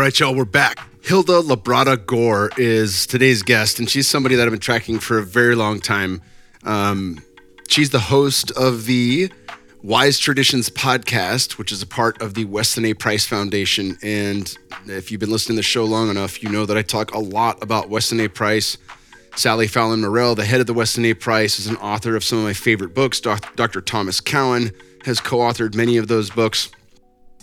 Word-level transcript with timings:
All 0.00 0.04
right, 0.04 0.18
y'all, 0.18 0.34
we're 0.34 0.46
back. 0.46 0.78
Hilda 1.02 1.42
Labrada 1.42 2.06
Gore 2.06 2.50
is 2.56 3.06
today's 3.06 3.42
guest, 3.42 3.78
and 3.78 3.86
she's 3.86 4.08
somebody 4.08 4.34
that 4.34 4.46
I've 4.46 4.50
been 4.50 4.58
tracking 4.58 4.98
for 4.98 5.18
a 5.18 5.22
very 5.22 5.54
long 5.54 5.78
time. 5.78 6.22
Um, 6.64 7.22
she's 7.68 7.90
the 7.90 8.00
host 8.00 8.50
of 8.52 8.86
the 8.86 9.30
Wise 9.82 10.18
Traditions 10.18 10.70
podcast, 10.70 11.58
which 11.58 11.70
is 11.70 11.82
a 11.82 11.86
part 11.86 12.22
of 12.22 12.32
the 12.32 12.46
Weston 12.46 12.86
A. 12.86 12.94
Price 12.94 13.26
Foundation. 13.26 13.98
And 14.02 14.56
if 14.86 15.10
you've 15.10 15.20
been 15.20 15.30
listening 15.30 15.56
to 15.56 15.58
the 15.58 15.64
show 15.64 15.84
long 15.84 16.08
enough, 16.08 16.42
you 16.42 16.48
know 16.48 16.64
that 16.64 16.78
I 16.78 16.82
talk 16.82 17.12
a 17.12 17.18
lot 17.18 17.62
about 17.62 17.90
Weston 17.90 18.20
A. 18.20 18.28
Price. 18.28 18.78
Sally 19.36 19.66
Fallon 19.66 20.00
Morell, 20.00 20.34
the 20.34 20.46
head 20.46 20.62
of 20.62 20.66
the 20.66 20.72
Weston 20.72 21.04
A. 21.04 21.12
Price, 21.12 21.58
is 21.58 21.66
an 21.66 21.76
author 21.76 22.16
of 22.16 22.24
some 22.24 22.38
of 22.38 22.44
my 22.44 22.54
favorite 22.54 22.94
books. 22.94 23.20
Dr. 23.20 23.82
Thomas 23.82 24.22
Cowan 24.22 24.70
has 25.04 25.20
co-authored 25.20 25.74
many 25.74 25.98
of 25.98 26.08
those 26.08 26.30
books. 26.30 26.70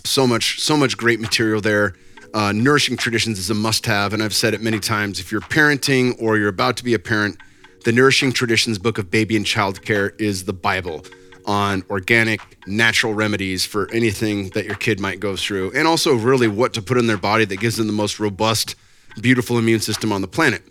So 0.04 0.26
much, 0.26 0.58
so 0.58 0.76
much 0.76 0.96
great 0.96 1.20
material 1.20 1.60
there. 1.60 1.94
Uh, 2.34 2.52
Nourishing 2.52 2.96
Traditions 2.96 3.38
is 3.38 3.50
a 3.50 3.54
must-have, 3.54 4.12
and 4.12 4.22
I've 4.22 4.34
said 4.34 4.54
it 4.54 4.60
many 4.60 4.78
times. 4.78 5.18
If 5.18 5.32
you're 5.32 5.40
parenting 5.40 6.20
or 6.20 6.36
you're 6.36 6.48
about 6.48 6.76
to 6.76 6.84
be 6.84 6.94
a 6.94 6.98
parent, 6.98 7.38
the 7.84 7.92
Nourishing 7.92 8.32
Traditions 8.32 8.78
book 8.78 8.98
of 8.98 9.10
baby 9.10 9.36
and 9.36 9.46
child 9.46 9.82
care 9.82 10.10
is 10.18 10.44
the 10.44 10.52
Bible 10.52 11.04
on 11.46 11.82
organic, 11.88 12.40
natural 12.66 13.14
remedies 13.14 13.64
for 13.64 13.90
anything 13.90 14.50
that 14.50 14.66
your 14.66 14.74
kid 14.74 15.00
might 15.00 15.18
go 15.18 15.34
through, 15.36 15.72
and 15.74 15.88
also 15.88 16.14
really 16.14 16.48
what 16.48 16.74
to 16.74 16.82
put 16.82 16.98
in 16.98 17.06
their 17.06 17.16
body 17.16 17.46
that 17.46 17.58
gives 17.58 17.76
them 17.78 17.86
the 17.86 17.92
most 17.92 18.20
robust, 18.20 18.76
beautiful 19.20 19.56
immune 19.58 19.80
system 19.80 20.12
on 20.12 20.20
the 20.20 20.28
planet. 20.28 20.62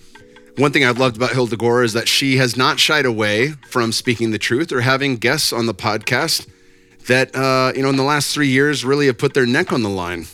One 0.58 0.71
thing 0.71 0.85
I've 0.85 0.99
loved 0.99 1.17
about 1.17 1.31
Hilda 1.31 1.58
is 1.81 1.94
that 1.94 2.08
she 2.08 2.38
has 2.38 2.55
not 2.55 2.80
shied 2.80 3.05
away 3.05 3.49
from 3.69 3.91
speaking 3.91 4.31
the 4.31 4.39
truth 4.39 4.71
or 4.71 4.81
having 4.81 5.17
guests 5.17 5.52
on 5.52 5.66
the 5.66 5.73
podcast 5.73 6.47
that, 7.08 7.35
uh, 7.35 7.73
you 7.75 7.81
know, 7.81 7.89
in 7.89 7.95
the 7.95 8.03
last 8.03 8.33
three 8.33 8.47
years 8.47 8.85
really 8.85 9.08
have 9.08 9.17
put 9.17 9.33
their 9.33 9.45
neck 9.45 9.73
on 9.73 9.81
the 9.81 9.89
line. 9.89 10.25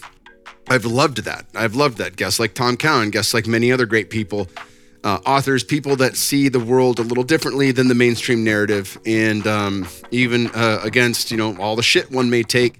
I've 0.69 0.85
loved 0.85 1.25
that. 1.25 1.45
I've 1.53 1.75
loved 1.75 1.97
that. 1.97 2.15
Guests 2.15 2.39
like 2.39 2.53
Tom 2.53 2.77
Cowan, 2.77 3.09
guests 3.09 3.33
like 3.33 3.47
many 3.47 3.71
other 3.71 3.85
great 3.85 4.09
people 4.09 4.47
uh, 5.03 5.19
authors, 5.25 5.63
people 5.63 5.95
that 5.97 6.15
see 6.15 6.49
the 6.49 6.59
world 6.59 6.99
a 6.99 7.03
little 7.03 7.23
differently 7.23 7.71
than 7.71 7.87
the 7.87 7.95
mainstream 7.95 8.43
narrative, 8.43 8.97
and 9.05 9.45
um, 9.45 9.87
even 10.11 10.47
uh, 10.51 10.79
against 10.83 11.31
you 11.31 11.37
know 11.37 11.57
all 11.57 11.75
the 11.75 11.83
shit 11.83 12.11
one 12.11 12.29
may 12.29 12.43
take. 12.43 12.79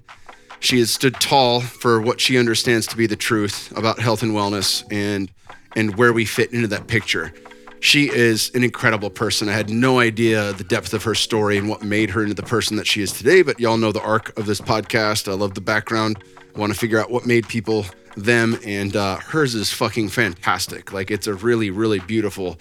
She 0.60 0.78
has 0.78 0.90
stood 0.90 1.14
tall 1.20 1.60
for 1.60 2.00
what 2.00 2.20
she 2.20 2.38
understands 2.38 2.86
to 2.88 2.96
be 2.96 3.06
the 3.06 3.16
truth 3.16 3.76
about 3.76 3.98
health 3.98 4.22
and 4.22 4.32
wellness, 4.32 4.84
and 4.90 5.30
and 5.76 5.96
where 5.96 6.12
we 6.12 6.24
fit 6.24 6.52
into 6.52 6.68
that 6.68 6.86
picture. 6.86 7.32
She 7.80 8.08
is 8.08 8.50
an 8.54 8.64
incredible 8.64 9.10
person. 9.10 9.50
I 9.50 9.52
had 9.52 9.68
no 9.68 9.98
idea 9.98 10.54
the 10.54 10.64
depth 10.64 10.94
of 10.94 11.02
her 11.02 11.14
story 11.14 11.58
and 11.58 11.68
what 11.68 11.82
made 11.82 12.08
her 12.10 12.22
into 12.22 12.32
the 12.32 12.42
person 12.42 12.78
that 12.78 12.86
she 12.86 13.02
is 13.02 13.12
today. 13.12 13.42
But 13.42 13.60
y'all 13.60 13.76
know 13.76 13.92
the 13.92 14.00
arc 14.00 14.38
of 14.38 14.46
this 14.46 14.58
podcast. 14.58 15.30
I 15.30 15.34
love 15.34 15.52
the 15.52 15.60
background. 15.60 16.24
Want 16.56 16.72
to 16.72 16.78
figure 16.78 17.00
out 17.00 17.10
what 17.10 17.26
made 17.26 17.48
people 17.48 17.86
them, 18.16 18.58
and 18.64 18.94
uh, 18.94 19.16
hers 19.16 19.54
is 19.54 19.72
fucking 19.72 20.08
fantastic. 20.08 20.92
Like 20.92 21.10
it's 21.10 21.26
a 21.26 21.34
really, 21.34 21.70
really 21.70 21.98
beautiful 21.98 22.58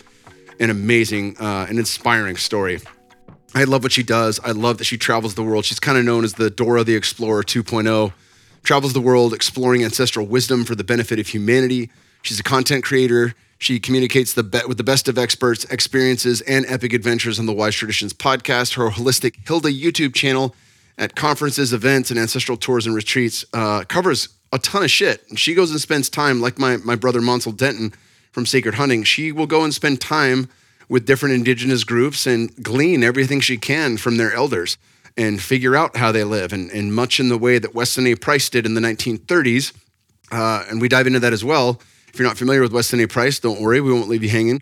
and 0.60 0.72
amazing 0.72 1.38
uh, 1.40 1.68
and 1.70 1.78
inspiring 1.78 2.38
story. 2.38 2.80
I 3.56 3.66
love 3.66 3.84
what 3.84 3.92
she 3.92 4.02
does. 4.02 4.40
I 4.40 4.52
love 4.52 4.80
that 4.80 4.86
she 4.86 4.98
travels 4.98 5.36
the 5.36 5.44
world. 5.44 5.66
She's 5.66 5.80
kind 5.80 5.98
of 5.98 6.06
known 6.06 6.24
as 6.24 6.34
the 6.34 6.50
Dora 6.50 6.84
the 6.84 6.96
Explorer 6.96 7.44
2.0. 7.44 8.14
Travels 8.64 8.94
the 8.94 9.02
world 9.02 9.34
exploring 9.34 9.84
ancestral 9.84 10.26
wisdom 10.26 10.64
for 10.66 10.74
the 10.74 10.84
benefit 10.84 11.20
of 11.20 11.28
humanity. 11.28 11.92
She's 12.24 12.40
a 12.40 12.44
content 12.44 12.84
creator. 12.84 13.36
She 13.60 13.80
communicates 13.80 14.34
the 14.34 14.44
be- 14.44 14.62
with 14.68 14.78
the 14.78 14.84
best 14.84 15.08
of 15.08 15.18
experts, 15.18 15.66
experiences, 15.66 16.42
and 16.42 16.66
epic 16.68 16.94
adventures 16.94 17.40
on 17.40 17.46
the 17.46 17.54
Wise 17.54 17.76
Traditions 17.76 18.14
podcast. 18.14 18.74
Her 18.74 18.90
holistic 18.90 19.48
Hilda 19.48 19.70
YouTube 19.70 20.16
channel 20.16 20.56
at 20.98 21.16
conferences, 21.16 21.74
events, 21.74 22.12
and 22.12 22.20
ancestral 22.20 22.58
tours 22.58 22.86
and 22.86 22.96
retreats 22.96 23.46
uh, 23.54 23.84
covers 23.88 24.30
a 24.52 24.60
ton 24.60 24.84
of 24.84 24.92
shit. 24.92 25.28
And 25.30 25.40
she 25.40 25.56
goes 25.56 25.72
and 25.72 25.80
spends 25.80 26.10
time, 26.10 26.40
like 26.42 26.60
my, 26.60 26.78
my 26.78 26.96
brother 26.96 27.22
Mansel 27.22 27.52
Denton 27.52 27.94
from 28.32 28.46
Sacred 28.46 28.76
Hunting, 28.76 29.04
she 29.04 29.32
will 29.32 29.48
go 29.48 29.64
and 29.64 29.74
spend 29.74 30.02
time 30.02 30.50
with 30.90 31.06
different 31.06 31.36
indigenous 31.36 31.84
groups 31.84 32.28
and 32.28 32.56
glean 32.64 33.04
everything 33.04 33.40
she 33.40 33.58
can 33.58 33.98
from 33.98 34.18
their 34.18 34.34
elders 34.34 34.78
and 35.16 35.42
figure 35.42 35.76
out 35.76 35.96
how 35.98 36.12
they 36.12 36.24
live. 36.24 36.54
And, 36.54 36.70
and 36.72 36.94
much 36.94 37.20
in 37.20 37.30
the 37.30 37.38
way 37.38 37.60
that 37.60 37.74
Weston 37.74 38.08
A. 38.08 38.16
Price 38.16 38.50
did 38.50 38.66
in 38.66 38.74
the 38.74 38.82
1930s. 38.82 39.74
Uh, 40.32 40.66
and 40.70 40.82
we 40.82 40.90
dive 40.90 41.08
into 41.08 41.20
that 41.20 41.34
as 41.34 41.44
well. 41.44 41.80
If 42.08 42.20
you're 42.20 42.28
not 42.28 42.38
familiar 42.38 42.62
with 42.62 42.74
Weston 42.74 43.00
A. 43.00 43.08
Price, 43.08 43.40
don't 43.40 43.62
worry, 43.62 43.82
we 43.82 43.92
won't 43.92 44.10
leave 44.10 44.24
you 44.24 44.30
hanging. 44.30 44.62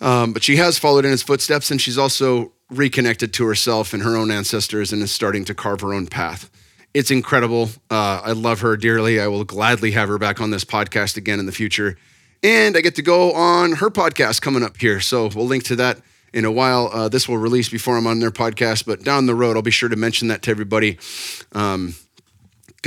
Um, 0.00 0.32
but 0.32 0.42
she 0.42 0.56
has 0.56 0.78
followed 0.78 1.04
in 1.04 1.10
his 1.10 1.22
footsteps 1.22 1.70
and 1.70 1.80
she's 1.80 1.98
also 1.98 2.52
reconnected 2.70 3.32
to 3.34 3.46
herself 3.46 3.92
and 3.92 4.02
her 4.02 4.16
own 4.16 4.30
ancestors 4.30 4.92
and 4.92 5.02
is 5.02 5.12
starting 5.12 5.44
to 5.44 5.54
carve 5.54 5.80
her 5.80 5.94
own 5.94 6.06
path 6.06 6.50
it's 6.94 7.10
incredible. 7.10 7.70
Uh, 7.90 8.20
I 8.24 8.32
love 8.32 8.60
her 8.60 8.76
dearly. 8.76 9.20
I 9.20 9.26
will 9.26 9.44
gladly 9.44 9.90
have 9.90 10.08
her 10.08 10.16
back 10.16 10.40
on 10.40 10.50
this 10.50 10.64
podcast 10.64 11.16
again 11.16 11.40
in 11.40 11.46
the 11.46 11.52
future. 11.52 11.98
And 12.42 12.76
I 12.76 12.80
get 12.80 12.94
to 12.94 13.02
go 13.02 13.32
on 13.32 13.72
her 13.72 13.90
podcast 13.90 14.40
coming 14.40 14.62
up 14.62 14.76
here. 14.76 15.00
So 15.00 15.28
we'll 15.34 15.46
link 15.46 15.64
to 15.64 15.76
that 15.76 16.00
in 16.32 16.44
a 16.44 16.52
while. 16.52 16.88
Uh, 16.92 17.08
this 17.08 17.28
will 17.28 17.38
release 17.38 17.68
before 17.68 17.96
I'm 17.96 18.06
on 18.06 18.20
their 18.20 18.30
podcast, 18.30 18.86
but 18.86 19.02
down 19.02 19.26
the 19.26 19.34
road, 19.34 19.56
I'll 19.56 19.62
be 19.62 19.72
sure 19.72 19.88
to 19.88 19.96
mention 19.96 20.28
that 20.28 20.42
to 20.42 20.50
everybody 20.50 20.92
because 20.92 21.74
um, 21.74 21.94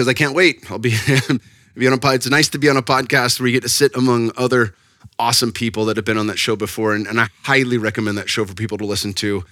I 0.07 0.13
can't 0.13 0.33
wait. 0.33 0.71
I'll 0.71 0.79
be, 0.79 0.95
be 1.75 1.87
on 1.87 1.99
a. 2.01 2.13
It's 2.13 2.29
nice 2.29 2.47
to 2.49 2.59
be 2.59 2.69
on 2.69 2.77
a 2.77 2.81
podcast 2.81 3.39
where 3.39 3.47
you 3.47 3.53
get 3.53 3.63
to 3.63 3.69
sit 3.69 3.95
among 3.95 4.31
other 4.37 4.73
awesome 5.19 5.51
people 5.51 5.85
that 5.85 5.97
have 5.97 6.05
been 6.05 6.17
on 6.17 6.27
that 6.27 6.39
show 6.39 6.55
before. 6.55 6.93
And, 6.93 7.07
and 7.07 7.19
I 7.19 7.27
highly 7.43 7.77
recommend 7.77 8.17
that 8.17 8.29
show 8.29 8.45
for 8.45 8.53
people 8.53 8.77
to 8.77 8.85
listen 8.85 9.13
to. 9.13 9.43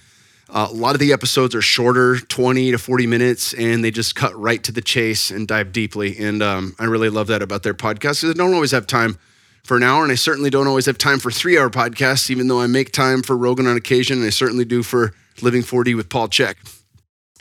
Uh, 0.48 0.68
a 0.70 0.74
lot 0.74 0.94
of 0.94 1.00
the 1.00 1.12
episodes 1.12 1.54
are 1.56 1.62
shorter, 1.62 2.18
20 2.18 2.70
to 2.70 2.78
40 2.78 3.06
minutes, 3.06 3.52
and 3.54 3.82
they 3.82 3.90
just 3.90 4.14
cut 4.14 4.38
right 4.38 4.62
to 4.62 4.70
the 4.70 4.80
chase 4.80 5.30
and 5.30 5.48
dive 5.48 5.72
deeply. 5.72 6.16
And 6.18 6.40
um, 6.40 6.76
I 6.78 6.84
really 6.84 7.08
love 7.08 7.26
that 7.28 7.42
about 7.42 7.64
their 7.64 7.74
podcast. 7.74 8.22
because 8.22 8.30
I 8.30 8.32
don't 8.34 8.54
always 8.54 8.70
have 8.70 8.86
time 8.86 9.18
for 9.64 9.76
an 9.76 9.82
hour, 9.82 10.04
and 10.04 10.12
I 10.12 10.14
certainly 10.14 10.48
don't 10.48 10.68
always 10.68 10.86
have 10.86 10.98
time 10.98 11.18
for 11.18 11.32
three 11.32 11.58
hour 11.58 11.68
podcasts, 11.68 12.30
even 12.30 12.46
though 12.46 12.60
I 12.60 12.68
make 12.68 12.92
time 12.92 13.22
for 13.22 13.36
Rogan 13.36 13.66
on 13.66 13.76
occasion, 13.76 14.18
and 14.18 14.26
I 14.26 14.30
certainly 14.30 14.64
do 14.64 14.84
for 14.84 15.12
Living 15.42 15.62
4D 15.62 15.96
with 15.96 16.08
Paul 16.08 16.28
Chek. 16.28 16.54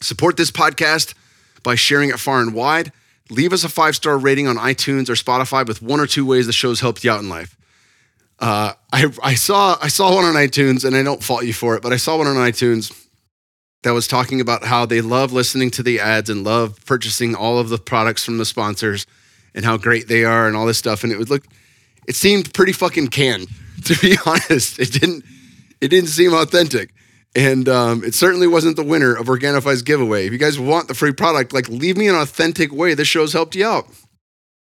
Support 0.01 0.35
this 0.35 0.49
podcast 0.49 1.13
by 1.61 1.75
sharing 1.75 2.09
it 2.09 2.19
far 2.19 2.41
and 2.41 2.55
wide. 2.55 2.91
Leave 3.29 3.53
us 3.53 3.63
a 3.63 3.69
five 3.69 3.95
star 3.95 4.17
rating 4.17 4.47
on 4.47 4.57
iTunes 4.57 5.09
or 5.09 5.13
Spotify 5.13 5.65
with 5.67 5.81
one 5.81 5.99
or 5.99 6.07
two 6.07 6.25
ways 6.25 6.47
the 6.47 6.53
show's 6.53 6.79
helped 6.79 7.03
you 7.03 7.11
out 7.11 7.21
in 7.21 7.29
life. 7.29 7.55
Uh, 8.39 8.73
I, 8.91 9.11
I 9.23 9.35
saw 9.35 9.77
I 9.81 9.87
saw 9.87 10.13
one 10.13 10.25
on 10.25 10.35
iTunes, 10.35 10.83
and 10.83 10.95
I 10.95 11.03
don't 11.03 11.23
fault 11.23 11.45
you 11.45 11.53
for 11.53 11.75
it, 11.75 11.81
but 11.81 11.93
I 11.93 11.97
saw 11.97 12.17
one 12.17 12.27
on 12.27 12.35
iTunes 12.35 13.07
that 13.83 13.91
was 13.91 14.07
talking 14.07 14.41
about 14.41 14.65
how 14.65 14.85
they 14.85 14.99
love 14.99 15.31
listening 15.31 15.69
to 15.71 15.83
the 15.83 15.99
ads 15.99 16.29
and 16.29 16.43
love 16.43 16.83
purchasing 16.85 17.35
all 17.35 17.59
of 17.59 17.69
the 17.69 17.77
products 17.77 18.25
from 18.25 18.39
the 18.39 18.45
sponsors 18.45 19.05
and 19.53 19.63
how 19.63 19.77
great 19.77 20.07
they 20.07 20.25
are 20.25 20.47
and 20.47 20.57
all 20.57 20.65
this 20.65 20.77
stuff. 20.79 21.03
And 21.03 21.13
it 21.13 21.17
would 21.17 21.29
look, 21.29 21.45
it 22.07 22.15
seemed 22.15 22.53
pretty 22.53 22.73
fucking 22.73 23.09
canned, 23.09 23.47
to 23.85 23.95
be 23.99 24.17
honest. 24.25 24.79
It 24.79 24.91
didn't 24.91 25.23
it 25.81 25.89
didn't 25.89 26.09
seem 26.09 26.33
authentic. 26.33 26.91
And 27.35 27.67
um, 27.67 28.03
it 28.03 28.15
certainly 28.15 28.47
wasn't 28.47 28.77
the 28.77 28.83
winner 28.83 29.13
of 29.13 29.27
Organifi's 29.27 29.81
giveaway. 29.81 30.25
If 30.25 30.31
you 30.31 30.39
guys 30.39 30.57
want 30.57 30.87
the 30.87 30.93
free 30.93 31.11
product, 31.11 31.53
like 31.53 31.67
leave 31.67 31.97
me 31.97 32.07
an 32.07 32.15
authentic 32.15 32.71
way. 32.71 32.93
This 32.93 33.07
show's 33.07 33.33
helped 33.33 33.55
you 33.55 33.65
out. 33.67 33.87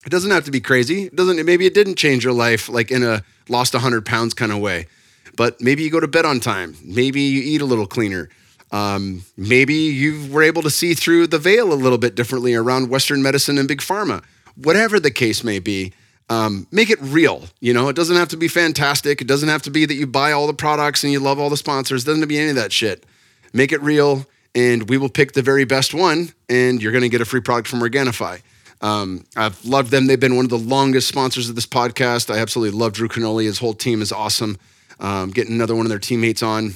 It 0.06 0.10
doesn't 0.10 0.32
have 0.32 0.46
to 0.46 0.52
be 0.52 0.60
crazy. 0.60 1.04
It 1.04 1.16
doesn't. 1.16 1.44
Maybe 1.46 1.66
it 1.66 1.74
didn't 1.74 1.96
change 1.96 2.24
your 2.24 2.34
life, 2.34 2.68
like 2.68 2.92
in 2.92 3.04
a 3.04 3.24
lost 3.50 3.74
100 3.74 4.06
pounds 4.06 4.34
kind 4.34 4.52
of 4.52 4.60
way. 4.60 4.88
But 5.36 5.62
maybe 5.62 5.84
you 5.84 5.90
go 5.90 6.00
to 6.00 6.08
bed 6.08 6.26
on 6.26 6.40
time. 6.40 6.76
Maybe 6.84 7.22
you 7.22 7.42
eat 7.42 7.62
a 7.62 7.66
little 7.66 7.88
cleaner. 7.88 8.30
Um, 8.72 9.24
maybe 9.38 9.74
you 9.74 10.32
were 10.32 10.44
able 10.44 10.64
to 10.64 10.70
see 10.70 10.94
through 10.94 11.28
the 11.28 11.40
veil 11.40 11.72
a 11.72 11.76
little 11.76 11.98
bit 11.98 12.16
differently 12.16 12.56
around 12.56 12.90
Western 12.90 13.22
medicine 13.22 13.58
and 13.58 13.68
big 13.68 13.80
pharma. 13.80 14.24
Whatever 14.56 15.00
the 15.00 15.12
case 15.12 15.44
may 15.44 15.60
be, 15.60 15.94
um, 16.30 16.68
make 16.72 16.90
it 16.90 17.00
real. 17.02 17.44
You 17.60 17.74
know, 17.74 17.90
it 17.90 17.96
doesn't 17.96 18.16
have 18.16 18.30
to 18.30 18.38
be 18.38 18.48
fantastic. 18.48 19.22
It 19.22 19.28
doesn't 19.28 19.50
have 19.50 19.62
to 19.64 19.72
be 19.72 19.86
that 19.86 19.94
you 19.94 20.08
buy 20.08 20.32
all 20.32 20.48
the 20.48 20.54
products 20.54 21.04
and 21.04 21.12
you 21.12 21.20
love 21.20 21.40
all 21.40 21.50
the 21.50 21.58
sponsors. 21.58 22.04
It 22.04 22.06
doesn't 22.08 22.22
have 22.22 22.30
to 22.30 22.34
be 22.34 22.40
any 22.40 22.50
of 22.50 22.56
that 22.56 22.72
shit. 22.72 23.06
Make 23.54 23.72
it 23.72 23.82
real, 23.82 24.26
and 24.56 24.90
we 24.90 24.98
will 24.98 25.10
pick 25.10 25.34
the 25.34 25.44
very 25.44 25.66
best 25.66 25.94
one, 25.94 26.34
and 26.50 26.82
you're 26.82 26.92
going 26.92 27.04
to 27.04 27.10
get 27.10 27.22
a 27.22 27.26
free 27.26 27.42
product 27.42 27.68
from 27.68 27.80
Organifi. 27.80 28.42
Um, 28.84 29.26
I've 29.38 29.64
loved 29.64 29.92
them. 29.92 30.08
They've 30.08 30.20
been 30.20 30.36
one 30.36 30.46
of 30.46 30.50
the 30.50 30.58
longest 30.58 31.08
sponsors 31.08 31.50
of 31.50 31.56
this 31.56 31.66
podcast. 31.66 32.32
I 32.34 32.40
absolutely 32.40 32.78
love 32.78 32.94
Drew 32.94 33.08
Canole. 33.08 33.46
His 33.46 33.58
whole 33.58 33.74
team 33.74 34.02
is 34.02 34.12
awesome. 34.12 34.58
Um, 35.00 35.32
getting 35.32 35.54
another 35.54 35.74
one 35.74 35.86
of 35.86 35.90
their 35.90 36.00
teammates 36.00 36.44
on. 36.44 36.74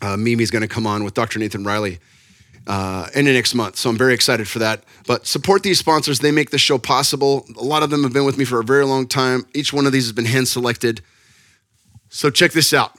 Uh, 0.00 0.16
Mimi's 0.16 0.50
going 0.50 0.62
to 0.62 0.68
come 0.68 0.86
on 0.86 1.04
with 1.04 1.14
Dr. 1.14 1.38
Nathan 1.38 1.62
Riley 1.62 1.98
uh, 2.66 3.08
in 3.14 3.26
the 3.26 3.32
next 3.34 3.54
month. 3.54 3.76
So 3.76 3.90
I'm 3.90 3.98
very 3.98 4.14
excited 4.14 4.48
for 4.48 4.58
that. 4.60 4.82
But 5.06 5.26
support 5.26 5.62
these 5.62 5.78
sponsors. 5.78 6.20
They 6.20 6.32
make 6.32 6.50
this 6.50 6.62
show 6.62 6.78
possible. 6.78 7.46
A 7.56 7.62
lot 7.62 7.82
of 7.82 7.90
them 7.90 8.02
have 8.02 8.14
been 8.14 8.24
with 8.24 8.38
me 8.38 8.46
for 8.46 8.58
a 8.58 8.64
very 8.64 8.86
long 8.86 9.06
time. 9.06 9.46
Each 9.54 9.72
one 9.72 9.86
of 9.86 9.92
these 9.92 10.04
has 10.04 10.12
been 10.12 10.24
hand 10.24 10.48
selected. 10.48 11.02
So 12.08 12.30
check 12.30 12.52
this 12.52 12.72
out. 12.72 12.92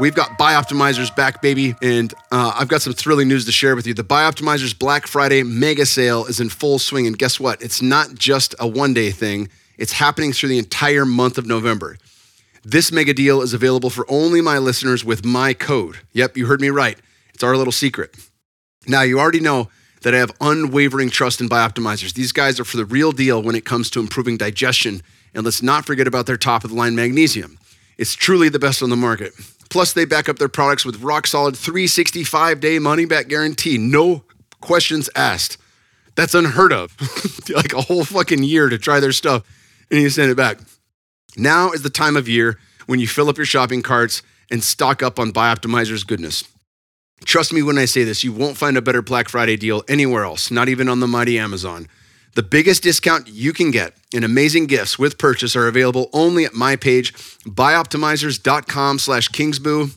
We've 0.00 0.14
got 0.14 0.38
Bioptimizers 0.38 1.14
back, 1.14 1.42
baby, 1.42 1.74
and 1.82 2.14
uh, 2.32 2.54
I've 2.58 2.68
got 2.68 2.80
some 2.80 2.94
thrilling 2.94 3.28
news 3.28 3.44
to 3.44 3.52
share 3.52 3.76
with 3.76 3.86
you. 3.86 3.92
The 3.92 4.02
Bioptimizers 4.02 4.76
Black 4.76 5.06
Friday 5.06 5.42
mega 5.42 5.84
sale 5.84 6.24
is 6.24 6.40
in 6.40 6.48
full 6.48 6.78
swing, 6.78 7.06
and 7.06 7.18
guess 7.18 7.38
what? 7.38 7.60
It's 7.60 7.82
not 7.82 8.14
just 8.14 8.54
a 8.58 8.66
one 8.66 8.94
day 8.94 9.10
thing, 9.10 9.50
it's 9.76 9.92
happening 9.92 10.32
through 10.32 10.48
the 10.48 10.58
entire 10.58 11.04
month 11.04 11.36
of 11.36 11.44
November. 11.44 11.98
This 12.64 12.90
mega 12.90 13.12
deal 13.12 13.42
is 13.42 13.52
available 13.52 13.90
for 13.90 14.10
only 14.10 14.40
my 14.40 14.56
listeners 14.56 15.04
with 15.04 15.22
my 15.22 15.52
code. 15.52 15.98
Yep, 16.14 16.34
you 16.34 16.46
heard 16.46 16.62
me 16.62 16.70
right. 16.70 16.98
It's 17.34 17.42
our 17.42 17.54
little 17.54 17.70
secret. 17.70 18.16
Now, 18.86 19.02
you 19.02 19.20
already 19.20 19.40
know 19.40 19.68
that 20.00 20.14
I 20.14 20.18
have 20.18 20.32
unwavering 20.40 21.10
trust 21.10 21.42
in 21.42 21.48
Bioptimizers. 21.50 22.14
These 22.14 22.32
guys 22.32 22.58
are 22.58 22.64
for 22.64 22.78
the 22.78 22.86
real 22.86 23.12
deal 23.12 23.42
when 23.42 23.54
it 23.54 23.66
comes 23.66 23.90
to 23.90 24.00
improving 24.00 24.38
digestion 24.38 25.02
And 25.34 25.44
let's 25.44 25.62
not 25.62 25.84
forget 25.84 26.06
about 26.06 26.24
their 26.24 26.38
top 26.38 26.64
of 26.64 26.70
the 26.70 26.76
line 26.76 26.94
magnesium. 26.94 27.58
It's 27.98 28.14
truly 28.14 28.48
the 28.48 28.58
best 28.58 28.82
on 28.82 28.88
the 28.88 28.96
market. 28.96 29.34
Plus, 29.70 29.92
they 29.92 30.04
back 30.04 30.28
up 30.28 30.38
their 30.38 30.48
products 30.48 30.84
with 30.84 31.02
rock 31.02 31.26
solid 31.26 31.56
365 31.56 32.60
day 32.60 32.78
money 32.78 33.06
back 33.06 33.28
guarantee. 33.28 33.78
No 33.78 34.24
questions 34.60 35.08
asked. 35.16 35.56
That's 36.16 36.34
unheard 36.34 36.72
of. 36.72 36.94
like 37.54 37.72
a 37.72 37.80
whole 37.80 38.04
fucking 38.04 38.42
year 38.42 38.68
to 38.68 38.78
try 38.78 39.00
their 39.00 39.12
stuff 39.12 39.44
and 39.90 40.00
you 40.00 40.10
send 40.10 40.30
it 40.30 40.36
back. 40.36 40.58
Now 41.36 41.70
is 41.70 41.82
the 41.82 41.90
time 41.90 42.16
of 42.16 42.28
year 42.28 42.58
when 42.86 43.00
you 43.00 43.06
fill 43.06 43.28
up 43.28 43.36
your 43.36 43.46
shopping 43.46 43.82
carts 43.82 44.22
and 44.50 44.62
stock 44.62 45.02
up 45.02 45.18
on 45.18 45.32
Bioptimizer's 45.32 46.04
goodness. 46.04 46.44
Trust 47.24 47.52
me 47.52 47.62
when 47.62 47.78
I 47.78 47.84
say 47.84 48.02
this, 48.02 48.24
you 48.24 48.32
won't 48.32 48.56
find 48.56 48.76
a 48.76 48.82
better 48.82 49.02
Black 49.02 49.28
Friday 49.28 49.56
deal 49.56 49.82
anywhere 49.88 50.24
else, 50.24 50.50
not 50.50 50.68
even 50.68 50.88
on 50.88 51.00
the 51.00 51.06
mighty 51.06 51.38
Amazon. 51.38 51.86
The 52.34 52.42
biggest 52.42 52.84
discount 52.84 53.28
you 53.28 53.52
can 53.52 53.70
get 53.70 53.94
and 54.14 54.24
amazing 54.24 54.66
gifts 54.66 54.98
with 54.98 55.18
purchase 55.18 55.56
are 55.56 55.66
available 55.66 56.08
only 56.12 56.44
at 56.44 56.54
my 56.54 56.76
page, 56.76 57.12
bioptimizers.com 57.44 58.98
slash 59.00 59.28
kingsbu, 59.30 59.96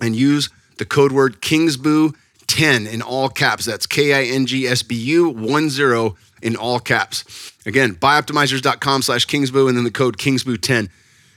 and 0.00 0.16
use 0.16 0.48
the 0.78 0.86
code 0.86 1.12
word 1.12 1.42
kingsbu10 1.42 2.90
in 2.90 3.02
all 3.02 3.28
caps. 3.28 3.66
That's 3.66 3.86
K-I-N-G-S-B-U 3.86 5.34
10 5.34 6.16
in 6.42 6.56
all 6.56 6.80
caps. 6.80 7.52
Again, 7.66 7.94
bioptimizers.com 7.96 9.02
slash 9.02 9.26
kingsbu 9.26 9.68
and 9.68 9.76
then 9.76 9.84
the 9.84 9.90
code 9.90 10.16
kingsbu10. 10.16 10.88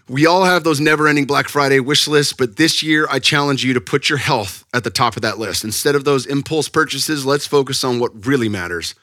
We 0.08 0.26
all 0.26 0.46
have 0.46 0.64
those 0.64 0.80
never 0.80 1.08
ending 1.08 1.26
Black 1.26 1.50
Friday 1.50 1.80
wish 1.80 2.08
lists, 2.08 2.32
but 2.32 2.58
this 2.58 2.84
year 2.84 3.08
I 3.10 3.20
challenge 3.20 3.66
you 3.66 3.74
to 3.74 3.82
put 3.82 4.08
your 4.08 4.20
health 4.20 4.64
at 4.74 4.84
the 4.84 4.92
top 4.92 5.16
of 5.16 5.24
that 5.24 5.40
list. 5.40 5.64
Instead 5.64 5.96
of 5.96 6.06
those 6.06 6.26
impulse 6.26 6.70
purchases, 6.70 7.26
let's 7.26 7.48
focus 7.48 7.84
on 7.84 8.00
what 8.00 8.26
really 8.26 8.48
matters. 8.48 8.94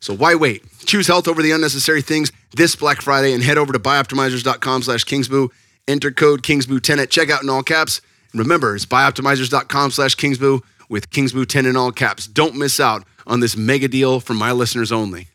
So 0.00 0.14
why 0.14 0.34
wait? 0.34 0.64
Choose 0.86 1.06
health 1.06 1.28
over 1.28 1.42
the 1.42 1.52
unnecessary 1.52 2.02
things 2.02 2.32
this 2.54 2.74
Black 2.74 3.02
Friday 3.02 3.32
and 3.32 3.42
head 3.42 3.58
over 3.58 3.72
to 3.72 3.78
bioptimizers.com 3.78 4.82
slash 4.82 5.04
kingsbu. 5.04 5.48
Enter 5.86 6.10
code 6.10 6.42
kingsbu10 6.42 6.98
at 6.98 7.10
checkout 7.10 7.42
in 7.42 7.50
all 7.50 7.62
caps. 7.62 8.00
And 8.32 8.40
remember, 8.40 8.74
it's 8.74 8.86
bioptimizers.com 8.86 9.90
slash 9.90 10.16
kingsbu 10.16 10.60
with 10.88 11.10
kingsbu10 11.10 11.68
in 11.68 11.76
all 11.76 11.92
caps. 11.92 12.26
Don't 12.26 12.56
miss 12.56 12.80
out 12.80 13.04
on 13.26 13.40
this 13.40 13.56
mega 13.56 13.88
deal 13.88 14.20
for 14.20 14.34
my 14.34 14.52
listeners 14.52 14.90
only. 14.90 15.28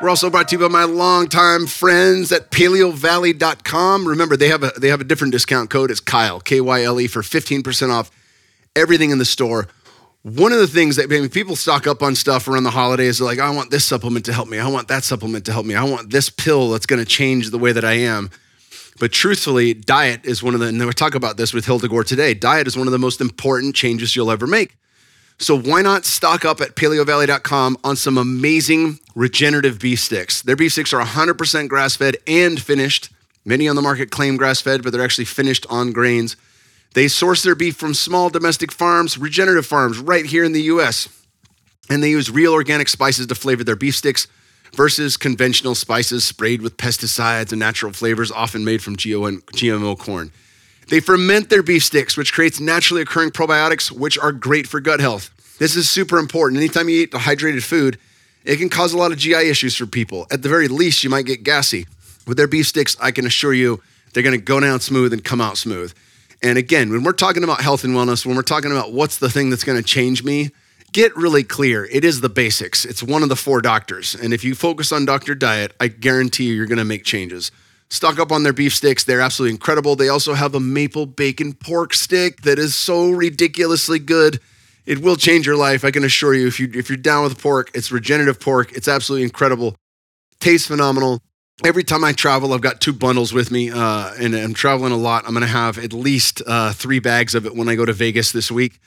We're 0.00 0.08
also 0.08 0.30
brought 0.30 0.48
to 0.48 0.56
you 0.56 0.68
by 0.68 0.68
my 0.68 0.84
longtime 0.84 1.68
friends 1.68 2.32
at 2.32 2.50
paleovalley.com. 2.50 4.08
Remember, 4.08 4.36
they 4.36 4.48
have 4.48 4.64
a 4.64 4.72
they 4.76 4.88
have 4.88 5.00
a 5.00 5.04
different 5.04 5.32
discount 5.32 5.70
code. 5.70 5.92
It's 5.92 6.00
Kyle, 6.00 6.40
K-Y-L-E, 6.40 7.06
for 7.06 7.22
15% 7.22 7.90
off 7.90 8.10
everything 8.74 9.10
in 9.10 9.18
the 9.18 9.24
store 9.24 9.68
one 10.22 10.52
of 10.52 10.58
the 10.58 10.68
things 10.68 10.96
that 10.96 11.08
people 11.32 11.56
stock 11.56 11.86
up 11.86 12.02
on 12.02 12.14
stuff 12.14 12.46
around 12.46 12.62
the 12.62 12.70
holidays, 12.70 13.18
they're 13.18 13.26
like, 13.26 13.40
I 13.40 13.50
want 13.50 13.70
this 13.70 13.84
supplement 13.84 14.24
to 14.26 14.32
help 14.32 14.48
me. 14.48 14.58
I 14.58 14.68
want 14.68 14.88
that 14.88 15.02
supplement 15.02 15.44
to 15.46 15.52
help 15.52 15.66
me. 15.66 15.74
I 15.74 15.84
want 15.84 16.10
this 16.10 16.30
pill 16.30 16.70
that's 16.70 16.86
going 16.86 17.00
to 17.00 17.06
change 17.06 17.50
the 17.50 17.58
way 17.58 17.72
that 17.72 17.84
I 17.84 17.94
am. 17.94 18.30
But 19.00 19.10
truthfully, 19.10 19.74
diet 19.74 20.24
is 20.24 20.42
one 20.42 20.54
of 20.54 20.60
the, 20.60 20.66
and 20.66 20.78
we 20.78 20.92
talk 20.92 21.16
about 21.16 21.38
this 21.38 21.52
with 21.52 21.64
Hilda 21.66 21.88
Gore 21.88 22.04
today, 22.04 22.34
diet 22.34 22.68
is 22.68 22.76
one 22.76 22.86
of 22.86 22.92
the 22.92 22.98
most 22.98 23.20
important 23.20 23.74
changes 23.74 24.14
you'll 24.14 24.30
ever 24.30 24.46
make. 24.46 24.76
So 25.38 25.58
why 25.58 25.82
not 25.82 26.04
stock 26.04 26.44
up 26.44 26.60
at 26.60 26.76
paleovalley.com 26.76 27.78
on 27.82 27.96
some 27.96 28.16
amazing 28.16 29.00
regenerative 29.16 29.80
beef 29.80 29.98
sticks? 29.98 30.42
Their 30.42 30.54
beef 30.54 30.70
sticks 30.70 30.92
are 30.92 31.02
100% 31.04 31.68
grass 31.68 31.96
fed 31.96 32.16
and 32.28 32.62
finished. 32.62 33.08
Many 33.44 33.66
on 33.66 33.74
the 33.74 33.82
market 33.82 34.12
claim 34.12 34.36
grass 34.36 34.60
fed, 34.60 34.84
but 34.84 34.92
they're 34.92 35.02
actually 35.02 35.24
finished 35.24 35.66
on 35.68 35.90
grains. 35.90 36.36
They 36.94 37.08
source 37.08 37.42
their 37.42 37.54
beef 37.54 37.76
from 37.76 37.94
small 37.94 38.28
domestic 38.28 38.70
farms, 38.70 39.16
regenerative 39.16 39.66
farms 39.66 39.98
right 39.98 40.26
here 40.26 40.44
in 40.44 40.52
the 40.52 40.62
US. 40.62 41.08
And 41.88 42.02
they 42.02 42.10
use 42.10 42.30
real 42.30 42.52
organic 42.52 42.88
spices 42.88 43.26
to 43.26 43.34
flavor 43.34 43.64
their 43.64 43.76
beef 43.76 43.96
sticks 43.96 44.26
versus 44.74 45.16
conventional 45.16 45.74
spices 45.74 46.24
sprayed 46.24 46.62
with 46.62 46.76
pesticides 46.76 47.52
and 47.52 47.58
natural 47.58 47.92
flavors, 47.92 48.30
often 48.30 48.64
made 48.64 48.82
from 48.82 48.96
GMO 48.96 49.98
corn. 49.98 50.32
They 50.88 51.00
ferment 51.00 51.50
their 51.50 51.62
beef 51.62 51.84
sticks, 51.84 52.16
which 52.16 52.32
creates 52.32 52.60
naturally 52.60 53.02
occurring 53.02 53.30
probiotics, 53.30 53.90
which 53.90 54.18
are 54.18 54.32
great 54.32 54.66
for 54.66 54.80
gut 54.80 55.00
health. 55.00 55.30
This 55.58 55.76
is 55.76 55.90
super 55.90 56.18
important. 56.18 56.58
Anytime 56.58 56.88
you 56.88 57.02
eat 57.02 57.10
dehydrated 57.12 57.62
food, 57.62 57.98
it 58.44 58.56
can 58.56 58.68
cause 58.68 58.92
a 58.92 58.98
lot 58.98 59.12
of 59.12 59.18
GI 59.18 59.48
issues 59.48 59.76
for 59.76 59.86
people. 59.86 60.26
At 60.30 60.42
the 60.42 60.48
very 60.48 60.68
least, 60.68 61.04
you 61.04 61.10
might 61.10 61.26
get 61.26 61.44
gassy. 61.44 61.86
With 62.26 62.36
their 62.36 62.48
beef 62.48 62.66
sticks, 62.66 62.96
I 63.00 63.10
can 63.12 63.26
assure 63.26 63.52
you 63.52 63.80
they're 64.12 64.22
gonna 64.22 64.38
go 64.38 64.60
down 64.60 64.80
smooth 64.80 65.12
and 65.12 65.22
come 65.22 65.40
out 65.40 65.56
smooth. 65.56 65.94
And 66.42 66.58
again, 66.58 66.90
when 66.90 67.04
we're 67.04 67.12
talking 67.12 67.44
about 67.44 67.60
health 67.60 67.84
and 67.84 67.94
wellness, 67.94 68.26
when 68.26 68.34
we're 68.34 68.42
talking 68.42 68.72
about 68.72 68.92
what's 68.92 69.18
the 69.18 69.30
thing 69.30 69.50
that's 69.50 69.64
going 69.64 69.78
to 69.78 69.84
change 69.84 70.24
me, 70.24 70.50
get 70.92 71.16
really 71.16 71.44
clear. 71.44 71.84
It 71.84 72.04
is 72.04 72.20
the 72.20 72.28
basics. 72.28 72.84
It's 72.84 73.02
one 73.02 73.22
of 73.22 73.28
the 73.28 73.36
four 73.36 73.60
doctors. 73.60 74.14
And 74.14 74.34
if 74.34 74.42
you 74.42 74.54
focus 74.54 74.90
on 74.90 75.04
doctor 75.04 75.34
diet, 75.34 75.74
I 75.78 75.88
guarantee 75.88 76.44
you, 76.44 76.54
you're 76.54 76.66
going 76.66 76.78
to 76.78 76.84
make 76.84 77.04
changes. 77.04 77.52
Stock 77.90 78.18
up 78.18 78.32
on 78.32 78.42
their 78.42 78.52
beef 78.52 78.74
sticks. 78.74 79.04
They're 79.04 79.20
absolutely 79.20 79.52
incredible. 79.52 79.94
They 79.94 80.08
also 80.08 80.34
have 80.34 80.54
a 80.54 80.60
maple 80.60 81.06
bacon 81.06 81.52
pork 81.52 81.94
stick 81.94 82.40
that 82.42 82.58
is 82.58 82.74
so 82.74 83.10
ridiculously 83.10 83.98
good. 83.98 84.40
It 84.84 84.98
will 84.98 85.16
change 85.16 85.46
your 85.46 85.56
life. 85.56 85.84
I 85.84 85.90
can 85.90 86.02
assure 86.02 86.34
you. 86.34 86.48
If 86.48 86.58
you 86.58 86.70
if 86.74 86.88
you're 86.88 86.96
down 86.96 87.22
with 87.22 87.40
pork, 87.40 87.70
it's 87.74 87.92
regenerative 87.92 88.40
pork. 88.40 88.72
It's 88.72 88.88
absolutely 88.88 89.24
incredible. 89.24 89.76
Tastes 90.40 90.66
phenomenal 90.66 91.22
every 91.64 91.84
time 91.84 92.04
I 92.04 92.12
travel, 92.12 92.52
I've 92.52 92.60
got 92.60 92.80
two 92.80 92.92
bundles 92.92 93.32
with 93.32 93.50
me, 93.50 93.70
uh, 93.70 94.12
and 94.18 94.34
I'm 94.34 94.54
traveling 94.54 94.92
a 94.92 94.96
lot. 94.96 95.24
I'm 95.26 95.32
going 95.32 95.42
to 95.42 95.46
have 95.46 95.78
at 95.78 95.92
least 95.92 96.42
uh, 96.46 96.72
three 96.72 96.98
bags 96.98 97.34
of 97.34 97.46
it 97.46 97.54
when 97.54 97.68
I 97.68 97.74
go 97.74 97.84
to 97.84 97.92
Vegas 97.92 98.32
this 98.32 98.50
week. 98.50 98.80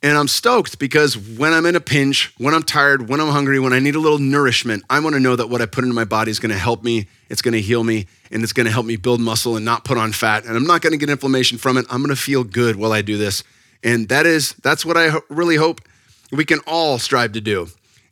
And 0.00 0.16
I'm 0.16 0.28
stoked 0.28 0.78
because 0.78 1.18
when 1.18 1.52
I'm 1.52 1.66
in 1.66 1.74
a 1.74 1.80
pinch, 1.80 2.32
when 2.38 2.54
I'm 2.54 2.62
tired, 2.62 3.08
when 3.08 3.20
I'm 3.20 3.30
hungry, 3.30 3.58
when 3.58 3.72
I 3.72 3.80
need 3.80 3.96
a 3.96 3.98
little 3.98 4.20
nourishment, 4.20 4.84
I 4.88 5.00
want 5.00 5.14
to 5.14 5.20
know 5.20 5.34
that 5.34 5.48
what 5.48 5.60
I 5.60 5.66
put 5.66 5.82
into 5.82 5.94
my 5.94 6.04
body 6.04 6.30
is 6.30 6.38
going 6.38 6.52
to 6.52 6.58
help 6.58 6.84
me, 6.84 7.08
it's 7.28 7.42
going 7.42 7.54
to 7.54 7.60
heal 7.60 7.82
me, 7.82 8.06
and 8.30 8.44
it's 8.44 8.52
going 8.52 8.66
to 8.66 8.72
help 8.72 8.86
me 8.86 8.94
build 8.94 9.20
muscle 9.20 9.56
and 9.56 9.64
not 9.64 9.84
put 9.84 9.98
on 9.98 10.12
fat. 10.12 10.44
And 10.44 10.56
I'm 10.56 10.66
not 10.66 10.82
going 10.82 10.92
to 10.92 10.98
get 10.98 11.10
inflammation 11.10 11.58
from 11.58 11.76
it. 11.76 11.86
I'm 11.90 11.98
going 11.98 12.14
to 12.14 12.20
feel 12.20 12.44
good 12.44 12.76
while 12.76 12.92
I 12.92 13.02
do 13.02 13.18
this. 13.18 13.42
And 13.82 14.08
that 14.08 14.24
is 14.24 14.52
that's 14.62 14.86
what 14.86 14.96
I 14.96 15.18
really 15.28 15.56
hope 15.56 15.80
we 16.30 16.44
can 16.44 16.60
all 16.66 16.98
strive 17.00 17.32
to 17.32 17.40
do. 17.40 17.68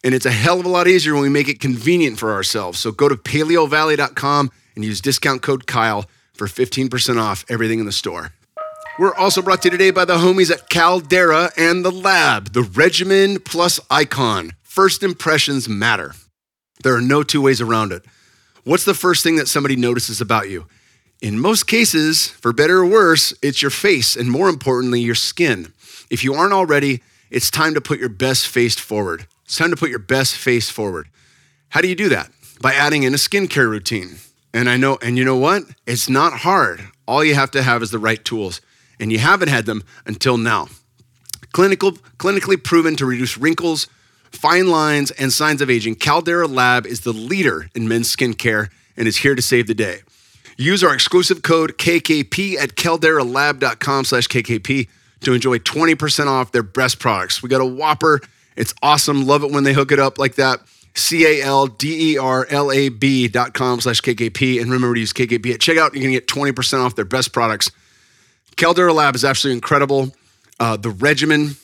And 0.06 0.14
it's 0.14 0.24
a 0.24 0.30
hell 0.30 0.60
of 0.60 0.66
a 0.66 0.68
lot 0.68 0.86
easier 0.86 1.14
when 1.14 1.24
we 1.24 1.28
make 1.28 1.48
it 1.48 1.58
convenient 1.58 2.16
for 2.16 2.32
ourselves. 2.32 2.78
So 2.78 2.92
go 2.92 3.08
to 3.08 3.16
paleovalley.com 3.16 4.52
and 4.76 4.84
use 4.84 5.00
discount 5.00 5.42
code 5.42 5.66
Kyle 5.66 6.08
for 6.32 6.46
15% 6.46 7.20
off 7.20 7.44
everything 7.48 7.80
in 7.80 7.86
the 7.86 7.92
store. 7.92 8.32
We're 9.00 9.16
also 9.16 9.42
brought 9.42 9.62
to 9.62 9.66
you 9.66 9.72
today 9.72 9.90
by 9.90 10.04
the 10.04 10.18
homies 10.18 10.52
at 10.52 10.70
Caldera 10.70 11.50
and 11.56 11.84
the 11.84 11.90
Lab, 11.90 12.52
the 12.52 12.62
regimen 12.62 13.40
plus 13.40 13.80
icon. 13.90 14.52
First 14.62 15.02
impressions 15.02 15.68
matter. 15.68 16.14
There 16.84 16.94
are 16.94 17.00
no 17.00 17.24
two 17.24 17.42
ways 17.42 17.60
around 17.60 17.90
it. 17.90 18.04
What's 18.62 18.84
the 18.84 18.94
first 18.94 19.24
thing 19.24 19.34
that 19.36 19.48
somebody 19.48 19.74
notices 19.74 20.20
about 20.20 20.48
you? 20.48 20.66
In 21.20 21.40
most 21.40 21.66
cases, 21.66 22.28
for 22.28 22.52
better 22.52 22.78
or 22.78 22.86
worse, 22.86 23.34
it's 23.42 23.60
your 23.60 23.72
face 23.72 24.14
and 24.14 24.30
more 24.30 24.48
importantly, 24.48 25.00
your 25.00 25.16
skin. 25.16 25.72
If 26.10 26.22
you 26.22 26.34
aren't 26.34 26.52
already, 26.52 27.02
it's 27.30 27.50
time 27.50 27.74
to 27.74 27.80
put 27.80 27.98
your 27.98 28.08
best 28.08 28.46
face 28.46 28.76
forward. 28.76 29.26
It's 29.44 29.56
time 29.56 29.70
to 29.70 29.76
put 29.76 29.90
your 29.90 29.98
best 29.98 30.36
face 30.36 30.70
forward. 30.70 31.08
How 31.70 31.80
do 31.80 31.88
you 31.88 31.94
do 31.94 32.08
that? 32.08 32.30
By 32.60 32.74
adding 32.74 33.02
in 33.02 33.14
a 33.14 33.18
skincare 33.18 33.68
routine. 33.68 34.16
And 34.54 34.68
I 34.70 34.76
know, 34.76 34.98
and 35.02 35.18
you 35.18 35.24
know 35.24 35.36
what? 35.36 35.64
It's 35.86 36.08
not 36.08 36.32
hard. 36.32 36.80
All 37.06 37.24
you 37.24 37.34
have 37.34 37.50
to 37.52 37.62
have 37.62 37.82
is 37.82 37.90
the 37.90 37.98
right 37.98 38.24
tools. 38.24 38.60
And 38.98 39.12
you 39.12 39.18
haven't 39.18 39.48
had 39.48 39.66
them 39.66 39.82
until 40.06 40.38
now. 40.38 40.68
Clinical, 41.52 41.92
clinically 42.18 42.62
proven 42.62 42.96
to 42.96 43.06
reduce 43.06 43.36
wrinkles, 43.36 43.86
fine 44.30 44.68
lines, 44.68 45.10
and 45.12 45.32
signs 45.32 45.60
of 45.60 45.70
aging, 45.70 45.96
Caldera 45.96 46.46
Lab 46.46 46.86
is 46.86 47.00
the 47.00 47.12
leader 47.12 47.68
in 47.74 47.88
men's 47.88 48.14
skincare 48.14 48.68
and 48.96 49.06
is 49.06 49.18
here 49.18 49.34
to 49.34 49.42
save 49.42 49.66
the 49.66 49.74
day. 49.74 50.00
Use 50.56 50.82
our 50.82 50.94
exclusive 50.94 51.42
code 51.42 51.76
KKP 51.76 52.56
at 52.56 52.76
calderalab.com 52.76 54.04
slash 54.04 54.26
KKP 54.28 54.88
to 55.20 55.32
enjoy 55.32 55.58
20% 55.58 56.26
off 56.26 56.52
their 56.52 56.62
best 56.62 56.98
products. 56.98 57.42
We 57.42 57.48
got 57.48 57.60
a 57.60 57.66
whopper 57.66 58.20
it's 58.56 58.74
awesome. 58.82 59.26
Love 59.26 59.44
it 59.44 59.52
when 59.52 59.64
they 59.64 59.72
hook 59.72 59.92
it 59.92 60.00
up 60.00 60.18
like 60.18 60.36
that. 60.36 60.60
C 60.94 61.26
A 61.26 61.42
L 61.44 61.66
D 61.66 62.12
E 62.12 62.18
R 62.18 62.46
L 62.48 62.72
A 62.72 62.88
B 62.88 63.28
dot 63.28 63.52
com 63.52 63.80
slash 63.80 64.00
KKP. 64.00 64.60
And 64.60 64.70
remember 64.70 64.94
to 64.94 65.00
use 65.00 65.12
KKP 65.12 65.52
at 65.52 65.60
checkout. 65.60 65.92
You're 65.92 66.02
going 66.02 66.12
to 66.14 66.20
get 66.20 66.26
20% 66.26 66.80
off 66.82 66.94
their 66.94 67.04
best 67.04 67.32
products. 67.32 67.70
Caldera 68.56 68.94
Lab 68.94 69.14
is 69.14 69.24
absolutely 69.24 69.56
incredible. 69.58 70.14
Uh, 70.58 70.78
the 70.78 70.88
regimen 70.88 71.56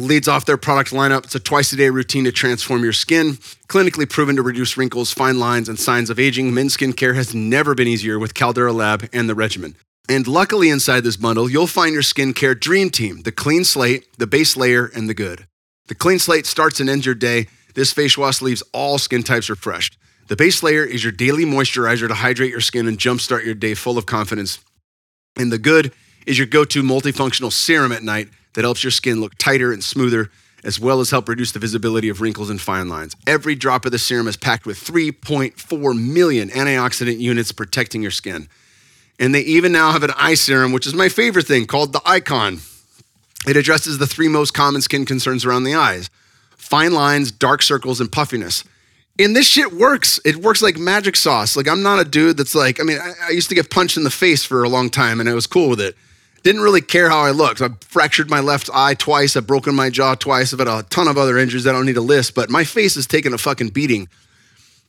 leads 0.00 0.26
off 0.26 0.44
their 0.44 0.56
product 0.56 0.90
lineup. 0.90 1.24
It's 1.24 1.36
a 1.36 1.40
twice 1.40 1.72
a 1.72 1.76
day 1.76 1.90
routine 1.90 2.24
to 2.24 2.32
transform 2.32 2.82
your 2.82 2.92
skin, 2.92 3.34
clinically 3.68 4.10
proven 4.10 4.34
to 4.34 4.42
reduce 4.42 4.76
wrinkles, 4.76 5.12
fine 5.12 5.38
lines, 5.38 5.68
and 5.68 5.78
signs 5.78 6.10
of 6.10 6.18
aging. 6.18 6.52
Men's 6.52 6.76
skincare 6.76 7.14
has 7.14 7.34
never 7.34 7.76
been 7.76 7.86
easier 7.86 8.18
with 8.18 8.34
Caldera 8.34 8.72
Lab 8.72 9.08
and 9.12 9.28
the 9.28 9.36
regimen. 9.36 9.76
And 10.08 10.26
luckily, 10.26 10.68
inside 10.68 11.02
this 11.02 11.16
bundle, 11.16 11.50
you'll 11.50 11.66
find 11.66 11.92
your 11.92 12.02
skincare 12.02 12.58
dream 12.58 12.90
team 12.90 13.22
the 13.22 13.32
clean 13.32 13.64
slate, 13.64 14.06
the 14.18 14.26
base 14.26 14.56
layer, 14.56 14.86
and 14.86 15.08
the 15.08 15.14
good. 15.14 15.46
The 15.88 15.94
clean 15.94 16.18
slate 16.18 16.46
starts 16.46 16.80
and 16.80 16.88
ends 16.88 17.06
your 17.06 17.14
day. 17.14 17.46
This 17.74 17.92
face 17.92 18.16
wash 18.16 18.40
leaves 18.40 18.62
all 18.72 18.98
skin 18.98 19.22
types 19.22 19.50
refreshed. 19.50 19.98
The 20.28 20.36
base 20.36 20.62
layer 20.62 20.84
is 20.84 21.04
your 21.04 21.12
daily 21.12 21.44
moisturizer 21.44 22.08
to 22.08 22.14
hydrate 22.14 22.50
your 22.50 22.60
skin 22.60 22.88
and 22.88 22.98
jumpstart 22.98 23.44
your 23.44 23.54
day 23.54 23.74
full 23.74 23.98
of 23.98 24.06
confidence. 24.06 24.58
And 25.36 25.52
the 25.52 25.58
good 25.58 25.92
is 26.26 26.38
your 26.38 26.46
go 26.46 26.64
to 26.64 26.82
multifunctional 26.82 27.52
serum 27.52 27.92
at 27.92 28.02
night 28.02 28.28
that 28.54 28.62
helps 28.64 28.82
your 28.82 28.90
skin 28.90 29.20
look 29.20 29.34
tighter 29.36 29.72
and 29.72 29.84
smoother 29.84 30.30
as 30.64 30.80
well 30.80 31.00
as 31.00 31.10
help 31.10 31.28
reduce 31.28 31.52
the 31.52 31.60
visibility 31.60 32.08
of 32.08 32.20
wrinkles 32.20 32.50
and 32.50 32.60
fine 32.60 32.88
lines. 32.88 33.14
Every 33.26 33.54
drop 33.54 33.86
of 33.86 33.92
the 33.92 33.98
serum 33.98 34.26
is 34.26 34.36
packed 34.36 34.66
with 34.66 34.78
3.4 34.78 36.12
million 36.12 36.48
antioxidant 36.48 37.20
units 37.20 37.52
protecting 37.52 38.02
your 38.02 38.10
skin. 38.10 38.48
And 39.18 39.34
they 39.34 39.40
even 39.40 39.72
now 39.72 39.92
have 39.92 40.02
an 40.02 40.10
eye 40.16 40.34
serum, 40.34 40.72
which 40.72 40.86
is 40.86 40.94
my 40.94 41.08
favorite 41.08 41.46
thing, 41.46 41.66
called 41.66 41.92
the 41.92 42.02
Icon. 42.04 42.60
It 43.46 43.56
addresses 43.56 43.98
the 43.98 44.06
three 44.06 44.28
most 44.28 44.52
common 44.52 44.82
skin 44.82 45.06
concerns 45.06 45.44
around 45.44 45.64
the 45.64 45.74
eyes 45.74 46.10
fine 46.56 46.92
lines, 46.92 47.30
dark 47.30 47.62
circles, 47.62 48.00
and 48.00 48.10
puffiness. 48.10 48.64
And 49.18 49.36
this 49.36 49.46
shit 49.46 49.72
works. 49.72 50.18
It 50.24 50.36
works 50.36 50.60
like 50.62 50.76
magic 50.76 51.14
sauce. 51.14 51.56
Like, 51.56 51.68
I'm 51.68 51.82
not 51.82 52.00
a 52.00 52.04
dude 52.04 52.36
that's 52.36 52.54
like, 52.54 52.80
I 52.80 52.82
mean, 52.82 52.98
I, 52.98 53.12
I 53.28 53.30
used 53.30 53.48
to 53.50 53.54
get 53.54 53.70
punched 53.70 53.96
in 53.96 54.02
the 54.02 54.10
face 54.10 54.44
for 54.44 54.64
a 54.64 54.68
long 54.68 54.90
time 54.90 55.20
and 55.20 55.28
I 55.28 55.34
was 55.34 55.46
cool 55.46 55.70
with 55.70 55.80
it. 55.80 55.94
Didn't 56.42 56.60
really 56.60 56.80
care 56.80 57.08
how 57.08 57.20
I 57.20 57.30
looked. 57.30 57.62
I 57.62 57.68
fractured 57.80 58.28
my 58.28 58.40
left 58.40 58.68
eye 58.74 58.94
twice. 58.94 59.36
I've 59.36 59.46
broken 59.46 59.74
my 59.74 59.90
jaw 59.90 60.16
twice. 60.16 60.52
I've 60.52 60.58
had 60.58 60.68
a 60.68 60.82
ton 60.84 61.08
of 61.08 61.16
other 61.16 61.38
injuries 61.38 61.64
that 61.64 61.74
I 61.74 61.78
don't 61.78 61.86
need 61.86 61.94
to 61.94 62.00
list, 62.00 62.34
but 62.34 62.50
my 62.50 62.64
face 62.64 62.96
has 62.96 63.06
taken 63.06 63.32
a 63.32 63.38
fucking 63.38 63.68
beating. 63.68 64.08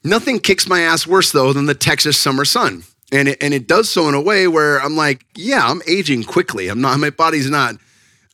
Nothing 0.03 0.39
kicks 0.39 0.67
my 0.67 0.81
ass 0.81 1.07
worse, 1.07 1.31
though, 1.31 1.53
than 1.53 1.65
the 1.65 1.74
Texas 1.74 2.17
summer 2.17 2.46
sun. 2.46 2.84
And 3.11 3.29
it, 3.29 3.37
and 3.41 3.53
it 3.53 3.67
does 3.67 3.89
so 3.89 4.09
in 4.09 4.15
a 4.15 4.21
way 4.21 4.47
where 4.47 4.81
I'm 4.81 4.95
like, 4.95 5.25
yeah, 5.35 5.65
I'm 5.65 5.81
aging 5.87 6.23
quickly. 6.23 6.67
I'm 6.67 6.81
not, 6.81 6.99
my 6.99 7.09
body's 7.09 7.49
not, 7.49 7.75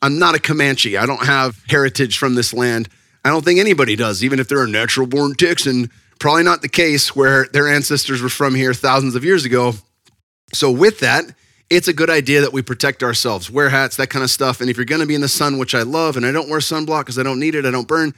I'm 0.01 0.17
not 0.17 0.35
a 0.35 0.39
Comanche. 0.39 0.97
I 0.97 1.05
don't 1.05 1.25
have 1.25 1.61
heritage 1.67 2.17
from 2.17 2.35
this 2.35 2.53
land. 2.53 2.89
I 3.23 3.29
don't 3.29 3.45
think 3.45 3.59
anybody 3.59 3.95
does, 3.95 4.23
even 4.23 4.39
if 4.39 4.47
they're 4.47 4.63
a 4.63 4.69
natural 4.69 5.07
born 5.07 5.35
Texan. 5.35 5.89
Probably 6.19 6.43
not 6.43 6.61
the 6.61 6.69
case 6.69 7.15
where 7.15 7.47
their 7.53 7.67
ancestors 7.67 8.21
were 8.21 8.29
from 8.29 8.55
here 8.55 8.73
thousands 8.73 9.15
of 9.15 9.23
years 9.23 9.45
ago. 9.45 9.73
So, 10.53 10.71
with 10.71 10.99
that, 10.99 11.25
it's 11.69 11.87
a 11.87 11.93
good 11.93 12.09
idea 12.09 12.41
that 12.41 12.53
we 12.53 12.61
protect 12.61 13.01
ourselves, 13.01 13.49
wear 13.49 13.69
hats, 13.69 13.95
that 13.97 14.09
kind 14.09 14.23
of 14.23 14.29
stuff. 14.29 14.61
And 14.61 14.69
if 14.69 14.77
you're 14.77 14.85
going 14.85 15.01
to 15.01 15.07
be 15.07 15.15
in 15.15 15.21
the 15.21 15.27
sun, 15.27 15.57
which 15.57 15.73
I 15.73 15.81
love, 15.81 16.17
and 16.17 16.25
I 16.25 16.31
don't 16.31 16.49
wear 16.49 16.59
sunblock 16.59 17.01
because 17.01 17.17
I 17.17 17.23
don't 17.23 17.39
need 17.39 17.55
it, 17.55 17.65
I 17.65 17.71
don't 17.71 17.87
burn, 17.87 18.13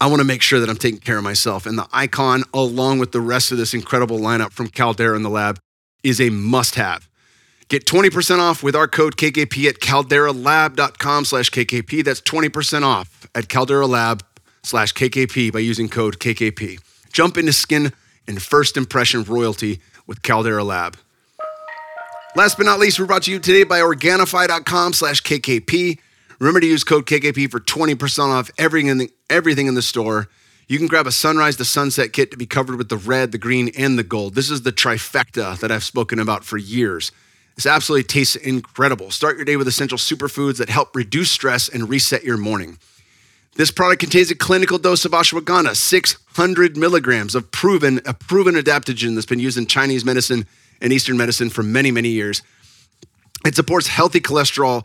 I 0.00 0.06
want 0.06 0.20
to 0.20 0.24
make 0.24 0.42
sure 0.42 0.60
that 0.60 0.68
I'm 0.68 0.76
taking 0.76 1.00
care 1.00 1.18
of 1.18 1.24
myself. 1.24 1.66
And 1.66 1.76
the 1.76 1.88
icon, 1.92 2.44
along 2.54 3.00
with 3.00 3.12
the 3.12 3.20
rest 3.20 3.50
of 3.50 3.58
this 3.58 3.74
incredible 3.74 4.18
lineup 4.18 4.52
from 4.52 4.68
Caldera 4.68 5.16
in 5.16 5.22
the 5.22 5.30
lab, 5.30 5.58
is 6.04 6.20
a 6.20 6.30
must 6.30 6.76
have. 6.76 7.08
Get 7.68 7.84
20% 7.84 8.38
off 8.38 8.62
with 8.62 8.74
our 8.74 8.88
code 8.88 9.16
KKP 9.16 9.68
at 9.68 9.80
calderalab.com 9.80 11.24
slash 11.24 11.50
KKP. 11.50 12.04
That's 12.04 12.20
20% 12.20 12.82
off 12.82 13.28
at 13.34 13.48
calderalab 13.48 14.22
slash 14.62 14.94
KKP 14.94 15.52
by 15.52 15.58
using 15.58 15.88
code 15.88 16.18
KKP. 16.18 16.80
Jump 17.12 17.36
into 17.36 17.52
skin 17.52 17.92
and 18.26 18.40
first 18.40 18.76
impression 18.76 19.22
royalty 19.24 19.80
with 20.06 20.22
Caldera 20.22 20.64
Lab. 20.64 20.96
Last 22.36 22.56
but 22.56 22.64
not 22.64 22.78
least, 22.78 23.00
we're 23.00 23.06
brought 23.06 23.24
to 23.24 23.32
you 23.32 23.38
today 23.38 23.64
by 23.64 23.80
Organifi.com 23.80 24.92
slash 24.92 25.22
KKP. 25.22 25.98
Remember 26.38 26.60
to 26.60 26.66
use 26.66 26.84
code 26.84 27.04
KKP 27.04 27.50
for 27.50 27.58
20% 27.58 28.28
off 28.28 28.50
everything 28.58 28.86
in 28.86 28.98
the, 28.98 29.10
everything 29.30 29.66
in 29.66 29.74
the 29.74 29.82
store. 29.82 30.28
You 30.66 30.78
can 30.78 30.86
grab 30.86 31.06
a 31.06 31.12
sunrise 31.12 31.56
to 31.56 31.64
sunset 31.64 32.12
kit 32.12 32.30
to 32.30 32.36
be 32.36 32.46
covered 32.46 32.76
with 32.76 32.88
the 32.88 32.96
red, 32.96 33.32
the 33.32 33.38
green, 33.38 33.70
and 33.76 33.98
the 33.98 34.02
gold. 34.02 34.34
This 34.34 34.50
is 34.50 34.62
the 34.62 34.72
trifecta 34.72 35.58
that 35.60 35.72
I've 35.72 35.84
spoken 35.84 36.18
about 36.18 36.44
for 36.44 36.58
years. 36.58 37.10
This 37.56 37.66
absolutely 37.66 38.04
tastes 38.04 38.36
incredible. 38.36 39.10
Start 39.10 39.36
your 39.36 39.44
day 39.44 39.56
with 39.56 39.66
essential 39.66 39.98
superfoods 39.98 40.58
that 40.58 40.68
help 40.68 40.94
reduce 40.94 41.30
stress 41.30 41.68
and 41.68 41.88
reset 41.88 42.22
your 42.22 42.36
morning. 42.36 42.78
This 43.56 43.72
product 43.72 44.00
contains 44.00 44.30
a 44.30 44.36
clinical 44.36 44.78
dose 44.78 45.04
of 45.04 45.10
ashwagandha, 45.10 45.74
600 45.74 46.76
milligrams 46.76 47.34
of 47.34 47.50
proven, 47.50 48.00
a 48.06 48.14
proven 48.14 48.54
adaptogen 48.54 49.14
that's 49.14 49.26
been 49.26 49.40
used 49.40 49.58
in 49.58 49.66
Chinese 49.66 50.04
medicine 50.04 50.46
and 50.80 50.92
Eastern 50.92 51.16
medicine 51.16 51.50
for 51.50 51.64
many, 51.64 51.90
many 51.90 52.10
years. 52.10 52.42
It 53.44 53.56
supports 53.56 53.88
healthy 53.88 54.20
cholesterol. 54.20 54.84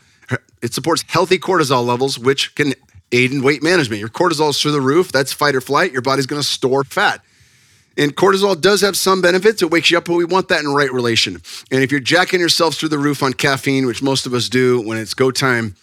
It 0.64 0.74
supports 0.74 1.04
healthy 1.08 1.38
cortisol 1.38 1.86
levels, 1.86 2.18
which 2.18 2.56
can 2.56 2.74
aid 3.14 3.32
in 3.32 3.42
weight 3.44 3.64
management. 3.64 4.00
Your 4.00 4.10
cortisol 4.10 4.50
is 4.50 4.62
through 4.62 4.72
the 4.72 4.82
roof. 4.82 5.12
That's 5.12 5.32
fight 5.32 5.56
or 5.56 5.62
flight. 5.62 5.94
Your 5.94 6.02
body's 6.02 6.26
going 6.26 6.42
to 6.42 6.48
store 6.48 6.84
fat. 6.84 7.22
And 7.96 8.16
cortisol 8.16 8.60
does 8.60 8.82
have 8.82 8.98
some 8.98 9.22
benefits. 9.22 9.62
It 9.62 9.70
wakes 9.70 9.92
you 9.92 10.00
up, 10.00 10.06
but 10.06 10.16
we 10.16 10.26
want 10.26 10.48
that 10.48 10.62
in 10.62 10.74
right 10.74 10.92
relation. 10.92 11.36
And 11.72 11.84
if 11.84 11.92
you're 11.92 12.00
jacking 12.00 12.40
yourself 12.40 12.76
through 12.76 12.90
the 12.90 12.98
roof 12.98 13.22
on 13.22 13.34
caffeine, 13.34 13.86
which 13.86 14.02
most 14.02 14.26
of 14.26 14.34
us 14.34 14.50
do 14.50 14.82
when 14.82 14.98
it's 14.98 15.14
go 15.14 15.30
time, 15.30 15.76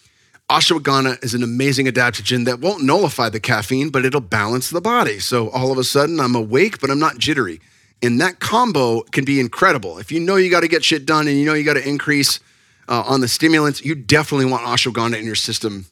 ashwagandha 0.49 1.23
is 1.23 1.33
an 1.33 1.41
amazing 1.41 1.85
adaptogen 1.85 2.43
that 2.45 2.59
won't 2.59 2.83
nullify 2.83 3.29
the 3.29 3.39
caffeine, 3.39 3.89
but 3.89 4.03
it'll 4.03 4.19
balance 4.19 4.69
the 4.69 4.81
body. 4.81 5.19
So 5.19 5.49
all 5.51 5.71
of 5.71 5.77
a 5.77 5.85
sudden, 5.85 6.19
I'm 6.19 6.35
awake, 6.35 6.81
but 6.81 6.89
I'm 6.89 6.99
not 6.99 7.17
jittery. 7.17 7.61
And 8.03 8.19
that 8.19 8.39
combo 8.39 9.03
can 9.03 9.23
be 9.23 9.39
incredible. 9.39 9.97
If 9.97 10.11
you 10.11 10.19
know 10.19 10.35
you 10.35 10.51
got 10.51 10.61
to 10.61 10.67
get 10.67 10.83
shit 10.83 11.05
done 11.05 11.29
and 11.29 11.37
you 11.37 11.45
know 11.45 11.53
you 11.53 11.63
got 11.63 11.75
to 11.75 11.87
increase 11.87 12.41
uh, 12.89 13.03
on 13.05 13.21
the 13.21 13.29
stimulants, 13.29 13.85
you 13.85 13.95
definitely 13.95 14.47
want 14.47 14.63
ashwagandha 14.63 15.17
in 15.17 15.25
your 15.25 15.35
system. 15.35 15.85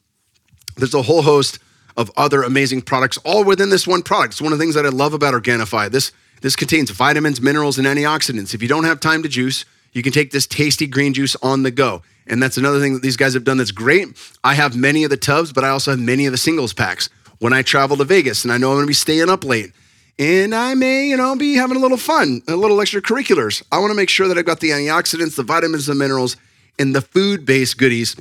There's 0.80 0.94
a 0.94 1.02
whole 1.02 1.22
host 1.22 1.58
of 1.96 2.10
other 2.16 2.42
amazing 2.42 2.82
products, 2.82 3.18
all 3.18 3.44
within 3.44 3.70
this 3.70 3.86
one 3.86 4.02
product. 4.02 4.34
It's 4.34 4.42
one 4.42 4.52
of 4.52 4.58
the 4.58 4.62
things 4.62 4.74
that 4.74 4.86
I 4.86 4.88
love 4.88 5.12
about 5.12 5.34
Organifi. 5.34 5.90
This, 5.90 6.12
this 6.40 6.56
contains 6.56 6.90
vitamins, 6.90 7.40
minerals, 7.40 7.78
and 7.78 7.86
antioxidants. 7.86 8.54
If 8.54 8.62
you 8.62 8.68
don't 8.68 8.84
have 8.84 9.00
time 9.00 9.22
to 9.22 9.28
juice, 9.28 9.64
you 9.92 10.02
can 10.02 10.12
take 10.12 10.30
this 10.30 10.46
tasty 10.46 10.86
green 10.86 11.12
juice 11.12 11.36
on 11.42 11.62
the 11.62 11.70
go. 11.70 12.02
And 12.26 12.42
that's 12.42 12.56
another 12.56 12.80
thing 12.80 12.94
that 12.94 13.02
these 13.02 13.16
guys 13.16 13.34
have 13.34 13.44
done 13.44 13.58
that's 13.58 13.72
great. 13.72 14.08
I 14.44 14.54
have 14.54 14.76
many 14.76 15.04
of 15.04 15.10
the 15.10 15.16
tubs, 15.16 15.52
but 15.52 15.64
I 15.64 15.68
also 15.68 15.90
have 15.90 16.00
many 16.00 16.26
of 16.26 16.32
the 16.32 16.38
singles 16.38 16.72
packs. 16.72 17.08
When 17.40 17.52
I 17.52 17.62
travel 17.62 17.96
to 17.96 18.04
Vegas 18.04 18.44
and 18.44 18.52
I 18.52 18.58
know 18.58 18.70
I'm 18.70 18.76
gonna 18.76 18.86
be 18.86 18.92
staying 18.92 19.28
up 19.30 19.44
late, 19.44 19.72
and 20.18 20.54
I 20.54 20.74
may, 20.74 21.08
you 21.08 21.16
know, 21.16 21.34
be 21.34 21.54
having 21.54 21.78
a 21.78 21.80
little 21.80 21.96
fun, 21.96 22.42
a 22.46 22.54
little 22.54 22.76
extracurriculars. 22.76 23.62
I 23.72 23.78
want 23.78 23.90
to 23.90 23.94
make 23.94 24.10
sure 24.10 24.28
that 24.28 24.36
I've 24.36 24.44
got 24.44 24.60
the 24.60 24.68
antioxidants, 24.68 25.36
the 25.36 25.42
vitamins, 25.42 25.86
the 25.86 25.94
minerals, 25.94 26.36
and 26.78 26.94
the 26.94 27.00
food-based 27.00 27.78
goodies 27.78 28.16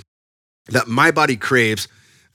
that 0.67 0.87
my 0.87 1.11
body 1.11 1.35
craves 1.35 1.89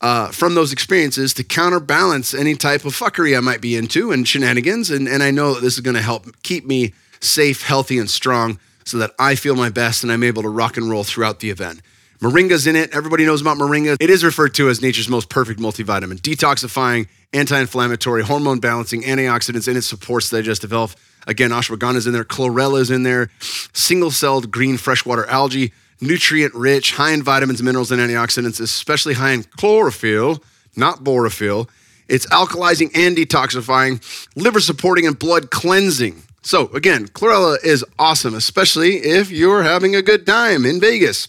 uh, 0.04 0.28
from 0.28 0.54
those 0.54 0.70
experiences 0.70 1.32
to 1.32 1.42
counterbalance 1.42 2.34
any 2.34 2.54
type 2.54 2.84
of 2.84 2.92
fuckery 2.92 3.34
I 3.34 3.40
might 3.40 3.62
be 3.62 3.74
into 3.74 4.12
and 4.12 4.28
shenanigans. 4.28 4.90
And, 4.90 5.08
and 5.08 5.22
I 5.22 5.30
know 5.30 5.54
that 5.54 5.62
this 5.62 5.74
is 5.74 5.80
going 5.80 5.96
to 5.96 6.02
help 6.02 6.26
keep 6.42 6.66
me 6.66 6.92
safe, 7.20 7.62
healthy, 7.62 7.98
and 7.98 8.10
strong 8.10 8.58
so 8.84 8.98
that 8.98 9.12
I 9.18 9.34
feel 9.34 9.56
my 9.56 9.70
best 9.70 10.02
and 10.02 10.12
I'm 10.12 10.22
able 10.22 10.42
to 10.42 10.48
rock 10.50 10.76
and 10.76 10.90
roll 10.90 11.04
throughout 11.04 11.40
the 11.40 11.48
event. 11.48 11.80
Moringa's 12.20 12.66
in 12.66 12.76
it. 12.76 12.94
Everybody 12.94 13.24
knows 13.24 13.40
about 13.40 13.56
moringa. 13.56 13.96
It 13.98 14.10
is 14.10 14.22
referred 14.22 14.52
to 14.56 14.68
as 14.68 14.82
nature's 14.82 15.08
most 15.08 15.30
perfect 15.30 15.58
multivitamin, 15.58 16.20
detoxifying, 16.20 17.08
anti-inflammatory, 17.32 18.24
hormone 18.24 18.60
balancing, 18.60 19.04
antioxidants, 19.04 19.68
and 19.68 19.78
it 19.78 19.82
supports 19.82 20.28
digestive 20.28 20.70
health. 20.70 20.96
Again, 21.26 21.48
ashwagandha 21.48 21.96
is 21.96 22.06
in 22.06 22.12
there, 22.12 22.24
chlorella 22.24 22.80
is 22.80 22.90
in 22.90 23.04
there, 23.04 23.30
single-celled 23.40 24.50
green 24.50 24.76
freshwater 24.76 25.24
algae, 25.26 25.72
nutrient 26.00 26.54
rich, 26.54 26.92
high 26.92 27.12
in 27.12 27.22
vitamins, 27.22 27.62
minerals, 27.62 27.90
and 27.90 28.00
antioxidants, 28.00 28.60
especially 28.60 29.14
high 29.14 29.32
in 29.32 29.44
chlorophyll, 29.56 30.42
not 30.76 31.04
borophyll. 31.04 31.68
It's 32.08 32.26
alkalizing 32.26 32.90
and 32.94 33.16
detoxifying, 33.16 34.02
liver 34.36 34.60
supporting, 34.60 35.06
and 35.06 35.18
blood 35.18 35.50
cleansing. 35.50 36.22
So, 36.42 36.68
again, 36.74 37.08
chlorella 37.08 37.56
is 37.64 37.84
awesome, 37.98 38.34
especially 38.34 38.96
if 38.96 39.30
you're 39.30 39.62
having 39.62 39.96
a 39.96 40.02
good 40.02 40.26
time 40.26 40.66
in 40.66 40.80
Vegas. 40.80 41.26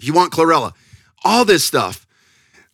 You 0.00 0.14
want 0.14 0.32
chlorella. 0.32 0.72
All 1.24 1.44
this 1.44 1.64
stuff. 1.64 2.06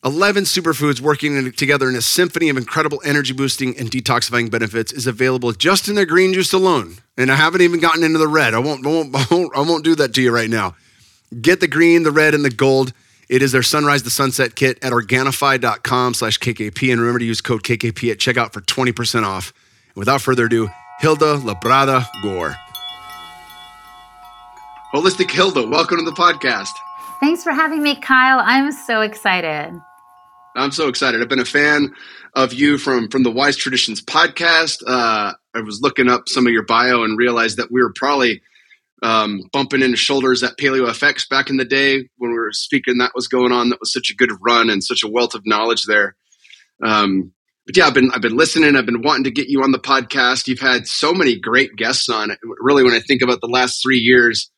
11 0.05 0.45
superfoods 0.45 1.01
working 1.01 1.51
together 1.53 1.89
in 1.89 1.97
a 1.97 2.01
symphony 2.01 2.49
of 2.49 2.57
incredible 2.57 3.03
energy 3.05 3.33
boosting 3.33 3.77
and 3.77 3.91
detoxifying 3.91 4.49
benefits 4.49 4.93
is 4.93 5.09
available 5.09 5.51
just 5.51 5.89
in 5.89 5.97
their 5.97 6.07
green 6.07 6.33
juice 6.33 6.53
alone. 6.53 6.99
And 7.17 7.33
I 7.33 7.35
haven't 7.35 7.63
even 7.63 7.81
gotten 7.81 8.05
into 8.05 8.19
the 8.19 8.29
red. 8.29 8.55
I 8.55 8.61
won't, 8.61 8.87
I 8.87 8.89
won't, 8.89 9.17
I 9.17 9.27
won't, 9.35 9.57
I 9.57 9.61
won't 9.63 9.85
do 9.85 9.97
that 9.97 10.15
to 10.15 10.23
you 10.23 10.31
right 10.31 10.49
now. 10.49 10.77
Get 11.41 11.61
the 11.61 11.69
green, 11.69 12.03
the 12.03 12.13
red, 12.13 12.35
and 12.35 12.45
the 12.45 12.51
gold. 12.51 12.93
It 13.29 13.43
is 13.43 13.53
their 13.53 13.63
Sunrise 13.63 14.03
to 14.03 14.11
Sunset 14.11 14.55
kit 14.55 14.79
at 14.83 14.93
Organifi.com 14.93 16.15
slash 16.15 16.39
KKP. 16.39 16.91
And 16.91 17.01
remember 17.01 17.19
to 17.19 17.25
use 17.25 17.41
code 17.41 17.63
KKP 17.63 18.13
at 18.13 18.19
checkout 18.19 18.53
for 18.53 18.61
20% 18.63 19.25
off. 19.25 19.53
And 19.89 19.97
without 19.97 20.23
further 20.23 20.47
ado, 20.47 20.71
Hilda 21.01 21.37
Labrada 21.39 22.07
Gore. 22.23 22.55
Holistic 24.95 25.31
Hilda, 25.31 25.67
welcome 25.67 25.99
to 25.99 26.05
the 26.05 26.13
podcast. 26.13 26.73
Thanks 27.21 27.43
for 27.43 27.53
having 27.53 27.83
me, 27.83 27.97
Kyle. 27.97 28.41
I'm 28.43 28.73
so 28.73 29.03
excited. 29.03 29.79
I'm 30.55 30.71
so 30.71 30.89
excited. 30.89 31.21
I've 31.21 31.29
been 31.29 31.39
a 31.39 31.45
fan 31.45 31.93
of 32.35 32.55
you 32.55 32.79
from 32.79 33.09
from 33.09 33.25
the 33.25 33.31
Wise 33.31 33.57
Traditions 33.57 34.01
podcast. 34.01 34.83
Uh, 34.87 35.35
I 35.55 35.61
was 35.61 35.83
looking 35.83 36.09
up 36.09 36.29
some 36.29 36.47
of 36.47 36.53
your 36.53 36.63
bio 36.63 37.03
and 37.03 37.19
realized 37.19 37.59
that 37.59 37.71
we 37.71 37.83
were 37.83 37.93
probably 37.93 38.41
um, 39.03 39.43
bumping 39.53 39.83
into 39.83 39.97
shoulders 39.97 40.43
at 40.43 40.57
Paleo 40.57 40.89
FX 40.89 41.29
back 41.29 41.51
in 41.51 41.57
the 41.57 41.65
day 41.65 42.09
when 42.17 42.31
we 42.31 42.39
were 42.39 42.53
speaking. 42.53 42.99
That 42.99 43.13
was 43.15 43.29
going 43.29 43.53
on. 43.53 43.71
That 43.71 43.81
was 43.81 43.93
such 43.93 44.11
a 44.11 44.17
good 44.17 44.31
run 44.41 44.71
and 44.71 44.83
such 44.83 45.03
a 45.03 45.09
wealth 45.09 45.35
of 45.35 45.43
knowledge 45.45 45.85
there. 45.85 46.17
Um, 46.85 47.33
but 47.67 47.77
yeah, 47.77 47.87
I've 47.87 47.95
been 47.95 48.11
I've 48.15 48.23
been 48.23 48.37
listening. 48.37 48.77
I've 48.77 48.87
been 48.87 49.03
wanting 49.03 49.25
to 49.25 49.31
get 49.31 49.49
you 49.49 49.63
on 49.63 49.73
the 49.73 49.79
podcast. 49.79 50.47
You've 50.47 50.61
had 50.61 50.87
so 50.87 51.13
many 51.13 51.39
great 51.39 51.75
guests 51.77 52.09
on. 52.09 52.31
Really, 52.61 52.85
when 52.85 52.95
I 52.95 53.01
think 53.01 53.23
about 53.23 53.41
the 53.41 53.49
last 53.49 53.83
three 53.83 53.99
years, 53.99 54.51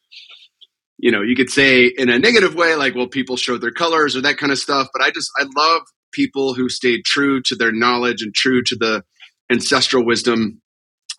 you 0.99 1.11
know, 1.11 1.23
you 1.23 1.35
could 1.35 1.49
say 1.49 1.87
in 1.87 2.11
a 2.11 2.19
negative 2.19 2.55
way, 2.55 2.75
like, 2.75 2.95
well, 2.95 3.09
people 3.09 3.37
showed 3.37 3.63
their 3.63 3.73
colors 3.73 4.15
or 4.15 4.21
that 4.23 4.37
kind 4.37 4.53
of 4.53 4.59
stuff. 4.59 4.89
But 4.93 5.03
I 5.03 5.11
just 5.11 5.31
I 5.39 5.47
love 5.57 5.83
people 6.13 6.55
who 6.55 6.69
stayed 6.69 7.05
true 7.05 7.41
to 7.47 7.57
their 7.57 7.73
knowledge 7.73 8.23
and 8.23 8.35
true 8.35 8.63
to 8.65 8.77
the 8.77 9.03
ancestral 9.51 10.05
wisdom 10.05 10.61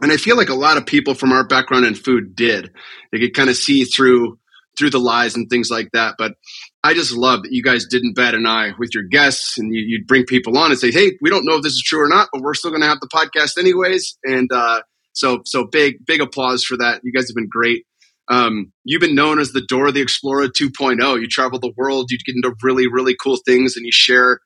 and 0.02 0.12
I 0.12 0.18
feel 0.18 0.38
like 0.38 0.50
a 0.50 0.56
lot 0.56 0.78
of 0.78 0.86
people 0.86 1.14
from 1.14 1.32
our 1.32 1.46
background 1.46 1.86
in 1.86 1.96
food 1.96 2.36
did. 2.36 2.72
They 3.12 3.20
could 3.20 3.34
kind 3.34 3.50
of 3.50 3.56
see 3.56 3.84
through 3.86 4.40
through 4.78 4.90
the 4.90 5.00
lies 5.00 5.36
and 5.36 5.50
things 5.50 5.70
like 5.70 5.90
that. 5.92 6.16
But 6.18 6.36
I 6.84 6.94
just 6.94 7.12
love 7.12 7.44
that 7.44 7.52
you 7.52 7.62
guys 7.62 7.86
didn't 7.86 8.16
bat 8.16 8.34
an 8.34 8.48
eye 8.48 8.72
with 8.80 8.92
your 8.94 9.04
guests 9.04 9.58
and 9.58 9.76
you, 9.76 10.00
would 10.00 10.08
bring 10.08 10.24
people 10.26 10.58
on 10.58 10.72
and 10.72 10.80
say, 10.80 10.92
Hey, 10.92 11.18
we 11.22 11.30
don't 11.30 11.46
know 11.46 11.58
if 11.58 11.64
this 11.64 11.74
is 11.74 11.84
true 11.84 12.02
or 12.02 12.08
not, 12.08 12.30
but 12.32 12.42
we're 12.42 12.54
still 12.54 12.72
going 12.72 12.82
to 12.82 12.88
have 12.88 13.02
the 13.02 13.10
podcast 13.10 13.58
anyways. 13.58 14.18
And, 14.24 14.50
uh, 14.52 14.82
so, 15.12 15.42
so 15.46 15.66
big, 15.66 16.06
big 16.06 16.22
applause 16.22 16.64
for 16.64 16.78
that. 16.78 17.02
You 17.04 17.12
guys 17.12 17.28
have 17.28 17.36
been 17.36 17.50
great. 17.50 17.86
Um, 18.30 18.72
you've 18.86 19.02
been 19.02 19.16
known 19.16 19.40
as 19.40 19.52
the 19.52 19.66
Dora 19.68 19.92
the 19.92 20.02
Explorer 20.02 20.48
2.0. 20.48 21.20
You 21.20 21.28
travel 21.28 21.60
the 21.60 21.74
world, 21.76 22.10
you 22.10 22.18
get 22.20 22.36
into 22.36 22.56
really, 22.64 22.88
really 22.88 23.16
cool 23.22 23.38
things, 23.46 23.76
and 23.76 23.86
you 23.86 23.92
share 23.92 24.40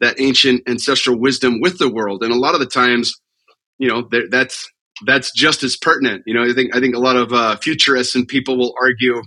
that 0.00 0.20
ancient 0.20 0.62
ancestral 0.68 1.18
wisdom 1.18 1.60
with 1.60 1.78
the 1.78 1.90
world. 1.90 2.22
And 2.22 2.32
a 2.32 2.38
lot 2.38 2.54
of 2.54 2.60
the 2.60 2.66
times, 2.66 3.14
you 3.78 3.88
know, 3.88 4.08
that's 4.30 4.70
that's 5.04 5.32
just 5.32 5.62
as 5.62 5.76
pertinent. 5.76 6.22
You 6.26 6.34
know, 6.34 6.44
I 6.44 6.52
think 6.52 6.74
I 6.74 6.80
think 6.80 6.94
a 6.94 7.00
lot 7.00 7.16
of 7.16 7.32
uh, 7.32 7.56
futurists 7.56 8.14
and 8.14 8.28
people 8.28 8.56
will 8.56 8.74
argue, 8.80 9.22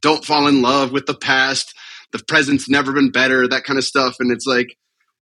don't 0.00 0.24
fall 0.24 0.46
in 0.46 0.62
love 0.62 0.92
with 0.92 1.06
the 1.06 1.14
past. 1.14 1.74
The 2.12 2.22
present's 2.28 2.68
never 2.68 2.92
been 2.92 3.10
better. 3.10 3.48
That 3.48 3.64
kind 3.64 3.78
of 3.78 3.84
stuff. 3.84 4.16
And 4.20 4.30
it's 4.30 4.46
like, 4.46 4.76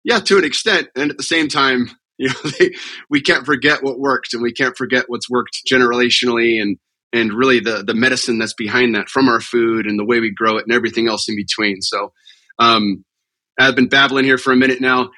yeah, 0.04 0.20
to 0.20 0.38
an 0.38 0.44
extent. 0.44 0.88
And 0.94 1.10
at 1.10 1.16
the 1.16 1.22
same 1.22 1.48
time, 1.48 1.90
you 2.18 2.28
know, 2.28 2.50
they, 2.58 2.72
we 3.08 3.20
can't 3.20 3.46
forget 3.46 3.82
what 3.82 3.98
worked, 3.98 4.34
and 4.34 4.42
we 4.42 4.52
can't 4.52 4.76
forget 4.76 5.06
what's 5.08 5.30
worked 5.30 5.62
generationally, 5.70 6.60
and 6.60 6.76
and 7.12 7.32
really 7.32 7.60
the 7.60 7.82
the 7.84 7.94
medicine 7.94 8.38
that's 8.38 8.54
behind 8.54 8.94
that 8.94 9.08
from 9.08 9.28
our 9.28 9.40
food 9.40 9.86
and 9.86 9.98
the 9.98 10.04
way 10.04 10.20
we 10.20 10.32
grow 10.32 10.58
it 10.58 10.64
and 10.66 10.74
everything 10.74 11.08
else 11.08 11.28
in 11.28 11.36
between. 11.36 11.80
So, 11.80 12.12
um, 12.58 13.04
I've 13.58 13.74
been 13.74 13.88
babbling 13.88 14.24
here 14.24 14.38
for 14.38 14.52
a 14.52 14.56
minute 14.56 14.80
now. 14.80 15.10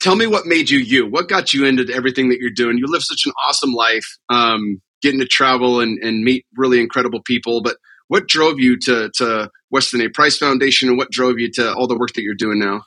Tell 0.00 0.16
me 0.16 0.26
what 0.26 0.46
made 0.46 0.70
you 0.70 0.78
you. 0.78 1.06
What 1.06 1.28
got 1.28 1.52
you 1.52 1.64
into 1.64 1.92
everything 1.92 2.28
that 2.28 2.38
you're 2.38 2.50
doing? 2.50 2.78
You 2.78 2.86
live 2.86 3.02
such 3.02 3.22
an 3.26 3.32
awesome 3.46 3.72
life, 3.72 4.06
um, 4.28 4.80
getting 5.02 5.20
to 5.20 5.26
travel 5.26 5.80
and, 5.80 5.98
and 6.02 6.22
meet 6.22 6.46
really 6.56 6.80
incredible 6.80 7.20
people. 7.24 7.62
But 7.62 7.76
what 8.06 8.28
drove 8.28 8.58
you 8.58 8.78
to 8.80 9.10
to 9.16 9.50
Weston 9.70 10.00
A. 10.00 10.08
Price 10.08 10.38
Foundation, 10.38 10.88
and 10.88 10.98
what 10.98 11.10
drove 11.10 11.38
you 11.38 11.50
to 11.52 11.74
all 11.74 11.86
the 11.86 11.98
work 11.98 12.12
that 12.14 12.22
you're 12.22 12.34
doing 12.34 12.58
now? 12.58 12.82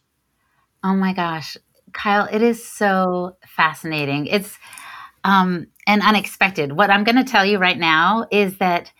Oh 0.83 0.95
my 0.95 1.13
gosh, 1.13 1.57
Kyle, 1.93 2.27
it 2.31 2.41
is 2.41 2.65
so 2.65 3.35
fascinating. 3.45 4.27
It's 4.27 4.57
um, 5.23 5.67
and 5.85 6.01
unexpected. 6.01 6.71
What 6.71 6.89
I'm 6.89 7.03
going 7.03 7.23
to 7.23 7.29
tell 7.29 7.45
you 7.45 7.57
right 7.57 7.77
now 7.77 8.25
is 8.31 8.57
that 8.57 8.91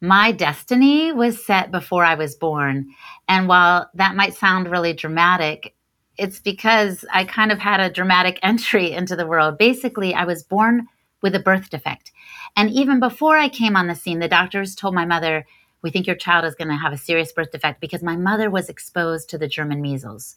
my 0.00 0.30
destiny 0.30 1.12
was 1.12 1.44
set 1.44 1.70
before 1.70 2.04
I 2.04 2.14
was 2.14 2.34
born. 2.34 2.88
And 3.28 3.48
while 3.48 3.90
that 3.94 4.14
might 4.14 4.34
sound 4.34 4.70
really 4.70 4.92
dramatic, 4.92 5.74
it's 6.18 6.40
because 6.40 7.04
I 7.12 7.24
kind 7.24 7.52
of 7.52 7.58
had 7.58 7.80
a 7.80 7.90
dramatic 7.90 8.38
entry 8.42 8.92
into 8.92 9.16
the 9.16 9.26
world. 9.26 9.58
Basically, 9.58 10.14
I 10.14 10.24
was 10.24 10.42
born 10.42 10.88
with 11.22 11.34
a 11.34 11.40
birth 11.40 11.70
defect. 11.70 12.12
And 12.56 12.70
even 12.70 13.00
before 13.00 13.36
I 13.36 13.48
came 13.48 13.76
on 13.76 13.86
the 13.86 13.94
scene, 13.94 14.18
the 14.18 14.28
doctors 14.28 14.74
told 14.74 14.94
my 14.94 15.04
mother, 15.04 15.46
We 15.82 15.90
think 15.90 16.06
your 16.06 16.16
child 16.16 16.44
is 16.44 16.54
going 16.54 16.68
to 16.68 16.76
have 16.76 16.92
a 16.92 16.98
serious 16.98 17.32
birth 17.32 17.52
defect 17.52 17.80
because 17.80 18.02
my 18.02 18.16
mother 18.16 18.50
was 18.50 18.68
exposed 18.68 19.28
to 19.30 19.38
the 19.38 19.48
German 19.48 19.80
measles 19.80 20.36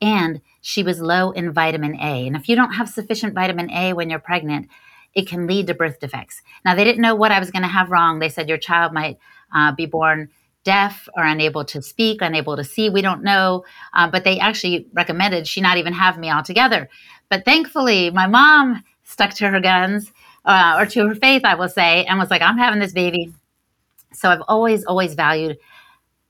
and 0.00 0.40
she 0.60 0.82
was 0.82 1.00
low 1.00 1.30
in 1.30 1.52
vitamin 1.52 1.94
A. 1.96 2.26
And 2.26 2.36
if 2.36 2.48
you 2.48 2.56
don't 2.56 2.74
have 2.74 2.88
sufficient 2.88 3.34
vitamin 3.34 3.70
A 3.70 3.92
when 3.92 4.10
you're 4.10 4.18
pregnant, 4.18 4.68
it 5.14 5.28
can 5.28 5.46
lead 5.46 5.66
to 5.68 5.74
birth 5.74 6.00
defects. 6.00 6.42
Now, 6.64 6.74
they 6.74 6.84
didn't 6.84 7.02
know 7.02 7.14
what 7.14 7.30
I 7.30 7.38
was 7.38 7.50
going 7.50 7.62
to 7.62 7.68
have 7.68 7.90
wrong. 7.90 8.18
They 8.18 8.28
said 8.28 8.48
your 8.48 8.58
child 8.58 8.92
might 8.92 9.18
uh, 9.54 9.72
be 9.72 9.86
born 9.86 10.30
deaf 10.64 11.08
or 11.16 11.24
unable 11.24 11.64
to 11.66 11.82
speak, 11.82 12.20
unable 12.20 12.56
to 12.56 12.64
see. 12.64 12.90
We 12.90 13.02
don't 13.02 13.22
know. 13.22 13.64
Uh, 13.92 14.10
but 14.10 14.24
they 14.24 14.38
actually 14.38 14.88
recommended 14.92 15.46
she 15.46 15.60
not 15.60 15.78
even 15.78 15.92
have 15.92 16.18
me 16.18 16.30
altogether. 16.30 16.88
But 17.28 17.44
thankfully, 17.44 18.10
my 18.10 18.26
mom 18.26 18.82
stuck 19.04 19.34
to 19.34 19.48
her 19.48 19.60
guns 19.60 20.10
uh, 20.44 20.76
or 20.78 20.86
to 20.86 21.08
her 21.08 21.14
faith, 21.14 21.42
I 21.44 21.54
will 21.54 21.68
say, 21.68 22.04
and 22.04 22.18
was 22.18 22.30
like, 22.30 22.42
I'm 22.42 22.58
having 22.58 22.80
this 22.80 22.92
baby. 22.92 23.32
So 24.12 24.28
I've 24.28 24.42
always, 24.48 24.84
always 24.84 25.14
valued 25.14 25.58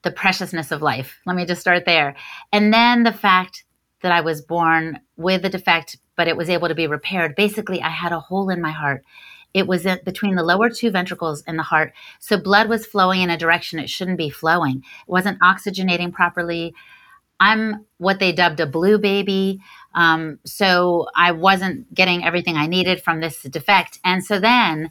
the 0.02 0.10
preciousness 0.10 0.70
of 0.70 0.82
life. 0.82 1.18
Let 1.26 1.36
me 1.36 1.46
just 1.46 1.60
start 1.60 1.84
there. 1.84 2.14
And 2.52 2.72
then 2.72 3.02
the 3.02 3.12
fact 3.12 3.64
that 4.02 4.12
I 4.12 4.20
was 4.20 4.42
born 4.42 5.00
with 5.16 5.44
a 5.44 5.48
defect, 5.48 5.96
but 6.16 6.28
it 6.28 6.36
was 6.36 6.50
able 6.50 6.68
to 6.68 6.74
be 6.74 6.86
repaired. 6.86 7.34
Basically, 7.36 7.80
I 7.80 7.88
had 7.88 8.12
a 8.12 8.20
hole 8.20 8.50
in 8.50 8.60
my 8.60 8.70
heart. 8.70 9.02
It 9.54 9.66
was 9.66 9.86
in, 9.86 10.00
between 10.04 10.34
the 10.34 10.42
lower 10.42 10.68
two 10.68 10.90
ventricles 10.90 11.42
and 11.46 11.58
the 11.58 11.62
heart. 11.62 11.94
So 12.18 12.36
blood 12.36 12.68
was 12.68 12.84
flowing 12.84 13.22
in 13.22 13.30
a 13.30 13.38
direction 13.38 13.78
it 13.78 13.88
shouldn't 13.88 14.18
be 14.18 14.28
flowing. 14.28 14.78
It 14.78 15.10
wasn't 15.10 15.40
oxygenating 15.40 16.12
properly. 16.12 16.74
I'm 17.40 17.86
what 17.98 18.18
they 18.18 18.32
dubbed 18.32 18.60
a 18.60 18.66
blue 18.66 18.98
baby. 18.98 19.60
Um, 19.94 20.40
so 20.44 21.06
I 21.14 21.32
wasn't 21.32 21.92
getting 21.94 22.24
everything 22.24 22.56
I 22.56 22.66
needed 22.66 23.02
from 23.02 23.20
this 23.20 23.42
defect. 23.42 24.00
And 24.04 24.24
so 24.24 24.40
then 24.40 24.90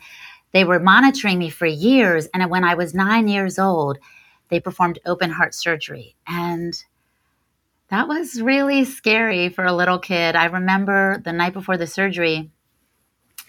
they 0.53 0.63
were 0.63 0.79
monitoring 0.79 1.39
me 1.39 1.49
for 1.49 1.65
years. 1.65 2.27
And 2.33 2.49
when 2.49 2.63
I 2.63 2.75
was 2.75 2.93
nine 2.93 3.27
years 3.27 3.59
old, 3.59 3.97
they 4.49 4.59
performed 4.59 4.99
open 5.05 5.31
heart 5.31 5.53
surgery. 5.53 6.15
And 6.27 6.73
that 7.89 8.07
was 8.07 8.41
really 8.41 8.85
scary 8.85 9.49
for 9.49 9.65
a 9.65 9.73
little 9.73 9.99
kid. 9.99 10.35
I 10.35 10.45
remember 10.45 11.21
the 11.23 11.33
night 11.33 11.53
before 11.53 11.77
the 11.77 11.87
surgery, 11.87 12.49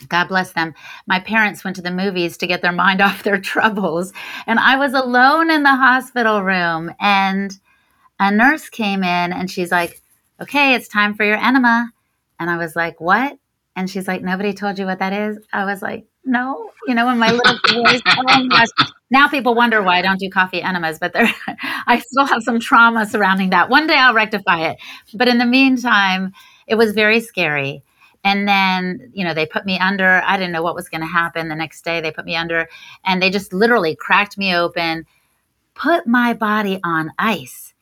God 0.08 0.28
bless 0.28 0.52
them. 0.52 0.74
My 1.06 1.20
parents 1.20 1.64
went 1.64 1.76
to 1.76 1.82
the 1.82 1.90
movies 1.90 2.36
to 2.38 2.46
get 2.46 2.62
their 2.62 2.72
mind 2.72 3.00
off 3.00 3.22
their 3.22 3.40
troubles. 3.40 4.12
And 4.46 4.58
I 4.58 4.76
was 4.76 4.92
alone 4.92 5.50
in 5.50 5.62
the 5.62 5.74
hospital 5.74 6.42
room. 6.42 6.94
And 7.00 7.52
a 8.18 8.30
nurse 8.30 8.68
came 8.68 9.02
in 9.02 9.32
and 9.32 9.50
she's 9.50 9.70
like, 9.70 10.00
Okay, 10.40 10.74
it's 10.74 10.88
time 10.88 11.14
for 11.14 11.24
your 11.24 11.36
enema. 11.36 11.90
And 12.38 12.50
I 12.50 12.56
was 12.56 12.74
like, 12.74 13.00
What? 13.00 13.38
And 13.76 13.90
she's 13.90 14.08
like, 14.08 14.22
Nobody 14.22 14.52
told 14.52 14.78
you 14.78 14.86
what 14.86 14.98
that 14.98 15.12
is? 15.12 15.38
I 15.52 15.64
was 15.64 15.82
like, 15.82 16.06
No. 16.24 16.70
You 16.86 16.94
know, 16.94 17.06
when 17.06 17.18
my 17.18 17.32
little 17.32 17.54
voice, 17.82 18.02
oh 18.06 18.48
gosh. 18.48 18.68
Now 19.10 19.28
people 19.28 19.54
wonder 19.54 19.82
why 19.82 19.98
I 19.98 20.02
don't 20.02 20.18
do 20.18 20.28
coffee 20.28 20.60
enemas, 20.60 20.98
but 20.98 21.12
there, 21.12 21.32
I 21.86 22.00
still 22.00 22.26
have 22.26 22.42
some 22.42 22.58
trauma 22.58 23.06
surrounding 23.06 23.50
that. 23.50 23.70
One 23.70 23.86
day 23.86 23.94
I'll 23.94 24.14
rectify 24.14 24.70
it. 24.70 24.78
But 25.14 25.28
in 25.28 25.38
the 25.38 25.46
meantime, 25.46 26.32
it 26.66 26.74
was 26.74 26.92
very 26.92 27.20
scary. 27.20 27.84
And 28.24 28.48
then, 28.48 29.10
you 29.12 29.22
know, 29.22 29.34
they 29.34 29.46
put 29.46 29.66
me 29.66 29.78
under. 29.78 30.22
I 30.24 30.36
didn't 30.36 30.52
know 30.52 30.62
what 30.62 30.74
was 30.74 30.88
going 30.88 31.02
to 31.02 31.06
happen. 31.06 31.48
The 31.48 31.54
next 31.54 31.84
day, 31.84 32.00
they 32.00 32.10
put 32.10 32.24
me 32.24 32.34
under 32.34 32.68
and 33.04 33.20
they 33.20 33.30
just 33.30 33.52
literally 33.52 33.94
cracked 33.94 34.38
me 34.38 34.54
open, 34.54 35.06
put 35.74 36.06
my 36.06 36.32
body 36.32 36.80
on 36.82 37.12
ice, 37.18 37.74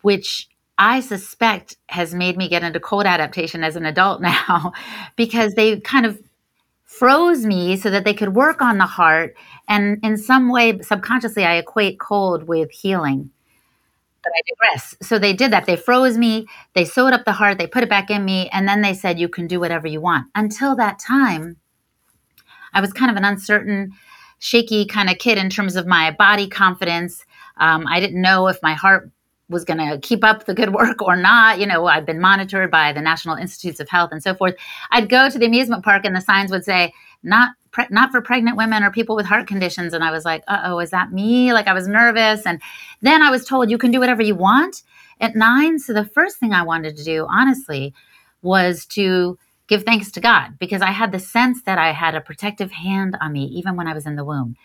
which 0.00 0.48
I 0.78 1.00
suspect 1.00 1.76
has 1.90 2.14
made 2.14 2.38
me 2.38 2.48
get 2.48 2.62
into 2.62 2.80
cold 2.80 3.04
adaptation 3.04 3.62
as 3.62 3.76
an 3.76 3.84
adult 3.84 4.22
now 4.22 4.72
because 5.14 5.54
they 5.54 5.78
kind 5.80 6.06
of 6.06 6.18
froze 6.84 7.44
me 7.44 7.76
so 7.76 7.90
that 7.90 8.04
they 8.04 8.14
could 8.14 8.34
work 8.34 8.62
on 8.62 8.78
the 8.78 8.86
heart. 8.86 9.36
And 9.68 9.98
in 10.02 10.16
some 10.16 10.50
way, 10.50 10.80
subconsciously, 10.80 11.44
I 11.44 11.56
equate 11.56 12.00
cold 12.00 12.48
with 12.48 12.70
healing. 12.70 13.30
But 14.22 14.32
I 14.36 14.40
digress. 14.48 14.94
So 15.02 15.18
they 15.18 15.32
did 15.32 15.50
that. 15.52 15.66
They 15.66 15.76
froze 15.76 16.18
me, 16.18 16.46
they 16.74 16.84
sewed 16.84 17.12
up 17.12 17.24
the 17.24 17.32
heart, 17.32 17.58
they 17.58 17.66
put 17.66 17.82
it 17.82 17.88
back 17.88 18.10
in 18.10 18.24
me, 18.24 18.48
and 18.50 18.68
then 18.68 18.82
they 18.82 18.94
said, 18.94 19.18
You 19.18 19.28
can 19.28 19.46
do 19.46 19.60
whatever 19.60 19.86
you 19.86 20.00
want. 20.00 20.26
Until 20.34 20.76
that 20.76 20.98
time, 20.98 21.56
I 22.72 22.80
was 22.80 22.92
kind 22.92 23.10
of 23.10 23.16
an 23.16 23.24
uncertain, 23.24 23.92
shaky 24.38 24.86
kind 24.86 25.10
of 25.10 25.18
kid 25.18 25.38
in 25.38 25.50
terms 25.50 25.76
of 25.76 25.86
my 25.86 26.10
body 26.10 26.48
confidence. 26.48 27.24
Um, 27.56 27.86
I 27.86 28.00
didn't 28.00 28.20
know 28.20 28.48
if 28.48 28.58
my 28.62 28.74
heart 28.74 29.10
was 29.50 29.64
going 29.64 29.78
to 29.78 29.98
keep 29.98 30.24
up 30.24 30.44
the 30.44 30.54
good 30.54 30.72
work 30.74 31.02
or 31.02 31.16
not. 31.16 31.58
You 31.58 31.66
know, 31.66 31.86
I've 31.86 32.06
been 32.06 32.20
monitored 32.20 32.70
by 32.70 32.92
the 32.92 33.00
National 33.00 33.36
Institutes 33.36 33.80
of 33.80 33.88
Health 33.88 34.10
and 34.12 34.22
so 34.22 34.34
forth. 34.34 34.54
I'd 34.90 35.08
go 35.08 35.28
to 35.28 35.38
the 35.38 35.46
amusement 35.46 35.84
park 35.84 36.04
and 36.04 36.14
the 36.14 36.20
signs 36.20 36.50
would 36.50 36.64
say, 36.64 36.94
not 37.22 37.50
pre- 37.70 37.86
not 37.90 38.10
for 38.10 38.20
pregnant 38.20 38.56
women 38.56 38.82
or 38.82 38.90
people 38.90 39.16
with 39.16 39.26
heart 39.26 39.46
conditions. 39.46 39.92
And 39.92 40.04
I 40.04 40.10
was 40.10 40.24
like, 40.24 40.42
uh 40.48 40.62
oh, 40.64 40.78
is 40.78 40.90
that 40.90 41.12
me? 41.12 41.52
Like 41.52 41.68
I 41.68 41.72
was 41.72 41.88
nervous. 41.88 42.46
And 42.46 42.60
then 43.00 43.22
I 43.22 43.30
was 43.30 43.44
told 43.44 43.70
you 43.70 43.78
can 43.78 43.90
do 43.90 44.00
whatever 44.00 44.22
you 44.22 44.34
want 44.34 44.82
at 45.20 45.36
nine. 45.36 45.78
So 45.78 45.92
the 45.92 46.04
first 46.04 46.38
thing 46.38 46.52
I 46.52 46.62
wanted 46.62 46.96
to 46.96 47.04
do, 47.04 47.26
honestly, 47.30 47.94
was 48.42 48.86
to 48.86 49.38
give 49.68 49.84
thanks 49.84 50.10
to 50.12 50.20
God 50.20 50.58
because 50.58 50.82
I 50.82 50.90
had 50.90 51.12
the 51.12 51.20
sense 51.20 51.62
that 51.62 51.78
I 51.78 51.92
had 51.92 52.14
a 52.14 52.20
protective 52.20 52.72
hand 52.72 53.16
on 53.20 53.32
me 53.32 53.44
even 53.44 53.76
when 53.76 53.86
I 53.86 53.94
was 53.94 54.06
in 54.06 54.16
the 54.16 54.24
womb. 54.24 54.56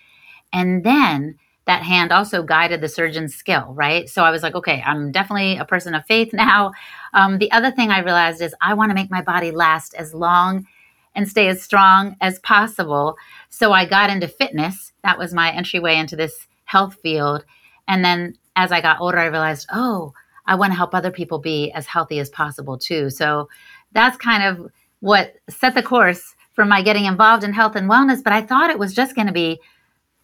And 0.52 0.84
then 0.84 1.38
that 1.66 1.84
hand 1.84 2.12
also 2.12 2.44
guided 2.44 2.82
the 2.82 2.90
surgeon's 2.90 3.36
skill, 3.36 3.74
right? 3.74 4.08
So 4.08 4.24
I 4.24 4.32
was 4.32 4.44
like, 4.44 4.56
okay, 4.56 4.84
I'm 4.86 5.12
definitely 5.12 5.58
a 5.58 5.66
person 5.66 5.96
of 5.96 6.06
faith 6.06 6.30
now. 6.34 6.72
Um, 7.14 7.38
the 7.38 7.52
other 7.52 7.72
thing 7.72 7.92
I 7.92 8.00
realized 8.00 8.42
is 8.42 8.56
I 8.62 8.74
want 8.74 8.92
to 8.92 8.96
make 8.96 9.12
my 9.12 9.22
body 9.22 9.52
last 9.52 9.94
as 9.96 10.14
long 10.14 10.68
and 11.16 11.28
stay 11.28 11.48
as 11.48 11.62
strong 11.62 12.16
as 12.22 12.40
possible. 12.40 13.16
So 13.50 13.72
I 13.72 13.86
got 13.86 14.10
into 14.10 14.28
fitness. 14.28 14.92
That 15.04 15.18
was 15.18 15.34
my 15.34 15.52
entryway 15.52 15.96
into 15.98 16.16
this 16.16 16.48
health 16.66 16.96
field. 17.02 17.46
And 17.88 18.04
then 18.04 18.38
as 18.56 18.72
I 18.72 18.82
got 18.82 19.00
older, 19.00 19.18
I 19.18 19.26
realized, 19.26 19.68
oh, 19.72 20.14
I 20.46 20.56
want 20.56 20.72
to 20.72 20.78
help 20.78 20.94
other 20.94 21.12
people 21.12 21.40
be 21.40 21.72
as 21.72 21.88
healthy 21.88 22.20
as 22.20 22.30
possible 22.30 22.78
too. 22.78 23.10
So 23.10 23.50
that's 23.94 24.18
kind 24.18 24.44
of 24.44 24.72
what 25.00 25.36
set 25.50 25.74
the 25.74 25.84
course 25.84 26.36
for 26.54 26.66
my 26.66 26.82
getting 26.82 27.06
involved 27.06 27.44
in 27.44 27.54
health 27.54 27.76
and 27.76 27.90
wellness. 27.90 28.24
But 28.24 28.34
I 28.34 28.42
thought 28.42 28.70
it 28.70 28.80
was 28.80 28.94
just 28.94 29.16
going 29.16 29.28
to 29.28 29.34
be 29.34 29.60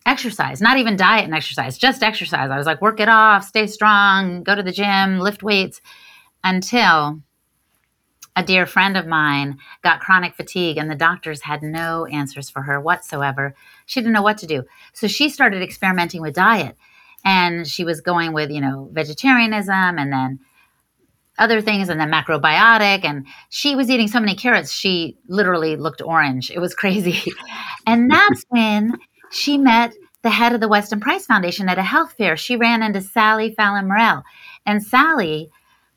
exercise, 0.06 0.62
not 0.62 0.78
even 0.78 0.96
diet 0.96 1.26
and 1.26 1.34
exercise, 1.34 1.78
just 1.78 2.04
exercise. 2.04 2.50
I 2.50 2.58
was 2.58 2.66
like, 2.66 2.82
work 2.82 3.00
it 3.00 3.10
off, 3.10 3.46
stay 3.46 3.68
strong, 3.68 4.44
go 4.44 4.56
to 4.56 4.64
the 4.64 4.72
gym, 4.72 5.20
lift 5.20 5.44
weights 5.44 5.82
until 6.44 7.22
a 8.36 8.44
dear 8.44 8.66
friend 8.66 8.96
of 8.96 9.08
mine 9.08 9.58
got 9.84 10.00
chronic 10.00 10.36
fatigue 10.36 10.78
and 10.78 10.90
the 10.90 10.96
doctors 10.96 11.42
had 11.42 11.62
no 11.62 12.06
answers 12.06 12.50
for 12.50 12.62
her 12.64 12.80
whatsoever. 12.80 13.56
She 13.86 14.00
didn't 14.00 14.14
know 14.14 14.22
what 14.22 14.38
to 14.40 14.48
do. 14.48 14.64
So 14.94 15.08
she 15.08 15.30
started 15.30 15.62
experimenting 15.62 16.22
with 16.22 16.36
diet. 16.36 16.78
and 17.24 17.68
she 17.68 17.84
was 17.84 18.02
going 18.02 18.34
with, 18.34 18.50
you 18.50 18.62
know, 18.62 18.90
vegetarianism 18.92 20.00
and 20.00 20.12
then 20.12 20.40
other 21.38 21.62
things 21.62 21.90
and 21.90 22.00
then 22.00 22.12
macrobiotic 22.12 23.04
and 23.04 23.26
she 23.50 23.76
was 23.76 23.90
eating 23.90 24.08
so 24.08 24.20
many 24.20 24.36
carrots 24.36 24.72
she 24.72 25.18
literally 25.28 25.76
looked 25.76 26.02
orange 26.02 26.52
it 26.52 26.60
was 26.60 26.76
crazy 26.82 27.32
and 27.88 28.12
that's 28.12 28.46
when 28.50 28.94
she 29.32 29.58
met 29.58 29.94
the 30.24 30.30
head 30.30 30.54
of 30.54 30.60
the 30.60 30.68
weston 30.68 31.00
price 31.00 31.26
foundation 31.26 31.70
at 31.70 31.78
a 31.80 31.84
health 31.84 32.14
fair 32.18 32.36
she 32.36 32.56
ran 32.56 32.84
into 32.84 33.02
sally 33.02 33.54
fallon 33.56 33.88
morell 33.88 34.24
and 34.66 34.84
sally 34.84 35.50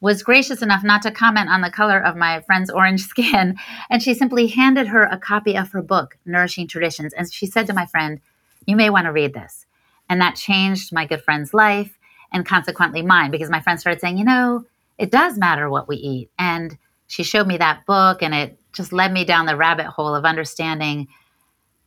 was 0.04 0.22
gracious 0.22 0.62
enough 0.62 0.84
not 0.84 1.02
to 1.02 1.10
comment 1.10 1.48
on 1.48 1.60
the 1.60 1.70
color 1.70 1.98
of 1.98 2.16
my 2.16 2.40
friend's 2.42 2.70
orange 2.70 3.02
skin 3.06 3.56
and 3.90 4.02
she 4.02 4.14
simply 4.14 4.46
handed 4.46 4.86
her 4.86 5.04
a 5.04 5.18
copy 5.18 5.56
of 5.56 5.70
her 5.72 5.82
book 5.82 6.16
nourishing 6.24 6.68
traditions 6.68 7.12
and 7.14 7.32
she 7.32 7.46
said 7.46 7.66
to 7.66 7.72
my 7.72 7.86
friend 7.86 8.20
you 8.66 8.76
may 8.76 8.90
want 8.90 9.06
to 9.06 9.12
read 9.12 9.34
this 9.34 9.66
and 10.08 10.20
that 10.20 10.36
changed 10.36 10.92
my 10.92 11.06
good 11.06 11.22
friend's 11.22 11.52
life 11.52 11.98
and 12.32 12.46
consequently 12.46 13.02
mine 13.02 13.30
because 13.30 13.50
my 13.50 13.60
friend 13.60 13.80
started 13.80 14.00
saying 14.00 14.16
you 14.16 14.24
know 14.24 14.64
it 14.98 15.10
does 15.10 15.38
matter 15.38 15.68
what 15.68 15.88
we 15.88 15.96
eat. 15.96 16.30
And 16.38 16.76
she 17.06 17.22
showed 17.22 17.46
me 17.46 17.56
that 17.58 17.84
book, 17.86 18.22
and 18.22 18.34
it 18.34 18.58
just 18.72 18.92
led 18.92 19.12
me 19.12 19.24
down 19.24 19.46
the 19.46 19.56
rabbit 19.56 19.86
hole 19.86 20.14
of 20.14 20.24
understanding 20.24 21.08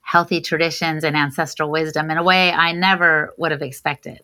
healthy 0.02 0.40
traditions 0.40 1.04
and 1.04 1.18
ancestral 1.18 1.70
wisdom 1.70 2.10
in 2.10 2.18
a 2.18 2.24
way 2.24 2.52
I 2.52 2.72
never 2.72 3.34
would 3.38 3.52
have 3.52 3.62
expected. 3.62 4.22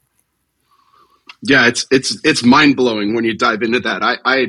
Yeah, 1.43 1.67
it's 1.67 1.85
it's 1.91 2.17
it's 2.23 2.43
mind 2.43 2.77
blowing 2.77 3.15
when 3.15 3.25
you 3.25 3.37
dive 3.37 3.63
into 3.63 3.81
that. 3.81 4.01
I, 4.01 4.17
I 4.25 4.47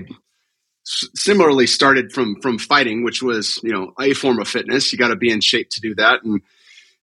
similarly 0.85 1.67
started 1.67 2.13
from 2.13 2.41
from 2.41 2.59
fighting, 2.59 3.03
which 3.05 3.21
was 3.23 3.59
you 3.65 3.73
know 3.73 3.93
a 4.01 4.15
form 4.15 4.39
of 4.39 4.49
fitness. 4.49 4.93
You 4.93 4.99
got 4.99 5.09
to 5.09 5.17
be 5.17 5.33
in 5.33 5.41
shape 5.41 5.71
to 5.71 5.81
do 5.81 5.97
that, 5.97 6.23
and 6.23 6.41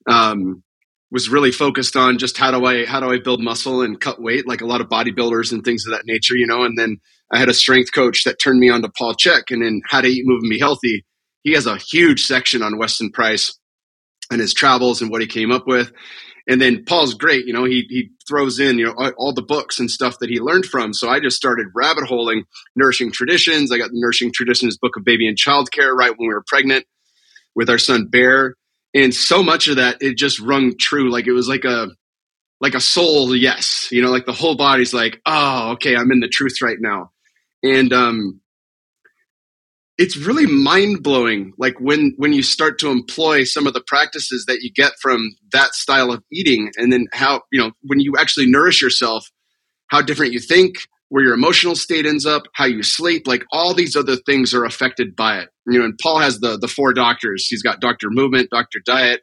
um, 0.07 0.63
was 1.11 1.29
really 1.29 1.51
focused 1.51 1.97
on 1.97 2.19
just 2.19 2.37
how 2.37 2.51
do 2.51 2.65
I 2.65 2.85
how 2.85 3.01
do 3.01 3.11
I 3.11 3.19
build 3.19 3.41
muscle 3.43 3.81
and 3.81 3.99
cut 3.99 4.21
weight, 4.21 4.47
like 4.47 4.61
a 4.61 4.65
lot 4.67 4.79
of 4.81 4.87
bodybuilders 4.87 5.51
and 5.51 5.63
things 5.63 5.85
of 5.85 5.91
that 5.91 6.05
nature, 6.05 6.37
you 6.37 6.47
know. 6.47 6.63
And 6.63 6.77
then 6.79 6.97
I 7.31 7.37
had 7.37 7.49
a 7.49 7.53
strength 7.53 7.93
coach 7.93 8.23
that 8.23 8.39
turned 8.41 8.61
me 8.61 8.69
on 8.69 8.81
to 8.83 8.89
Paul 8.97 9.15
Chek, 9.15 9.51
and 9.51 9.61
then 9.61 9.81
how 9.89 10.01
to 10.01 10.07
eat, 10.07 10.23
move, 10.25 10.41
and 10.41 10.49
be 10.49 10.59
healthy. 10.59 11.05
He 11.43 11.51
has 11.53 11.65
a 11.65 11.77
huge 11.77 12.25
section 12.25 12.63
on 12.63 12.77
Weston 12.77 13.11
Price 13.11 13.57
and 14.31 14.39
his 14.39 14.53
travels 14.53 15.01
and 15.01 15.11
what 15.11 15.21
he 15.21 15.27
came 15.27 15.51
up 15.51 15.67
with. 15.67 15.91
And 16.47 16.61
then 16.61 16.85
Paul's 16.85 17.13
great, 17.13 17.45
you 17.45 17.53
know, 17.53 17.65
he, 17.65 17.85
he 17.89 18.09
throws 18.27 18.59
in, 18.59 18.77
you 18.77 18.85
know, 18.85 19.11
all, 19.17 19.33
the 19.33 19.41
books 19.41 19.79
and 19.79 19.89
stuff 19.89 20.17
that 20.19 20.29
he 20.29 20.39
learned 20.39 20.65
from. 20.65 20.93
So 20.93 21.07
I 21.07 21.19
just 21.19 21.37
started 21.37 21.67
rabbit 21.75 22.05
holing 22.05 22.45
Nourishing 22.75 23.11
Traditions. 23.11 23.71
I 23.71 23.77
got 23.77 23.91
the 23.91 23.99
Nourishing 23.99 24.31
Traditions 24.33 24.77
book 24.77 24.97
of 24.97 25.03
baby 25.03 25.27
and 25.27 25.37
child 25.37 25.71
care 25.71 25.93
right 25.93 26.09
when 26.09 26.27
we 26.27 26.33
were 26.33 26.43
pregnant 26.47 26.85
with 27.55 27.69
our 27.69 27.77
son 27.77 28.07
Bear. 28.07 28.55
And 28.93 29.13
so 29.13 29.43
much 29.43 29.67
of 29.67 29.77
that, 29.77 29.97
it 30.01 30.17
just 30.17 30.39
rung 30.39 30.73
true. 30.79 31.11
Like 31.11 31.27
it 31.27 31.33
was 31.33 31.47
like 31.47 31.63
a, 31.63 31.89
like 32.59 32.75
a 32.75 32.81
soul 32.81 33.35
yes, 33.35 33.87
you 33.91 34.01
know, 34.01 34.11
like 34.11 34.25
the 34.25 34.33
whole 34.33 34.55
body's 34.55 34.93
like, 34.93 35.21
oh, 35.25 35.71
okay, 35.73 35.95
I'm 35.95 36.11
in 36.11 36.19
the 36.19 36.27
truth 36.27 36.61
right 36.61 36.77
now 36.79 37.11
and 37.63 37.93
um, 37.93 38.41
it's 40.01 40.17
really 40.17 40.47
mind 40.47 41.03
blowing. 41.03 41.53
Like 41.59 41.79
when 41.79 42.15
when 42.17 42.33
you 42.33 42.41
start 42.41 42.79
to 42.79 42.89
employ 42.89 43.43
some 43.43 43.67
of 43.67 43.73
the 43.73 43.83
practices 43.85 44.45
that 44.47 44.61
you 44.63 44.71
get 44.73 44.93
from 44.99 45.29
that 45.51 45.75
style 45.75 46.11
of 46.11 46.23
eating, 46.31 46.71
and 46.75 46.91
then 46.91 47.05
how 47.13 47.43
you 47.51 47.61
know 47.61 47.71
when 47.83 47.99
you 47.99 48.15
actually 48.17 48.47
nourish 48.47 48.81
yourself, 48.81 49.29
how 49.89 50.01
different 50.01 50.33
you 50.33 50.39
think, 50.39 50.77
where 51.09 51.23
your 51.23 51.35
emotional 51.35 51.75
state 51.75 52.07
ends 52.07 52.25
up, 52.25 52.43
how 52.55 52.65
you 52.65 52.81
sleep, 52.81 53.27
like 53.27 53.43
all 53.51 53.75
these 53.75 53.95
other 53.95 54.15
things 54.15 54.55
are 54.55 54.65
affected 54.65 55.15
by 55.15 55.37
it. 55.37 55.49
You 55.67 55.77
know, 55.77 55.85
and 55.85 55.99
Paul 56.01 56.17
has 56.17 56.39
the 56.39 56.57
the 56.57 56.67
four 56.67 56.93
doctors. 56.93 57.45
He's 57.45 57.61
got 57.61 57.79
Doctor 57.79 58.07
Movement, 58.09 58.49
Doctor 58.49 58.79
Diet, 58.83 59.21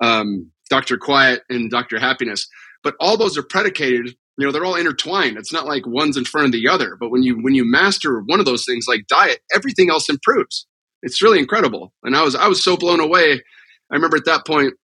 um, 0.00 0.52
Doctor 0.68 0.96
Quiet, 0.96 1.42
and 1.50 1.68
Doctor 1.72 1.98
Happiness. 1.98 2.46
But 2.84 2.94
all 3.00 3.16
those 3.16 3.36
are 3.36 3.42
predicated 3.42 4.14
you 4.40 4.46
know 4.46 4.52
they're 4.52 4.64
all 4.64 4.74
intertwined. 4.76 5.36
It's 5.36 5.52
not 5.52 5.66
like 5.66 5.86
one's 5.86 6.16
in 6.16 6.24
front 6.24 6.46
of 6.46 6.52
the 6.52 6.66
other 6.66 6.96
but 6.98 7.10
when 7.10 7.22
you 7.22 7.36
when 7.36 7.54
you 7.54 7.64
master 7.64 8.20
one 8.20 8.40
of 8.40 8.46
those 8.46 8.64
things 8.64 8.86
like 8.88 9.06
diet 9.06 9.40
everything 9.54 9.90
else 9.90 10.08
improves. 10.08 10.66
It's 11.02 11.22
really 11.22 11.38
incredible. 11.38 11.92
And 12.02 12.16
i 12.16 12.22
was 12.22 12.34
i 12.34 12.48
was 12.48 12.64
so 12.64 12.76
blown 12.76 13.00
away. 13.00 13.42
I 13.90 13.94
remember 13.94 14.16
at 14.16 14.24
that 14.24 14.46
point 14.46 14.74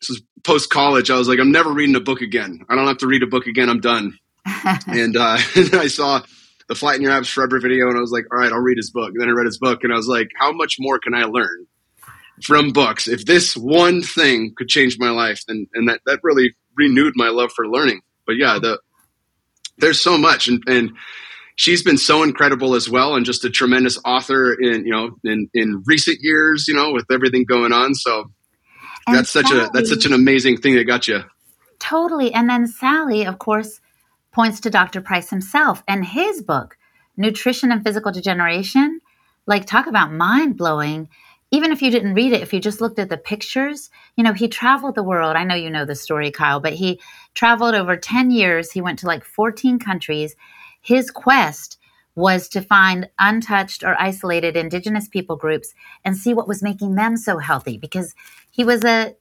this 0.00 0.08
was 0.08 0.22
post 0.42 0.70
college 0.70 1.10
i 1.10 1.18
was 1.18 1.28
like 1.28 1.38
i'm 1.38 1.52
never 1.52 1.72
reading 1.72 1.94
a 1.94 2.00
book 2.00 2.22
again. 2.22 2.64
I 2.68 2.74
don't 2.74 2.86
have 2.88 2.98
to 2.98 3.06
read 3.06 3.22
a 3.22 3.28
book 3.28 3.46
again. 3.46 3.68
I'm 3.68 3.80
done. 3.80 4.18
And 4.86 5.16
uh, 5.16 5.38
i 5.56 5.86
saw 5.86 6.22
the 6.68 6.74
flatten 6.74 7.02
your 7.02 7.12
abs 7.12 7.28
forever 7.28 7.60
video 7.60 7.88
and 7.88 7.96
i 7.96 8.00
was 8.00 8.10
like 8.10 8.24
all 8.32 8.38
right 8.38 8.52
i'll 8.52 8.58
read 8.58 8.78
his 8.78 8.90
book. 8.90 9.10
And 9.12 9.20
then 9.20 9.28
i 9.28 9.32
read 9.32 9.46
his 9.46 9.58
book 9.58 9.84
and 9.84 9.92
i 9.92 9.96
was 9.96 10.08
like 10.08 10.28
how 10.38 10.52
much 10.52 10.76
more 10.80 10.98
can 10.98 11.14
i 11.14 11.24
learn 11.24 11.66
from 12.42 12.70
books? 12.70 13.06
If 13.06 13.26
this 13.26 13.54
one 13.54 14.00
thing 14.00 14.54
could 14.56 14.68
change 14.68 14.96
my 14.98 15.10
life 15.10 15.44
then 15.46 15.66
and 15.74 15.88
that 15.88 16.00
that 16.06 16.20
really 16.24 16.56
renewed 16.76 17.12
my 17.16 17.28
love 17.28 17.52
for 17.52 17.68
learning 17.68 18.00
but 18.26 18.36
yeah, 18.36 18.58
the 18.60 18.78
there's 19.78 20.00
so 20.00 20.18
much, 20.18 20.48
and, 20.48 20.62
and 20.66 20.92
she's 21.56 21.82
been 21.82 21.98
so 21.98 22.22
incredible 22.22 22.74
as 22.74 22.88
well, 22.88 23.14
and 23.14 23.24
just 23.24 23.44
a 23.44 23.50
tremendous 23.50 23.98
author 24.04 24.52
in 24.52 24.84
you 24.84 24.92
know 24.92 25.16
in 25.24 25.48
in 25.54 25.82
recent 25.86 26.18
years, 26.20 26.66
you 26.68 26.74
know, 26.74 26.92
with 26.92 27.06
everything 27.10 27.44
going 27.44 27.72
on. 27.72 27.94
So 27.94 28.30
and 29.06 29.16
that's 29.16 29.30
Sally, 29.30 29.44
such 29.44 29.52
a 29.52 29.70
that's 29.72 29.90
such 29.90 30.06
an 30.06 30.12
amazing 30.12 30.58
thing 30.58 30.74
that 30.76 30.84
got 30.84 31.08
you. 31.08 31.22
Totally, 31.78 32.32
and 32.32 32.48
then 32.48 32.66
Sally, 32.66 33.24
of 33.24 33.38
course, 33.38 33.80
points 34.32 34.60
to 34.60 34.70
Dr. 34.70 35.00
Price 35.00 35.30
himself 35.30 35.82
and 35.88 36.04
his 36.04 36.42
book, 36.42 36.76
Nutrition 37.16 37.72
and 37.72 37.82
Physical 37.82 38.12
Degeneration. 38.12 39.00
Like, 39.46 39.66
talk 39.66 39.86
about 39.86 40.12
mind 40.12 40.56
blowing 40.56 41.08
even 41.50 41.72
if 41.72 41.82
you 41.82 41.90
didn't 41.90 42.14
read 42.14 42.32
it, 42.32 42.42
if 42.42 42.52
you 42.52 42.60
just 42.60 42.80
looked 42.80 42.98
at 42.98 43.08
the 43.08 43.16
pictures, 43.16 43.90
you 44.16 44.22
know, 44.22 44.32
he 44.32 44.48
traveled 44.48 44.94
the 44.94 45.02
world. 45.02 45.36
I 45.36 45.44
know 45.44 45.56
you 45.56 45.70
know 45.70 45.84
the 45.84 45.96
story, 45.96 46.30
Kyle, 46.30 46.60
but 46.60 46.74
he 46.74 47.00
traveled 47.34 47.74
over 47.74 47.96
10 47.96 48.30
years. 48.30 48.72
He 48.72 48.80
went 48.80 48.98
to 49.00 49.06
like 49.06 49.24
14 49.24 49.78
countries. 49.78 50.34
His 50.80 51.10
quest 51.10 51.78
was 52.14 52.48
to 52.48 52.60
find 52.60 53.08
untouched 53.18 53.84
or 53.84 54.00
isolated 54.00 54.56
indigenous 54.56 55.08
people 55.08 55.36
groups 55.36 55.74
and 56.04 56.16
see 56.16 56.34
what 56.34 56.48
was 56.48 56.62
making 56.62 56.94
them 56.94 57.16
so 57.16 57.38
healthy 57.38 57.78
because 57.78 58.14
he 58.50 58.64
was 58.64 58.84
a 58.84 59.14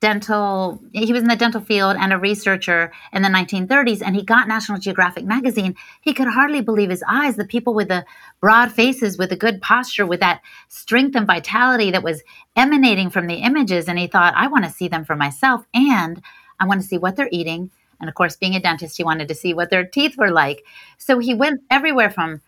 dental 0.00 0.82
he 0.92 1.10
was 1.10 1.22
in 1.22 1.28
the 1.28 1.36
dental 1.36 1.60
field 1.60 1.96
and 1.98 2.12
a 2.12 2.18
researcher 2.18 2.92
in 3.14 3.22
the 3.22 3.30
1930s 3.30 4.02
and 4.04 4.14
he 4.14 4.22
got 4.22 4.46
national 4.46 4.78
geographic 4.78 5.24
magazine 5.24 5.74
he 6.02 6.12
could 6.12 6.28
hardly 6.28 6.60
believe 6.60 6.90
his 6.90 7.02
eyes 7.08 7.36
the 7.36 7.46
people 7.46 7.72
with 7.72 7.88
the 7.88 8.04
broad 8.38 8.70
faces 8.70 9.16
with 9.16 9.30
the 9.30 9.36
good 9.36 9.62
posture 9.62 10.04
with 10.04 10.20
that 10.20 10.42
strength 10.68 11.16
and 11.16 11.26
vitality 11.26 11.90
that 11.90 12.02
was 12.02 12.22
emanating 12.56 13.08
from 13.08 13.26
the 13.26 13.36
images 13.36 13.88
and 13.88 13.98
he 13.98 14.06
thought 14.06 14.34
i 14.36 14.46
want 14.46 14.64
to 14.64 14.70
see 14.70 14.86
them 14.86 15.02
for 15.02 15.16
myself 15.16 15.64
and 15.72 16.20
i 16.60 16.66
want 16.66 16.80
to 16.80 16.86
see 16.86 16.98
what 16.98 17.16
they're 17.16 17.28
eating. 17.32 17.70
And 17.98 18.08
of 18.08 18.14
course 18.14 18.36
being 18.36 18.54
a 18.54 18.60
dentist 18.60 18.96
he 18.96 19.04
wanted 19.04 19.28
to 19.28 19.34
see 19.34 19.54
what 19.54 19.70
their 19.70 19.86
teeth 19.86 20.16
were 20.16 20.30
like. 20.30 20.64
So 20.98 21.18
he 21.18 21.34
went 21.34 21.62
everywhere 21.70 22.10
from 22.10 22.42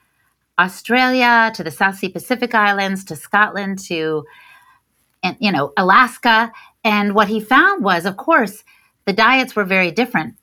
australia 0.59 1.53
to 1.55 1.63
the 1.63 1.71
south 1.71 1.97
sea 1.97 2.09
pacific 2.09 2.53
islands 2.53 3.05
to 3.05 3.15
scotland 3.15 3.79
to 3.79 4.25
and 5.23 5.37
you 5.41 5.53
know 5.53 5.73
alaska. 5.77 6.53
And 6.85 7.15
what 7.15 7.29
he 7.29 7.41
found 7.41 7.85
was, 7.85 8.07
of 8.07 8.17
course, 8.17 8.65
the 9.05 9.13
diets 9.13 9.57
were 9.57 9.65
very 9.65 9.91
different, 9.91 10.37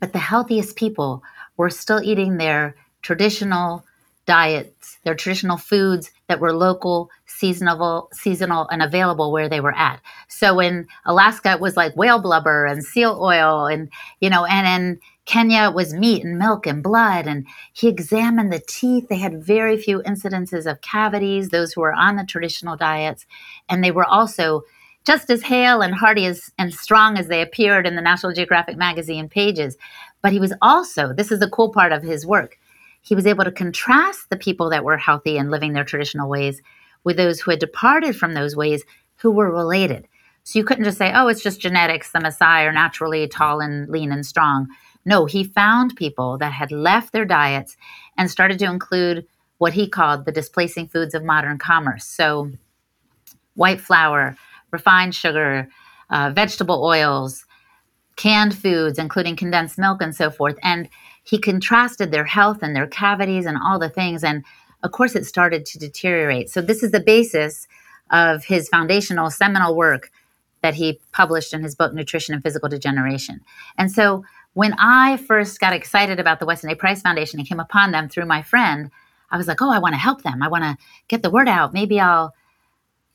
but 0.00 0.12
the 0.12 0.18
healthiest 0.18 0.76
people 0.76 1.22
were 1.56 1.70
still 1.70 2.02
eating 2.02 2.36
their 2.36 2.74
traditional 3.02 3.84
diets, 4.24 4.98
their 5.04 5.14
traditional 5.14 5.56
foods 5.56 6.10
that 6.28 6.40
were 6.40 6.52
local, 6.52 7.10
seasonal, 7.26 8.08
seasonal, 8.12 8.68
and 8.68 8.82
available 8.82 9.32
where 9.32 9.48
they 9.48 9.60
were 9.60 9.74
at. 9.74 10.00
So 10.28 10.60
in 10.60 10.86
Alaska, 11.04 11.52
it 11.52 11.60
was 11.60 11.76
like 11.76 11.96
whale 11.96 12.20
blubber 12.20 12.66
and 12.66 12.84
seal 12.84 13.18
oil, 13.20 13.66
and 13.66 13.90
you 14.20 14.30
know, 14.30 14.44
and 14.44 14.66
in 14.66 15.00
Kenya 15.24 15.68
it 15.68 15.74
was 15.74 15.94
meat 15.94 16.24
and 16.24 16.38
milk 16.38 16.66
and 16.66 16.82
blood. 16.82 17.26
And 17.26 17.46
he 17.72 17.88
examined 17.88 18.52
the 18.52 18.62
teeth. 18.66 19.08
They 19.08 19.18
had 19.18 19.44
very 19.44 19.76
few 19.76 20.02
incidences 20.02 20.70
of 20.70 20.80
cavities. 20.80 21.48
Those 21.48 21.72
who 21.72 21.80
were 21.80 21.94
on 21.94 22.16
the 22.16 22.24
traditional 22.24 22.76
diets, 22.76 23.26
and 23.68 23.82
they 23.82 23.90
were 23.90 24.06
also 24.06 24.62
just 25.04 25.30
as 25.30 25.42
hale 25.42 25.82
and 25.82 25.94
hearty 25.94 26.26
as, 26.26 26.52
and 26.58 26.72
strong 26.72 27.18
as 27.18 27.26
they 27.26 27.42
appeared 27.42 27.86
in 27.86 27.96
the 27.96 28.02
National 28.02 28.32
Geographic 28.32 28.76
magazine 28.76 29.28
pages. 29.28 29.76
But 30.22 30.32
he 30.32 30.38
was 30.38 30.52
also, 30.62 31.12
this 31.12 31.32
is 31.32 31.40
the 31.40 31.50
cool 31.50 31.72
part 31.72 31.90
of 31.90 32.04
his 32.04 32.24
work, 32.24 32.56
he 33.02 33.14
was 33.14 33.26
able 33.26 33.44
to 33.44 33.52
contrast 33.52 34.30
the 34.30 34.36
people 34.36 34.70
that 34.70 34.84
were 34.84 34.96
healthy 34.96 35.36
and 35.36 35.50
living 35.50 35.74
their 35.74 35.84
traditional 35.84 36.28
ways 36.28 36.62
with 37.04 37.16
those 37.16 37.40
who 37.40 37.50
had 37.50 37.60
departed 37.60 38.16
from 38.16 38.32
those 38.32 38.56
ways 38.56 38.84
who 39.16 39.30
were 39.30 39.50
related. 39.50 40.08
So 40.44 40.58
you 40.58 40.64
couldn't 40.64 40.84
just 40.84 40.98
say, 40.98 41.12
oh, 41.14 41.28
it's 41.28 41.42
just 41.42 41.60
genetics, 41.60 42.10
the 42.10 42.18
Maasai 42.18 42.66
are 42.66 42.72
naturally 42.72 43.28
tall 43.28 43.60
and 43.60 43.88
lean 43.88 44.10
and 44.10 44.24
strong. 44.24 44.68
No, 45.04 45.26
he 45.26 45.44
found 45.44 45.96
people 45.96 46.38
that 46.38 46.52
had 46.52 46.72
left 46.72 47.12
their 47.12 47.24
diets 47.24 47.76
and 48.16 48.30
started 48.30 48.58
to 48.60 48.66
include 48.66 49.26
what 49.58 49.72
he 49.72 49.88
called 49.88 50.24
the 50.24 50.32
displacing 50.32 50.88
foods 50.88 51.14
of 51.14 51.22
modern 51.24 51.58
commerce. 51.58 52.04
So 52.04 52.50
white 53.54 53.80
flour, 53.80 54.36
refined 54.70 55.14
sugar, 55.14 55.68
uh, 56.10 56.30
vegetable 56.34 56.84
oils, 56.84 57.46
canned 58.16 58.56
foods, 58.56 58.98
including 58.98 59.36
condensed 59.36 59.78
milk 59.78 60.02
and 60.02 60.14
so 60.14 60.30
forth. 60.30 60.58
And 60.62 60.88
he 61.22 61.38
contrasted 61.38 62.10
their 62.10 62.24
health 62.24 62.58
and 62.62 62.74
their 62.74 62.86
cavities 62.86 63.46
and 63.46 63.56
all 63.62 63.78
the 63.78 63.88
things. 63.88 64.24
And 64.24 64.44
of 64.82 64.92
course, 64.92 65.14
it 65.14 65.24
started 65.24 65.64
to 65.66 65.78
deteriorate. 65.78 66.50
So, 66.50 66.60
this 66.60 66.82
is 66.82 66.90
the 66.90 67.00
basis 67.00 67.68
of 68.10 68.44
his 68.44 68.68
foundational 68.68 69.30
seminal 69.30 69.76
work 69.76 70.10
that 70.62 70.74
he 70.74 71.00
published 71.12 71.54
in 71.54 71.62
his 71.62 71.74
book, 71.74 71.94
Nutrition 71.94 72.34
and 72.34 72.42
Physical 72.42 72.68
Degeneration. 72.68 73.40
And 73.78 73.90
so, 73.90 74.24
when 74.54 74.74
I 74.78 75.16
first 75.16 75.60
got 75.60 75.72
excited 75.72 76.20
about 76.20 76.40
the 76.40 76.46
Weston 76.46 76.70
A. 76.70 76.76
Price 76.76 77.00
Foundation 77.00 77.38
and 77.38 77.48
came 77.48 77.60
upon 77.60 77.90
them 77.90 78.08
through 78.08 78.26
my 78.26 78.42
friend, 78.42 78.90
I 79.30 79.38
was 79.38 79.48
like, 79.48 79.62
oh, 79.62 79.72
I 79.72 79.78
want 79.78 79.94
to 79.94 79.98
help 79.98 80.22
them. 80.22 80.42
I 80.42 80.48
want 80.48 80.64
to 80.64 80.76
get 81.08 81.22
the 81.22 81.30
word 81.30 81.48
out. 81.48 81.72
Maybe 81.72 81.98
I'll, 81.98 82.34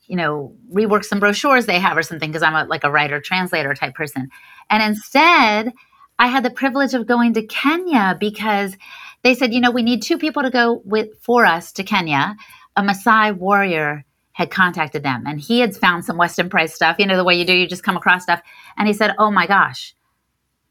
you 0.06 0.16
know, 0.16 0.56
rework 0.72 1.04
some 1.04 1.20
brochures 1.20 1.66
they 1.66 1.78
have 1.78 1.96
or 1.96 2.02
something 2.02 2.30
because 2.30 2.42
I'm 2.42 2.54
a, 2.54 2.64
like 2.64 2.82
a 2.82 2.90
writer 2.90 3.20
translator 3.20 3.72
type 3.74 3.94
person. 3.94 4.30
And 4.68 4.82
instead, 4.82 5.72
I 6.18 6.28
had 6.28 6.44
the 6.44 6.50
privilege 6.50 6.94
of 6.94 7.06
going 7.06 7.34
to 7.34 7.42
Kenya 7.46 8.16
because 8.18 8.76
they 9.22 9.34
said, 9.34 9.54
you 9.54 9.60
know, 9.60 9.70
we 9.70 9.82
need 9.82 10.02
two 10.02 10.18
people 10.18 10.42
to 10.42 10.50
go 10.50 10.82
with 10.84 11.08
for 11.20 11.46
us 11.46 11.72
to 11.72 11.84
Kenya. 11.84 12.36
A 12.76 12.82
Maasai 12.82 13.36
warrior 13.36 14.04
had 14.32 14.50
contacted 14.50 15.02
them 15.02 15.24
and 15.26 15.40
he 15.40 15.60
had 15.60 15.76
found 15.76 16.04
some 16.04 16.16
Weston 16.16 16.48
Price 16.48 16.74
stuff, 16.74 16.96
you 16.98 17.06
know, 17.06 17.16
the 17.16 17.24
way 17.24 17.34
you 17.34 17.44
do, 17.44 17.52
you 17.52 17.66
just 17.66 17.82
come 17.82 17.96
across 17.96 18.22
stuff. 18.22 18.40
And 18.76 18.86
he 18.86 18.94
said, 18.94 19.14
oh 19.18 19.30
my 19.30 19.46
gosh, 19.46 19.94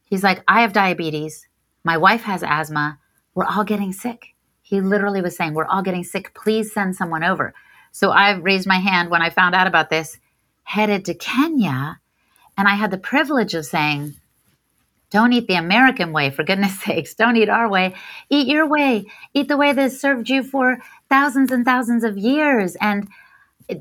He's 0.08 0.24
like, 0.24 0.42
I 0.48 0.62
have 0.62 0.72
diabetes. 0.72 1.46
My 1.84 1.98
wife 1.98 2.22
has 2.22 2.42
asthma. 2.42 2.98
We're 3.34 3.44
all 3.44 3.64
getting 3.64 3.92
sick. 3.92 4.34
He 4.62 4.80
literally 4.80 5.20
was 5.20 5.36
saying, 5.36 5.54
We're 5.54 5.66
all 5.66 5.82
getting 5.82 6.04
sick. 6.04 6.34
Please 6.34 6.72
send 6.72 6.96
someone 6.96 7.24
over. 7.24 7.54
So 7.92 8.10
I 8.10 8.32
raised 8.32 8.66
my 8.66 8.78
hand 8.78 9.10
when 9.10 9.22
I 9.22 9.30
found 9.30 9.54
out 9.54 9.66
about 9.66 9.90
this, 9.90 10.18
headed 10.64 11.04
to 11.06 11.14
Kenya. 11.14 12.00
And 12.56 12.66
I 12.66 12.74
had 12.74 12.90
the 12.90 12.98
privilege 12.98 13.54
of 13.54 13.66
saying, 13.66 14.14
Don't 15.10 15.32
eat 15.32 15.46
the 15.46 15.54
American 15.54 16.12
way, 16.12 16.30
for 16.30 16.44
goodness 16.44 16.80
sakes. 16.84 17.14
Don't 17.14 17.36
eat 17.36 17.48
our 17.48 17.68
way. 17.68 17.94
Eat 18.30 18.46
your 18.46 18.66
way. 18.68 19.06
Eat 19.34 19.48
the 19.48 19.56
way 19.56 19.72
that 19.72 19.92
served 19.92 20.28
you 20.28 20.42
for 20.42 20.78
thousands 21.08 21.50
and 21.50 21.64
thousands 21.64 22.04
of 22.04 22.18
years. 22.18 22.76
And 22.80 23.08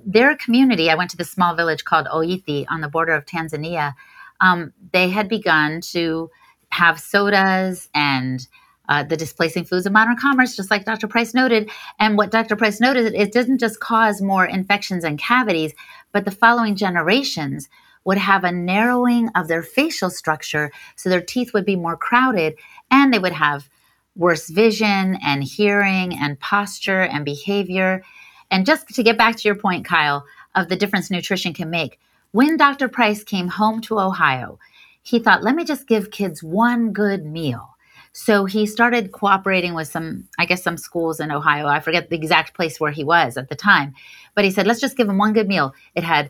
their 0.05 0.35
community, 0.35 0.89
I 0.89 0.95
went 0.95 1.11
to 1.11 1.17
this 1.17 1.31
small 1.31 1.55
village 1.55 1.83
called 1.85 2.07
Oithi 2.07 2.65
on 2.69 2.81
the 2.81 2.89
border 2.89 3.13
of 3.13 3.25
Tanzania 3.25 3.93
um, 4.39 4.73
they 4.91 5.09
had 5.09 5.29
begun 5.29 5.81
to 5.81 6.29
have 6.69 6.99
sodas 6.99 7.89
and 7.93 8.47
uh, 8.89 9.03
the 9.03 9.17
displacing 9.17 9.65
foods 9.65 9.85
of 9.85 9.91
modern 9.91 10.15
commerce, 10.15 10.55
just 10.55 10.71
like 10.71 10.85
Dr. 10.85 11.07
Price 11.07 11.33
noted. 11.33 11.69
And 11.99 12.17
what 12.17 12.31
Dr. 12.31 12.55
Price 12.55 12.79
noted, 12.79 13.05
is 13.07 13.13
it 13.13 13.33
doesn't 13.33 13.59
just 13.59 13.79
cause 13.79 14.21
more 14.21 14.45
infections 14.45 15.03
and 15.03 15.19
cavities, 15.19 15.73
but 16.13 16.25
the 16.25 16.31
following 16.31 16.75
generations 16.75 17.67
would 18.07 18.17
have 18.17 18.45
a 18.45 18.51
narrowing 18.53 19.27
of 19.35 19.49
their 19.49 19.61
facial 19.61 20.09
structure, 20.09 20.71
so 20.95 21.09
their 21.09 21.19
teeth 21.19 21.53
would 21.53 21.65
be 21.65 21.75
more 21.75 21.97
crowded, 21.97 22.55
and 22.89 23.13
they 23.13 23.19
would 23.19 23.33
have 23.33 23.69
worse 24.15 24.49
vision 24.49 25.17
and 25.21 25.43
hearing 25.43 26.17
and 26.17 26.39
posture 26.39 27.01
and 27.01 27.25
behavior. 27.25 28.01
And 28.49 28.65
just 28.65 28.87
to 28.87 29.03
get 29.03 29.17
back 29.17 29.35
to 29.35 29.45
your 29.45 29.55
point, 29.55 29.83
Kyle, 29.83 30.25
of 30.55 30.69
the 30.69 30.77
difference 30.77 31.11
nutrition 31.11 31.53
can 31.53 31.69
make, 31.69 31.99
when 32.31 32.55
Dr. 32.55 32.87
Price 32.87 33.25
came 33.25 33.49
home 33.49 33.81
to 33.81 33.99
Ohio, 33.99 34.57
he 35.01 35.19
thought, 35.19 35.43
let 35.43 35.55
me 35.55 35.65
just 35.65 35.85
give 35.85 36.09
kids 36.09 36.41
one 36.41 36.93
good 36.93 37.25
meal. 37.25 37.75
So 38.13 38.45
he 38.45 38.67
started 38.67 39.11
cooperating 39.11 39.73
with 39.73 39.89
some, 39.89 40.29
I 40.39 40.45
guess, 40.45 40.63
some 40.63 40.77
schools 40.77 41.19
in 41.19 41.29
Ohio. 41.29 41.67
I 41.67 41.81
forget 41.81 42.09
the 42.09 42.15
exact 42.15 42.55
place 42.55 42.79
where 42.79 42.91
he 42.91 43.03
was 43.03 43.35
at 43.35 43.49
the 43.49 43.55
time. 43.55 43.95
But 44.33 44.45
he 44.45 44.51
said, 44.51 44.65
let's 44.65 44.79
just 44.79 44.95
give 44.95 45.07
them 45.07 45.17
one 45.17 45.33
good 45.33 45.49
meal. 45.49 45.75
It 45.93 46.05
had 46.05 46.29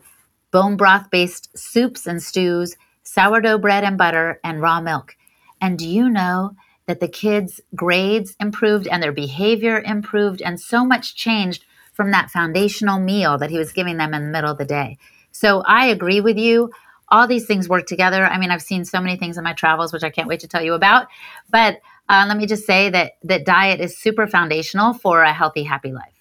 bone 0.51 0.77
broth 0.77 1.09
based 1.09 1.57
soups 1.57 2.07
and 2.07 2.21
stews, 2.21 2.75
sourdough 3.03 3.59
bread 3.59 3.83
and 3.83 3.97
butter, 3.97 4.39
and 4.43 4.61
raw 4.61 4.81
milk. 4.81 5.15
And 5.61 5.77
do 5.77 5.87
you 5.87 6.09
know 6.09 6.51
that 6.85 6.99
the 6.99 7.07
kids' 7.07 7.59
grades 7.75 8.35
improved 8.39 8.87
and 8.87 9.01
their 9.03 9.11
behavior 9.11 9.81
improved, 9.81 10.41
and 10.41 10.59
so 10.59 10.85
much 10.85 11.15
changed 11.15 11.65
from 11.93 12.11
that 12.11 12.29
foundational 12.29 12.99
meal 12.99 13.37
that 13.37 13.49
he 13.49 13.57
was 13.57 13.73
giving 13.73 13.97
them 13.97 14.13
in 14.13 14.25
the 14.25 14.31
middle 14.31 14.51
of 14.51 14.57
the 14.57 14.65
day? 14.65 14.97
So 15.31 15.61
I 15.61 15.87
agree 15.87 16.21
with 16.21 16.37
you. 16.37 16.71
All 17.09 17.27
these 17.27 17.45
things 17.45 17.69
work 17.69 17.85
together. 17.85 18.25
I 18.25 18.37
mean, 18.37 18.51
I've 18.51 18.61
seen 18.61 18.83
so 18.83 18.99
many 18.99 19.17
things 19.17 19.37
in 19.37 19.43
my 19.43 19.53
travels, 19.53 19.93
which 19.93 20.03
I 20.03 20.09
can't 20.09 20.27
wait 20.27 20.41
to 20.41 20.47
tell 20.47 20.63
you 20.63 20.73
about. 20.73 21.07
But 21.49 21.79
uh, 22.09 22.25
let 22.27 22.37
me 22.37 22.47
just 22.47 22.65
say 22.65 22.89
that 22.89 23.13
that 23.23 23.45
diet 23.45 23.79
is 23.79 23.97
super 23.97 24.27
foundational 24.27 24.93
for 24.93 25.23
a 25.23 25.33
healthy, 25.33 25.63
happy 25.63 25.91
life. 25.91 26.16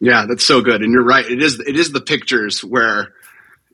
Yeah, 0.00 0.26
that's 0.28 0.46
so 0.46 0.62
good, 0.62 0.82
and 0.82 0.92
you're 0.92 1.04
right. 1.04 1.26
It 1.26 1.42
is 1.42 1.60
it 1.60 1.76
is 1.76 1.92
the 1.92 2.02
pictures 2.02 2.62
where 2.64 3.14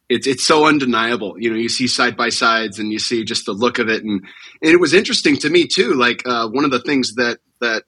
it's 0.08 0.26
it's 0.26 0.44
so 0.44 0.66
undeniable. 0.66 1.36
You 1.38 1.50
know, 1.50 1.56
you 1.56 1.68
see 1.70 1.88
side 1.88 2.16
by 2.16 2.30
sides, 2.30 2.78
and 2.80 2.92
you 2.92 3.00
see 3.00 3.24
just 3.24 3.46
the 3.46 3.52
look 3.52 3.78
of 3.80 3.88
it, 3.90 4.04
and 4.04 4.22
and 4.62 4.72
it 4.72 4.80
was 4.80 4.94
interesting 4.94 5.38
to 5.38 5.50
me 5.50 5.68
too. 5.68 5.94
Like 5.94 6.22
uh, 6.26 6.48
one 6.48 6.64
of 6.64 6.72
the 6.72 6.80
things 6.80 7.16
that 7.16 7.40
that 7.60 7.84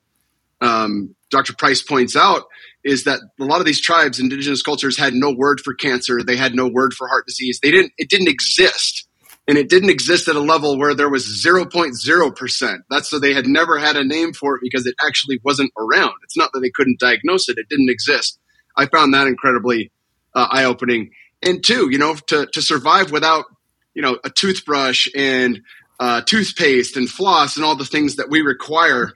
um, 0.62 1.16
Dr. 1.30 1.54
Price 1.54 1.82
points 1.82 2.16
out 2.16 2.44
is 2.84 3.04
that 3.04 3.20
a 3.40 3.44
lot 3.44 3.60
of 3.60 3.66
these 3.66 3.80
tribes, 3.82 4.20
indigenous 4.20 4.62
cultures, 4.62 4.98
had 4.98 5.14
no 5.14 5.32
word 5.32 5.60
for 5.60 5.74
cancer. 5.74 6.22
They 6.22 6.36
had 6.36 6.54
no 6.54 6.68
word 6.68 6.94
for 6.94 7.08
heart 7.08 7.26
disease. 7.26 7.60
They 7.62 7.72
didn't. 7.72 7.92
It 7.98 8.10
didn't 8.10 8.28
exist, 8.28 9.07
and 9.48 9.56
it 9.56 9.70
didn't 9.70 9.88
exist 9.88 10.28
at 10.28 10.36
a 10.36 10.40
level 10.40 10.78
where 10.78 10.94
there 10.94 11.08
was 11.08 11.24
zero 11.24 11.64
point 11.64 11.96
zero 11.96 12.30
percent. 12.30 12.82
That's 12.90 13.08
so 13.08 13.18
they 13.18 13.32
had 13.32 13.46
never 13.46 13.78
had 13.78 13.96
a 13.96 14.04
name 14.04 14.34
for 14.34 14.54
it 14.56 14.60
because 14.62 14.86
it 14.86 14.94
actually 15.04 15.40
wasn't 15.42 15.72
around. 15.78 16.12
It's 16.22 16.36
not 16.36 16.50
that 16.52 16.60
they 16.60 16.70
couldn't 16.70 17.00
diagnose 17.00 17.48
it; 17.48 17.56
it 17.58 17.68
didn't 17.70 17.88
exist. 17.88 18.38
I 18.76 18.86
found 18.86 19.14
that 19.14 19.26
incredibly 19.26 19.90
uh, 20.34 20.46
eye 20.50 20.64
opening. 20.64 21.10
And 21.42 21.64
two, 21.64 21.88
you 21.90 21.98
know, 21.98 22.14
to 22.26 22.46
to 22.52 22.60
survive 22.62 23.10
without 23.10 23.46
you 23.94 24.02
know 24.02 24.18
a 24.22 24.30
toothbrush 24.30 25.08
and 25.16 25.62
uh, 25.98 26.20
toothpaste 26.20 26.96
and 26.96 27.08
floss 27.08 27.56
and 27.56 27.64
all 27.64 27.74
the 27.74 27.86
things 27.86 28.16
that 28.16 28.28
we 28.28 28.42
require, 28.42 29.14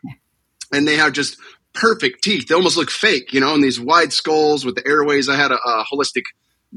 and 0.72 0.88
they 0.88 0.96
have 0.96 1.12
just 1.12 1.36
perfect 1.74 2.24
teeth. 2.24 2.48
They 2.48 2.54
almost 2.54 2.76
look 2.76 2.90
fake, 2.90 3.32
you 3.32 3.40
know, 3.40 3.54
and 3.54 3.62
these 3.62 3.80
wide 3.80 4.12
skulls 4.12 4.64
with 4.64 4.76
the 4.76 4.86
airways. 4.86 5.28
I 5.28 5.36
had 5.36 5.52
a, 5.52 5.56
a 5.56 5.84
holistic 5.92 6.22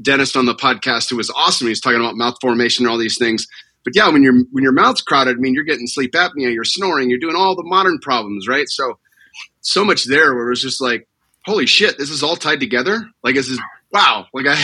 dentist 0.00 0.36
on 0.36 0.46
the 0.46 0.54
podcast 0.54 1.10
who 1.10 1.16
was 1.16 1.30
awesome. 1.30 1.66
He 1.66 1.70
was 1.70 1.80
talking 1.80 2.00
about 2.00 2.16
mouth 2.16 2.36
formation 2.40 2.84
and 2.84 2.90
all 2.90 2.98
these 2.98 3.18
things. 3.18 3.46
But 3.84 3.94
yeah, 3.94 4.08
when 4.08 4.22
your 4.22 4.34
when 4.50 4.64
your 4.64 4.72
mouth's 4.72 5.00
crowded, 5.00 5.36
I 5.36 5.40
mean, 5.40 5.54
you're 5.54 5.64
getting 5.64 5.86
sleep 5.86 6.12
apnea, 6.12 6.52
you're 6.52 6.64
snoring, 6.64 7.08
you're 7.08 7.20
doing 7.20 7.36
all 7.36 7.54
the 7.54 7.62
modern 7.62 7.98
problems, 8.00 8.48
right? 8.48 8.68
So, 8.68 8.98
so 9.60 9.84
much 9.84 10.04
there 10.04 10.34
where 10.34 10.46
it 10.46 10.50
was 10.50 10.62
just 10.62 10.80
like, 10.80 11.06
holy 11.44 11.66
shit, 11.66 11.96
this 11.96 12.10
is 12.10 12.22
all 12.22 12.36
tied 12.36 12.58
together. 12.58 13.08
Like 13.22 13.36
this 13.36 13.48
is 13.48 13.60
wow. 13.92 14.26
Like 14.34 14.46
I, 14.48 14.54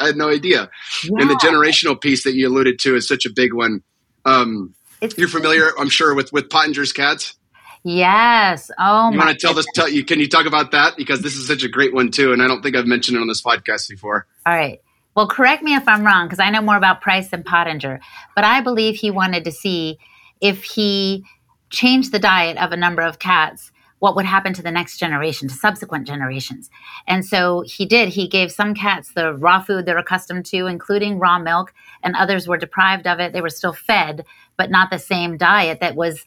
I 0.00 0.06
had 0.06 0.16
no 0.16 0.30
idea. 0.30 0.70
Yeah. 1.04 1.20
And 1.20 1.30
the 1.30 1.34
generational 1.34 2.00
piece 2.00 2.24
that 2.24 2.34
you 2.34 2.48
alluded 2.48 2.78
to 2.80 2.96
is 2.96 3.06
such 3.06 3.26
a 3.26 3.30
big 3.30 3.52
one. 3.52 3.82
Um, 4.24 4.74
you're 5.16 5.28
familiar, 5.28 5.70
I'm 5.78 5.88
sure, 5.88 6.14
with 6.14 6.32
with 6.32 6.48
Pottenger's 6.48 6.92
cats. 6.92 7.34
Yes. 7.82 8.70
Oh, 8.78 9.10
you 9.10 9.18
want 9.18 9.30
to 9.30 9.36
tell 9.36 9.54
this? 9.54 9.66
Tell 9.74 9.88
you? 9.88 10.04
Can 10.04 10.20
you 10.20 10.28
talk 10.28 10.46
about 10.46 10.72
that 10.72 10.96
because 10.96 11.22
this 11.22 11.36
is 11.36 11.46
such 11.46 11.62
a 11.62 11.68
great 11.68 11.94
one 11.94 12.10
too, 12.10 12.32
and 12.32 12.42
I 12.42 12.48
don't 12.48 12.62
think 12.62 12.76
I've 12.76 12.86
mentioned 12.86 13.16
it 13.16 13.20
on 13.20 13.28
this 13.28 13.42
podcast 13.42 13.88
before. 13.88 14.26
All 14.44 14.54
right. 14.54 14.80
Well, 15.16 15.26
correct 15.26 15.62
me 15.62 15.74
if 15.74 15.88
I'm 15.88 16.04
wrong 16.04 16.26
because 16.26 16.38
I 16.38 16.50
know 16.50 16.60
more 16.60 16.76
about 16.76 17.00
Price 17.00 17.30
than 17.30 17.42
Pottenger, 17.42 18.00
but 18.34 18.44
I 18.44 18.60
believe 18.60 18.96
he 18.96 19.10
wanted 19.10 19.44
to 19.44 19.52
see 19.52 19.98
if 20.40 20.62
he 20.62 21.24
changed 21.70 22.12
the 22.12 22.18
diet 22.18 22.56
of 22.58 22.72
a 22.72 22.76
number 22.76 23.02
of 23.02 23.18
cats, 23.18 23.72
what 23.98 24.16
would 24.16 24.24
happen 24.24 24.52
to 24.54 24.62
the 24.62 24.70
next 24.70 24.98
generation, 24.98 25.48
to 25.48 25.54
subsequent 25.54 26.06
generations. 26.06 26.70
And 27.06 27.24
so 27.24 27.62
he 27.66 27.86
did. 27.86 28.10
He 28.10 28.28
gave 28.28 28.50
some 28.52 28.74
cats 28.74 29.12
the 29.12 29.34
raw 29.34 29.60
food 29.60 29.84
they're 29.84 29.98
accustomed 29.98 30.46
to, 30.46 30.66
including 30.66 31.18
raw 31.18 31.38
milk, 31.38 31.72
and 32.02 32.16
others 32.16 32.48
were 32.48 32.56
deprived 32.56 33.06
of 33.06 33.20
it. 33.20 33.32
They 33.32 33.42
were 33.42 33.50
still 33.50 33.72
fed, 33.72 34.24
but 34.56 34.70
not 34.70 34.90
the 34.90 34.98
same 34.98 35.36
diet 35.36 35.80
that 35.80 35.96
was 35.96 36.24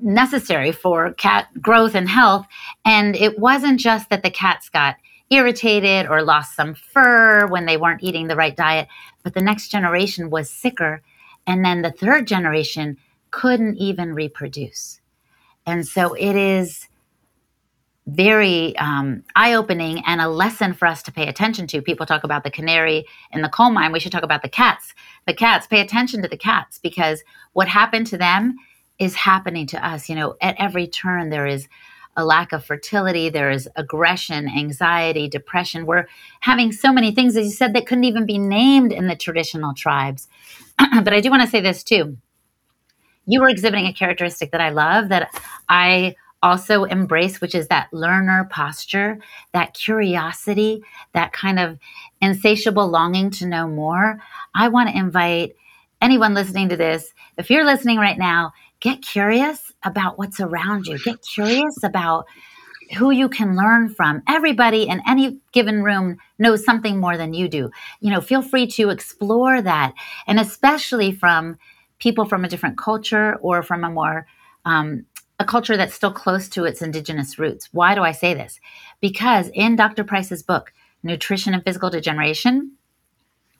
necessary 0.00 0.72
for 0.72 1.12
cat 1.14 1.48
growth 1.60 1.94
and 1.94 2.08
health. 2.08 2.46
And 2.84 3.16
it 3.16 3.38
wasn't 3.38 3.80
just 3.80 4.10
that 4.10 4.22
the 4.22 4.30
cats 4.30 4.68
got 4.68 4.96
irritated 5.30 6.06
or 6.06 6.22
lost 6.22 6.54
some 6.54 6.74
fur 6.74 7.46
when 7.46 7.66
they 7.66 7.76
weren't 7.76 8.02
eating 8.02 8.28
the 8.28 8.36
right 8.36 8.56
diet, 8.56 8.88
but 9.22 9.34
the 9.34 9.40
next 9.40 9.68
generation 9.68 10.30
was 10.30 10.48
sicker. 10.48 11.02
And 11.46 11.64
then 11.64 11.82
the 11.82 11.90
third 11.90 12.26
generation 12.26 12.96
couldn't 13.30 13.76
even 13.76 14.14
reproduce. 14.14 15.00
And 15.66 15.86
so 15.86 16.14
it 16.14 16.36
is 16.36 16.88
very 18.06 18.76
um, 18.78 19.24
eye 19.34 19.54
opening 19.54 20.00
and 20.06 20.20
a 20.20 20.28
lesson 20.28 20.72
for 20.72 20.86
us 20.86 21.02
to 21.02 21.12
pay 21.12 21.26
attention 21.26 21.66
to. 21.66 21.82
People 21.82 22.06
talk 22.06 22.22
about 22.22 22.44
the 22.44 22.50
canary 22.50 23.04
in 23.32 23.42
the 23.42 23.48
coal 23.48 23.70
mine. 23.70 23.90
We 23.90 23.98
should 23.98 24.12
talk 24.12 24.22
about 24.22 24.42
the 24.42 24.48
cats. 24.48 24.94
The 25.26 25.34
cats, 25.34 25.66
pay 25.66 25.80
attention 25.80 26.22
to 26.22 26.28
the 26.28 26.36
cats 26.36 26.78
because 26.78 27.24
what 27.52 27.66
happened 27.66 28.06
to 28.08 28.18
them 28.18 28.56
is 28.98 29.14
happening 29.14 29.66
to 29.68 29.86
us. 29.86 30.08
You 30.08 30.14
know, 30.14 30.36
at 30.40 30.56
every 30.58 30.86
turn, 30.86 31.30
there 31.30 31.46
is 31.46 31.68
a 32.16 32.24
lack 32.24 32.52
of 32.52 32.64
fertility, 32.64 33.28
there 33.28 33.50
is 33.50 33.68
aggression, 33.76 34.48
anxiety, 34.48 35.28
depression. 35.28 35.84
We're 35.84 36.06
having 36.40 36.72
so 36.72 36.92
many 36.92 37.12
things, 37.12 37.36
as 37.36 37.44
you 37.44 37.52
said, 37.52 37.74
that 37.74 37.86
couldn't 37.86 38.04
even 38.04 38.24
be 38.24 38.38
named 38.38 38.92
in 38.92 39.06
the 39.06 39.16
traditional 39.16 39.74
tribes. 39.74 40.26
but 40.78 41.12
I 41.12 41.20
do 41.20 41.30
want 41.30 41.42
to 41.42 41.48
say 41.48 41.60
this 41.60 41.82
too. 41.82 42.16
You 43.26 43.40
were 43.40 43.48
exhibiting 43.48 43.86
a 43.86 43.92
characteristic 43.92 44.52
that 44.52 44.60
I 44.60 44.70
love 44.70 45.10
that 45.10 45.30
I 45.68 46.14
also 46.42 46.84
embrace, 46.84 47.40
which 47.40 47.54
is 47.54 47.68
that 47.68 47.92
learner 47.92 48.48
posture, 48.50 49.18
that 49.52 49.74
curiosity, 49.74 50.84
that 51.12 51.32
kind 51.32 51.58
of 51.58 51.78
insatiable 52.22 52.88
longing 52.88 53.30
to 53.30 53.46
know 53.46 53.66
more. 53.66 54.22
I 54.54 54.68
want 54.68 54.88
to 54.88 54.96
invite 54.96 55.56
anyone 56.00 56.34
listening 56.34 56.68
to 56.68 56.76
this, 56.76 57.12
if 57.36 57.50
you're 57.50 57.64
listening 57.64 57.98
right 57.98 58.18
now 58.18 58.52
get 58.80 59.02
curious 59.02 59.72
about 59.84 60.18
what's 60.18 60.40
around 60.40 60.86
you. 60.86 60.98
Get 60.98 61.22
curious 61.22 61.82
about 61.82 62.26
who 62.96 63.10
you 63.10 63.28
can 63.28 63.56
learn 63.56 63.88
from. 63.88 64.22
Everybody 64.28 64.84
in 64.88 65.02
any 65.06 65.40
given 65.52 65.82
room 65.82 66.18
knows 66.38 66.64
something 66.64 66.98
more 66.98 67.16
than 67.16 67.34
you 67.34 67.48
do. 67.48 67.70
You 68.00 68.10
know, 68.10 68.20
feel 68.20 68.42
free 68.42 68.66
to 68.68 68.90
explore 68.90 69.60
that. 69.60 69.94
And 70.26 70.38
especially 70.38 71.12
from 71.12 71.58
people 71.98 72.24
from 72.26 72.44
a 72.44 72.48
different 72.48 72.78
culture 72.78 73.36
or 73.36 73.62
from 73.62 73.84
a 73.84 73.90
more 73.90 74.26
um, 74.64 75.06
a 75.38 75.44
culture 75.44 75.76
that's 75.76 75.94
still 75.94 76.12
close 76.12 76.48
to 76.48 76.64
its 76.64 76.80
indigenous 76.80 77.38
roots. 77.38 77.68
Why 77.72 77.94
do 77.94 78.02
I 78.02 78.12
say 78.12 78.34
this? 78.34 78.58
Because 79.00 79.50
in 79.52 79.76
Dr. 79.76 80.02
Price's 80.02 80.42
book, 80.42 80.72
Nutrition 81.02 81.52
and 81.52 81.62
Physical 81.62 81.90
Degeneration, 81.90 82.72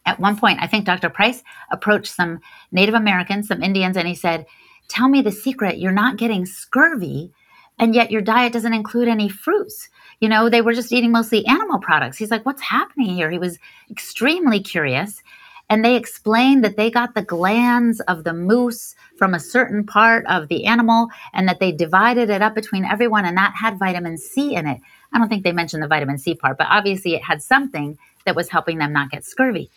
at 0.07 0.21
one 0.21 0.39
point, 0.39 0.59
I 0.63 0.69
think 0.69 0.85
Dr. 0.85 1.11
Price 1.11 1.43
approached 1.71 2.15
some 2.15 2.41
Native 2.73 2.95
Americans, 2.95 3.49
some 3.49 3.63
Indians, 3.63 3.97
and 3.97 4.09
he 4.09 4.15
said, 4.15 4.47
Tell 4.89 5.09
me 5.09 5.23
the 5.23 5.33
secret. 5.33 5.79
You're 5.79 5.93
not 5.93 6.17
getting 6.17 6.47
scurvy, 6.47 7.33
and 7.79 7.95
yet 7.95 8.11
your 8.11 8.23
diet 8.23 8.53
doesn't 8.53 8.75
include 8.75 9.09
any 9.09 9.29
fruits. 9.29 9.89
You 10.21 10.29
know, 10.29 10.49
they 10.49 10.63
were 10.63 10.73
just 10.73 10.93
eating 10.93 11.13
mostly 11.13 11.45
animal 11.47 11.79
products. 11.79 12.17
He's 12.17 12.31
like, 12.31 12.47
What's 12.47 12.63
happening 12.63 13.15
here? 13.15 13.31
He 13.31 13.39
was 13.39 13.59
extremely 13.91 14.61
curious. 14.61 15.23
And 15.69 15.85
they 15.85 15.97
explained 15.97 16.63
that 16.63 16.77
they 16.77 16.91
got 16.91 17.15
the 17.15 17.23
glands 17.23 17.99
of 18.01 18.23
the 18.23 18.33
moose 18.33 18.95
from 19.17 19.35
a 19.35 19.41
certain 19.41 19.85
part 19.85 20.25
of 20.27 20.47
the 20.47 20.65
animal 20.65 21.09
and 21.33 21.49
that 21.49 21.59
they 21.59 21.73
divided 21.73 22.31
it 22.31 22.41
up 22.41 22.55
between 22.55 22.85
everyone, 22.85 23.25
and 23.25 23.37
that 23.37 23.55
had 23.57 23.79
vitamin 23.79 24.17
C 24.17 24.55
in 24.55 24.67
it. 24.67 24.81
I 25.13 25.19
don't 25.19 25.29
think 25.29 25.43
they 25.43 25.53
mentioned 25.53 25.83
the 25.83 25.89
vitamin 25.89 26.19
C 26.19 26.35
part, 26.35 26.59
but 26.59 26.69
obviously 26.71 27.15
it 27.15 27.25
had 27.25 27.43
something 27.43 27.99
that 28.25 28.37
was 28.37 28.49
helping 28.49 28.79
them 28.79 28.93
not 28.93 29.11
get 29.11 29.25
scurvy. 29.25 29.71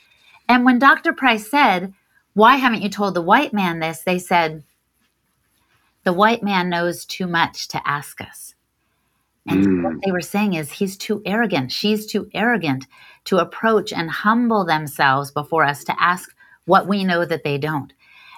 And 0.48 0.66
when 0.66 0.80
Dr. 0.80 1.14
Price 1.14 1.50
said, 1.50 1.94
Why 2.34 2.58
haven't 2.58 2.82
you 2.82 2.90
told 2.90 3.14
the 3.14 3.22
white 3.22 3.54
man 3.54 3.80
this? 3.80 4.02
They 4.02 4.20
said, 4.20 4.64
The 6.04 6.14
white 6.14 6.44
man 6.44 6.70
knows 6.70 7.06
too 7.06 7.28
much 7.28 7.68
to 7.70 7.88
ask 7.88 8.22
us. 8.22 8.56
And 9.48 9.66
mm. 9.66 9.84
what 9.84 10.02
they 10.04 10.12
were 10.12 10.22
saying 10.22 10.54
is, 10.54 10.72
He's 10.72 10.98
too 10.98 11.22
arrogant. 11.26 11.72
She's 11.72 12.06
too 12.06 12.30
arrogant 12.34 12.86
to 13.26 13.38
approach 13.38 13.92
and 13.92 14.10
humble 14.10 14.66
themselves 14.66 15.32
before 15.32 15.64
us 15.64 15.84
to 15.86 15.96
ask 16.02 16.34
what 16.66 16.88
we 16.88 17.04
know 17.04 17.26
that 17.26 17.44
they 17.44 17.58
don't. 17.58 17.94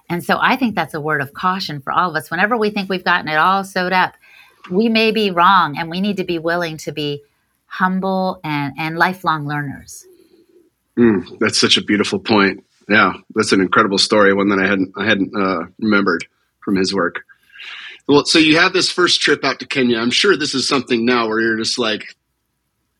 And 0.09 0.23
so 0.23 0.37
I 0.41 0.55
think 0.55 0.75
that's 0.75 0.93
a 0.93 1.01
word 1.01 1.21
of 1.21 1.33
caution 1.33 1.81
for 1.81 1.93
all 1.93 2.09
of 2.09 2.15
us. 2.15 2.31
Whenever 2.31 2.57
we 2.57 2.69
think 2.69 2.89
we've 2.89 3.03
gotten 3.03 3.29
it 3.29 3.35
all 3.35 3.63
sewed 3.63 3.93
up, 3.93 4.13
we 4.69 4.89
may 4.89 5.11
be 5.11 5.31
wrong 5.31 5.77
and 5.77 5.89
we 5.89 6.01
need 6.01 6.17
to 6.17 6.23
be 6.23 6.39
willing 6.39 6.77
to 6.77 6.91
be 6.91 7.23
humble 7.65 8.39
and, 8.43 8.73
and 8.77 8.97
lifelong 8.97 9.47
learners. 9.47 10.05
Mm, 10.97 11.39
that's 11.39 11.57
such 11.57 11.77
a 11.77 11.83
beautiful 11.83 12.19
point. 12.19 12.63
Yeah, 12.89 13.13
that's 13.35 13.53
an 13.53 13.61
incredible 13.61 13.97
story, 13.97 14.33
one 14.33 14.49
that 14.49 14.59
I 14.59 14.67
hadn't 14.67 14.91
I 14.97 15.05
hadn't 15.05 15.33
uh, 15.33 15.67
remembered 15.79 16.25
from 16.59 16.75
his 16.75 16.93
work. 16.93 17.23
Well, 18.11 18.25
so 18.25 18.39
you 18.39 18.57
have 18.57 18.73
this 18.73 18.91
first 18.91 19.21
trip 19.21 19.45
out 19.45 19.59
to 19.59 19.65
Kenya. 19.65 19.97
I'm 19.97 20.11
sure 20.11 20.35
this 20.35 20.53
is 20.53 20.67
something 20.67 21.05
now 21.05 21.29
where 21.29 21.39
you're 21.39 21.55
just 21.55 21.79
like, 21.79 22.13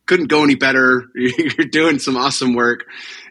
couldn't 0.06 0.28
go 0.28 0.42
any 0.46 0.56
better. 0.56 1.04
You're 1.16 1.68
doing 1.68 2.00
some 2.00 2.16
awesome 2.16 2.54
work, 2.54 2.86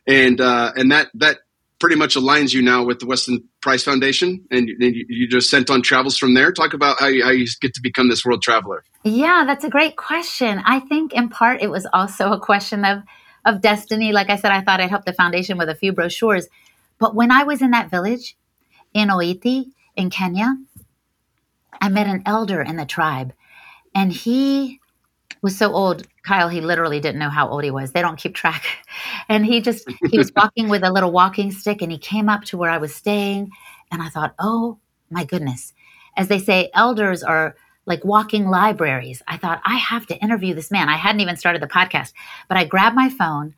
and 0.07 0.41
uh, 0.43 0.73
and 0.77 0.93
that 0.93 1.09
that 1.15 1.39
pretty 1.79 1.97
much 1.97 2.17
aligns 2.17 2.53
you 2.53 2.61
now 2.61 2.85
with 2.85 3.01
the 3.01 3.07
Weston 3.07 3.49
Price 3.63 3.83
Foundation, 3.83 4.45
and 4.51 4.69
you, 4.69 5.07
you 5.09 5.27
just 5.27 5.49
sent 5.49 5.71
on 5.71 5.81
travels 5.81 6.19
from 6.19 6.35
there. 6.35 6.53
Talk 6.53 6.75
about 6.75 7.01
how 7.01 7.07
you, 7.07 7.25
how 7.25 7.31
you 7.31 7.47
get 7.63 7.73
to 7.75 7.81
become 7.81 8.11
this 8.11 8.27
world 8.27 8.43
traveler. 8.43 8.85
Yeah, 9.03 9.45
that's 9.47 9.65
a 9.65 9.71
great 9.71 9.97
question. 9.97 10.63
I 10.65 10.81
think 10.81 11.15
in 11.15 11.31
part 11.31 11.63
it 11.63 11.71
was 11.71 11.87
also 11.95 12.33
a 12.33 12.39
question 12.39 12.85
of 12.85 13.03
of 13.47 13.63
destiny. 13.63 14.13
Like 14.13 14.29
I 14.29 14.37
said, 14.37 14.53
I 14.53 14.61
thought 14.61 14.81
I'd 14.81 14.91
help 14.91 15.07
the 15.07 15.15
foundation 15.15 15.57
with 15.57 15.71
a 15.71 15.75
few 15.75 15.93
brochures. 15.93 16.47
But 16.99 17.15
when 17.15 17.31
I 17.31 17.45
was 17.45 17.63
in 17.63 17.71
that 17.71 17.91
village 17.91 18.37
in 18.93 19.09
Oiti 19.09 19.73
in 19.97 20.11
Kenya, 20.11 20.57
I 21.81 21.89
met 21.89 22.07
an 22.07 22.23
elder 22.27 22.61
in 22.63 22.77
the 22.77 22.87
tribe. 22.87 23.33
And 23.95 24.13
he 24.13 24.81
was 25.43 25.57
so 25.57 25.73
old, 25.73 26.07
Kyle, 26.23 26.49
he 26.49 26.61
literally 26.61 27.01
didn't 27.01 27.19
know 27.19 27.31
how 27.31 27.49
old 27.49 27.65
he 27.65 27.71
was. 27.71 27.93
They 27.93 28.03
don't 28.03 28.19
keep 28.19 28.35
track. 28.35 28.65
And 29.29 29.47
he 29.47 29.61
just, 29.61 29.89
he 30.11 30.19
was 30.19 30.33
walking 30.35 30.69
with 30.69 30.83
a 30.83 30.91
little 30.91 31.13
walking 31.13 31.53
stick 31.53 31.83
and 31.83 31.93
he 31.93 31.99
came 31.99 32.29
up 32.29 32.43
to 32.47 32.59
where 32.59 32.69
I 32.69 32.79
was 32.79 32.93
staying. 32.93 33.53
And 33.93 34.03
I 34.03 34.09
thought, 34.09 34.35
oh 34.41 34.79
my 35.09 35.25
goodness. 35.25 35.73
As 36.17 36.27
they 36.27 36.41
say, 36.41 36.69
elders 36.75 37.23
are 37.23 37.55
like 37.87 38.05
walking 38.05 38.49
libraries. 38.49 39.23
I 39.29 39.37
thought, 39.37 39.61
I 39.65 39.77
have 39.77 40.07
to 40.07 40.17
interview 40.17 40.55
this 40.55 40.71
man. 40.71 40.89
I 40.89 40.97
hadn't 40.97 41.21
even 41.21 41.37
started 41.37 41.63
the 41.63 41.69
podcast, 41.69 42.13
but 42.49 42.59
I 42.59 42.65
grabbed 42.65 42.97
my 42.97 43.09
phone, 43.09 43.55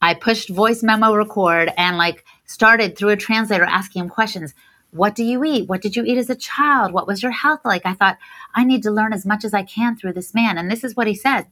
I 0.00 0.14
pushed 0.14 0.48
voice 0.48 0.82
memo 0.82 1.14
record, 1.14 1.72
and 1.76 1.96
like 1.96 2.24
started 2.44 2.96
through 2.96 3.10
a 3.10 3.16
translator 3.16 3.64
asking 3.64 4.02
him 4.02 4.08
questions. 4.08 4.54
What 4.96 5.14
do 5.14 5.24
you 5.24 5.44
eat? 5.44 5.68
What 5.68 5.82
did 5.82 5.94
you 5.94 6.04
eat 6.04 6.18
as 6.18 6.30
a 6.30 6.34
child? 6.34 6.92
What 6.92 7.06
was 7.06 7.22
your 7.22 7.32
health 7.32 7.60
like? 7.64 7.84
I 7.84 7.94
thought, 7.94 8.18
I 8.54 8.64
need 8.64 8.82
to 8.84 8.90
learn 8.90 9.12
as 9.12 9.26
much 9.26 9.44
as 9.44 9.52
I 9.52 9.62
can 9.62 9.96
through 9.96 10.14
this 10.14 10.34
man. 10.34 10.56
And 10.56 10.70
this 10.70 10.84
is 10.84 10.96
what 10.96 11.06
he 11.06 11.14
said 11.14 11.46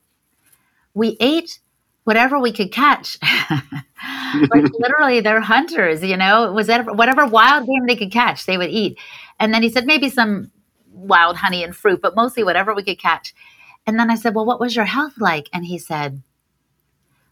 We 0.94 1.16
ate 1.20 1.60
whatever 2.04 2.38
we 2.38 2.52
could 2.52 2.72
catch. 2.72 3.18
like 3.52 4.72
literally, 4.78 5.20
they're 5.20 5.40
hunters, 5.40 6.02
you 6.02 6.16
know, 6.16 6.44
it 6.44 6.52
was 6.52 6.68
whatever 6.68 7.26
wild 7.26 7.66
game 7.66 7.86
they 7.86 7.96
could 7.96 8.12
catch, 8.12 8.46
they 8.46 8.58
would 8.58 8.70
eat. 8.70 8.98
And 9.38 9.52
then 9.52 9.62
he 9.62 9.70
said 9.70 9.86
maybe 9.86 10.08
some 10.08 10.50
wild 10.92 11.36
honey 11.36 11.64
and 11.64 11.74
fruit, 11.74 12.00
but 12.00 12.16
mostly 12.16 12.44
whatever 12.44 12.74
we 12.74 12.84
could 12.84 12.98
catch. 12.98 13.34
And 13.86 13.98
then 13.98 14.10
I 14.10 14.14
said, 14.14 14.34
Well, 14.34 14.46
what 14.46 14.60
was 14.60 14.76
your 14.76 14.84
health 14.86 15.14
like? 15.18 15.48
And 15.52 15.66
he 15.66 15.78
said, 15.78 16.22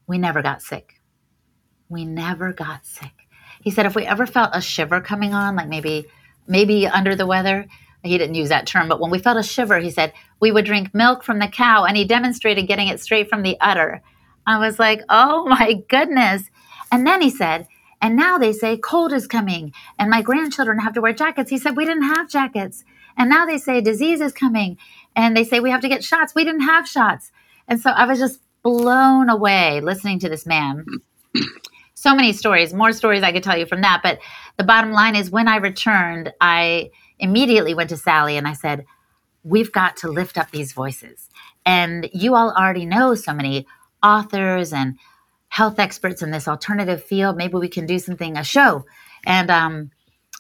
We 0.06 0.18
never 0.18 0.42
got 0.42 0.62
sick. 0.62 1.00
We 1.88 2.04
never 2.04 2.52
got 2.52 2.86
sick. 2.86 3.21
He 3.62 3.70
said, 3.70 3.86
If 3.86 3.94
we 3.94 4.04
ever 4.04 4.26
felt 4.26 4.50
a 4.52 4.60
shiver 4.60 5.00
coming 5.00 5.34
on, 5.34 5.56
like 5.56 5.68
maybe, 5.68 6.06
maybe 6.46 6.86
under 6.86 7.16
the 7.16 7.26
weather, 7.26 7.66
he 8.02 8.18
didn't 8.18 8.34
use 8.34 8.48
that 8.48 8.66
term, 8.66 8.88
but 8.88 9.00
when 9.00 9.10
we 9.10 9.18
felt 9.18 9.38
a 9.38 9.42
shiver, 9.42 9.78
he 9.78 9.90
said, 9.90 10.12
we 10.40 10.50
would 10.50 10.64
drink 10.64 10.92
milk 10.92 11.22
from 11.22 11.38
the 11.38 11.46
cow. 11.46 11.84
And 11.84 11.96
he 11.96 12.04
demonstrated 12.04 12.66
getting 12.66 12.88
it 12.88 13.00
straight 13.00 13.28
from 13.28 13.42
the 13.42 13.56
udder. 13.60 14.02
I 14.46 14.58
was 14.58 14.78
like, 14.78 15.00
Oh 15.08 15.46
my 15.46 15.74
goodness. 15.88 16.50
And 16.90 17.06
then 17.06 17.22
he 17.22 17.30
said, 17.30 17.68
and 18.00 18.16
now 18.16 18.36
they 18.36 18.52
say 18.52 18.76
cold 18.76 19.12
is 19.12 19.28
coming 19.28 19.72
and 19.98 20.10
my 20.10 20.22
grandchildren 20.22 20.80
have 20.80 20.94
to 20.94 21.00
wear 21.00 21.12
jackets. 21.12 21.50
He 21.50 21.58
said, 21.58 21.76
We 21.76 21.84
didn't 21.84 22.02
have 22.02 22.28
jackets. 22.28 22.84
And 23.16 23.30
now 23.30 23.46
they 23.46 23.58
say 23.58 23.80
disease 23.80 24.20
is 24.20 24.32
coming 24.32 24.78
and 25.14 25.36
they 25.36 25.44
say 25.44 25.60
we 25.60 25.70
have 25.70 25.82
to 25.82 25.88
get 25.88 26.02
shots. 26.02 26.34
We 26.34 26.44
didn't 26.44 26.62
have 26.62 26.88
shots. 26.88 27.30
And 27.68 27.80
so 27.80 27.90
I 27.90 28.06
was 28.06 28.18
just 28.18 28.40
blown 28.64 29.28
away 29.28 29.80
listening 29.80 30.18
to 30.20 30.28
this 30.28 30.44
man. 30.46 30.84
So 32.02 32.16
many 32.16 32.32
stories, 32.32 32.74
more 32.74 32.92
stories 32.92 33.22
I 33.22 33.30
could 33.30 33.44
tell 33.44 33.56
you 33.56 33.64
from 33.64 33.82
that. 33.82 34.00
But 34.02 34.18
the 34.56 34.64
bottom 34.64 34.90
line 34.90 35.14
is 35.14 35.30
when 35.30 35.46
I 35.46 35.56
returned, 35.56 36.32
I 36.40 36.90
immediately 37.20 37.74
went 37.74 37.90
to 37.90 37.96
Sally 37.96 38.36
and 38.36 38.48
I 38.48 38.54
said, 38.54 38.84
We've 39.44 39.70
got 39.70 39.96
to 39.98 40.08
lift 40.08 40.36
up 40.36 40.50
these 40.50 40.72
voices. 40.72 41.28
And 41.64 42.10
you 42.12 42.34
all 42.34 42.52
already 42.52 42.86
know 42.86 43.14
so 43.14 43.32
many 43.32 43.66
authors 44.02 44.72
and 44.72 44.98
health 45.48 45.78
experts 45.78 46.22
in 46.22 46.32
this 46.32 46.48
alternative 46.48 47.02
field. 47.04 47.36
Maybe 47.36 47.54
we 47.54 47.68
can 47.68 47.86
do 47.86 47.98
something, 48.00 48.36
a 48.36 48.42
show. 48.42 48.84
And 49.24 49.48
um, 49.50 49.90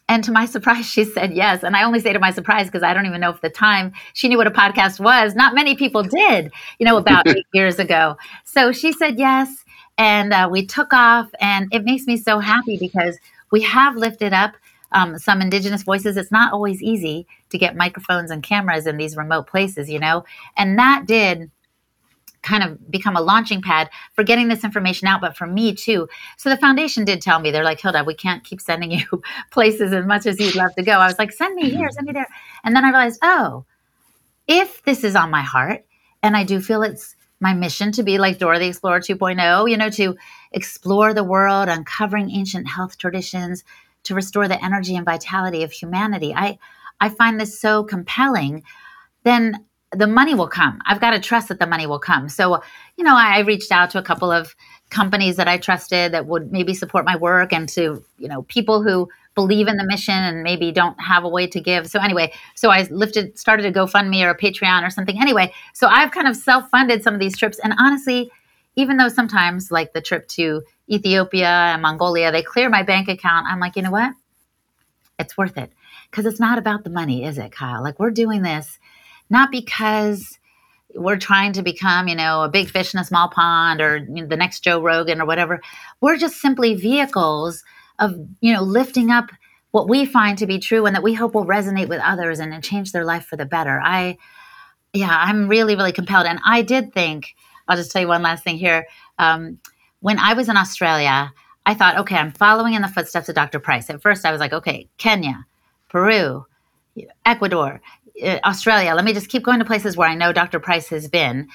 and 0.08 0.24
to 0.24 0.32
my 0.32 0.46
surprise, 0.56 0.86
she 0.86 1.04
said 1.04 1.32
yes. 1.32 1.62
And 1.62 1.76
I 1.76 1.84
only 1.84 2.00
say 2.00 2.12
to 2.12 2.18
my 2.18 2.32
surprise 2.32 2.66
because 2.66 2.82
I 2.82 2.92
don't 2.92 3.06
even 3.06 3.20
know 3.20 3.30
if 3.30 3.40
the 3.40 3.50
time 3.50 3.92
she 4.14 4.28
knew 4.28 4.36
what 4.36 4.48
a 4.48 4.52
podcast 4.52 4.98
was. 4.98 5.36
Not 5.36 5.54
many 5.54 5.76
people 5.76 6.02
did, 6.02 6.52
you 6.80 6.86
know, 6.86 6.96
about 6.96 7.28
eight 7.28 7.46
years 7.54 7.78
ago. 7.78 8.16
So 8.44 8.72
she 8.72 8.92
said 8.92 9.16
yes. 9.18 9.61
And 10.02 10.32
uh, 10.32 10.48
we 10.50 10.66
took 10.66 10.92
off. 10.92 11.30
And 11.40 11.68
it 11.72 11.84
makes 11.84 12.06
me 12.08 12.16
so 12.16 12.40
happy 12.40 12.76
because 12.76 13.18
we 13.52 13.62
have 13.62 13.94
lifted 13.94 14.32
up 14.32 14.56
um, 14.90 15.16
some 15.16 15.40
Indigenous 15.40 15.84
voices. 15.84 16.16
It's 16.16 16.32
not 16.32 16.52
always 16.52 16.82
easy 16.82 17.24
to 17.50 17.56
get 17.56 17.76
microphones 17.76 18.32
and 18.32 18.42
cameras 18.42 18.88
in 18.88 18.96
these 18.96 19.16
remote 19.16 19.46
places, 19.46 19.88
you 19.88 20.00
know. 20.00 20.24
And 20.56 20.76
that 20.76 21.04
did 21.06 21.52
kind 22.42 22.64
of 22.64 22.90
become 22.90 23.14
a 23.14 23.20
launching 23.20 23.62
pad 23.62 23.90
for 24.14 24.24
getting 24.24 24.48
this 24.48 24.64
information 24.64 25.06
out, 25.06 25.20
but 25.20 25.36
for 25.36 25.46
me 25.46 25.72
too. 25.72 26.08
So 26.36 26.50
the 26.50 26.56
foundation 26.56 27.04
did 27.04 27.22
tell 27.22 27.38
me, 27.38 27.52
they're 27.52 27.62
like, 27.62 27.80
Hilda, 27.80 28.02
we 28.02 28.14
can't 28.14 28.42
keep 28.42 28.60
sending 28.60 28.90
you 28.90 29.06
places 29.52 29.92
as 29.92 30.04
much 30.04 30.26
as 30.26 30.40
you'd 30.40 30.56
love 30.56 30.74
to 30.74 30.82
go. 30.82 30.94
I 30.94 31.06
was 31.06 31.18
like, 31.20 31.30
send 31.30 31.54
me 31.54 31.70
here, 31.70 31.88
send 31.92 32.08
me 32.08 32.12
there. 32.12 32.26
And 32.64 32.74
then 32.74 32.84
I 32.84 32.88
realized, 32.88 33.20
oh, 33.22 33.64
if 34.48 34.82
this 34.82 35.04
is 35.04 35.14
on 35.14 35.30
my 35.30 35.42
heart, 35.42 35.84
and 36.24 36.36
I 36.36 36.42
do 36.42 36.60
feel 36.60 36.82
it's 36.82 37.14
my 37.42 37.52
mission 37.52 37.92
to 37.92 38.02
be 38.02 38.18
like 38.18 38.38
Dora 38.38 38.58
the 38.58 38.68
Explorer 38.68 39.00
2.0, 39.00 39.70
you 39.70 39.76
know, 39.76 39.90
to 39.90 40.16
explore 40.52 41.12
the 41.12 41.24
world, 41.24 41.68
uncovering 41.68 42.30
ancient 42.30 42.68
health 42.68 42.96
traditions, 42.96 43.64
to 44.04 44.14
restore 44.14 44.48
the 44.48 44.64
energy 44.64 44.96
and 44.96 45.04
vitality 45.04 45.62
of 45.64 45.72
humanity. 45.72 46.32
I 46.34 46.58
I 47.00 47.08
find 47.08 47.38
this 47.38 47.60
so 47.60 47.82
compelling. 47.82 48.62
Then 49.24 49.64
the 49.90 50.06
money 50.06 50.34
will 50.34 50.48
come. 50.48 50.78
I've 50.86 51.00
got 51.00 51.10
to 51.10 51.20
trust 51.20 51.48
that 51.48 51.58
the 51.58 51.66
money 51.66 51.86
will 51.86 51.98
come. 51.98 52.28
So, 52.28 52.62
you 52.96 53.04
know, 53.04 53.14
I, 53.14 53.36
I, 53.36 53.40
reached 53.40 53.70
out 53.70 53.90
to 53.90 53.98
a 53.98 54.02
couple 54.02 54.30
of 54.30 54.54
companies 54.88 55.36
that 55.36 55.48
I 55.48 55.58
trusted 55.58 56.12
that 56.12 56.26
would 56.26 56.50
maybe 56.50 56.72
support 56.72 57.04
my 57.04 57.16
work 57.16 57.52
and 57.52 57.68
to, 57.70 58.02
you 58.18 58.28
know, 58.28 58.42
people 58.42 58.82
who 58.82 59.10
believe 59.34 59.68
in 59.68 59.76
the 59.76 59.84
mission 59.84 60.14
and 60.14 60.42
maybe 60.42 60.72
don't 60.72 61.00
have 61.00 61.24
a 61.24 61.28
way 61.28 61.46
to 61.46 61.60
give. 61.60 61.86
So 61.88 62.00
anyway, 62.00 62.32
so 62.54 62.70
I 62.70 62.82
lifted 62.90 63.38
started 63.38 63.64
a 63.66 63.72
GoFundMe 63.72 64.24
or 64.24 64.30
a 64.30 64.36
Patreon 64.36 64.86
or 64.86 64.90
something. 64.90 65.20
Anyway, 65.20 65.52
so 65.72 65.86
I've 65.86 66.10
kind 66.10 66.28
of 66.28 66.36
self-funded 66.36 67.02
some 67.02 67.14
of 67.14 67.20
these 67.20 67.36
trips 67.38 67.58
and 67.58 67.74
honestly, 67.78 68.30
even 68.76 68.96
though 68.96 69.08
sometimes 69.08 69.70
like 69.70 69.92
the 69.92 70.00
trip 70.00 70.28
to 70.28 70.62
Ethiopia 70.90 71.48
and 71.48 71.82
Mongolia, 71.82 72.32
they 72.32 72.42
clear 72.42 72.68
my 72.68 72.82
bank 72.82 73.08
account, 73.08 73.46
I'm 73.48 73.60
like, 73.60 73.76
you 73.76 73.82
know 73.82 73.90
what? 73.90 74.12
It's 75.18 75.36
worth 75.36 75.56
it. 75.56 75.72
Because 76.10 76.26
it's 76.26 76.40
not 76.40 76.58
about 76.58 76.84
the 76.84 76.90
money, 76.90 77.24
is 77.24 77.38
it, 77.38 77.52
Kyle? 77.52 77.82
Like 77.82 77.98
we're 77.98 78.10
doing 78.10 78.42
this 78.42 78.78
not 79.32 79.50
because 79.50 80.38
we're 80.94 81.16
trying 81.16 81.54
to 81.54 81.62
become, 81.62 82.06
you 82.06 82.14
know, 82.14 82.42
a 82.42 82.48
big 82.50 82.68
fish 82.68 82.92
in 82.92 83.00
a 83.00 83.04
small 83.04 83.28
pond 83.28 83.80
or 83.80 83.96
you 83.96 84.22
know, 84.22 84.26
the 84.26 84.36
next 84.36 84.60
Joe 84.60 84.80
Rogan 84.80 85.22
or 85.22 85.26
whatever. 85.26 85.60
We're 86.02 86.18
just 86.18 86.36
simply 86.36 86.74
vehicles 86.74 87.64
of, 87.98 88.14
you 88.40 88.52
know, 88.52 88.62
lifting 88.62 89.10
up 89.10 89.30
what 89.70 89.88
we 89.88 90.04
find 90.04 90.38
to 90.38 90.46
be 90.46 90.58
true 90.58 90.86
and 90.86 90.94
that 90.94 91.02
we 91.02 91.14
hope 91.14 91.34
will 91.34 91.46
resonate 91.46 91.88
with 91.88 92.00
others 92.00 92.38
and 92.38 92.62
change 92.62 92.92
their 92.92 93.04
life 93.04 93.24
for 93.24 93.36
the 93.36 93.46
better. 93.46 93.80
I, 93.82 94.18
yeah, 94.92 95.10
I'm 95.10 95.48
really, 95.48 95.74
really 95.74 95.92
compelled. 95.92 96.26
And 96.26 96.40
I 96.44 96.62
did 96.62 96.92
think, 96.92 97.34
I'll 97.66 97.76
just 97.76 97.90
tell 97.90 98.02
you 98.02 98.08
one 98.08 98.22
last 98.22 98.44
thing 98.44 98.58
here. 98.58 98.86
Um, 99.18 99.58
when 100.00 100.18
I 100.18 100.34
was 100.34 100.48
in 100.48 100.56
Australia, 100.56 101.32
I 101.64 101.74
thought, 101.74 101.98
okay, 101.98 102.16
I'm 102.16 102.32
following 102.32 102.74
in 102.74 102.82
the 102.82 102.88
footsteps 102.88 103.28
of 103.28 103.34
Dr. 103.34 103.60
Price. 103.60 103.88
At 103.88 104.02
first, 104.02 104.26
I 104.26 104.32
was 104.32 104.40
like, 104.40 104.52
okay, 104.52 104.88
Kenya, 104.98 105.46
Peru, 105.88 106.44
Ecuador, 107.24 107.80
uh, 108.22 108.38
Australia. 108.44 108.94
Let 108.94 109.04
me 109.04 109.14
just 109.14 109.28
keep 109.28 109.44
going 109.44 109.60
to 109.60 109.64
places 109.64 109.96
where 109.96 110.08
I 110.08 110.14
know 110.14 110.32
Dr. 110.32 110.60
Price 110.60 110.88
has 110.88 111.08
been. 111.08 111.48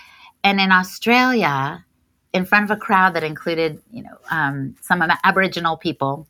And 0.44 0.62
in 0.62 0.72
Australia, 0.72 1.86
in 2.38 2.46
front 2.46 2.64
of 2.64 2.72
a 2.72 2.80
crowd 2.80 3.16
that 3.16 3.24
included, 3.24 3.82
you 3.92 4.04
know, 4.04 4.18
um, 4.32 4.76
some 4.82 5.04
Aboriginal 5.24 5.76
people, 5.76 6.28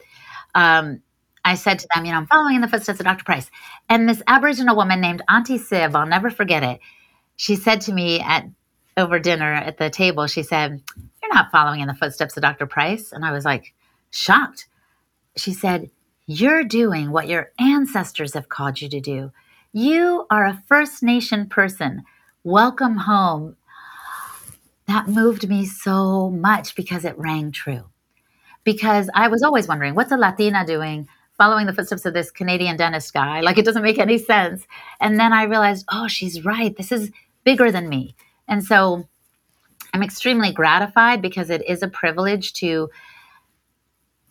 um, 0.55 1.01
I 1.45 1.55
said 1.55 1.79
to 1.79 1.87
them, 1.93 2.05
you 2.05 2.11
know, 2.11 2.17
I'm 2.17 2.27
following 2.27 2.55
in 2.55 2.61
the 2.61 2.67
footsteps 2.67 2.99
of 2.99 3.05
Dr. 3.05 3.23
Price. 3.23 3.49
And 3.87 4.09
this 4.09 4.21
Aboriginal 4.27 4.75
woman 4.75 4.99
named 4.99 5.21
Auntie 5.29 5.59
Siv, 5.59 5.95
I'll 5.95 6.07
never 6.07 6.29
forget 6.29 6.63
it. 6.63 6.79
She 7.35 7.55
said 7.55 7.81
to 7.81 7.93
me 7.93 8.19
at 8.19 8.45
over 8.97 9.19
dinner 9.19 9.53
at 9.53 9.77
the 9.77 9.89
table, 9.89 10.27
she 10.27 10.43
said, 10.43 10.81
You're 11.21 11.33
not 11.33 11.51
following 11.51 11.81
in 11.81 11.87
the 11.87 11.93
footsteps 11.93 12.35
of 12.35 12.41
Dr. 12.41 12.65
Price. 12.65 13.11
And 13.11 13.23
I 13.23 13.31
was 13.31 13.45
like, 13.45 13.73
shocked. 14.09 14.67
She 15.35 15.53
said, 15.53 15.91
You're 16.25 16.63
doing 16.63 17.11
what 17.11 17.27
your 17.27 17.51
ancestors 17.59 18.33
have 18.33 18.49
called 18.49 18.81
you 18.81 18.89
to 18.89 18.99
do. 18.99 19.31
You 19.71 20.25
are 20.29 20.45
a 20.45 20.63
First 20.67 21.03
Nation 21.03 21.47
person. 21.47 22.03
Welcome 22.43 22.97
home. 22.97 23.55
That 24.87 25.07
moved 25.07 25.47
me 25.47 25.65
so 25.65 26.29
much 26.29 26.75
because 26.75 27.05
it 27.05 27.17
rang 27.17 27.51
true. 27.51 27.85
Because 28.63 29.09
I 29.13 29.27
was 29.27 29.43
always 29.43 29.67
wondering, 29.67 29.95
what's 29.95 30.11
a 30.11 30.17
Latina 30.17 30.65
doing 30.65 31.07
following 31.37 31.67
the 31.67 31.73
footsteps 31.73 32.05
of 32.05 32.13
this 32.13 32.31
Canadian 32.31 32.77
dentist 32.77 33.13
guy. 33.13 33.41
Like 33.41 33.57
it 33.57 33.65
doesn't 33.65 33.83
make 33.83 33.99
any 33.99 34.17
sense. 34.17 34.65
And 34.99 35.19
then 35.19 35.33
I 35.33 35.43
realized, 35.43 35.85
oh, 35.91 36.07
she's 36.07 36.43
right. 36.43 36.75
This 36.75 36.91
is 36.91 37.11
bigger 37.43 37.71
than 37.71 37.87
me. 37.87 38.15
And 38.47 38.63
so 38.65 39.07
I'm 39.93 40.03
extremely 40.03 40.51
gratified 40.51 41.21
because 41.21 41.49
it 41.49 41.63
is 41.67 41.83
a 41.83 41.87
privilege 41.87 42.53
to 42.53 42.89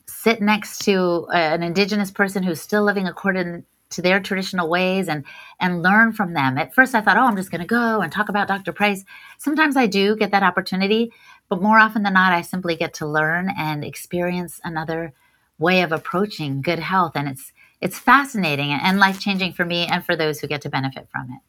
sit 0.06 0.42
next 0.42 0.80
to 0.84 1.28
an 1.32 1.62
indigenous 1.62 2.10
person 2.10 2.42
who's 2.42 2.60
still 2.60 2.82
living 2.82 3.06
according 3.06 3.64
to 3.96 4.02
their 4.02 4.20
traditional 4.20 4.68
ways 4.68 5.08
and 5.08 5.24
and 5.58 5.82
learn 5.82 6.12
from 6.12 6.32
them. 6.32 6.56
At 6.56 6.74
first 6.74 6.94
I 6.94 7.00
thought, 7.00 7.16
"Oh, 7.16 7.26
I'm 7.26 7.36
just 7.36 7.50
going 7.50 7.60
to 7.60 7.66
go 7.66 8.00
and 8.00 8.12
talk 8.12 8.28
about 8.28 8.48
Dr. 8.48 8.72
Price." 8.72 9.04
Sometimes 9.38 9.76
I 9.76 9.86
do 9.86 10.16
get 10.16 10.30
that 10.30 10.42
opportunity, 10.42 11.12
but 11.48 11.60
more 11.60 11.78
often 11.78 12.02
than 12.02 12.14
not 12.14 12.32
I 12.32 12.42
simply 12.42 12.76
get 12.76 12.94
to 12.94 13.06
learn 13.06 13.50
and 13.56 13.84
experience 13.84 14.60
another 14.64 15.12
way 15.58 15.82
of 15.82 15.92
approaching 15.92 16.62
good 16.62 16.78
health 16.78 17.12
and 17.14 17.28
it's 17.28 17.52
it's 17.80 17.98
fascinating 17.98 18.72
and 18.72 18.98
life 18.98 19.20
changing 19.20 19.52
for 19.52 19.64
me 19.64 19.86
and 19.86 20.04
for 20.04 20.16
those 20.16 20.40
who 20.40 20.46
get 20.46 20.60
to 20.60 20.68
benefit 20.68 21.08
from 21.10 21.30
it 21.30 21.40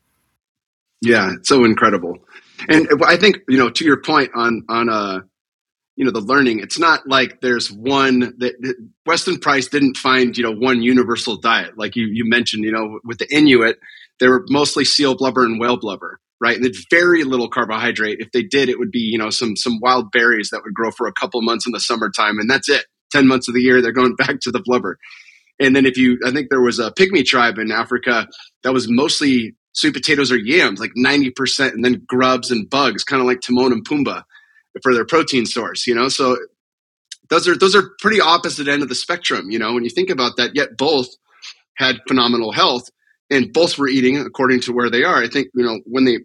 yeah 1.02 1.34
it's 1.34 1.50
so 1.50 1.66
incredible 1.66 2.18
and 2.70 2.88
i 3.06 3.18
think 3.18 3.38
you 3.50 3.58
know 3.58 3.70
to 3.70 3.84
your 3.84 4.02
point 4.02 4.32
on 4.34 4.64
on 4.70 4.90
uh 4.90 5.20
you 5.98 6.06
know 6.06 6.12
the 6.12 6.22
learning. 6.22 6.60
It's 6.60 6.80
not 6.80 7.08
like 7.08 7.42
there's 7.42 7.72
one 7.72 8.20
that, 8.38 8.88
weston 9.06 9.40
price 9.40 9.68
didn't 9.68 9.98
find 9.98 10.38
you 10.38 10.44
know 10.44 10.54
one 10.54 10.82
universal 10.82 11.36
diet. 11.36 11.78
Like 11.78 11.96
you 11.96 12.08
you 12.12 12.24
mentioned 12.26 12.64
you 12.64 12.72
know 12.72 13.00
with 13.04 13.18
the 13.18 13.28
inuit 13.36 13.80
they 14.20 14.28
were 14.28 14.46
mostly 14.50 14.86
seal 14.86 15.16
blubber 15.16 15.44
and 15.44 15.60
whale 15.60 15.78
blubber 15.78 16.20
right? 16.40 16.56
And 16.56 16.68
it's 16.68 16.86
very 16.92 17.24
little 17.24 17.50
carbohydrate. 17.50 18.20
If 18.20 18.32
they 18.32 18.44
did 18.44 18.70
it 18.70 18.78
would 18.78 18.92
be 18.92 19.00
you 19.00 19.18
know 19.18 19.32
some 19.32 19.56
some 19.56 19.80
wild 19.82 20.12
berries 20.12 20.52
that 20.52 20.62
would 20.64 20.74
grow 20.74 20.92
for 20.92 21.08
a 21.08 21.14
couple 21.14 21.42
months 21.42 21.66
in 21.66 21.74
the 21.74 21.80
summertime 21.80 22.40
and 22.40 22.50
that's 22.50 22.70
it. 22.70 22.86
10 23.12 23.26
months 23.26 23.48
of 23.48 23.54
the 23.54 23.62
year, 23.62 23.82
they're 23.82 23.92
going 23.92 24.16
back 24.18 24.40
to 24.42 24.52
the 24.52 24.62
blubber. 24.64 24.98
And 25.60 25.76
then 25.76 25.86
if 25.86 25.98
you, 25.98 26.20
I 26.26 26.32
think 26.32 26.50
there 26.50 26.62
was 26.62 26.78
a 26.78 26.92
pygmy 26.92 27.26
tribe 27.26 27.58
in 27.58 27.72
Africa 27.72 28.28
that 28.64 28.74
was 28.74 28.88
mostly 28.90 29.56
sweet 29.74 29.94
potatoes 29.94 30.32
or 30.32 30.38
yams, 30.38 30.80
like 30.80 30.92
90%, 30.98 31.72
and 31.72 31.84
then 31.84 32.04
grubs 32.06 32.52
and 32.52 32.70
bugs, 32.70 33.04
kind 33.04 33.22
of 33.22 33.28
like 33.28 33.42
Timon 33.42 33.72
and 33.72 33.88
Pumbaa 33.88 34.24
for 34.84 34.94
their 34.94 35.06
protein 35.06 35.46
source, 35.46 35.88
you 35.88 35.96
know? 35.96 36.10
So 36.10 36.38
those 37.30 37.48
are, 37.48 37.58
those 37.58 37.76
are 37.76 37.92
pretty 38.00 38.22
opposite 38.22 38.68
end 38.68 38.84
of 38.84 38.90
the 38.90 38.96
spectrum, 38.96 39.50
you 39.50 39.60
know, 39.60 39.74
when 39.74 39.84
you 39.84 39.90
think 39.90 40.10
about 40.10 40.38
that, 40.38 40.52
yet 40.56 40.78
both 40.78 41.08
had 41.76 42.00
phenomenal 42.08 42.52
health 42.52 42.90
and 43.30 43.52
both 43.54 43.78
were 43.78 43.90
eating 43.90 44.18
according 44.18 44.62
to 44.62 44.74
where 44.74 44.90
they 44.90 45.04
are. 45.04 45.22
I 45.22 45.28
think, 45.28 45.48
you 45.54 45.64
know, 45.64 45.80
when 45.86 46.06
they, 46.06 46.20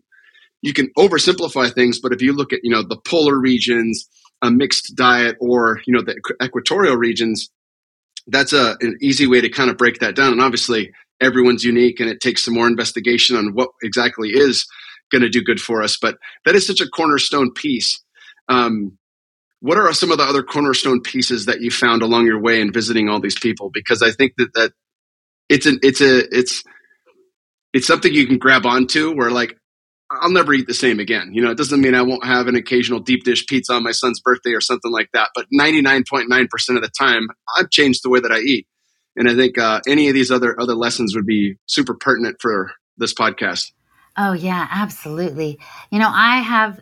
you 0.61 0.73
can 0.73 0.91
oversimplify 0.97 1.73
things, 1.73 2.01
but 2.01 2.13
if 2.13 2.23
you 2.23 2.33
look 2.33 2.53
at, 2.53 2.61
you 2.63 2.71
know, 2.71 2.83
the 2.83 2.99
polar 3.05 3.39
regions, 3.39 4.09
a 4.43 4.51
mixed 4.51 4.95
diet 4.95 5.37
or 5.41 5.81
you 5.87 5.95
know 5.95 6.03
the 6.03 6.21
equatorial 6.43 6.97
regions 6.97 7.49
that's 8.27 8.53
a, 8.53 8.77
an 8.81 8.97
easy 9.01 9.27
way 9.27 9.41
to 9.41 9.49
kind 9.49 9.71
of 9.71 9.79
break 9.79 10.01
that 10.01 10.15
down 10.15 10.33
and 10.33 10.41
obviously 10.41 10.93
everyone's 11.21 11.65
unique 11.65 12.01
and 12.01 12.11
it 12.11 12.21
takes 12.21 12.45
some 12.45 12.55
more 12.55 12.67
investigation 12.67 13.37
on 13.37 13.55
what 13.55 13.71
exactly 13.83 14.31
is 14.31 14.67
going 15.11 15.23
to 15.23 15.29
do 15.29 15.43
good 15.43 15.61
for 15.61 15.83
us 15.83 15.97
but 15.97 16.19
that 16.45 16.55
is 16.55 16.67
such 16.67 16.81
a 16.81 16.89
cornerstone 16.89 17.53
piece 17.53 18.03
um, 18.53 18.99
what 19.61 19.79
are 19.79 19.93
some 19.93 20.11
of 20.11 20.19
the 20.19 20.25
other 20.25 20.43
cornerstone 20.43 21.01
pieces 21.01 21.47
that 21.47 21.61
you 21.61 21.71
found 21.71 22.03
along 22.03 22.27
your 22.27 22.41
way 22.41 22.61
in 22.61 22.73
visiting 22.73 23.09
all 23.09 23.21
these 23.21 23.39
people 23.39 23.71
because 23.73 24.03
i 24.03 24.11
think 24.11 24.33
that 24.39 24.53
that 24.55 24.73
it's 25.49 25.67
an 25.67 25.79
it's 25.83 26.01
a 26.01 26.37
it's 26.37 26.63
it's 27.73 27.87
something 27.87 28.13
you 28.13 28.27
can 28.27 28.39
grab 28.39 28.67
onto 28.67 29.15
where 29.15 29.31
like 29.31 29.57
I'll 30.21 30.31
never 30.31 30.53
eat 30.53 30.67
the 30.67 30.75
same 30.75 31.01
again. 31.01 31.33
You 31.33 31.43
know, 31.43 31.51
it 31.51 31.57
doesn't 31.57 31.81
mean 31.81 31.95
I 31.95 32.03
won't 32.03 32.25
have 32.25 32.47
an 32.47 32.57
occasional 32.57 33.01
deep 33.01 33.25
dish 33.25 33.47
pizza 33.47 33.73
on 33.73 33.83
my 33.83 33.93
son's 33.93 34.21
birthday 34.21 34.53
or 34.53 34.61
something 34.61 34.93
like 34.93 35.09
that. 35.15 35.31
But 35.35 35.47
99.9% 35.53 36.77
of 36.77 36.83
the 36.83 36.91
time, 36.99 37.29
I've 37.57 37.71
changed 37.71 38.01
the 38.05 38.11
way 38.11 38.21
that 38.21 38.33
I 38.33 38.41
eat. 38.41 38.67
And 39.17 39.29
I 39.29 39.35
think 39.35 39.59
uh, 39.59 39.81
any 39.87 40.09
of 40.09 40.15
these 40.15 40.31
other 40.31 40.59
other 40.59 40.75
lessons 40.75 41.15
would 41.15 41.27
be 41.27 41.57
super 41.67 41.95
pertinent 41.95 42.37
for 42.41 42.73
this 42.97 43.15
podcast. 43.15 43.73
Oh 44.17 44.33
yeah, 44.33 44.67
absolutely. 44.71 45.59
You 45.91 45.99
know, 45.99 46.11
I 46.11 46.41
have 46.41 46.81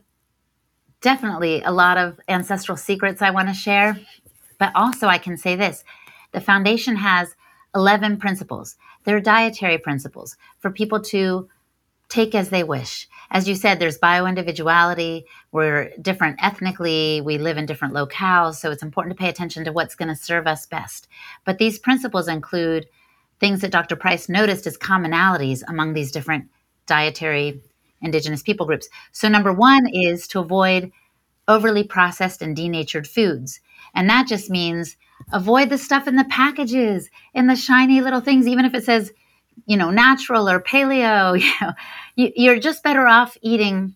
definitely 1.01 1.63
a 1.63 1.73
lot 1.73 1.99
of 1.99 2.21
ancestral 2.29 2.77
secrets 2.77 3.23
I 3.23 3.31
want 3.31 3.49
to 3.49 3.55
share, 3.55 3.99
but 4.59 4.73
also 4.75 5.07
I 5.07 5.19
can 5.19 5.37
say 5.37 5.57
this: 5.57 5.85
the 6.33 6.41
foundation 6.41 6.97
has 6.97 7.35
11 7.75 8.19
principles. 8.19 8.77
They're 9.05 9.21
dietary 9.21 9.79
principles 9.79 10.37
for 10.59 10.71
people 10.71 11.01
to 11.03 11.49
take 12.09 12.35
as 12.35 12.51
they 12.51 12.65
wish. 12.65 13.09
As 13.31 13.49
you 13.49 13.55
said, 13.55 13.79
there's 13.79 13.99
bioindividuality. 13.99 15.25
We're 15.53 15.93
different 16.03 16.43
ethnically. 16.43 17.21
We 17.21 17.39
live 17.39 17.57
in 17.57 17.67
different 17.67 17.95
locales. 17.95 18.57
So 18.57 18.73
it's 18.73 18.83
important 18.83 19.17
to 19.17 19.23
pay 19.23 19.31
attention 19.31 19.65
to 19.65 19.73
what's 19.73 19.95
going 19.95 20.09
to 20.09 20.17
serve 20.17 20.49
us 20.49 20.67
best. 20.67 21.07
But 21.45 21.59
these 21.59 21.79
principles 21.79 22.27
include 22.27 22.89
things 23.39 23.61
that 23.61 23.71
Dr. 23.71 23.95
Price 23.95 24.29
noticed 24.29 24.67
as 24.67 24.77
commonalities 24.77 25.63
among 25.69 25.95
these 25.95 26.11
different 26.11 26.49
dietary 26.87 27.63
indigenous 28.03 28.43
people 28.43 28.67
groups. 28.67 28.89
So, 29.13 29.29
number 29.29 29.53
one 29.53 29.87
is 29.89 30.27
to 30.29 30.41
avoid 30.41 30.91
overly 31.49 31.85
processed 31.85 32.43
and 32.43 32.55
denatured 32.55 33.07
foods. 33.07 33.61
And 33.95 34.09
that 34.09 34.29
just 34.29 34.51
means 34.51 34.97
avoid 35.33 35.69
the 35.69 35.79
stuff 35.79 36.07
in 36.07 36.17
the 36.17 36.25
packages, 36.25 37.11
in 37.35 37.47
the 37.47 37.57
shiny 37.57 38.01
little 38.01 38.21
things, 38.21 38.47
even 38.47 38.65
if 38.65 38.75
it 38.75 38.85
says 38.85 39.13
you 39.67 39.77
know, 39.77 39.91
natural 39.91 40.49
or 40.49 40.61
paleo, 40.61 41.39
you 41.41 41.53
know, 41.61 41.73
you, 42.17 42.33
you're 42.35 42.59
just 42.59 42.83
better 42.83 43.07
off 43.07 43.37
eating 43.43 43.95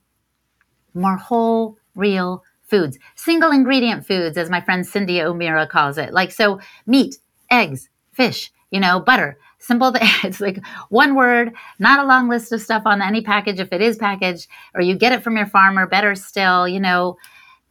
more 0.95 1.17
whole, 1.17 1.77
real 1.95 2.43
foods, 2.63 2.99
single 3.15 3.51
ingredient 3.51 4.07
foods, 4.07 4.37
as 4.37 4.51
my 4.51 4.61
friend 4.61 4.85
Cyndi 4.85 5.23
O'Meara 5.23 5.67
calls 5.67 5.99
it. 5.99 6.13
Like, 6.13 6.33
so 6.33 6.61
meat, 6.87 7.17
eggs, 7.51 7.89
fish, 8.13 8.53
you 8.71 8.81
know, 8.81 9.01
butter, 9.01 9.39
simple. 9.67 9.93
It's 10.25 10.41
like 10.41 10.65
one 10.89 11.15
word, 11.15 11.53
not 11.79 12.01
a 12.01 12.07
long 12.07 12.29
list 12.29 12.53
of 12.53 12.61
stuff 12.61 12.83
on 12.87 13.03
any 13.03 13.23
package 13.23 13.61
if 13.61 13.73
it 13.73 13.81
is 13.81 13.97
packaged, 13.97 14.49
or 14.75 14.81
you 14.81 14.97
get 14.97 15.13
it 15.13 15.23
from 15.23 15.37
your 15.37 15.47
farmer. 15.47 15.87
Better 15.87 16.15
still, 16.15 16.69
you 16.69 16.81
know, 16.81 17.17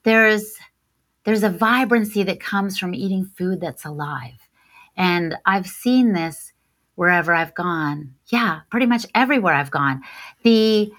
there's 0.04 0.56
there's 1.24 1.44
a 1.44 1.50
vibrancy 1.50 2.24
that 2.24 2.40
comes 2.40 2.78
from 2.78 2.94
eating 2.94 3.26
food 3.38 3.62
that's 3.62 3.86
alive, 3.86 4.50
and 4.98 5.36
I've 5.46 5.68
seen 5.68 6.14
this 6.14 6.54
wherever 6.96 7.34
I've 7.34 7.56
gone. 7.56 8.14
Yeah, 8.28 8.62
pretty 8.70 8.86
much 8.86 9.06
everywhere 9.16 9.54
I've 9.54 9.72
gone. 9.72 10.02
The 10.44 10.92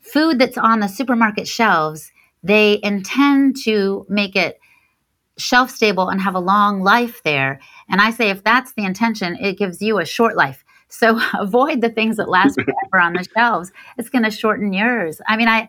food 0.00 0.38
that's 0.38 0.58
on 0.58 0.80
the 0.80 0.88
supermarket 0.88 1.48
shelves, 1.48 2.12
they 2.42 2.80
intend 2.82 3.56
to 3.64 4.06
make 4.08 4.36
it 4.36 4.58
shelf 5.36 5.70
stable 5.70 6.08
and 6.08 6.20
have 6.20 6.34
a 6.34 6.40
long 6.40 6.82
life 6.82 7.22
there. 7.24 7.60
And 7.88 8.00
I 8.00 8.10
say, 8.10 8.30
if 8.30 8.44
that's 8.44 8.72
the 8.72 8.84
intention, 8.84 9.36
it 9.40 9.58
gives 9.58 9.82
you 9.82 9.98
a 9.98 10.04
short 10.04 10.36
life. 10.36 10.64
So 10.88 11.20
avoid 11.38 11.80
the 11.80 11.90
things 11.90 12.16
that 12.16 12.28
last 12.28 12.54
forever 12.60 13.04
on 13.04 13.14
the 13.14 13.26
shelves. 13.36 13.72
It's 13.98 14.10
going 14.10 14.24
to 14.24 14.30
shorten 14.30 14.72
yours. 14.72 15.20
I 15.26 15.36
mean, 15.36 15.48
I, 15.48 15.68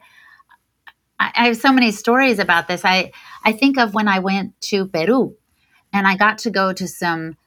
I 1.19 1.47
have 1.47 1.57
so 1.57 1.71
many 1.71 1.91
stories 1.91 2.39
about 2.39 2.67
this. 2.67 2.83
I, 2.83 3.11
I 3.43 3.53
think 3.53 3.77
of 3.77 3.93
when 3.93 4.07
I 4.07 4.19
went 4.19 4.59
to 4.61 4.87
Peru 4.87 5.35
and 5.93 6.07
I 6.07 6.17
got 6.17 6.39
to 6.39 6.51
go 6.51 6.73
to 6.73 6.87
some 6.87 7.37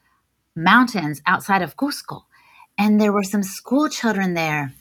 mountains 0.55 1.21
outside 1.25 1.61
of 1.61 1.77
Cusco. 1.77 2.23
And 2.77 2.99
there 2.99 3.11
were 3.11 3.23
some 3.23 3.43
school 3.43 3.89
children 3.89 4.33
there. 4.33 4.73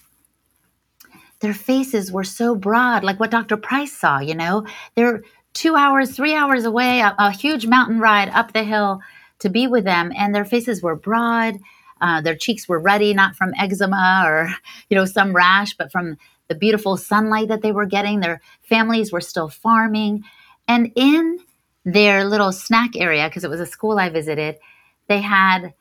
Their 1.40 1.54
faces 1.54 2.10
were 2.10 2.24
so 2.24 2.56
broad, 2.56 3.04
like 3.04 3.20
what 3.20 3.30
Dr. 3.30 3.56
Price 3.56 3.92
saw, 3.92 4.18
you 4.18 4.34
know? 4.34 4.66
They're 4.94 5.22
two 5.58 5.74
hours, 5.74 6.14
three 6.14 6.34
hours 6.36 6.64
away, 6.64 7.00
a, 7.00 7.12
a 7.18 7.32
huge 7.32 7.66
mountain 7.66 7.98
ride 7.98 8.28
up 8.28 8.52
the 8.52 8.62
hill 8.62 9.00
to 9.40 9.48
be 9.48 9.66
with 9.66 9.84
them. 9.84 10.12
And 10.16 10.32
their 10.32 10.44
faces 10.44 10.82
were 10.82 10.96
broad, 10.96 11.58
Uh, 12.00 12.20
their 12.20 12.36
cheeks 12.36 12.68
were 12.68 12.78
ruddy, 12.78 13.12
not 13.12 13.34
from 13.34 13.52
eczema 13.58 14.22
or 14.24 14.54
you 14.88 14.96
know 14.96 15.04
some 15.04 15.34
rash, 15.34 15.74
but 15.76 15.90
from 15.90 16.16
the 16.46 16.54
beautiful 16.54 16.96
sunlight 16.96 17.48
that 17.48 17.60
they 17.60 17.72
were 17.72 17.86
getting. 17.86 18.20
Their 18.20 18.40
families 18.62 19.10
were 19.12 19.20
still 19.20 19.48
farming, 19.48 20.22
and 20.68 20.92
in 20.94 21.38
their 21.84 22.24
little 22.24 22.52
snack 22.52 22.90
area, 22.94 23.26
because 23.28 23.44
it 23.44 23.50
was 23.50 23.60
a 23.60 23.66
school 23.66 23.98
I 23.98 24.10
visited, 24.10 24.58
they 25.08 25.20
had 25.20 25.74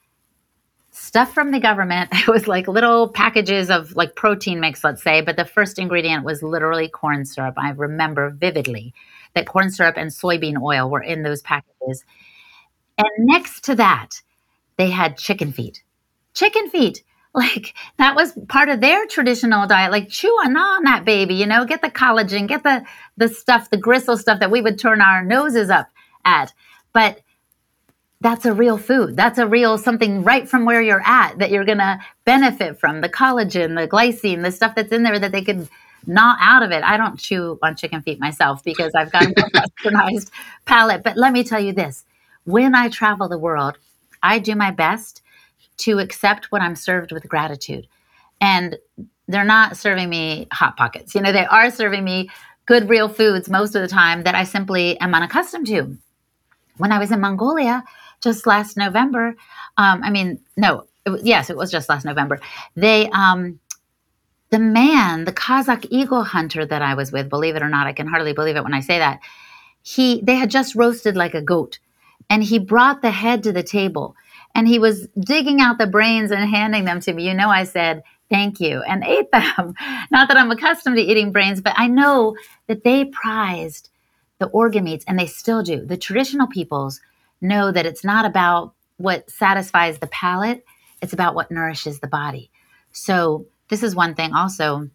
stuff 0.90 1.34
from 1.34 1.52
the 1.52 1.60
government. 1.60 2.10
It 2.14 2.28
was 2.28 2.48
like 2.48 2.68
little 2.68 3.10
packages 3.10 3.70
of 3.70 3.96
like 3.96 4.16
protein 4.16 4.60
mix, 4.60 4.84
let's 4.84 5.04
say, 5.04 5.22
but 5.22 5.36
the 5.38 5.46
first 5.46 5.78
ingredient 5.78 6.26
was 6.26 6.42
literally 6.42 6.90
corn 6.90 7.26
syrup. 7.26 7.56
I 7.58 7.70
remember 7.72 8.32
vividly 8.32 8.94
that 9.38 9.48
corn 9.48 9.70
syrup 9.72 9.96
and 9.98 10.10
soybean 10.10 10.62
oil 10.62 10.90
were 10.90 11.02
in 11.02 11.24
those 11.24 11.42
packages. 11.42 12.04
And 12.98 13.08
next 13.20 13.64
to 13.66 13.76
that, 13.76 14.22
they 14.78 14.90
had 14.90 15.18
chicken 15.18 15.52
feet. 15.52 15.84
Chicken 16.34 16.70
feet. 16.70 17.04
Like 17.34 17.76
that 18.00 18.16
was 18.16 18.34
part 18.48 18.70
of 18.70 18.82
their 18.82 19.06
traditional 19.06 19.68
diet. 19.68 19.92
Like 19.92 20.10
chew 20.10 20.30
on, 20.44 20.58
on 20.58 20.84
that 20.86 21.06
baby, 21.06 21.36
you 21.36 21.46
know, 21.46 21.66
get 21.66 21.84
the 21.84 21.92
collagen, 21.92 22.48
get 22.48 22.64
the 22.64 22.84
the 23.16 23.30
stuff, 23.30 23.70
the 23.70 23.78
gristle 23.78 24.18
stuff 24.18 24.40
that 24.40 24.50
we 24.50 24.60
would 24.60 24.80
turn 24.80 25.02
our 25.02 25.24
noses 25.24 25.70
up 25.70 25.88
at. 26.26 26.52
But 26.94 27.22
that's 28.22 28.46
a 28.46 28.54
real 28.54 28.80
food. 28.80 29.16
That's 29.16 29.38
a 29.38 29.46
real 29.46 29.78
something 29.78 30.24
right 30.24 30.50
from 30.50 30.66
where 30.66 30.82
you're 30.82 31.04
at 31.06 31.38
that 31.38 31.52
you're 31.52 31.66
going 31.66 31.78
to 31.78 32.00
benefit 32.26 32.80
from 32.80 33.02
the 33.02 33.10
collagen, 33.10 33.80
the 33.80 33.88
glycine, 33.88 34.42
the 34.42 34.52
stuff 34.52 34.74
that's 34.74 34.92
in 34.92 35.04
there 35.04 35.20
that 35.20 35.32
they 35.32 35.44
could 35.44 35.70
gnaw 36.08 36.36
out 36.40 36.64
of 36.64 36.72
it. 36.72 36.84
I 36.84 36.98
don't 36.98 37.20
chew 37.20 37.60
on 37.62 37.76
chicken 37.76 38.02
feet 38.02 38.20
myself 38.20 38.64
because 38.64 38.94
I've 38.96 39.12
got 39.12 39.24
a 39.24 39.34
westernized 39.34 40.32
palate. 40.66 41.04
But 41.04 41.18
let 41.18 41.34
me 41.34 41.44
tell 41.44 41.60
you 41.60 41.74
this 41.74 42.06
when 42.46 42.74
I 42.74 42.90
travel 42.90 43.28
the 43.28 43.38
world, 43.38 43.78
I 44.24 44.40
do 44.40 44.56
my 44.56 44.72
best 44.72 45.22
to 45.78 46.00
accept 46.00 46.52
what 46.52 46.62
I'm 46.62 46.76
served 46.76 47.12
with 47.12 47.28
gratitude. 47.28 47.88
And 48.42 48.78
they're 49.28 49.44
not 49.44 49.78
serving 49.78 50.10
me 50.10 50.48
hot 50.52 50.78
pockets. 50.78 51.14
You 51.14 51.22
know, 51.22 51.32
they 51.32 51.46
are 51.46 51.70
serving 51.70 52.04
me 52.04 52.30
good, 52.66 52.90
real 52.90 53.10
foods 53.10 53.50
most 53.50 53.76
of 53.76 53.82
the 53.82 53.88
time 53.88 54.24
that 54.24 54.36
I 54.36 54.44
simply 54.44 55.00
am 55.00 55.14
unaccustomed 55.14 55.68
to. 55.68 55.98
When 56.78 56.92
I 56.92 57.00
was 57.00 57.12
in 57.12 57.20
Mongolia, 57.20 57.84
just 58.22 58.48
last 58.48 58.78
November. 58.78 59.36
Um, 59.78 60.02
I 60.04 60.10
mean, 60.10 60.40
no, 60.56 60.86
it 61.06 61.10
was, 61.10 61.24
yes, 61.24 61.50
it 61.50 61.58
was 61.58 61.72
just 61.72 61.90
last 61.90 62.06
November. 62.06 62.40
They, 62.76 63.10
um, 63.10 63.60
the 64.50 64.60
man, 64.60 65.26
the 65.26 65.34
Kazakh 65.34 65.88
eagle 65.90 66.24
hunter 66.24 66.66
that 66.66 66.82
I 66.82 66.94
was 66.94 67.12
with, 67.12 67.30
believe 67.30 67.56
it 67.56 67.64
or 67.64 67.70
not, 67.70 67.88
I 67.88 67.94
can 67.94 68.08
hardly 68.08 68.34
believe 68.34 68.56
it 68.56 68.64
when 68.64 68.74
I 68.74 68.80
say 68.80 69.00
that. 69.00 69.20
He, 69.82 70.22
they 70.22 70.36
had 70.36 70.50
just 70.50 70.76
roasted 70.76 71.16
like 71.16 71.34
a 71.34 71.42
goat, 71.42 71.80
and 72.30 72.44
he 72.44 72.60
brought 72.60 73.02
the 73.02 73.12
head 73.12 73.44
to 73.44 73.52
the 73.52 73.64
table, 73.64 74.16
and 74.56 74.68
he 74.68 74.80
was 74.80 75.08
digging 75.20 75.62
out 75.62 75.78
the 75.78 75.88
brains 75.88 76.32
and 76.32 76.50
handing 76.50 76.86
them 76.86 77.00
to 77.02 77.14
me. 77.14 77.28
You 77.28 77.34
know, 77.34 77.50
I 77.50 77.64
said 77.64 78.04
thank 78.30 78.60
you 78.60 78.82
and 78.82 79.04
ate 79.06 79.32
them. 79.32 79.74
Not 80.12 80.28
that 80.28 80.38
I'm 80.38 80.52
accustomed 80.52 80.98
to 80.98 81.02
eating 81.02 81.32
brains, 81.32 81.62
but 81.62 81.74
I 81.78 81.88
know 81.88 82.36
that 82.68 82.84
they 82.84 83.06
prized 83.06 83.90
the 84.40 84.48
organ 84.48 84.84
meats, 84.84 85.06
and 85.08 85.18
they 85.18 85.26
still 85.26 85.64
do. 85.64 85.84
The 85.84 85.98
traditional 85.98 86.48
peoples 86.48 87.02
know 87.42 87.72
that 87.72 87.86
it's 87.86 88.04
not 88.04 88.26
about 88.26 88.74
what 88.98 89.30
satisfies 89.30 90.00
the 90.00 90.08
palate, 90.08 90.64
it's 91.02 91.14
about 91.14 91.36
what 91.36 91.52
nourishes 91.52 92.00
the 92.00 92.08
body. 92.08 92.50
So, 92.92 93.46
this 93.70 93.84
is 93.84 93.96
one 93.96 94.16
thing 94.16 94.34
also 94.34 94.90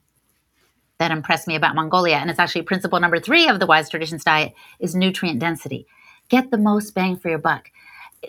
that 0.99 1.11
impressed 1.11 1.49
me 1.49 1.57
about 1.57 1.75
Mongolia, 1.75 2.16
and 2.16 2.31
it's 2.31 2.39
actually 2.39 2.62
principle 2.62 3.01
number 3.01 3.18
three 3.18 3.49
of 3.49 3.61
the 3.61 3.66
Wise 3.66 3.89
Traditions 3.89 4.25
diet 4.25 4.55
is 4.79 4.95
nutrient 4.95 5.41
density. 5.41 5.87
Get 6.29 6.51
the 6.51 6.59
most 6.59 6.95
bang 6.95 7.16
for 7.16 7.29
your 7.29 7.39
buck. 7.39 7.70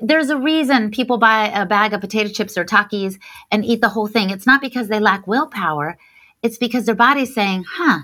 There's 0.01 0.29
a 0.29 0.37
reason 0.37 0.89
people 0.89 1.19
buy 1.19 1.49
a 1.49 1.65
bag 1.65 1.93
of 1.93 2.01
potato 2.01 2.29
chips 2.29 2.57
or 2.57 2.65
Takis 2.65 3.19
and 3.51 3.63
eat 3.63 3.81
the 3.81 3.89
whole 3.89 4.07
thing. 4.07 4.31
It's 4.31 4.47
not 4.47 4.61
because 4.61 4.87
they 4.87 4.99
lack 4.99 5.27
willpower. 5.27 5.97
It's 6.41 6.57
because 6.57 6.85
their 6.85 6.95
body's 6.95 7.33
saying, 7.33 7.65
huh, 7.69 7.99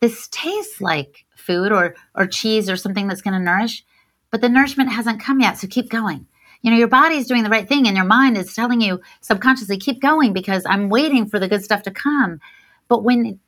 this 0.00 0.28
tastes 0.32 0.80
like 0.80 1.24
food 1.36 1.70
or, 1.70 1.94
or 2.16 2.26
cheese 2.26 2.68
or 2.68 2.76
something 2.76 3.06
that's 3.06 3.22
going 3.22 3.34
to 3.34 3.40
nourish 3.40 3.84
but 4.30 4.40
the 4.40 4.48
nourishment 4.48 4.92
hasn't 4.92 5.20
come 5.20 5.40
yet. 5.40 5.58
So 5.58 5.66
keep 5.66 5.88
going. 5.88 6.26
You 6.62 6.70
know, 6.70 6.76
your 6.76 6.88
body 6.88 7.16
is 7.16 7.26
doing 7.26 7.44
the 7.44 7.50
right 7.50 7.68
thing 7.68 7.86
and 7.86 7.96
your 7.96 8.06
mind 8.06 8.36
is 8.36 8.54
telling 8.54 8.80
you 8.80 9.00
subconsciously, 9.20 9.78
keep 9.78 10.00
going 10.00 10.32
because 10.32 10.62
I'm 10.66 10.88
waiting 10.88 11.28
for 11.28 11.38
the 11.38 11.48
good 11.48 11.62
stuff 11.62 11.82
to 11.84 11.90
come. 11.90 12.40
But 12.88 13.04
when, 13.04 13.38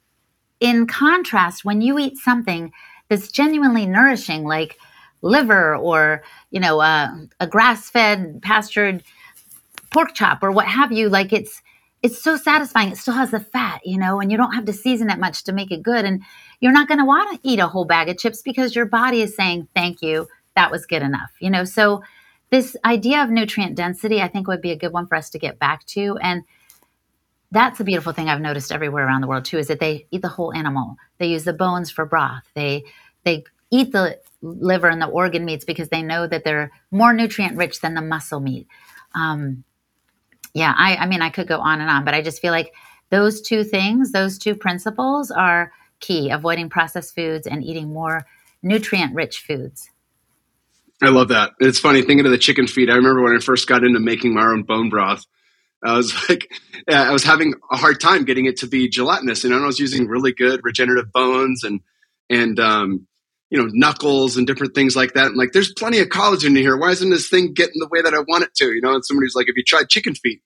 in 0.61 0.87
contrast, 0.87 1.65
when 1.65 1.81
you 1.81 1.99
eat 1.99 2.19
something 2.19 2.73
that's 3.09 3.33
genuinely 3.33 3.87
nourishing, 3.87 4.45
like 4.45 4.79
liver 5.23 5.77
or, 5.77 6.23
you 6.51 6.61
know, 6.61 6.81
uh, 6.81 7.09
a 7.41 7.47
grass 7.47 7.91
fed, 7.91 8.41
pastured 8.43 9.03
pork 9.91 10.15
chop 10.15 10.43
or 10.43 10.53
what 10.53 10.67
have 10.67 10.93
you, 10.93 11.09
like 11.09 11.33
it's, 11.33 11.63
it's 12.03 12.23
so 12.23 12.37
satisfying. 12.37 12.91
It 12.91 12.97
still 12.97 13.15
has 13.15 13.31
the 13.33 13.41
fat, 13.41 13.81
you 13.85 13.99
know, 13.99 14.21
and 14.21 14.31
you 14.31 14.39
don't 14.39 14.55
have 14.55 14.65
to 14.67 14.73
season 14.73 15.11
it 15.11 15.19
much 15.19 15.45
to 15.45 15.53
make 15.53 15.71
it 15.71 15.83
good. 15.83 16.05
And 16.05 16.23
you're 16.61 16.73
not 16.73 16.89
going 16.89 16.99
to 16.99 17.05
want 17.05 17.33
to 17.33 17.49
eat 17.49 17.59
a 17.59 17.67
whole 17.67 17.85
bag 17.85 18.09
of 18.09 18.17
chips 18.17 18.41
because 18.41 18.75
your 18.75 18.87
body 18.87 19.21
is 19.21 19.37
saying, 19.37 19.69
thank 19.75 20.01
you 20.01 20.27
that 20.57 20.71
was 20.71 20.87
good 20.87 21.03
enough. 21.03 21.31
You 21.41 21.51
know, 21.51 21.65
so 21.65 22.03
this 22.51 22.77
idea 22.85 23.23
of 23.23 23.31
nutrient 23.31 23.77
density, 23.77 24.21
I 24.21 24.29
think 24.29 24.49
would 24.49 24.61
be 24.61 24.73
a 24.73 24.77
good 24.77 24.93
one 24.93 25.07
for 25.07 25.15
us 25.15 25.31
to 25.31 25.39
get 25.39 25.59
back 25.59 25.85
to. 25.87 26.19
And 26.21 26.43
that's 27.53 27.81
a 27.81 27.85
beautiful 27.85 28.13
thing 28.13 28.29
I've 28.29 28.41
noticed 28.41 28.73
everywhere 28.73 29.07
around 29.07 29.21
the 29.21 29.27
world 29.27 29.45
too, 29.45 29.59
is 29.59 29.69
that 29.69 29.81
they 29.81 30.07
eat 30.11 30.23
the 30.23 30.29
whole 30.29 30.53
animal. 30.53 30.97
They 31.19 31.27
use 31.27 31.45
the 31.45 31.53
bones 31.53 31.91
for 31.91 32.05
broth. 32.05 32.45
They 32.55 32.85
they 33.25 33.45
eat 33.71 33.93
the 33.93 34.19
liver 34.43 34.89
and 34.89 35.01
the 35.01 35.07
organ 35.07 35.45
meats 35.45 35.65
because 35.65 35.89
they 35.89 36.03
know 36.03 36.27
that 36.27 36.45
they're 36.45 36.73
more 36.91 37.13
nutrient 37.13 37.57
rich 37.57 37.81
than 37.81 37.95
the 37.95 38.03
muscle 38.03 38.41
meat. 38.41 38.67
Um, 39.15 39.65
yeah, 40.55 40.75
I, 40.77 40.97
I 40.97 41.07
mean, 41.07 41.23
I 41.23 41.31
could 41.31 41.47
go 41.47 41.61
on 41.61 41.81
and 41.81 41.91
on, 41.91 42.05
but 42.05 42.15
I 42.15 42.23
just 42.23 42.41
feel 42.41 42.53
like 42.53 42.73
those 43.11 43.41
two 43.41 43.63
things, 43.63 44.13
those 44.13 44.39
two 44.39 44.55
principles 44.55 45.31
are 45.31 45.73
key 46.01 46.31
avoiding 46.31 46.71
processed 46.71 47.15
foods 47.15 47.47
and 47.47 47.63
eating 47.63 47.93
more 47.93 48.27
nutrient 48.63 49.15
rich 49.15 49.41
foods. 49.41 49.90
I 51.03 51.09
love 51.09 51.29
that. 51.29 51.53
It's 51.61 51.79
funny 51.79 52.03
thinking 52.03 52.27
of 52.27 52.33
the 52.33 52.39
chicken 52.39 52.67
feet. 52.67 52.91
I 52.91 52.95
remember 52.95 53.23
when 53.23 53.35
I 53.35 53.39
first 53.39 53.67
got 53.67 53.85
into 53.85 54.01
making 54.01 54.35
my 54.35 54.45
own 54.45 54.65
bone 54.65 54.91
broth. 54.91 55.25
I 55.83 55.97
was 55.97 56.15
like, 56.29 56.51
I 56.89 57.13
was 57.13 57.25
having 57.25 57.55
a 57.71 57.77
hard 57.77 58.01
time 58.01 58.25
getting 58.25 58.47
it 58.47 58.59
to 58.59 58.67
be 58.67 58.89
gelatinous, 58.89 59.45
and 59.45 59.55
I 59.55 59.65
was 59.65 59.79
using 59.79 60.09
really 60.09 60.33
good 60.33 60.61
regenerative 60.63 61.13
bones 61.13 61.65
and 61.65 61.81
and 62.29 62.61
um, 62.61 63.07
you 63.51 63.59
know 63.59 63.69
knuckles 63.73 64.37
and 64.37 64.47
different 64.47 64.75
things 64.75 64.95
like 64.95 65.15
that. 65.15 65.27
And 65.27 65.37
like, 65.37 65.53
there's 65.53 65.73
plenty 65.73 66.01
of 66.01 66.09
collagen 66.09 66.49
in 66.49 66.57
here. 66.57 66.77
Why 66.77 66.91
isn't 66.91 67.11
this 67.11 67.29
thing 67.29 67.55
getting 67.55 67.81
the 67.81 67.89
way 67.91 68.03
that 68.03 68.15
I 68.15 68.21
want 68.21 68.45
it 68.45 68.55
to? 68.57 68.67
You 68.67 68.81
know, 68.83 68.95
and 68.95 69.05
somebody's 69.05 69.35
like, 69.35 69.49
if 69.49 69.57
you 69.57 69.65
tried 69.65 69.89
chicken 69.89 70.15
feet, 70.15 70.43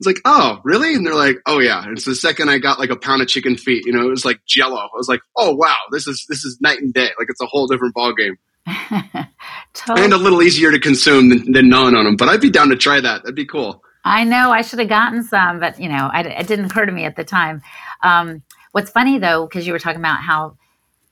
it's 0.00 0.06
like, 0.06 0.20
oh, 0.24 0.60
really? 0.64 0.94
And 0.94 1.06
they're 1.06 1.14
like, 1.14 1.36
oh 1.46 1.60
yeah. 1.60 1.84
And 1.84 2.00
so 2.00 2.10
the 2.10 2.16
second 2.16 2.48
I 2.48 2.58
got 2.58 2.80
like 2.80 2.90
a 2.90 2.96
pound 2.96 3.22
of 3.22 3.28
chicken 3.28 3.56
feet, 3.56 3.86
you 3.86 3.92
know, 3.92 4.04
it 4.04 4.10
was 4.10 4.24
like 4.24 4.40
Jello. 4.46 4.78
I 4.78 4.88
was 4.94 5.08
like, 5.08 5.20
oh 5.36 5.54
wow, 5.54 5.76
this 5.92 6.08
is 6.08 6.26
this 6.28 6.44
is 6.44 6.58
night 6.60 6.80
and 6.80 6.92
day. 6.92 7.10
Like 7.18 7.28
it's 7.28 7.40
a 7.40 7.46
whole 7.46 7.68
different 7.68 7.94
ball 7.94 8.12
game. 8.12 8.36
totally. 9.74 10.04
And 10.04 10.12
a 10.12 10.16
little 10.16 10.42
easier 10.42 10.70
to 10.70 10.78
consume 10.78 11.28
than, 11.28 11.52
than 11.52 11.68
gnawing 11.68 11.94
on 11.94 12.04
them. 12.04 12.16
But 12.16 12.28
I'd 12.28 12.40
be 12.40 12.50
down 12.50 12.68
to 12.68 12.76
try 12.76 13.00
that. 13.00 13.22
That'd 13.22 13.34
be 13.34 13.46
cool. 13.46 13.82
I 14.04 14.24
know 14.24 14.50
I 14.50 14.62
should 14.62 14.78
have 14.80 14.88
gotten 14.88 15.22
some, 15.22 15.60
but 15.60 15.78
you 15.80 15.88
know, 15.88 16.10
I, 16.12 16.22
it 16.22 16.46
didn't 16.46 16.66
occur 16.66 16.86
to 16.86 16.92
me 16.92 17.04
at 17.04 17.16
the 17.16 17.24
time. 17.24 17.62
Um, 18.02 18.42
what's 18.72 18.90
funny 18.90 19.18
though, 19.18 19.46
because 19.46 19.66
you 19.66 19.72
were 19.72 19.78
talking 19.78 20.00
about 20.00 20.20
how 20.22 20.56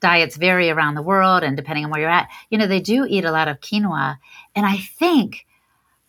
diets 0.01 0.36
vary 0.36 0.70
around 0.70 0.94
the 0.94 1.03
world 1.03 1.42
and 1.42 1.57
depending 1.57 1.84
on 1.84 1.90
where 1.90 2.01
you're 2.01 2.11
at, 2.11 2.28
you 2.51 2.59
know, 2.59 2.66
they 2.66 2.80
do 2.80 3.07
eat 3.09 3.24
a 3.24 3.30
lot 3.30 3.48
of 3.48 3.61
quinoa. 3.61 4.16
And 4.57 4.66
I 4.66 4.78
think, 4.78 5.46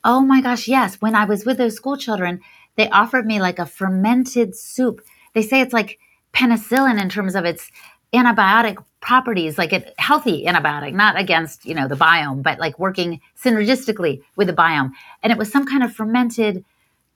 oh 0.03 0.21
my 0.21 0.41
gosh, 0.41 0.67
yes, 0.67 0.95
when 0.95 1.13
I 1.13 1.25
was 1.25 1.45
with 1.45 1.57
those 1.57 1.75
school 1.75 1.97
children, 1.97 2.41
they 2.77 2.89
offered 2.89 3.25
me 3.25 3.39
like 3.39 3.59
a 3.59 3.65
fermented 3.65 4.55
soup. 4.55 5.01
They 5.33 5.41
say 5.41 5.61
it's 5.61 5.73
like 5.73 5.99
penicillin 6.33 6.99
in 6.99 7.09
terms 7.09 7.35
of 7.35 7.45
its 7.45 7.69
antibiotic 8.13 8.83
properties, 9.01 9.57
like 9.57 9.73
a 9.73 9.83
healthy 9.97 10.45
antibiotic, 10.45 10.93
not 10.93 11.19
against, 11.19 11.65
you 11.65 11.73
know, 11.73 11.87
the 11.87 11.95
biome, 11.95 12.43
but 12.43 12.59
like 12.59 12.77
working 12.79 13.19
synergistically 13.43 14.21
with 14.35 14.47
the 14.47 14.53
biome. 14.53 14.91
And 15.23 15.31
it 15.31 15.39
was 15.39 15.51
some 15.51 15.65
kind 15.65 15.83
of 15.83 15.93
fermented 15.93 16.63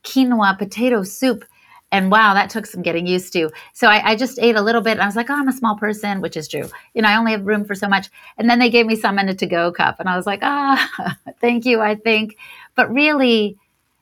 quinoa 0.03 0.57
potato 0.57 1.03
soup. 1.03 1.45
And 1.91 2.11
wow, 2.11 2.33
that 2.33 2.49
took 2.49 2.65
some 2.65 2.81
getting 2.81 3.05
used 3.05 3.31
to. 3.33 3.51
So 3.73 3.88
I, 3.88 4.11
I 4.11 4.15
just 4.15 4.39
ate 4.39 4.55
a 4.55 4.61
little 4.61 4.81
bit. 4.81 4.93
and 4.93 5.01
I 5.01 5.05
was 5.05 5.15
like, 5.15 5.29
oh, 5.29 5.36
I'm 5.36 5.47
a 5.47 5.53
small 5.53 5.77
person, 5.77 6.19
which 6.19 6.36
is 6.36 6.47
true. 6.47 6.67
You 6.95 7.03
know, 7.03 7.07
I 7.07 7.17
only 7.17 7.31
have 7.31 7.45
room 7.45 7.63
for 7.63 7.75
so 7.75 7.88
much. 7.88 8.09
And 8.38 8.49
then 8.49 8.57
they 8.57 8.71
gave 8.71 8.88
me 8.88 8.95
some 8.95 9.19
in 9.19 9.29
a 9.29 9.36
to 9.36 9.45
go 9.45 9.71
cup. 9.71 9.99
And 9.99 10.09
I 10.09 10.17
was 10.17 10.25
like, 10.25 10.39
ah, 10.41 10.91
oh, 10.99 11.31
thank 11.39 11.65
you, 11.65 11.81
I 11.81 11.95
think. 11.95 12.38
But 12.73 12.91
really, 12.91 13.57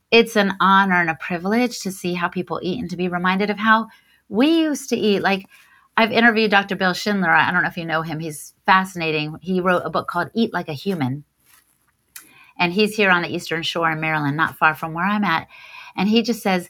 it's 0.09 0.38
an 0.38 0.53
honor 0.61 1.01
and 1.01 1.09
a 1.09 1.15
privilege 1.15 1.81
to 1.81 1.91
see 1.91 2.13
how 2.13 2.29
people 2.29 2.59
eat 2.63 2.79
and 2.79 2.89
to 2.89 2.97
be 2.97 3.09
reminded 3.09 3.49
of 3.49 3.57
how 3.57 3.89
we 4.29 4.61
used 4.61 4.89
to 4.89 4.95
eat. 4.95 5.21
Like, 5.21 5.47
I've 5.95 6.11
interviewed 6.11 6.51
Dr. 6.51 6.75
Bill 6.75 6.93
Schindler. 6.93 7.29
I 7.29 7.51
don't 7.51 7.61
know 7.61 7.69
if 7.69 7.77
you 7.77 7.85
know 7.85 8.01
him. 8.01 8.19
He's 8.19 8.53
fascinating. 8.65 9.35
He 9.41 9.61
wrote 9.61 9.83
a 9.85 9.89
book 9.89 10.07
called 10.07 10.31
Eat 10.33 10.53
Like 10.53 10.69
a 10.69 10.73
Human. 10.73 11.23
And 12.57 12.73
he's 12.73 12.95
here 12.95 13.09
on 13.09 13.21
the 13.21 13.33
Eastern 13.33 13.63
Shore 13.63 13.91
in 13.91 13.99
Maryland, 13.99 14.37
not 14.37 14.57
far 14.57 14.75
from 14.75 14.93
where 14.93 15.05
I'm 15.05 15.23
at. 15.23 15.47
And 15.95 16.09
he 16.09 16.21
just 16.23 16.41
says, 16.41 16.69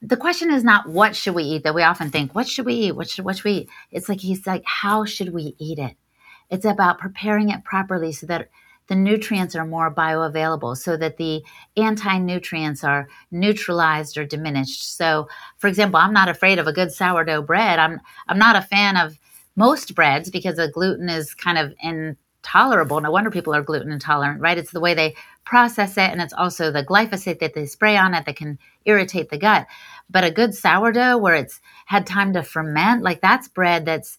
the 0.00 0.16
question 0.16 0.50
is 0.50 0.64
not 0.64 0.88
what 0.88 1.14
should 1.14 1.34
we 1.34 1.44
eat 1.44 1.64
that 1.64 1.74
we 1.74 1.82
often 1.82 2.10
think, 2.10 2.34
what 2.34 2.48
should 2.48 2.66
we 2.66 2.74
eat? 2.74 2.96
What 2.96 3.08
should, 3.08 3.24
what 3.24 3.36
should 3.36 3.44
we 3.44 3.52
eat? 3.52 3.68
It's 3.90 4.08
like, 4.08 4.20
he's 4.20 4.46
like, 4.46 4.64
how 4.66 5.04
should 5.04 5.32
we 5.32 5.54
eat 5.58 5.78
it? 5.78 5.96
It's 6.50 6.64
about 6.64 6.98
preparing 6.98 7.50
it 7.50 7.64
properly 7.64 8.12
so 8.12 8.26
that 8.26 8.48
the 8.88 8.94
nutrients 8.94 9.54
are 9.54 9.64
more 9.64 9.94
bioavailable 9.94 10.76
so 10.76 10.96
that 10.96 11.16
the 11.16 11.42
anti 11.76 12.18
nutrients 12.18 12.84
are 12.84 13.08
neutralized 13.30 14.18
or 14.18 14.24
diminished. 14.24 14.96
So, 14.96 15.28
for 15.58 15.68
example, 15.68 16.00
I'm 16.00 16.12
not 16.12 16.28
afraid 16.28 16.58
of 16.58 16.66
a 16.66 16.72
good 16.72 16.92
sourdough 16.92 17.42
bread. 17.42 17.78
I'm, 17.78 18.00
I'm 18.28 18.38
not 18.38 18.56
a 18.56 18.62
fan 18.62 18.96
of 18.96 19.18
most 19.56 19.94
breads 19.94 20.30
because 20.30 20.56
the 20.56 20.68
gluten 20.68 21.08
is 21.08 21.34
kind 21.34 21.58
of 21.58 21.74
intolerable. 21.80 23.00
No 23.00 23.10
wonder 23.10 23.30
people 23.30 23.54
are 23.54 23.62
gluten 23.62 23.92
intolerant, 23.92 24.40
right? 24.40 24.58
It's 24.58 24.72
the 24.72 24.80
way 24.80 24.94
they 24.94 25.14
process 25.44 25.96
it, 25.96 26.10
and 26.10 26.20
it's 26.20 26.32
also 26.32 26.70
the 26.70 26.84
glyphosate 26.84 27.40
that 27.40 27.54
they 27.54 27.66
spray 27.66 27.96
on 27.96 28.14
it 28.14 28.26
that 28.26 28.36
can 28.36 28.58
irritate 28.84 29.30
the 29.30 29.38
gut. 29.38 29.66
But 30.10 30.24
a 30.24 30.30
good 30.30 30.54
sourdough 30.54 31.18
where 31.18 31.34
it's 31.34 31.60
had 31.86 32.06
time 32.06 32.32
to 32.34 32.42
ferment, 32.42 33.02
like 33.02 33.20
that's 33.20 33.48
bread 33.48 33.86
that's 33.86 34.18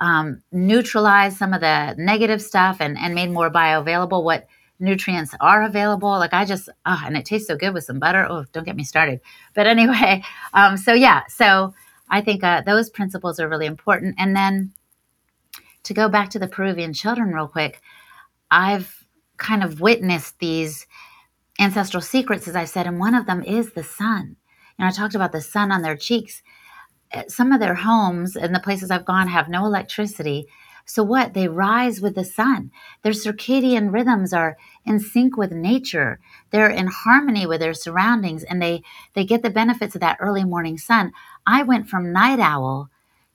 um, 0.00 0.42
neutralized 0.52 1.36
some 1.36 1.52
of 1.52 1.60
the 1.60 1.94
negative 1.98 2.40
stuff 2.40 2.78
and, 2.80 2.96
and 2.98 3.14
made 3.14 3.30
more 3.30 3.50
bioavailable 3.50 4.22
what 4.22 4.46
nutrients 4.80 5.34
are 5.40 5.62
available. 5.62 6.10
Like 6.10 6.34
I 6.34 6.44
just, 6.44 6.68
oh, 6.86 7.02
and 7.04 7.16
it 7.16 7.24
tastes 7.24 7.48
so 7.48 7.56
good 7.56 7.74
with 7.74 7.84
some 7.84 7.98
butter. 7.98 8.26
Oh, 8.28 8.44
don't 8.52 8.64
get 8.64 8.76
me 8.76 8.84
started. 8.84 9.20
But 9.54 9.66
anyway, 9.66 10.22
um, 10.54 10.76
so 10.76 10.92
yeah, 10.92 11.22
so 11.28 11.74
I 12.08 12.20
think 12.20 12.44
uh, 12.44 12.62
those 12.62 12.90
principles 12.90 13.40
are 13.40 13.48
really 13.48 13.66
important. 13.66 14.14
And 14.18 14.36
then 14.36 14.72
to 15.84 15.94
go 15.94 16.08
back 16.08 16.30
to 16.30 16.38
the 16.38 16.48
Peruvian 16.48 16.92
children 16.92 17.32
real 17.32 17.48
quick, 17.48 17.80
I've 18.50 19.04
kind 19.36 19.62
of 19.62 19.80
witnessed 19.80 20.38
these 20.38 20.86
ancestral 21.60 22.00
secrets, 22.00 22.46
as 22.46 22.56
I 22.56 22.64
said, 22.64 22.86
and 22.86 22.98
one 22.98 23.14
of 23.14 23.26
them 23.26 23.42
is 23.42 23.72
the 23.72 23.82
sun. 23.82 24.36
And 24.78 24.86
I 24.86 24.92
talked 24.92 25.14
about 25.14 25.32
the 25.32 25.40
sun 25.40 25.72
on 25.72 25.82
their 25.82 25.96
cheeks 25.96 26.42
some 27.28 27.52
of 27.52 27.60
their 27.60 27.74
homes 27.74 28.36
and 28.36 28.54
the 28.54 28.60
places 28.60 28.90
I've 28.90 29.04
gone 29.04 29.28
have 29.28 29.48
no 29.48 29.64
electricity. 29.64 30.46
So 30.84 31.02
what? 31.02 31.34
They 31.34 31.48
rise 31.48 32.00
with 32.00 32.14
the 32.14 32.24
sun. 32.24 32.70
Their 33.02 33.12
circadian 33.12 33.92
rhythms 33.92 34.32
are 34.32 34.56
in 34.86 35.00
sync 35.00 35.36
with 35.36 35.52
nature. 35.52 36.18
They're 36.50 36.70
in 36.70 36.86
harmony 36.86 37.46
with 37.46 37.60
their 37.60 37.74
surroundings 37.74 38.42
and 38.42 38.60
they 38.60 38.82
they 39.12 39.24
get 39.24 39.42
the 39.42 39.50
benefits 39.50 39.94
of 39.94 40.00
that 40.00 40.16
early 40.18 40.44
morning 40.44 40.78
sun. 40.78 41.12
I 41.46 41.62
went 41.62 41.88
from 41.88 42.12
night 42.12 42.40
owl 42.40 42.88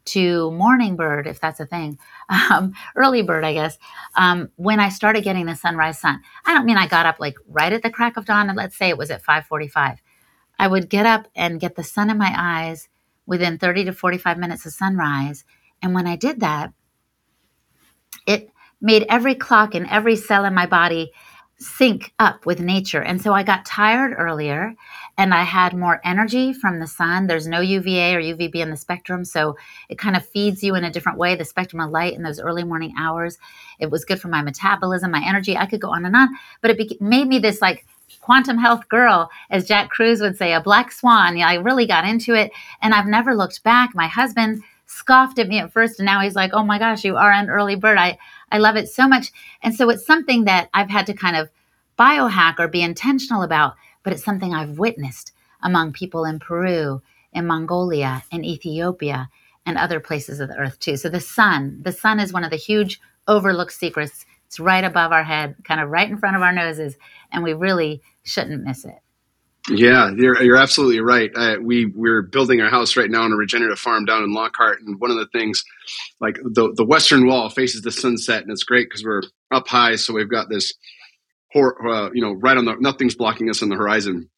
to 0.05 0.51
morning 0.51 0.95
bird, 0.95 1.27
if 1.27 1.39
that's 1.39 1.59
a 1.59 1.65
thing, 1.65 1.97
um, 2.29 2.73
early 2.95 3.21
bird, 3.21 3.45
I 3.45 3.53
guess, 3.53 3.77
um, 4.15 4.49
when 4.55 4.79
I 4.79 4.89
started 4.89 5.23
getting 5.23 5.45
the 5.45 5.55
sunrise 5.55 5.99
sun. 5.99 6.21
I 6.45 6.53
don't 6.53 6.65
mean 6.65 6.77
I 6.77 6.87
got 6.87 7.05
up 7.05 7.19
like 7.19 7.35
right 7.47 7.71
at 7.71 7.83
the 7.83 7.89
crack 7.89 8.17
of 8.17 8.25
dawn, 8.25 8.49
and 8.49 8.57
let's 8.57 8.77
say 8.77 8.89
it 8.89 8.97
was 8.97 9.11
at 9.11 9.23
545. 9.23 10.01
I 10.59 10.67
would 10.67 10.89
get 10.89 11.05
up 11.05 11.27
and 11.35 11.59
get 11.59 11.75
the 11.75 11.83
sun 11.83 12.09
in 12.09 12.17
my 12.17 12.33
eyes 12.35 12.89
within 13.25 13.57
30 13.57 13.85
to 13.85 13.93
45 13.93 14.37
minutes 14.37 14.65
of 14.65 14.73
sunrise. 14.73 15.43
And 15.81 15.93
when 15.93 16.07
I 16.07 16.15
did 16.15 16.39
that, 16.41 16.73
it 18.25 18.49
made 18.81 19.05
every 19.09 19.35
clock 19.35 19.75
and 19.75 19.87
every 19.89 20.15
cell 20.15 20.45
in 20.45 20.53
my 20.53 20.65
body 20.65 21.11
sync 21.57 22.13
up 22.19 22.45
with 22.45 22.59
nature. 22.59 23.01
And 23.01 23.21
so 23.21 23.33
I 23.33 23.43
got 23.43 23.65
tired 23.65 24.13
earlier 24.17 24.73
and 25.17 25.33
I 25.33 25.43
had 25.43 25.75
more 25.75 26.01
energy 26.03 26.51
from 26.51 26.79
the 26.79 26.87
sun. 26.87 27.27
There's 27.27 27.47
no 27.47 27.61
UVA 27.61 28.15
or 28.15 28.21
UVB 28.21 28.55
in 28.55 28.69
the 28.69 28.77
spectrum, 28.77 29.23
so 29.23 29.55
it 29.87 29.97
kind 29.97 30.15
of 30.15 30.25
feeds 30.25 30.63
you 30.63 30.75
in 30.75 30.83
a 30.83 30.91
different 30.91 31.17
way, 31.17 31.35
the 31.35 31.45
spectrum 31.45 31.79
of 31.79 31.91
light 31.91 32.13
in 32.13 32.23
those 32.23 32.39
early 32.39 32.63
morning 32.63 32.93
hours. 32.97 33.37
It 33.79 33.91
was 33.91 34.03
good 34.03 34.19
for 34.19 34.27
my 34.27 34.41
metabolism, 34.41 35.11
my 35.11 35.23
energy. 35.25 35.55
I 35.55 35.65
could 35.65 35.79
go 35.79 35.91
on 35.91 36.05
and 36.05 36.15
on, 36.15 36.29
but 36.61 36.71
it 36.71 36.77
be- 36.77 36.97
made 36.99 37.27
me 37.27 37.39
this 37.39 37.61
like 37.61 37.85
quantum 38.21 38.57
health 38.57 38.87
girl, 38.89 39.29
as 39.49 39.67
Jack 39.67 39.89
Kruse 39.89 40.21
would 40.21 40.37
say, 40.37 40.53
a 40.53 40.61
black 40.61 40.91
swan. 40.91 41.39
I 41.41 41.55
really 41.55 41.85
got 41.85 42.05
into 42.05 42.33
it 42.33 42.51
and 42.81 42.93
I've 42.93 43.07
never 43.07 43.35
looked 43.35 43.63
back. 43.63 43.93
My 43.93 44.07
husband 44.07 44.63
scoffed 44.85 45.39
at 45.39 45.47
me 45.47 45.59
at 45.59 45.71
first 45.71 45.99
and 45.99 46.05
now 46.05 46.21
he's 46.21 46.35
like, 46.35 46.51
oh 46.53 46.63
my 46.63 46.79
gosh, 46.79 47.03
you 47.03 47.17
are 47.17 47.31
an 47.31 47.49
early 47.49 47.75
bird. 47.75 47.97
I, 47.97 48.17
I 48.51 48.59
love 48.59 48.75
it 48.75 48.87
so 48.87 49.07
much. 49.07 49.31
And 49.61 49.73
so 49.75 49.89
it's 49.89 50.05
something 50.05 50.45
that 50.45 50.69
I've 50.73 50.89
had 50.89 51.05
to 51.07 51.13
kind 51.13 51.35
of 51.35 51.49
biohack 51.97 52.59
or 52.59 52.67
be 52.67 52.81
intentional 52.81 53.43
about, 53.43 53.75
but 54.03 54.13
it's 54.13 54.23
something 54.23 54.53
I've 54.53 54.77
witnessed 54.77 55.31
among 55.61 55.93
people 55.93 56.25
in 56.25 56.39
Peru, 56.39 57.01
in 57.31 57.47
Mongolia, 57.47 58.23
in 58.31 58.43
Ethiopia, 58.43 59.29
and 59.65 59.77
other 59.77 59.99
places 59.99 60.39
of 60.39 60.49
the 60.49 60.57
earth 60.57 60.79
too. 60.79 60.97
So 60.97 61.09
the 61.09 61.19
sun, 61.19 61.79
the 61.81 61.91
sun 61.91 62.19
is 62.19 62.33
one 62.33 62.43
of 62.43 62.51
the 62.51 62.57
huge 62.57 62.99
overlooked 63.27 63.73
secrets 63.73 64.25
it's 64.53 64.59
right 64.59 64.83
above 64.83 65.11
our 65.11 65.23
head, 65.23 65.55
kind 65.63 65.81
of 65.81 65.89
right 65.89 66.07
in 66.07 66.19
front 66.19 66.35
of 66.35 66.43
our 66.43 66.53
noses, 66.53 66.95
and 67.31 67.43
we 67.43 67.53
really 67.53 68.03
shouldn't 68.21 68.63
miss 68.63 68.85
it. 68.85 68.99
Yeah, 69.67 70.11
you're, 70.15 70.39
you're 70.43 70.57
absolutely 70.57 70.99
right. 70.99 71.31
Uh, 71.35 71.55
we 71.59 71.87
we're 71.87 72.21
building 72.21 72.61
our 72.61 72.69
house 72.69 72.95
right 72.95 73.09
now 73.09 73.23
on 73.23 73.31
a 73.31 73.35
regenerative 73.35 73.79
farm 73.79 74.05
down 74.05 74.21
in 74.21 74.31
Lockhart, 74.31 74.81
and 74.81 74.99
one 74.99 75.09
of 75.09 75.17
the 75.17 75.25
things, 75.33 75.63
like 76.19 76.35
the 76.43 76.71
the 76.75 76.85
western 76.85 77.25
wall 77.25 77.49
faces 77.49 77.81
the 77.81 77.91
sunset, 77.91 78.43
and 78.43 78.51
it's 78.51 78.63
great 78.63 78.89
because 78.89 79.03
we're 79.03 79.23
up 79.49 79.67
high, 79.67 79.95
so 79.95 80.13
we've 80.13 80.29
got 80.29 80.49
this, 80.49 80.71
uh, 81.55 82.11
you 82.13 82.21
know, 82.21 82.33
right 82.33 82.55
on 82.55 82.65
the 82.65 82.75
nothing's 82.79 83.15
blocking 83.15 83.49
us 83.49 83.63
on 83.63 83.69
the 83.69 83.75
horizon. 83.75 84.29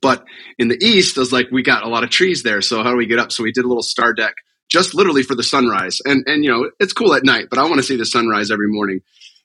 But 0.00 0.24
in 0.58 0.68
the 0.68 0.82
east, 0.82 1.18
it's 1.18 1.32
like 1.32 1.50
we 1.52 1.62
got 1.62 1.82
a 1.82 1.88
lot 1.88 2.02
of 2.02 2.08
trees 2.08 2.44
there. 2.44 2.62
So 2.62 2.82
how 2.82 2.92
do 2.92 2.96
we 2.96 3.06
get 3.06 3.18
up? 3.18 3.30
So 3.30 3.42
we 3.42 3.52
did 3.52 3.66
a 3.66 3.68
little 3.68 3.82
star 3.82 4.14
deck 4.14 4.36
just 4.70 4.94
literally 4.94 5.22
for 5.22 5.34
the 5.34 5.42
sunrise, 5.42 6.00
and 6.06 6.24
and 6.26 6.44
you 6.44 6.50
know 6.50 6.70
it's 6.80 6.94
cool 6.94 7.12
at 7.12 7.24
night, 7.24 7.48
but 7.50 7.58
I 7.58 7.64
want 7.64 7.76
to 7.76 7.82
see 7.82 7.96
the 7.96 8.06
sunrise 8.06 8.50
every 8.50 8.68
morning. 8.68 9.02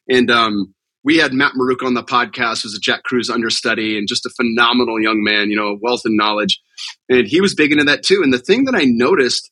And 0.09 0.29
um, 0.29 0.73
we 1.03 1.17
had 1.17 1.33
Matt 1.33 1.53
Maruca 1.53 1.85
on 1.85 1.93
the 1.93 2.03
podcast, 2.03 2.63
who's 2.63 2.75
a 2.75 2.79
Jack 2.79 3.03
Kruse 3.03 3.29
understudy 3.29 3.97
and 3.97 4.07
just 4.07 4.25
a 4.25 4.31
phenomenal 4.31 5.01
young 5.01 5.23
man, 5.23 5.49
you 5.49 5.55
know, 5.55 5.77
wealth 5.81 6.01
of 6.05 6.11
knowledge. 6.13 6.59
And 7.09 7.27
he 7.27 7.41
was 7.41 7.55
big 7.55 7.71
into 7.71 7.83
that 7.85 8.03
too. 8.03 8.21
And 8.23 8.33
the 8.33 8.39
thing 8.39 8.65
that 8.65 8.75
I 8.75 8.85
noticed 8.85 9.51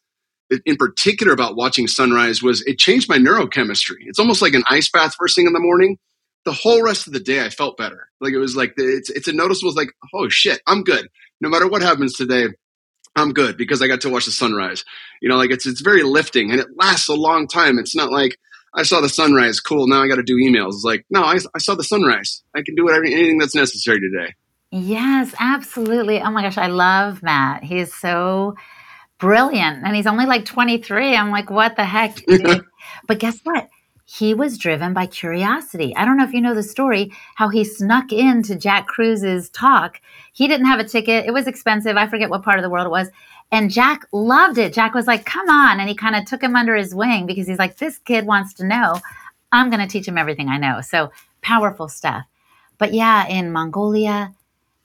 in 0.65 0.75
particular 0.75 1.33
about 1.33 1.55
watching 1.55 1.87
sunrise 1.87 2.41
was 2.41 2.61
it 2.63 2.77
changed 2.77 3.09
my 3.09 3.17
neurochemistry. 3.17 3.97
It's 4.05 4.19
almost 4.19 4.41
like 4.41 4.53
an 4.53 4.63
ice 4.69 4.89
bath 4.89 5.15
first 5.17 5.35
thing 5.35 5.47
in 5.47 5.53
the 5.53 5.59
morning. 5.59 5.97
The 6.45 6.53
whole 6.53 6.83
rest 6.83 7.07
of 7.07 7.13
the 7.13 7.19
day, 7.19 7.43
I 7.43 7.49
felt 7.49 7.77
better. 7.77 8.09
Like 8.19 8.33
it 8.33 8.39
was 8.39 8.55
like 8.55 8.73
it's 8.75 9.09
it's 9.09 9.27
a 9.27 9.33
noticeable. 9.33 9.73
Like 9.73 9.93
oh 10.13 10.27
shit, 10.29 10.61
I'm 10.67 10.83
good. 10.83 11.07
No 11.39 11.49
matter 11.49 11.67
what 11.67 11.81
happens 11.81 12.13
today, 12.13 12.47
I'm 13.15 13.31
good 13.31 13.57
because 13.57 13.81
I 13.81 13.87
got 13.87 14.01
to 14.01 14.09
watch 14.09 14.25
the 14.25 14.31
sunrise. 14.31 14.83
You 15.21 15.29
know, 15.29 15.37
like 15.37 15.51
it's 15.51 15.65
it's 15.65 15.81
very 15.81 16.03
lifting 16.03 16.51
and 16.51 16.59
it 16.59 16.67
lasts 16.75 17.07
a 17.07 17.13
long 17.13 17.47
time. 17.47 17.79
It's 17.79 17.95
not 17.95 18.11
like 18.11 18.37
I 18.75 18.83
saw 18.83 19.01
the 19.01 19.09
sunrise. 19.09 19.59
Cool. 19.59 19.87
Now 19.87 20.01
I 20.01 20.07
got 20.07 20.15
to 20.15 20.23
do 20.23 20.37
emails. 20.37 20.73
It's 20.73 20.83
like, 20.83 21.05
no, 21.09 21.21
I, 21.23 21.37
I 21.55 21.59
saw 21.59 21.75
the 21.75 21.83
sunrise. 21.83 22.43
I 22.55 22.61
can 22.63 22.75
do 22.75 22.83
whatever, 22.83 23.05
anything 23.05 23.37
that's 23.37 23.55
necessary 23.55 23.99
today. 23.99 24.33
Yes, 24.71 25.35
absolutely. 25.39 26.19
Oh 26.19 26.31
my 26.31 26.41
gosh, 26.41 26.57
I 26.57 26.67
love 26.67 27.21
Matt. 27.21 27.63
He's 27.63 27.93
so 27.93 28.55
brilliant. 29.19 29.85
And 29.85 29.95
he's 29.95 30.07
only 30.07 30.25
like 30.25 30.45
23. 30.45 31.15
I'm 31.15 31.29
like, 31.29 31.51
what 31.51 31.75
the 31.75 31.85
heck? 31.85 32.17
but 33.07 33.19
guess 33.19 33.39
what? 33.43 33.69
He 34.05 34.33
was 34.33 34.57
driven 34.57 34.93
by 34.93 35.05
curiosity. 35.05 35.95
I 35.95 36.05
don't 36.05 36.17
know 36.17 36.25
if 36.25 36.33
you 36.33 36.41
know 36.41 36.53
the 36.53 36.63
story, 36.63 37.11
how 37.35 37.49
he 37.49 37.63
snuck 37.63 38.11
into 38.11 38.55
Jack 38.55 38.87
Kruse's 38.87 39.49
talk. 39.49 40.01
He 40.33 40.47
didn't 40.47 40.65
have 40.65 40.79
a 40.79 40.83
ticket. 40.83 41.25
It 41.25 41.31
was 41.31 41.47
expensive. 41.47 41.95
I 41.95 42.07
forget 42.07 42.29
what 42.29 42.43
part 42.43 42.59
of 42.59 42.63
the 42.63 42.69
world 42.69 42.87
it 42.87 42.91
was. 42.91 43.09
And 43.53 43.69
Jack 43.69 44.07
loved 44.11 44.57
it. 44.57 44.73
Jack 44.73 44.95
was 44.95 45.05
like, 45.05 45.27
come 45.27 45.47
on. 45.47 45.79
And 45.79 45.87
he 45.87 45.93
kind 45.93 46.15
of 46.15 46.25
took 46.25 46.41
him 46.41 46.55
under 46.55 46.75
his 46.75 46.95
wing 46.95 47.27
because 47.27 47.45
he's 47.45 47.59
like, 47.59 47.77
this 47.77 47.99
kid 47.99 48.25
wants 48.25 48.55
to 48.55 48.65
know. 48.65 48.99
I'm 49.51 49.69
going 49.69 49.79
to 49.79 49.87
teach 49.87 50.07
him 50.07 50.17
everything 50.17 50.49
I 50.49 50.57
know. 50.57 50.81
So 50.81 51.11
powerful 51.43 51.87
stuff. 51.87 52.25
But 52.79 52.95
yeah, 52.95 53.27
in 53.27 53.51
Mongolia, 53.51 54.33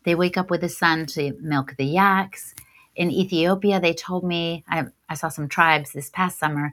they 0.05 0.15
wake 0.15 0.37
up 0.37 0.51
with 0.51 0.61
the 0.61 0.69
sun 0.69 1.07
to 1.07 1.33
milk 1.41 1.77
the 1.79 1.87
yaks. 1.87 2.55
In 2.95 3.11
Ethiopia, 3.11 3.81
they 3.81 3.95
told 3.95 4.23
me, 4.23 4.65
I, 4.69 4.85
I 5.09 5.15
saw 5.15 5.31
some 5.31 5.49
tribes 5.49 5.93
this 5.93 6.11
past 6.11 6.39
summer. 6.39 6.71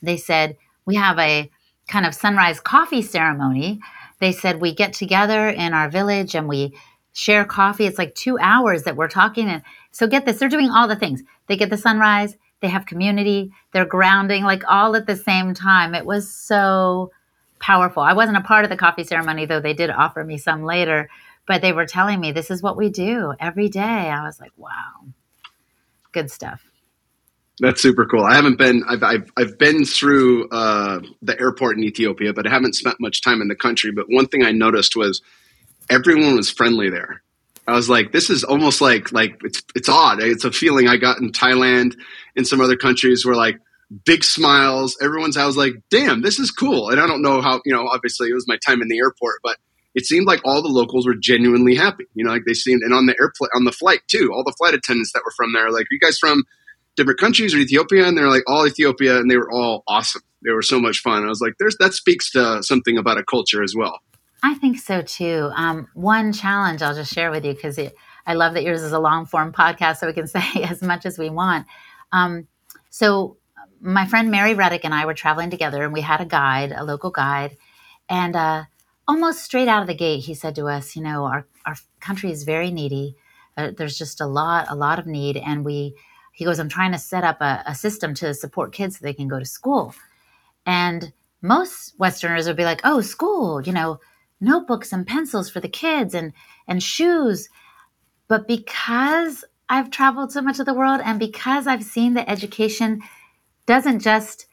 They 0.00 0.16
said, 0.16 0.56
we 0.86 0.94
have 0.94 1.18
a 1.18 1.50
kind 1.88 2.06
of 2.06 2.14
sunrise 2.14 2.58
coffee 2.58 3.02
ceremony. 3.02 3.80
They 4.18 4.32
said, 4.32 4.62
we 4.62 4.74
get 4.74 4.94
together 4.94 5.50
in 5.50 5.74
our 5.74 5.90
village 5.90 6.34
and 6.34 6.48
we 6.48 6.74
share 7.14 7.44
coffee. 7.44 7.86
It's 7.86 7.96
like 7.96 8.14
two 8.14 8.38
hours 8.38 8.82
that 8.82 8.96
we're 8.96 9.08
talking. 9.08 9.48
And 9.48 9.62
so 9.92 10.06
get 10.06 10.26
this, 10.26 10.38
they're 10.38 10.48
doing 10.48 10.68
all 10.68 10.86
the 10.86 10.96
things. 10.96 11.22
They 11.46 11.56
get 11.56 11.70
the 11.70 11.78
sunrise, 11.78 12.36
they 12.60 12.68
have 12.68 12.86
community, 12.86 13.52
they're 13.72 13.86
grounding, 13.86 14.44
like 14.44 14.64
all 14.68 14.94
at 14.96 15.06
the 15.06 15.16
same 15.16 15.54
time. 15.54 15.94
It 15.94 16.04
was 16.04 16.30
so 16.30 17.12
powerful. 17.60 18.02
I 18.02 18.12
wasn't 18.12 18.36
a 18.36 18.42
part 18.42 18.64
of 18.64 18.70
the 18.70 18.76
coffee 18.76 19.04
ceremony, 19.04 19.46
though 19.46 19.60
they 19.60 19.74
did 19.74 19.90
offer 19.90 20.24
me 20.24 20.36
some 20.36 20.64
later, 20.64 21.08
but 21.46 21.62
they 21.62 21.72
were 21.72 21.86
telling 21.86 22.20
me 22.20 22.32
this 22.32 22.50
is 22.50 22.62
what 22.62 22.76
we 22.76 22.90
do 22.90 23.32
every 23.38 23.68
day. 23.68 23.80
I 23.80 24.24
was 24.24 24.40
like, 24.40 24.52
wow, 24.56 25.06
good 26.12 26.30
stuff. 26.30 26.64
That's 27.60 27.80
super 27.80 28.04
cool. 28.06 28.24
I 28.24 28.34
haven't 28.34 28.58
been. 28.58 28.82
I've 28.88 29.04
I've, 29.04 29.32
I've 29.36 29.58
been 29.58 29.84
through 29.84 30.48
uh, 30.48 30.98
the 31.22 31.38
airport 31.38 31.76
in 31.76 31.84
Ethiopia, 31.84 32.32
but 32.32 32.48
I 32.48 32.50
haven't 32.50 32.74
spent 32.74 32.96
much 32.98 33.22
time 33.22 33.40
in 33.40 33.46
the 33.46 33.54
country. 33.54 33.92
But 33.92 34.06
one 34.08 34.26
thing 34.26 34.42
I 34.42 34.50
noticed 34.50 34.96
was 34.96 35.22
everyone 35.90 36.36
was 36.36 36.50
friendly 36.50 36.90
there. 36.90 37.22
I 37.66 37.72
was 37.72 37.88
like, 37.88 38.12
this 38.12 38.28
is 38.28 38.44
almost 38.44 38.80
like 38.80 39.12
like 39.12 39.40
it's 39.42 39.62
it's 39.74 39.88
odd. 39.88 40.22
It's 40.22 40.44
a 40.44 40.52
feeling 40.52 40.88
I 40.88 40.96
got 40.96 41.18
in 41.18 41.32
Thailand 41.32 41.96
and 42.36 42.46
some 42.46 42.60
other 42.60 42.76
countries 42.76 43.24
where 43.24 43.34
like 43.34 43.58
big 44.04 44.24
smiles. 44.24 44.96
Everyone's 45.00 45.36
I 45.36 45.46
was 45.46 45.56
like, 45.56 45.74
damn, 45.90 46.22
this 46.22 46.38
is 46.38 46.50
cool. 46.50 46.90
And 46.90 47.00
I 47.00 47.06
don't 47.06 47.22
know 47.22 47.40
how 47.40 47.60
you 47.64 47.72
know. 47.74 47.86
Obviously, 47.86 48.28
it 48.28 48.34
was 48.34 48.48
my 48.48 48.58
time 48.66 48.82
in 48.82 48.88
the 48.88 48.98
airport, 48.98 49.40
but 49.42 49.56
it 49.94 50.04
seemed 50.06 50.26
like 50.26 50.40
all 50.44 50.62
the 50.62 50.68
locals 50.68 51.06
were 51.06 51.14
genuinely 51.14 51.74
happy. 51.74 52.04
You 52.14 52.24
know, 52.24 52.32
like 52.32 52.44
they 52.46 52.54
seemed, 52.54 52.82
and 52.82 52.92
on 52.92 53.06
the 53.06 53.16
airplane 53.20 53.50
on 53.54 53.64
the 53.64 53.72
flight 53.72 54.00
too. 54.08 54.30
All 54.34 54.44
the 54.44 54.54
flight 54.58 54.74
attendants 54.74 55.12
that 55.12 55.22
were 55.24 55.32
from 55.36 55.52
there, 55.52 55.70
like, 55.70 55.86
you 55.90 55.98
guys 55.98 56.18
from 56.18 56.42
different 56.96 57.20
countries 57.20 57.54
or 57.54 57.58
Ethiopia? 57.58 58.06
And 58.06 58.18
they're 58.18 58.28
like 58.28 58.42
all 58.46 58.66
Ethiopia, 58.66 59.18
and 59.18 59.30
they 59.30 59.36
were 59.36 59.50
all 59.50 59.84
awesome. 59.86 60.22
They 60.44 60.52
were 60.52 60.62
so 60.62 60.80
much 60.80 60.98
fun. 60.98 61.24
I 61.24 61.28
was 61.28 61.40
like, 61.40 61.54
there's 61.58 61.76
that 61.78 61.94
speaks 61.94 62.30
to 62.32 62.62
something 62.62 62.98
about 62.98 63.18
a 63.18 63.24
culture 63.24 63.62
as 63.62 63.74
well. 63.74 64.00
I 64.44 64.52
think 64.52 64.78
so 64.78 65.00
too. 65.00 65.50
Um, 65.56 65.88
one 65.94 66.34
challenge 66.34 66.82
I'll 66.82 66.94
just 66.94 67.14
share 67.14 67.30
with 67.30 67.46
you 67.46 67.54
because 67.54 67.78
I 68.26 68.34
love 68.34 68.52
that 68.52 68.62
yours 68.62 68.82
is 68.82 68.92
a 68.92 68.98
long 68.98 69.24
form 69.24 69.54
podcast, 69.54 69.96
so 69.96 70.06
we 70.06 70.12
can 70.12 70.26
say 70.36 70.42
as 70.62 70.82
much 70.82 71.06
as 71.06 71.18
we 71.18 71.30
want. 71.30 71.66
Um, 72.12 72.46
so, 72.90 73.38
my 73.80 74.04
friend 74.04 74.30
Mary 74.30 74.52
Reddick 74.52 74.84
and 74.84 74.92
I 74.92 75.06
were 75.06 75.14
traveling 75.14 75.48
together, 75.48 75.82
and 75.82 75.94
we 75.94 76.02
had 76.02 76.20
a 76.20 76.26
guide, 76.26 76.72
a 76.72 76.84
local 76.84 77.10
guide, 77.10 77.56
and 78.10 78.36
uh, 78.36 78.64
almost 79.08 79.42
straight 79.42 79.66
out 79.66 79.80
of 79.80 79.86
the 79.88 79.94
gate, 79.94 80.24
he 80.24 80.34
said 80.34 80.54
to 80.56 80.66
us, 80.66 80.94
"You 80.94 81.02
know, 81.02 81.24
our 81.24 81.46
our 81.64 81.76
country 82.00 82.30
is 82.30 82.44
very 82.44 82.70
needy. 82.70 83.16
Uh, 83.56 83.70
there's 83.74 83.96
just 83.96 84.20
a 84.20 84.26
lot, 84.26 84.66
a 84.68 84.76
lot 84.76 84.98
of 84.98 85.06
need, 85.06 85.38
and 85.38 85.64
we." 85.64 85.96
He 86.32 86.44
goes, 86.44 86.58
"I'm 86.58 86.68
trying 86.68 86.92
to 86.92 86.98
set 86.98 87.24
up 87.24 87.40
a, 87.40 87.62
a 87.64 87.74
system 87.74 88.12
to 88.16 88.34
support 88.34 88.74
kids 88.74 88.98
so 88.98 89.02
they 89.02 89.14
can 89.14 89.26
go 89.28 89.38
to 89.38 89.46
school," 89.46 89.94
and 90.66 91.14
most 91.40 91.94
Westerners 91.98 92.46
would 92.46 92.58
be 92.58 92.64
like, 92.64 92.82
"Oh, 92.84 93.00
school, 93.00 93.62
you 93.62 93.72
know." 93.72 94.00
Notebooks 94.40 94.92
and 94.92 95.06
pencils 95.06 95.50
for 95.50 95.60
the 95.60 95.68
kids 95.68 96.14
and 96.14 96.32
and 96.66 96.82
shoes 96.82 97.48
but 98.28 98.48
because 98.48 99.44
I've 99.68 99.90
traveled 99.90 100.32
so 100.32 100.42
much 100.42 100.58
of 100.58 100.66
the 100.66 100.74
world 100.74 101.00
and 101.04 101.18
because 101.18 101.66
I've 101.66 101.84
seen 101.84 102.14
that 102.14 102.28
education 102.28 103.02
doesn't 103.66 104.00
just 104.00 104.46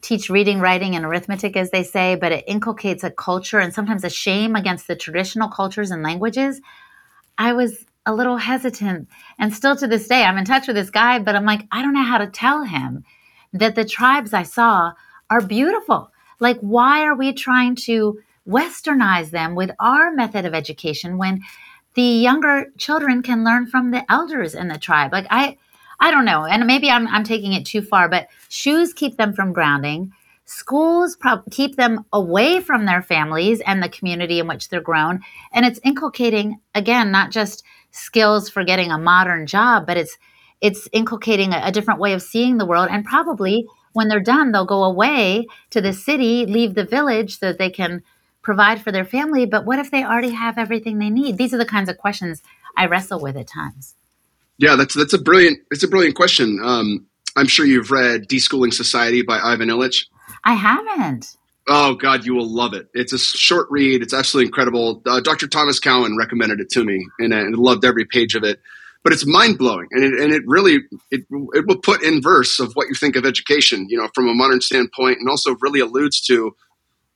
teach 0.00 0.30
reading, 0.30 0.60
writing, 0.60 0.94
and 0.94 1.04
arithmetic, 1.04 1.56
as 1.56 1.70
they 1.70 1.82
say, 1.82 2.14
but 2.14 2.32
it 2.32 2.44
inculcates 2.46 3.04
a 3.04 3.10
culture 3.10 3.58
and 3.58 3.74
sometimes 3.74 4.04
a 4.04 4.10
shame 4.10 4.54
against 4.54 4.86
the 4.86 4.96
traditional 4.96 5.48
cultures 5.48 5.90
and 5.90 6.02
languages, 6.02 6.60
I 7.36 7.52
was 7.52 7.84
a 8.06 8.14
little 8.14 8.36
hesitant. 8.36 9.08
And 9.38 9.52
still 9.52 9.76
to 9.76 9.86
this 9.86 10.08
day, 10.08 10.22
I'm 10.22 10.38
in 10.38 10.44
touch 10.44 10.66
with 10.66 10.76
this 10.76 10.90
guy, 10.90 11.18
but 11.18 11.34
I'm 11.34 11.44
like, 11.44 11.66
I 11.72 11.82
don't 11.82 11.94
know 11.94 12.04
how 12.04 12.18
to 12.18 12.26
tell 12.26 12.64
him 12.64 13.04
that 13.52 13.74
the 13.74 13.84
tribes 13.84 14.32
I 14.32 14.44
saw 14.44 14.92
are 15.28 15.40
beautiful. 15.40 16.12
Like, 16.40 16.58
why 16.60 17.04
are 17.04 17.16
we 17.16 17.32
trying 17.32 17.74
to 17.86 18.20
westernize 18.48 19.30
them 19.30 19.54
with 19.54 19.70
our 19.78 20.10
method 20.10 20.44
of 20.44 20.54
education 20.54 21.18
when 21.18 21.42
the 21.94 22.02
younger 22.02 22.66
children 22.78 23.22
can 23.22 23.44
learn 23.44 23.66
from 23.66 23.90
the 23.90 24.10
elders 24.10 24.54
in 24.54 24.68
the 24.68 24.78
tribe. 24.78 25.12
Like 25.12 25.26
i 25.30 25.56
i 26.00 26.12
don't 26.12 26.24
know 26.24 26.44
and 26.44 26.64
maybe 26.64 26.88
i'm, 26.90 27.08
I'm 27.08 27.24
taking 27.24 27.54
it 27.54 27.66
too 27.66 27.82
far 27.82 28.08
but 28.08 28.28
shoes 28.48 28.92
keep 28.94 29.16
them 29.16 29.32
from 29.32 29.52
grounding. 29.52 30.12
Schools 30.44 31.16
pro- 31.16 31.42
keep 31.50 31.76
them 31.76 32.04
away 32.12 32.60
from 32.60 32.86
their 32.86 33.02
families 33.02 33.60
and 33.66 33.82
the 33.82 33.88
community 33.88 34.38
in 34.38 34.46
which 34.46 34.68
they're 34.68 34.80
grown. 34.80 35.20
And 35.52 35.66
it's 35.66 35.80
inculcating 35.84 36.60
again 36.74 37.10
not 37.10 37.32
just 37.32 37.64
skills 37.90 38.48
for 38.48 38.64
getting 38.64 38.90
a 38.90 38.98
modern 38.98 39.46
job 39.46 39.86
but 39.86 39.96
it's 39.96 40.16
it's 40.60 40.88
inculcating 40.92 41.52
a, 41.52 41.60
a 41.64 41.72
different 41.72 42.00
way 42.00 42.12
of 42.12 42.22
seeing 42.22 42.58
the 42.58 42.66
world. 42.66 42.88
And 42.90 43.04
probably 43.04 43.66
when 43.92 44.08
they're 44.08 44.20
done 44.20 44.52
they'll 44.52 44.64
go 44.64 44.84
away 44.84 45.46
to 45.70 45.80
the 45.80 45.92
city 45.92 46.46
leave 46.46 46.74
the 46.74 46.84
village 46.84 47.38
so 47.38 47.46
that 47.46 47.58
they 47.58 47.70
can 47.70 48.02
provide 48.42 48.82
for 48.82 48.92
their 48.92 49.04
family, 49.04 49.46
but 49.46 49.64
what 49.64 49.78
if 49.78 49.90
they 49.90 50.04
already 50.04 50.30
have 50.30 50.58
everything 50.58 50.98
they 50.98 51.10
need? 51.10 51.36
These 51.36 51.52
are 51.52 51.58
the 51.58 51.64
kinds 51.64 51.88
of 51.88 51.98
questions 51.98 52.42
I 52.76 52.86
wrestle 52.86 53.20
with 53.20 53.36
at 53.36 53.48
times. 53.48 53.94
Yeah, 54.58 54.76
that's 54.76 54.94
that's 54.94 55.12
a 55.12 55.18
brilliant 55.18 55.60
it's 55.70 55.84
a 55.84 55.88
brilliant 55.88 56.16
question. 56.16 56.60
Um, 56.62 57.06
I'm 57.36 57.46
sure 57.46 57.64
you've 57.64 57.90
read 57.90 58.28
Deschooling 58.28 58.72
Society 58.72 59.22
by 59.22 59.38
Ivan 59.38 59.68
Illich. 59.68 60.06
I 60.44 60.54
haven't. 60.54 61.36
Oh 61.68 61.94
God, 61.94 62.24
you 62.24 62.34
will 62.34 62.48
love 62.48 62.72
it. 62.72 62.88
It's 62.94 63.12
a 63.12 63.18
short 63.18 63.68
read. 63.70 64.02
It's 64.02 64.14
absolutely 64.14 64.46
incredible. 64.46 65.02
Uh, 65.06 65.20
Dr. 65.20 65.46
Thomas 65.46 65.78
Cowan 65.78 66.16
recommended 66.16 66.60
it 66.60 66.70
to 66.70 66.84
me, 66.84 67.06
and 67.18 67.34
I 67.34 67.42
loved 67.50 67.84
every 67.84 68.06
page 68.06 68.34
of 68.34 68.42
it. 68.42 68.60
But 69.04 69.12
it's 69.12 69.24
mind 69.26 69.58
blowing, 69.58 69.86
and 69.92 70.02
it, 70.02 70.18
and 70.18 70.32
it 70.32 70.42
really 70.46 70.80
it 71.10 71.24
it 71.30 71.66
will 71.66 71.78
put 71.78 72.02
in 72.02 72.20
verse 72.20 72.58
of 72.58 72.72
what 72.72 72.88
you 72.88 72.94
think 72.94 73.14
of 73.14 73.24
education, 73.24 73.86
you 73.88 73.96
know, 73.96 74.08
from 74.14 74.28
a 74.28 74.34
modern 74.34 74.60
standpoint, 74.60 75.18
and 75.18 75.28
also 75.28 75.56
really 75.60 75.80
alludes 75.80 76.20
to 76.22 76.56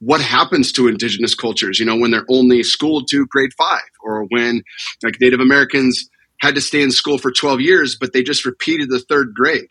what 0.03 0.20
happens 0.20 0.72
to 0.72 0.88
indigenous 0.88 1.32
cultures, 1.32 1.78
you 1.78 1.86
know, 1.86 1.94
when 1.94 2.11
they're 2.11 2.26
only 2.28 2.64
schooled 2.64 3.07
to 3.09 3.24
grade 3.26 3.53
five 3.57 3.80
or 4.03 4.24
when 4.30 4.64
like 5.05 5.20
Native 5.20 5.38
Americans 5.38 6.11
had 6.40 6.57
to 6.57 6.61
stay 6.61 6.82
in 6.82 6.90
school 6.90 7.18
for 7.18 7.30
12 7.30 7.61
years, 7.61 7.96
but 8.00 8.12
they 8.12 8.24
just 8.24 8.44
repeated 8.44 8.90
the 8.90 8.98
third 8.98 9.32
grade. 9.32 9.68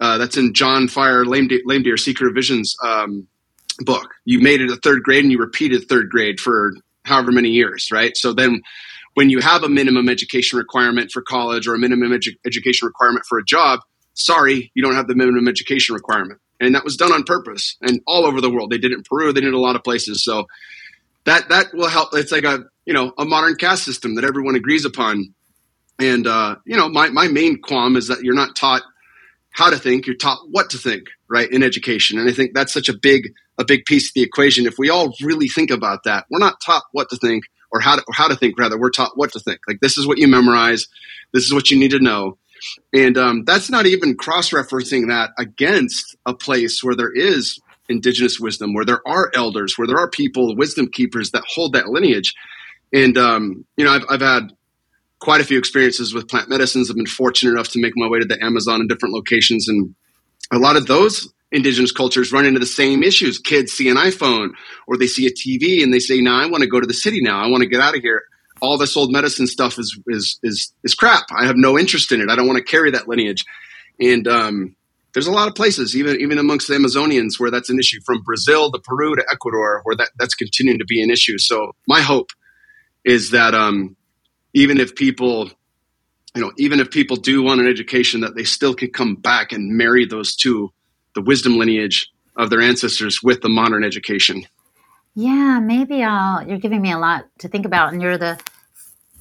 Uh, 0.00 0.18
that's 0.18 0.36
in 0.36 0.54
John 0.54 0.88
Fire 0.88 1.24
Lame, 1.24 1.46
De- 1.46 1.62
Lame 1.64 1.84
Deer 1.84 1.96
Secret 1.96 2.34
Visions 2.34 2.74
um, 2.84 3.28
book. 3.78 4.08
You 4.24 4.40
made 4.40 4.60
it 4.60 4.72
a 4.72 4.76
third 4.76 5.04
grade 5.04 5.22
and 5.22 5.30
you 5.30 5.38
repeated 5.38 5.88
third 5.88 6.10
grade 6.10 6.40
for 6.40 6.72
however 7.04 7.30
many 7.30 7.50
years, 7.50 7.90
right? 7.92 8.16
So 8.16 8.32
then 8.32 8.60
when 9.14 9.30
you 9.30 9.38
have 9.38 9.62
a 9.62 9.68
minimum 9.68 10.08
education 10.08 10.58
requirement 10.58 11.12
for 11.12 11.22
college 11.22 11.68
or 11.68 11.76
a 11.76 11.78
minimum 11.78 12.10
edu- 12.10 12.34
education 12.44 12.86
requirement 12.86 13.24
for 13.28 13.38
a 13.38 13.44
job, 13.44 13.78
sorry, 14.14 14.72
you 14.74 14.82
don't 14.82 14.96
have 14.96 15.06
the 15.06 15.14
minimum 15.14 15.46
education 15.46 15.94
requirement 15.94 16.40
and 16.66 16.74
that 16.74 16.84
was 16.84 16.96
done 16.96 17.12
on 17.12 17.24
purpose 17.24 17.76
and 17.80 18.00
all 18.06 18.26
over 18.26 18.40
the 18.40 18.50
world. 18.50 18.70
They 18.70 18.78
did 18.78 18.92
it 18.92 18.98
in 18.98 19.04
Peru, 19.04 19.32
they 19.32 19.40
did 19.40 19.48
it 19.48 19.54
a 19.54 19.60
lot 19.60 19.76
of 19.76 19.84
places. 19.84 20.24
So 20.24 20.46
that 21.24 21.48
that 21.48 21.74
will 21.74 21.88
help. 21.88 22.10
It's 22.12 22.32
like 22.32 22.44
a 22.44 22.64
you 22.84 22.92
know 22.92 23.12
a 23.18 23.24
modern 23.24 23.56
caste 23.56 23.84
system 23.84 24.16
that 24.16 24.24
everyone 24.24 24.56
agrees 24.56 24.84
upon. 24.84 25.34
And 25.98 26.26
uh, 26.26 26.56
you 26.66 26.76
know, 26.76 26.88
my 26.88 27.08
my 27.08 27.28
main 27.28 27.60
qualm 27.60 27.96
is 27.96 28.08
that 28.08 28.22
you're 28.22 28.34
not 28.34 28.56
taught 28.56 28.82
how 29.50 29.70
to 29.70 29.76
think; 29.76 30.06
you're 30.06 30.16
taught 30.16 30.38
what 30.50 30.70
to 30.70 30.78
think, 30.78 31.08
right, 31.28 31.50
in 31.50 31.62
education. 31.62 32.18
And 32.18 32.28
I 32.28 32.32
think 32.32 32.54
that's 32.54 32.72
such 32.72 32.88
a 32.88 32.96
big 32.96 33.32
a 33.58 33.64
big 33.64 33.84
piece 33.84 34.08
of 34.08 34.14
the 34.14 34.22
equation. 34.22 34.66
If 34.66 34.78
we 34.78 34.90
all 34.90 35.14
really 35.22 35.48
think 35.48 35.70
about 35.70 36.04
that, 36.04 36.26
we're 36.30 36.38
not 36.38 36.60
taught 36.64 36.82
what 36.92 37.08
to 37.10 37.16
think 37.16 37.44
or 37.70 37.80
how 37.80 37.96
to 37.96 38.02
or 38.06 38.14
how 38.14 38.28
to 38.28 38.36
think. 38.36 38.58
Rather, 38.58 38.78
we're 38.78 38.90
taught 38.90 39.16
what 39.16 39.32
to 39.32 39.40
think. 39.40 39.60
Like 39.68 39.80
this 39.80 39.96
is 39.96 40.06
what 40.06 40.18
you 40.18 40.28
memorize. 40.28 40.88
This 41.32 41.44
is 41.44 41.54
what 41.54 41.70
you 41.70 41.78
need 41.78 41.92
to 41.92 42.00
know. 42.00 42.38
And 42.92 43.16
um, 43.18 43.44
that's 43.44 43.70
not 43.70 43.86
even 43.86 44.16
cross 44.16 44.50
referencing 44.50 45.08
that 45.08 45.30
against 45.38 46.16
a 46.26 46.34
place 46.34 46.82
where 46.82 46.94
there 46.94 47.12
is 47.12 47.60
indigenous 47.88 48.40
wisdom, 48.40 48.74
where 48.74 48.84
there 48.84 49.06
are 49.06 49.30
elders, 49.34 49.76
where 49.76 49.86
there 49.86 49.98
are 49.98 50.08
people, 50.08 50.56
wisdom 50.56 50.88
keepers 50.88 51.30
that 51.32 51.44
hold 51.46 51.74
that 51.74 51.88
lineage. 51.88 52.34
And, 52.92 53.18
um, 53.18 53.64
you 53.76 53.84
know, 53.84 53.92
I've, 53.92 54.04
I've 54.08 54.20
had 54.20 54.52
quite 55.18 55.40
a 55.40 55.44
few 55.44 55.58
experiences 55.58 56.14
with 56.14 56.28
plant 56.28 56.48
medicines. 56.48 56.90
I've 56.90 56.96
been 56.96 57.06
fortunate 57.06 57.52
enough 57.52 57.68
to 57.70 57.80
make 57.80 57.94
my 57.96 58.08
way 58.08 58.20
to 58.20 58.24
the 58.24 58.42
Amazon 58.42 58.80
in 58.80 58.88
different 58.88 59.14
locations. 59.14 59.68
And 59.68 59.94
a 60.52 60.58
lot 60.58 60.76
of 60.76 60.86
those 60.86 61.32
indigenous 61.50 61.92
cultures 61.92 62.32
run 62.32 62.46
into 62.46 62.60
the 62.60 62.66
same 62.66 63.02
issues. 63.02 63.38
Kids 63.38 63.72
see 63.72 63.88
an 63.88 63.96
iPhone 63.96 64.50
or 64.86 64.96
they 64.96 65.06
see 65.06 65.26
a 65.26 65.30
TV 65.30 65.82
and 65.82 65.94
they 65.94 65.98
say, 65.98 66.20
"Now 66.20 66.40
I 66.40 66.46
want 66.46 66.62
to 66.62 66.68
go 66.68 66.80
to 66.80 66.86
the 66.86 66.94
city. 66.94 67.20
Now 67.22 67.42
I 67.42 67.48
want 67.48 67.62
to 67.62 67.68
get 67.68 67.80
out 67.80 67.96
of 67.96 68.02
here." 68.02 68.22
All 68.64 68.78
this 68.78 68.96
old 68.96 69.12
medicine 69.12 69.46
stuff 69.46 69.78
is 69.78 69.98
is 70.08 70.38
is 70.42 70.72
is 70.82 70.94
crap. 70.94 71.24
I 71.36 71.46
have 71.46 71.56
no 71.56 71.78
interest 71.78 72.12
in 72.12 72.20
it. 72.20 72.30
I 72.30 72.36
don't 72.36 72.46
want 72.46 72.58
to 72.58 72.64
carry 72.64 72.90
that 72.90 73.08
lineage. 73.08 73.44
And 74.00 74.26
um, 74.26 74.76
there's 75.12 75.28
a 75.28 75.32
lot 75.32 75.48
of 75.48 75.54
places, 75.54 75.96
even 75.96 76.20
even 76.20 76.38
amongst 76.38 76.68
the 76.68 76.74
Amazonians, 76.74 77.38
where 77.38 77.50
that's 77.50 77.70
an 77.70 77.78
issue. 77.78 78.00
From 78.04 78.22
Brazil 78.22 78.72
to 78.72 78.78
Peru 78.80 79.14
to 79.14 79.24
Ecuador, 79.32 79.80
where 79.84 79.96
that 79.96 80.10
that's 80.18 80.34
continuing 80.34 80.78
to 80.80 80.84
be 80.84 81.02
an 81.02 81.10
issue. 81.10 81.38
So 81.38 81.72
my 81.86 82.00
hope 82.00 82.30
is 83.04 83.30
that 83.30 83.54
um, 83.54 83.96
even 84.54 84.80
if 84.80 84.94
people, 84.94 85.50
you 86.34 86.42
know, 86.42 86.52
even 86.58 86.80
if 86.80 86.90
people 86.90 87.16
do 87.16 87.42
want 87.42 87.60
an 87.60 87.68
education, 87.68 88.22
that 88.22 88.34
they 88.34 88.44
still 88.44 88.74
can 88.74 88.90
come 88.90 89.14
back 89.14 89.52
and 89.52 89.76
marry 89.76 90.04
those 90.04 90.34
two, 90.34 90.72
the 91.14 91.22
wisdom 91.22 91.58
lineage 91.58 92.08
of 92.36 92.50
their 92.50 92.60
ancestors 92.60 93.22
with 93.22 93.40
the 93.42 93.48
modern 93.48 93.84
education. 93.84 94.44
Yeah, 95.14 95.60
maybe 95.60 96.02
I'll. 96.02 96.46
You're 96.46 96.58
giving 96.58 96.82
me 96.82 96.90
a 96.90 96.98
lot 96.98 97.26
to 97.38 97.48
think 97.48 97.66
about, 97.66 97.92
and 97.92 98.02
you're 98.02 98.18
the 98.18 98.40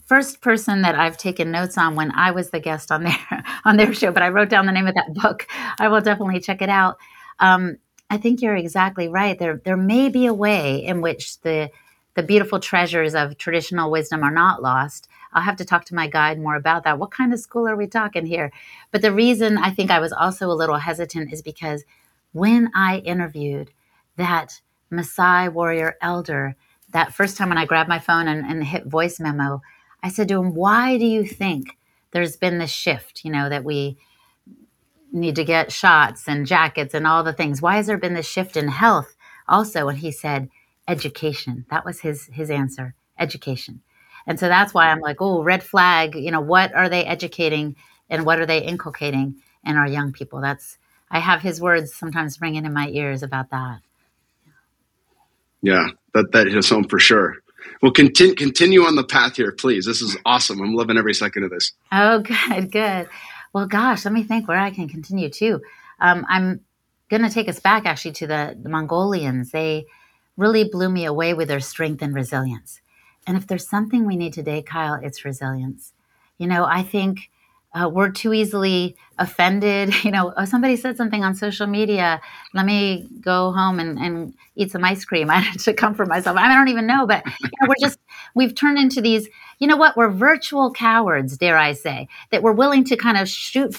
first 0.06 0.41
person 0.41 0.82
that 0.82 0.95
I've 0.95 1.18
taken 1.18 1.51
notes 1.51 1.78
on 1.78 1.95
when 1.95 2.12
I 2.12 2.32
was 2.32 2.49
the 2.49 2.60
guest 2.60 2.91
on 2.91 3.04
their 3.04 3.18
on 3.66 3.78
their 3.78 3.93
show. 3.93 4.12
But 4.12 4.24
I 4.24 4.30
wrote 4.30 4.49
down 4.49 4.66
the 4.66 4.72
name 4.72 4.88
of 4.88 4.95
that 4.95 5.14
book. 5.14 5.47
I 5.80 5.88
will 5.88 6.01
definitely 6.01 6.39
check 6.39 6.62
it 6.62 6.70
out. 6.70 6.97
Um, 7.39 7.78
I 8.10 8.18
think 8.18 8.41
you're 8.41 8.56
exactly 8.56 9.08
right. 9.08 9.38
There 9.38 9.62
there 9.64 9.78
may 9.78 10.10
be 10.10 10.26
a 10.26 10.34
way 10.34 10.84
in 10.84 11.01
which 11.01 11.41
the 11.41 11.70
the 12.16 12.24
beautiful 12.24 12.60
treasures 12.60 13.16
of 13.16 13.38
traditional 13.38 13.89
wisdom 13.89 14.24
are 14.24 14.32
not 14.32 14.62
lost. 14.62 15.08
I'll 15.32 15.41
have 15.41 15.56
to 15.58 15.66
talk 15.66 15.86
to 15.86 15.95
my 15.95 16.08
guide 16.08 16.39
more 16.39 16.56
about 16.56 16.84
that. 16.84 16.99
What 16.99 17.10
kind 17.10 17.34
of 17.34 17.39
school 17.39 17.68
are 17.68 17.76
we 17.76 17.88
talking 17.88 18.26
here? 18.26 18.51
But 18.91 19.01
the 19.01 19.12
reason 19.12 19.58
I 19.58 19.72
think 19.72 19.89
I 19.89 19.99
was 19.99 20.14
also 20.14 20.47
a 20.47 20.54
little 20.54 20.78
hesitant 20.78 21.34
is 21.34 21.41
because 21.41 21.84
when 22.34 22.72
I 22.76 22.99
interviewed 22.99 23.72
that 24.18 24.62
Maasai 24.91 25.51
warrior 25.51 25.97
elder, 26.01 26.56
that 26.91 27.14
first 27.14 27.36
time 27.36 27.49
when 27.49 27.58
I 27.58 27.66
grabbed 27.66 27.89
my 27.89 27.99
phone 27.99 28.28
and, 28.28 28.45
and 28.45 28.64
hit 28.64 28.86
voice 28.86 29.20
memo, 29.20 29.62
I 30.04 30.10
said 30.10 30.28
to 30.28 30.39
him, 30.39 30.54
Why 30.54 30.97
do 30.97 31.06
you 31.06 31.26
think 31.26 31.78
there's 32.12 32.36
been 32.36 32.60
this 32.60 32.70
shift, 32.70 33.24
you 33.24 33.32
know, 33.32 33.49
that 33.49 33.64
we 33.64 33.97
need 35.12 35.36
to 35.36 35.45
get 35.45 35.72
shots 35.72 36.28
and 36.28 36.45
jackets 36.45 36.93
and 36.93 37.08
all 37.08 37.24
the 37.24 37.34
things? 37.34 37.62
Why 37.62 37.78
has 37.78 37.88
there 37.88 37.97
been 37.97 38.14
this 38.14 38.28
shift 38.28 38.58
in 38.58 38.68
health 38.68 39.16
also? 39.47 39.88
And 39.88 39.97
he 39.97 40.12
said, 40.12 40.49
Education. 40.88 41.66
That 41.72 41.86
was 41.86 42.01
his 42.01 42.26
his 42.34 42.51
answer. 42.51 42.93
Education. 43.18 43.82
And 44.28 44.39
so 44.39 44.47
that's 44.47 44.74
why 44.74 44.88
I'm 44.88 44.99
like, 44.99 45.18
oh, 45.22 45.43
red 45.43 45.64
flag, 45.64 46.16
you 46.16 46.32
know, 46.32 46.41
what 46.41 46.74
are 46.74 46.89
they 46.89 47.06
educating 47.06 47.76
and 48.10 48.26
what 48.26 48.39
are 48.39 48.45
they 48.45 48.64
inculcating 48.64 49.36
in 49.66 49.76
our 49.78 49.88
young 49.88 50.12
people? 50.12 50.41
That's 50.41 50.78
I 51.10 51.20
have 51.20 51.41
his 51.41 51.62
words 51.62 51.93
sometimes 51.93 52.41
ringing 52.41 52.66
in 52.66 52.74
my 52.74 52.89
ears 52.89 53.24
about 53.24 53.49
that. 53.51 53.80
Yeah, 55.62 55.88
that 56.14 56.32
that 56.34 56.47
hits 56.47 56.70
home 56.70 56.86
for 56.86 56.99
sure. 56.99 57.42
Well, 57.82 57.91
continue 57.91 58.36
continue 58.36 58.84
on 58.84 58.95
the 58.95 59.03
path 59.03 59.36
here, 59.36 59.51
please. 59.51 59.86
This 59.86 60.01
is 60.01 60.18
awesome. 60.26 60.61
I'm 60.61 60.74
loving 60.74 60.97
every 60.97 61.14
second 61.14 61.43
of 61.43 61.51
this. 61.51 61.72
Oh, 61.91 62.20
good, 62.20 62.72
good. 62.72 63.09
Well, 63.53 63.68
gosh, 63.68 64.05
let 64.05 64.14
me 64.14 64.24
think 64.24 64.47
where 64.47 64.59
I 64.59 64.72
can 64.72 64.88
continue 64.88 65.30
too. 65.30 65.61
Um, 65.99 66.26
I'm 66.28 66.61
going 67.09 67.24
to 67.24 67.30
take 67.30 67.47
us 67.47 67.59
back 67.59 67.86
actually 67.86 68.14
to 68.14 68.28
the, 68.28 68.57
the 68.61 68.70
Mongolians. 68.70 69.51
They 69.51 69.86
really 70.38 70.64
blew 70.64 70.89
me 70.89 71.05
away 71.05 71.34
with 71.34 71.47
their 71.47 71.59
strength 71.59 72.01
and 72.01 72.16
resilience. 72.16 72.82
And 73.28 73.38
if 73.38 73.47
there's 73.47 73.70
something 73.70 74.05
we 74.05 74.16
need 74.16 74.34
today, 74.34 74.61
Kyle, 74.61 74.99
it's 75.01 75.24
resilience. 75.24 75.93
You 76.38 76.47
know, 76.47 76.66
I 76.66 76.84
think 76.84 77.30
uh, 77.74 77.89
we're 77.91 78.11
too 78.11 78.34
easily 78.34 78.95
offended. 79.17 79.93
You 80.03 80.11
know, 80.11 80.34
oh, 80.36 80.45
somebody 80.45 80.76
said 80.76 80.97
something 80.97 81.24
on 81.24 81.34
social 81.34 81.65
media. 81.65 82.19
Let 82.53 82.65
me 82.65 83.07
go 83.21 83.51
home 83.51 83.80
and, 83.80 83.97
and 83.97 84.34
eat 84.55 84.71
some 84.71 84.84
ice 84.84 85.05
cream. 85.05 85.30
I 85.32 85.43
to 85.59 85.74
comfort 85.74 86.07
myself. 86.07 86.38
I, 86.38 86.51
I 86.51 86.55
don't 86.55 86.67
even 86.67 86.86
know, 86.86 87.07
but 87.07 87.24
you 87.26 87.49
know, 87.61 87.69
we're 87.69 87.76
just, 87.80 87.99
we've 88.36 88.53
turned 88.53 88.78
into 88.78 89.01
these, 89.01 89.30
you 89.59 89.67
know 89.67 89.78
what, 89.78 89.95
we're 89.95 90.09
virtual 90.09 90.74
cowards, 90.74 91.38
dare 91.38 91.57
I 91.57 91.74
say, 91.74 92.09
that 92.32 92.43
we're 92.43 92.51
willing 92.51 92.84
to 92.86 92.97
kind 92.97 93.17
of 93.17 93.30
shoot, 93.30 93.76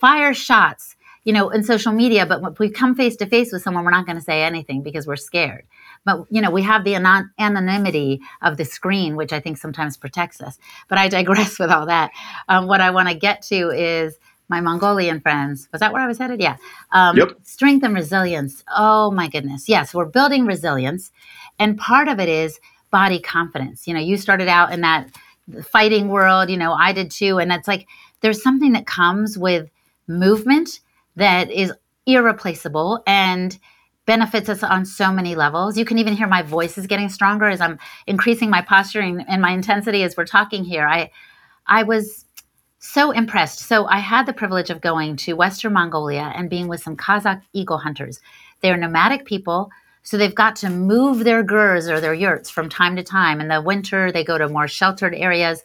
fire 0.00 0.34
shots, 0.34 0.96
you 1.22 1.32
know, 1.32 1.50
in 1.50 1.62
social 1.62 1.92
media. 1.92 2.26
But 2.26 2.42
when 2.42 2.54
we 2.58 2.68
come 2.68 2.94
face 2.94 3.16
to 3.16 3.26
face 3.26 3.52
with 3.52 3.62
someone, 3.62 3.84
we're 3.84 3.90
not 3.92 4.06
going 4.06 4.18
to 4.18 4.24
say 4.24 4.42
anything 4.42 4.82
because 4.82 5.06
we're 5.06 5.16
scared 5.16 5.64
but 6.04 6.24
you 6.30 6.40
know 6.40 6.50
we 6.50 6.62
have 6.62 6.84
the 6.84 6.94
anon- 6.94 7.30
anonymity 7.38 8.20
of 8.42 8.56
the 8.56 8.64
screen 8.64 9.16
which 9.16 9.32
i 9.32 9.40
think 9.40 9.56
sometimes 9.58 9.96
protects 9.96 10.40
us. 10.40 10.58
But 10.88 10.98
i 10.98 11.08
digress 11.08 11.58
with 11.60 11.70
all 11.70 11.86
that. 11.86 12.10
Um, 12.48 12.66
what 12.66 12.80
i 12.80 12.90
want 12.90 13.08
to 13.08 13.14
get 13.14 13.42
to 13.42 13.70
is 13.70 14.16
my 14.48 14.60
mongolian 14.60 15.20
friends. 15.20 15.68
Was 15.72 15.80
that 15.80 15.92
where 15.92 16.02
i 16.02 16.06
was 16.06 16.18
headed? 16.18 16.40
Yeah. 16.40 16.56
Um, 16.92 17.16
yep. 17.16 17.30
strength 17.42 17.82
and 17.84 17.94
resilience. 17.94 18.62
Oh 18.74 19.10
my 19.10 19.28
goodness. 19.28 19.68
Yes 19.68 19.94
we're 19.94 20.04
building 20.06 20.46
resilience. 20.46 21.10
And 21.58 21.78
part 21.78 22.08
of 22.08 22.20
it 22.20 22.28
is 22.28 22.60
body 22.90 23.20
confidence. 23.20 23.86
You 23.86 23.94
know 23.94 24.00
you 24.00 24.16
started 24.16 24.48
out 24.48 24.72
in 24.72 24.82
that 24.82 25.10
fighting 25.62 26.08
world 26.08 26.48
you 26.48 26.56
know 26.56 26.72
i 26.72 26.92
did 26.92 27.10
too. 27.10 27.38
And 27.38 27.52
it's 27.52 27.68
like 27.68 27.86
there's 28.20 28.42
something 28.42 28.72
that 28.72 28.86
comes 28.86 29.36
with 29.36 29.68
movement 30.06 30.80
that 31.16 31.50
is 31.50 31.72
irreplaceable. 32.06 33.02
And 33.06 33.58
benefits 34.06 34.48
us 34.48 34.62
on 34.62 34.84
so 34.84 35.10
many 35.12 35.34
levels. 35.34 35.78
You 35.78 35.84
can 35.84 35.98
even 35.98 36.14
hear 36.14 36.26
my 36.26 36.42
voice 36.42 36.76
is 36.76 36.86
getting 36.86 37.08
stronger 37.08 37.48
as 37.48 37.60
I'm 37.60 37.78
increasing 38.06 38.50
my 38.50 38.60
posturing 38.60 39.24
and 39.28 39.40
my 39.40 39.52
intensity 39.52 40.02
as 40.02 40.16
we're 40.16 40.26
talking 40.26 40.64
here. 40.64 40.86
I 40.86 41.10
I 41.66 41.82
was 41.82 42.24
so 42.78 43.10
impressed. 43.12 43.60
So 43.60 43.86
I 43.86 43.98
had 43.98 44.26
the 44.26 44.34
privilege 44.34 44.68
of 44.68 44.82
going 44.82 45.16
to 45.16 45.32
Western 45.32 45.72
Mongolia 45.72 46.32
and 46.36 46.50
being 46.50 46.68
with 46.68 46.82
some 46.82 46.96
Kazakh 46.96 47.40
eagle 47.54 47.78
hunters. 47.78 48.20
They're 48.60 48.76
nomadic 48.76 49.24
people, 49.24 49.70
so 50.02 50.18
they've 50.18 50.34
got 50.34 50.56
to 50.56 50.68
move 50.68 51.24
their 51.24 51.42
gers 51.42 51.88
or 51.88 51.98
their 51.98 52.12
yurts 52.12 52.50
from 52.50 52.68
time 52.68 52.96
to 52.96 53.02
time. 53.02 53.40
In 53.40 53.48
the 53.48 53.62
winter, 53.62 54.12
they 54.12 54.22
go 54.22 54.36
to 54.36 54.48
more 54.48 54.68
sheltered 54.68 55.14
areas. 55.14 55.62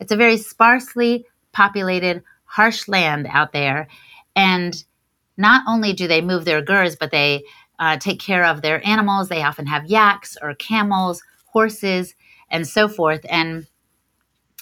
It's 0.00 0.10
a 0.10 0.16
very 0.16 0.38
sparsely 0.38 1.26
populated, 1.52 2.22
harsh 2.46 2.88
land 2.88 3.28
out 3.30 3.52
there. 3.52 3.88
And 4.34 4.74
not 5.36 5.64
only 5.68 5.92
do 5.92 6.08
they 6.08 6.22
move 6.22 6.46
their 6.46 6.62
gers, 6.62 6.96
but 6.96 7.10
they 7.10 7.44
uh, 7.78 7.96
take 7.98 8.20
care 8.20 8.44
of 8.44 8.62
their 8.62 8.86
animals. 8.86 9.28
They 9.28 9.42
often 9.42 9.66
have 9.66 9.86
yaks 9.86 10.36
or 10.40 10.54
camels, 10.54 11.22
horses, 11.46 12.14
and 12.50 12.66
so 12.66 12.88
forth. 12.88 13.24
And 13.28 13.66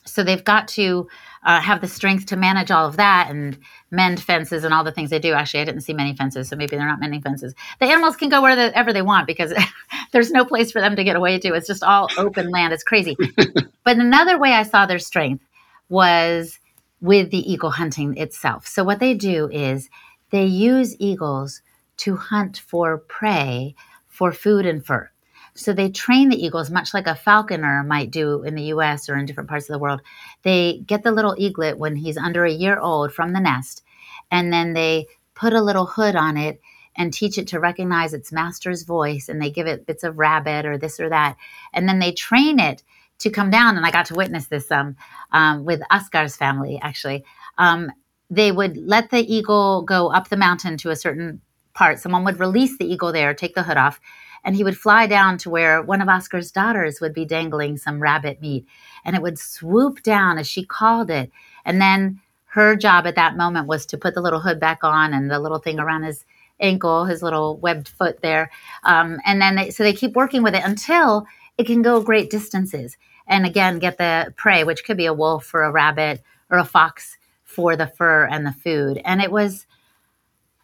so 0.05 0.23
they've 0.25 0.43
got 0.43 0.69
to 0.69 1.09
uh, 1.45 1.61
have 1.61 1.81
the 1.81 1.89
strength 1.89 2.27
to 2.27 2.37
manage 2.37 2.71
all 2.71 2.87
of 2.87 2.97
that 2.97 3.29
and 3.31 3.59
mend 3.91 4.21
fences 4.21 4.65
and 4.65 4.73
all 4.73 4.85
the 4.85 4.93
things 4.93 5.11
they 5.11 5.19
do. 5.19 5.33
Actually, 5.33 5.61
I 5.61 5.65
didn't 5.65 5.83
see 5.83 5.93
many 5.93 6.15
fences, 6.15 6.49
so 6.49 6.57
maybe 6.57 6.77
they're 6.77 6.87
not 6.87 7.01
mending 7.01 7.21
fences. 7.21 7.55
The 7.81 7.87
animals 7.87 8.17
can 8.17 8.29
go 8.29 8.43
wherever 8.43 8.93
they 8.93 9.03
want 9.03 9.27
because 9.27 9.53
there's 10.13 10.31
no 10.31 10.45
place 10.45 10.73
for 10.73 10.81
them 10.81 10.97
to 10.97 11.05
get 11.05 11.17
away 11.17 11.39
to. 11.39 11.55
It's 11.55 11.67
just 11.67 11.83
all 11.83 12.09
open 12.17 12.51
land. 12.51 12.73
It's 12.73 12.85
crazy. 12.85 13.17
but 13.85 13.97
another 13.97 14.39
way 14.39 14.53
I 14.53 14.63
saw 14.63 14.87
their 14.87 14.99
strength 14.99 15.45
was 15.89 16.59
with 17.01 17.31
the 17.31 17.53
eagle 17.53 17.71
hunting 17.71 18.17
itself. 18.17 18.67
So 18.67 18.85
what 18.85 19.01
they 19.01 19.15
do 19.15 19.49
is 19.51 19.89
they 20.31 20.45
use 20.45 20.97
eagles 20.99 21.63
to 21.99 22.17
hunt 22.17 22.59
for 22.59 22.99
prey 22.99 23.75
for 24.09 24.33
food 24.33 24.67
and 24.67 24.85
fur. 24.85 25.11
So 25.55 25.73
they 25.73 25.91
train 25.91 26.31
the 26.31 26.43
eagles 26.43 26.71
much 26.71 26.95
like 26.95 27.07
a 27.07 27.15
falconer 27.15 27.83
might 27.85 28.11
do 28.11 28.43
in 28.43 28.55
the 28.55 28.65
US 28.75 29.09
or 29.09 29.17
in 29.17 29.27
different 29.27 29.51
parts 29.51 29.69
of 29.69 29.75
the 29.75 29.79
world. 29.79 30.01
They 30.43 30.83
get 30.87 31.03
the 31.03 31.13
little 31.13 31.35
eaglet 31.37 31.79
when 31.79 31.97
he's 31.97 32.17
under 32.17 32.45
a 32.45 32.51
year 32.51 32.79
old 32.79 33.13
from 33.13 33.33
the 33.33 33.41
nest, 33.41 33.83
and 34.31 34.53
then 34.53 34.73
they 34.73 35.09
put 35.35 35.53
a 35.53 35.63
little 35.63 35.87
hood 35.87 36.17
on 36.17 36.37
it 36.37 36.61
and 36.97 37.13
teach 37.13 37.39
it 37.39 37.49
to 37.49 37.61
recognize 37.61 38.15
its 38.15 38.33
master's 38.33 38.83
voice. 38.83 39.29
And 39.29 39.41
they 39.41 39.51
give 39.51 39.67
it 39.67 39.87
bits 39.87 40.05
of 40.05 40.19
rabbit 40.19 40.67
or 40.67 40.77
this 40.77 41.01
or 41.01 41.09
that. 41.09 41.37
And 41.73 41.89
then 41.89 41.99
they 41.99 42.13
train 42.13 42.59
it 42.59 42.83
to 43.21 43.31
come 43.31 43.51
down. 43.51 43.77
And 43.77 43.87
I 43.87 43.91
got 43.91 44.07
to 44.07 44.15
witness 44.15 44.47
this 44.47 44.71
um, 44.71 44.97
um, 45.33 45.65
with 45.65 45.81
Askar's 45.91 46.37
family, 46.37 46.79
actually. 46.83 47.25
Um, 47.57 47.91
they 48.31 48.53
would 48.53 48.77
let 48.77 49.11
the 49.11 49.21
eagle 49.21 49.83
go 49.83 50.09
up 50.09 50.29
the 50.29 50.37
mountain 50.37 50.77
to 50.79 50.91
a 50.91 50.97
certain 50.97 51.41
part. 51.75 51.99
Someone 51.99 52.25
would 52.25 52.41
release 52.41 52.77
the 52.79 52.91
eagle 52.91 53.13
there, 53.13 53.35
take 53.35 53.55
the 53.55 53.63
hood 53.63 53.77
off, 53.77 54.01
and 54.45 54.57
he 54.57 54.65
would 54.65 54.77
fly 54.77 55.07
down 55.07 55.39
to 55.39 55.51
where 55.51 55.83
one 55.83 56.01
of 56.01 56.09
Askar's 56.09 56.51
daughters 56.51 57.01
would 57.01 57.15
be 57.15 57.25
dangling 57.25 57.77
some 57.77 58.03
rabbit 58.03 58.41
meat. 58.41 58.67
And 59.05 59.15
it 59.15 59.23
would 59.23 59.39
swoop 59.39 60.03
down 60.03 60.39
as 60.39 60.49
she 60.49 60.65
called 60.65 61.11
it. 61.11 61.31
And 61.65 61.81
then 61.81 62.21
her 62.47 62.77
job 62.77 63.07
at 63.07 63.15
that 63.15 63.37
moment 63.37 63.67
was 63.67 63.87
to 63.87 63.99
put 63.99 64.15
the 64.15 64.21
little 64.21 64.41
hood 64.41 64.61
back 64.61 64.81
on 64.83 65.15
and 65.15 65.31
the 65.31 65.39
little 65.39 65.59
thing 65.59 65.79
around 65.79 66.03
his 66.03 66.25
ankle, 66.61 67.05
his 67.05 67.23
little 67.23 67.57
webbed 67.59 67.89
foot 67.89 68.21
there. 68.21 68.51
Um, 68.85 69.19
and 69.25 69.41
then 69.41 69.57
they, 69.57 69.71
so 69.71 69.83
they 69.83 69.93
keep 69.93 70.15
working 70.15 70.43
with 70.43 70.55
it 70.55 70.65
until 70.65 71.27
it 71.57 71.67
can 71.67 71.83
go 71.83 72.03
great 72.03 72.31
distances. 72.31 72.97
And 73.27 73.47
again, 73.47 73.79
get 73.79 73.99
the 73.99 74.35
prey, 74.37 74.65
which 74.65 74.85
could 74.85 74.97
be 74.97 75.07
a 75.07 75.15
wolf 75.15 75.55
or 75.55 75.63
a 75.63 75.73
rabbit 75.73 76.23
or 76.51 76.59
a 76.59 76.65
fox 76.65 77.17
for 77.43 77.77
the 77.77 77.87
fur 77.87 78.27
and 78.27 78.45
the 78.45 78.53
food. 78.53 79.01
And 79.05 79.23
it 79.23 79.31
was 79.31 79.67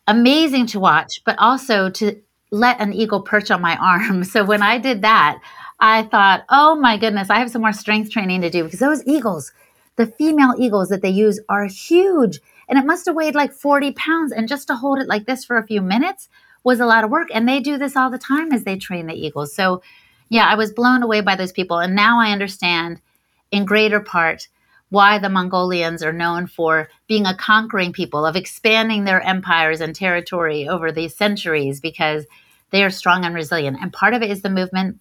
amazing 0.08 0.66
to 0.66 0.80
watch, 0.80 1.22
but 1.24 1.38
also 1.38 1.90
to 1.90 2.20
let 2.50 2.80
an 2.80 2.92
eagle 2.92 3.22
perch 3.22 3.50
on 3.52 3.60
my 3.60 3.76
arm. 3.80 4.24
So 4.24 4.44
when 4.44 4.62
I 4.62 4.78
did 4.78 5.02
that, 5.02 5.38
I 5.78 6.02
thought, 6.02 6.44
oh 6.48 6.74
my 6.74 6.96
goodness, 6.96 7.30
I 7.30 7.38
have 7.38 7.50
some 7.50 7.62
more 7.62 7.72
strength 7.72 8.10
training 8.10 8.40
to 8.40 8.50
do 8.50 8.64
because 8.64 8.80
those 8.80 9.06
eagles, 9.06 9.52
the 9.94 10.06
female 10.06 10.54
eagles 10.58 10.88
that 10.88 11.02
they 11.02 11.10
use 11.10 11.38
are 11.48 11.66
huge. 11.66 12.40
And 12.68 12.78
it 12.78 12.84
must 12.84 13.06
have 13.06 13.14
weighed 13.14 13.36
like 13.36 13.52
40 13.52 13.92
pounds. 13.92 14.32
And 14.32 14.48
just 14.48 14.66
to 14.66 14.74
hold 14.74 14.98
it 14.98 15.06
like 15.06 15.26
this 15.26 15.44
for 15.44 15.56
a 15.56 15.66
few 15.66 15.80
minutes 15.80 16.28
was 16.64 16.80
a 16.80 16.86
lot 16.86 17.04
of 17.04 17.10
work. 17.10 17.28
And 17.32 17.48
they 17.48 17.60
do 17.60 17.78
this 17.78 17.96
all 17.96 18.10
the 18.10 18.18
time 18.18 18.52
as 18.52 18.64
they 18.64 18.76
train 18.76 19.06
the 19.06 19.14
eagles. 19.14 19.54
So 19.54 19.82
yeah, 20.28 20.46
I 20.46 20.56
was 20.56 20.72
blown 20.72 21.02
away 21.02 21.20
by 21.20 21.36
those 21.36 21.52
people. 21.52 21.78
And 21.78 21.94
now 21.94 22.20
I 22.20 22.32
understand 22.32 23.00
in 23.50 23.64
greater 23.64 24.00
part 24.00 24.48
why 24.90 25.18
the 25.18 25.28
Mongolians 25.28 26.02
are 26.02 26.12
known 26.12 26.46
for 26.46 26.88
being 27.06 27.26
a 27.26 27.36
conquering 27.36 27.92
people, 27.92 28.24
of 28.24 28.36
expanding 28.36 29.04
their 29.04 29.20
empires 29.20 29.80
and 29.80 29.94
territory 29.94 30.68
over 30.68 30.90
the 30.90 31.08
centuries 31.08 31.80
because 31.80 32.26
they 32.70 32.82
are 32.82 32.90
strong 32.90 33.24
and 33.24 33.34
resilient. 33.34 33.78
And 33.80 33.92
part 33.92 34.14
of 34.14 34.22
it 34.22 34.30
is 34.30 34.42
the 34.42 34.50
movement, 34.50 34.98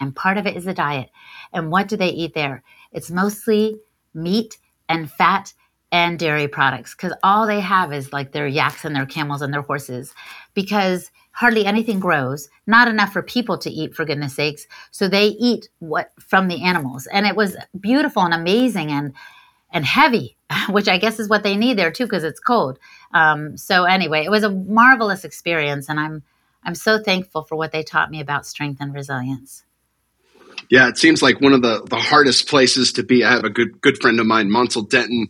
and 0.00 0.14
part 0.14 0.38
of 0.38 0.46
it 0.46 0.56
is 0.56 0.64
the 0.64 0.74
diet. 0.74 1.10
And 1.52 1.70
what 1.70 1.88
do 1.88 1.96
they 1.96 2.10
eat 2.10 2.34
there? 2.34 2.62
It's 2.92 3.10
mostly 3.10 3.78
meat 4.14 4.58
and 4.88 5.10
fat 5.10 5.52
and 5.92 6.18
dairy 6.18 6.48
products 6.48 6.94
because 6.94 7.12
all 7.22 7.46
they 7.46 7.60
have 7.60 7.92
is 7.92 8.12
like 8.12 8.32
their 8.32 8.46
yaks 8.46 8.84
and 8.84 8.94
their 8.94 9.06
camels 9.06 9.42
and 9.42 9.52
their 9.52 9.62
horses 9.62 10.14
because 10.54 11.10
hardly 11.32 11.64
anything 11.64 12.00
grows, 12.00 12.48
not 12.66 12.88
enough 12.88 13.12
for 13.12 13.22
people 13.22 13.58
to 13.58 13.70
eat, 13.70 13.94
for 13.94 14.04
goodness 14.04 14.34
sakes. 14.34 14.66
So 14.90 15.08
they 15.08 15.28
eat 15.28 15.68
what 15.78 16.12
from 16.20 16.48
the 16.48 16.62
animals. 16.62 17.06
And 17.06 17.26
it 17.26 17.36
was 17.36 17.56
beautiful 17.78 18.22
and 18.22 18.34
amazing 18.34 18.90
and 18.90 19.14
and 19.72 19.84
heavy, 19.84 20.36
which 20.68 20.88
I 20.88 20.98
guess 20.98 21.18
is 21.18 21.28
what 21.28 21.42
they 21.42 21.56
need 21.56 21.78
there 21.78 21.90
too, 21.90 22.04
because 22.04 22.24
it's 22.24 22.40
cold. 22.40 22.78
Um, 23.14 23.56
so 23.56 23.84
anyway, 23.84 24.24
it 24.24 24.30
was 24.30 24.42
a 24.42 24.50
marvelous 24.50 25.24
experience, 25.24 25.88
and 25.88 25.98
I'm 25.98 26.22
I'm 26.62 26.74
so 26.74 27.02
thankful 27.02 27.42
for 27.42 27.56
what 27.56 27.72
they 27.72 27.82
taught 27.82 28.10
me 28.10 28.20
about 28.20 28.46
strength 28.46 28.80
and 28.80 28.92
resilience. 28.92 29.64
Yeah, 30.68 30.88
it 30.88 30.98
seems 30.98 31.22
like 31.22 31.40
one 31.40 31.52
of 31.52 31.62
the, 31.62 31.82
the 31.88 31.96
hardest 31.96 32.48
places 32.48 32.92
to 32.92 33.02
be. 33.02 33.24
I 33.24 33.32
have 33.32 33.44
a 33.44 33.50
good 33.50 33.80
good 33.80 34.00
friend 34.00 34.20
of 34.20 34.26
mine, 34.26 34.50
Mansel 34.50 34.82
Denton, 34.82 35.28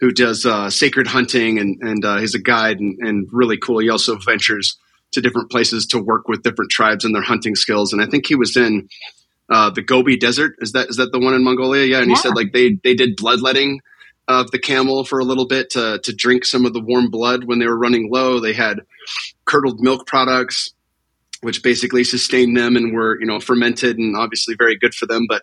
who 0.00 0.10
does 0.10 0.44
uh, 0.44 0.70
sacred 0.70 1.06
hunting, 1.06 1.58
and 1.58 1.80
and 1.82 2.04
uh, 2.04 2.18
he's 2.18 2.34
a 2.34 2.40
guide 2.40 2.80
and, 2.80 2.98
and 3.00 3.28
really 3.32 3.58
cool. 3.58 3.78
He 3.78 3.90
also 3.90 4.16
ventures 4.16 4.78
to 5.12 5.20
different 5.20 5.50
places 5.50 5.86
to 5.86 5.98
work 5.98 6.28
with 6.28 6.42
different 6.42 6.70
tribes 6.70 7.04
and 7.04 7.14
their 7.14 7.22
hunting 7.22 7.54
skills. 7.54 7.92
And 7.92 8.02
I 8.02 8.06
think 8.06 8.26
he 8.26 8.34
was 8.34 8.56
in 8.56 8.88
uh, 9.48 9.70
the 9.70 9.82
Gobi 9.82 10.16
Desert. 10.16 10.54
Is 10.58 10.72
that 10.72 10.88
is 10.88 10.96
that 10.96 11.12
the 11.12 11.18
one 11.18 11.34
in 11.34 11.44
Mongolia? 11.44 11.86
Yeah. 11.86 11.98
And 11.98 12.08
yeah. 12.08 12.16
he 12.16 12.20
said 12.20 12.34
like 12.34 12.52
they 12.52 12.78
they 12.82 12.94
did 12.94 13.16
bloodletting 13.16 13.80
of 14.26 14.50
the 14.50 14.58
camel 14.58 15.04
for 15.04 15.18
a 15.18 15.24
little 15.24 15.46
bit 15.46 15.70
to 15.70 16.00
to 16.02 16.12
drink 16.12 16.44
some 16.44 16.66
of 16.66 16.72
the 16.72 16.80
warm 16.80 17.10
blood 17.10 17.44
when 17.44 17.58
they 17.58 17.66
were 17.66 17.78
running 17.78 18.10
low. 18.10 18.40
They 18.40 18.52
had 18.52 18.80
curdled 19.44 19.80
milk 19.80 20.06
products, 20.06 20.72
which 21.40 21.62
basically 21.62 22.04
sustained 22.04 22.56
them 22.56 22.76
and 22.76 22.92
were 22.92 23.18
you 23.20 23.26
know 23.26 23.40
fermented 23.40 23.98
and 23.98 24.16
obviously 24.16 24.54
very 24.58 24.76
good 24.76 24.94
for 24.94 25.06
them. 25.06 25.26
But 25.28 25.42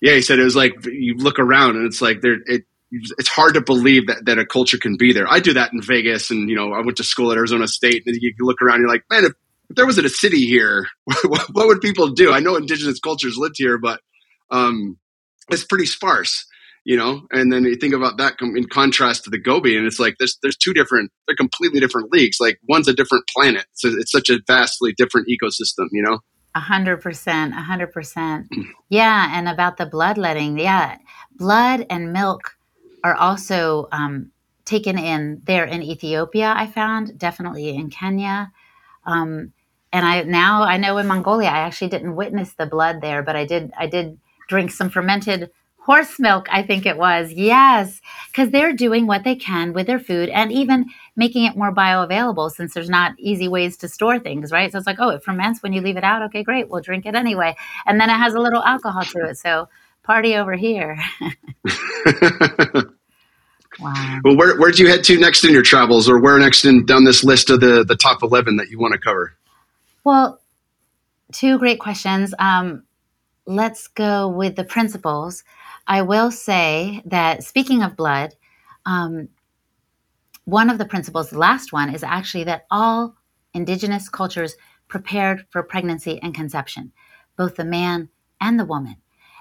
yeah, 0.00 0.14
he 0.14 0.22
said 0.22 0.38
it 0.38 0.44
was 0.44 0.56
like 0.56 0.84
you 0.86 1.14
look 1.16 1.38
around 1.38 1.76
and 1.76 1.86
it's 1.86 2.02
like 2.02 2.20
there 2.22 2.38
it 2.46 2.64
it's 2.90 3.28
hard 3.28 3.54
to 3.54 3.60
believe 3.60 4.06
that, 4.06 4.24
that 4.24 4.38
a 4.38 4.46
culture 4.46 4.78
can 4.78 4.96
be 4.96 5.12
there. 5.12 5.26
I 5.28 5.40
do 5.40 5.52
that 5.54 5.72
in 5.72 5.82
Vegas, 5.82 6.30
and 6.30 6.48
you 6.48 6.56
know, 6.56 6.72
I 6.72 6.80
went 6.80 6.96
to 6.98 7.04
school 7.04 7.30
at 7.30 7.36
Arizona 7.36 7.68
State, 7.68 8.04
and 8.06 8.16
you 8.20 8.32
look 8.40 8.62
around, 8.62 8.80
you're 8.80 8.88
like, 8.88 9.04
man, 9.10 9.24
if, 9.24 9.32
if 9.68 9.76
there 9.76 9.86
wasn't 9.86 10.06
a 10.06 10.10
city 10.10 10.46
here, 10.46 10.86
what, 11.04 11.46
what, 11.52 11.66
would 11.66 11.80
people 11.80 12.08
do? 12.08 12.32
I 12.32 12.40
know 12.40 12.56
indigenous 12.56 12.98
cultures 13.00 13.36
lived 13.36 13.56
here, 13.58 13.78
but 13.78 14.00
um, 14.50 14.98
it's 15.50 15.64
pretty 15.64 15.86
sparse, 15.86 16.46
you 16.84 16.96
know. 16.96 17.26
And 17.30 17.52
then 17.52 17.64
you 17.64 17.76
think 17.76 17.94
about 17.94 18.16
that 18.18 18.36
in 18.40 18.66
contrast 18.68 19.24
to 19.24 19.30
the 19.30 19.38
Gobi, 19.38 19.76
and 19.76 19.86
it's 19.86 20.00
like 20.00 20.16
there's 20.18 20.38
there's 20.42 20.56
two 20.56 20.72
different, 20.72 21.10
they're 21.26 21.36
completely 21.36 21.80
different 21.80 22.12
leagues. 22.12 22.38
Like 22.40 22.58
one's 22.68 22.88
a 22.88 22.94
different 22.94 23.24
planet, 23.28 23.66
so 23.74 23.88
it's 23.88 24.12
such 24.12 24.30
a 24.30 24.40
vastly 24.46 24.94
different 24.96 25.28
ecosystem, 25.28 25.88
you 25.92 26.02
know. 26.02 26.20
A 26.54 26.60
hundred 26.60 27.02
percent, 27.02 27.52
a 27.52 27.60
hundred 27.60 27.92
percent. 27.92 28.48
Yeah, 28.90 29.36
and 29.38 29.50
about 29.50 29.76
the 29.76 29.84
bloodletting, 29.84 30.58
yeah, 30.58 30.96
blood 31.36 31.84
and 31.90 32.10
milk 32.10 32.57
are 33.04 33.14
also 33.14 33.88
um, 33.92 34.30
taken 34.64 34.98
in 34.98 35.42
there 35.44 35.64
in 35.64 35.82
Ethiopia. 35.82 36.52
I 36.56 36.66
found 36.66 37.18
definitely 37.18 37.74
in 37.74 37.90
Kenya. 37.90 38.52
Um, 39.06 39.52
and 39.92 40.04
I 40.04 40.22
now 40.22 40.62
I 40.62 40.76
know 40.76 40.98
in 40.98 41.06
Mongolia 41.06 41.48
I 41.48 41.60
actually 41.60 41.88
didn't 41.88 42.16
witness 42.16 42.52
the 42.52 42.66
blood 42.66 43.00
there, 43.00 43.22
but 43.22 43.36
I 43.36 43.44
did 43.46 43.72
I 43.78 43.86
did 43.86 44.18
drink 44.48 44.70
some 44.70 44.90
fermented 44.90 45.50
horse 45.88 46.18
milk, 46.18 46.46
I 46.52 46.62
think 46.62 46.84
it 46.84 46.98
was. 46.98 47.32
Yes, 47.32 48.02
because 48.30 48.50
they're 48.50 48.74
doing 48.74 49.06
what 49.06 49.24
they 49.24 49.34
can 49.34 49.72
with 49.72 49.86
their 49.86 49.98
food 49.98 50.28
and 50.28 50.52
even 50.52 50.84
making 51.16 51.44
it 51.44 51.56
more 51.56 51.74
bioavailable 51.74 52.50
since 52.50 52.74
there's 52.74 52.90
not 52.90 53.14
easy 53.18 53.48
ways 53.48 53.78
to 53.78 53.88
store 53.88 54.18
things, 54.18 54.52
right? 54.52 54.70
So 54.70 54.76
it's 54.76 54.86
like, 54.86 54.98
oh, 55.00 55.08
it 55.08 55.24
ferments 55.24 55.62
when 55.62 55.72
you 55.72 55.80
leave 55.80 55.96
it 55.96 56.04
out. 56.04 56.20
Okay, 56.24 56.42
great, 56.42 56.68
we'll 56.68 56.82
drink 56.82 57.06
it 57.06 57.14
anyway. 57.14 57.56
And 57.86 57.98
then 57.98 58.10
it 58.10 58.18
has 58.18 58.34
a 58.34 58.38
little 58.38 58.62
alcohol 58.62 59.02
to 59.02 59.30
it. 59.30 59.38
So 59.38 59.70
party 60.08 60.34
over 60.34 60.54
here. 60.54 60.98
wow. 61.22 62.82
Well, 64.24 64.36
where, 64.36 64.58
where'd 64.58 64.78
you 64.78 64.88
head 64.88 65.04
to 65.04 65.20
next 65.20 65.44
in 65.44 65.52
your 65.52 65.62
travels 65.62 66.08
or 66.08 66.18
where 66.18 66.36
next 66.38 66.64
in 66.64 66.84
down 66.84 67.04
this 67.04 67.22
list 67.22 67.50
of 67.50 67.60
the, 67.60 67.84
the 67.84 67.94
top 67.94 68.24
11 68.24 68.56
that 68.56 68.70
you 68.70 68.78
want 68.78 68.94
to 68.94 68.98
cover? 68.98 69.34
Well, 70.02 70.40
two 71.32 71.58
great 71.58 71.78
questions. 71.78 72.34
Um, 72.40 72.82
let's 73.46 73.86
go 73.86 74.28
with 74.28 74.56
the 74.56 74.64
principles. 74.64 75.44
I 75.86 76.02
will 76.02 76.32
say 76.32 77.02
that 77.04 77.44
speaking 77.44 77.82
of 77.82 77.94
blood, 77.94 78.34
um, 78.84 79.28
one 80.44 80.70
of 80.70 80.78
the 80.78 80.84
principles, 80.84 81.30
the 81.30 81.38
last 81.38 81.72
one, 81.72 81.94
is 81.94 82.02
actually 82.02 82.44
that 82.44 82.66
all 82.70 83.14
indigenous 83.54 84.08
cultures 84.08 84.56
prepared 84.88 85.46
for 85.50 85.62
pregnancy 85.62 86.18
and 86.22 86.34
conception, 86.34 86.90
both 87.36 87.56
the 87.56 87.64
man 87.64 88.08
and 88.40 88.58
the 88.58 88.64
woman. 88.64 88.96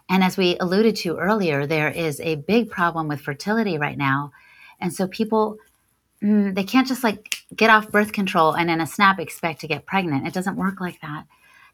And 0.09 0.23
as 0.23 0.37
we 0.37 0.57
alluded 0.59 0.95
to 0.97 1.17
earlier, 1.17 1.65
there 1.65 1.89
is 1.89 2.19
a 2.21 2.35
big 2.35 2.69
problem 2.69 3.07
with 3.07 3.21
fertility 3.21 3.77
right 3.77 3.97
now. 3.97 4.31
And 4.79 4.93
so 4.93 5.07
people, 5.07 5.57
mm, 6.23 6.55
they 6.55 6.63
can't 6.63 6.87
just 6.87 7.03
like 7.03 7.43
get 7.55 7.69
off 7.69 7.91
birth 7.91 8.13
control 8.13 8.53
and 8.53 8.69
in 8.69 8.79
a 8.79 8.87
snap 8.87 9.19
expect 9.19 9.61
to 9.61 9.67
get 9.67 9.85
pregnant. 9.85 10.27
It 10.27 10.33
doesn't 10.33 10.55
work 10.55 10.79
like 10.79 11.01
that. 11.01 11.25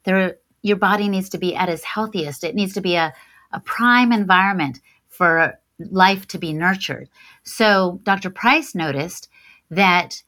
There, 0.04 0.38
your 0.62 0.78
body 0.78 1.10
needs 1.10 1.30
to 1.30 1.38
be 1.38 1.56
at 1.56 1.70
its 1.70 1.84
healthiest. 1.84 2.44
It 2.44 2.56
needs 2.56 2.74
to 2.74 2.82
be 2.82 2.96
a 2.96 3.14
a 3.54 3.60
prime 3.60 4.12
environment 4.12 4.82
for 5.08 5.58
life 5.80 6.28
to 6.30 6.38
be 6.38 6.54
nurtured. 6.54 7.08
So 7.44 8.00
Dr. 8.04 8.30
Price 8.30 8.76
noticed 8.76 9.30
that 9.70 10.22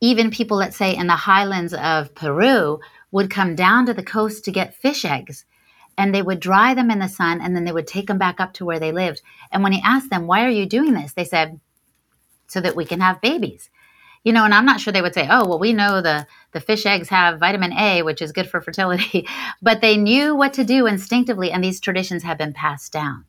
even 0.00 0.30
people, 0.30 0.56
let's 0.56 0.76
say 0.76 0.96
in 0.96 1.06
the 1.06 1.14
highlands 1.14 1.74
of 1.74 2.14
Peru, 2.14 2.80
would 3.12 3.30
come 3.30 3.54
down 3.54 3.86
to 3.86 3.94
the 3.94 4.02
coast 4.02 4.44
to 4.44 4.50
get 4.50 4.74
fish 4.74 5.04
eggs 5.04 5.44
and 6.02 6.12
they 6.12 6.20
would 6.20 6.40
dry 6.40 6.74
them 6.74 6.90
in 6.90 6.98
the 6.98 7.08
sun 7.08 7.40
and 7.40 7.54
then 7.54 7.64
they 7.64 7.70
would 7.70 7.86
take 7.86 8.08
them 8.08 8.18
back 8.18 8.40
up 8.40 8.52
to 8.54 8.64
where 8.64 8.80
they 8.80 8.90
lived. 8.90 9.22
And 9.52 9.62
when 9.62 9.70
he 9.70 9.80
asked 9.84 10.10
them, 10.10 10.26
Why 10.26 10.44
are 10.44 10.50
you 10.50 10.66
doing 10.66 10.94
this? 10.94 11.12
they 11.12 11.24
said, 11.24 11.60
So 12.48 12.60
that 12.60 12.74
we 12.74 12.84
can 12.84 13.00
have 13.00 13.20
babies. 13.20 13.70
You 14.24 14.32
know, 14.32 14.44
and 14.44 14.52
I'm 14.52 14.66
not 14.66 14.80
sure 14.80 14.92
they 14.92 15.00
would 15.00 15.14
say, 15.14 15.28
Oh, 15.30 15.46
well, 15.46 15.60
we 15.60 15.72
know 15.72 16.02
the, 16.02 16.26
the 16.50 16.58
fish 16.58 16.86
eggs 16.86 17.08
have 17.10 17.38
vitamin 17.38 17.72
A, 17.72 18.02
which 18.02 18.20
is 18.20 18.32
good 18.32 18.50
for 18.50 18.60
fertility, 18.60 19.28
but 19.62 19.80
they 19.80 19.96
knew 19.96 20.34
what 20.34 20.54
to 20.54 20.64
do 20.64 20.86
instinctively, 20.88 21.52
and 21.52 21.62
these 21.62 21.78
traditions 21.78 22.24
have 22.24 22.36
been 22.36 22.52
passed 22.52 22.92
down. 22.92 23.24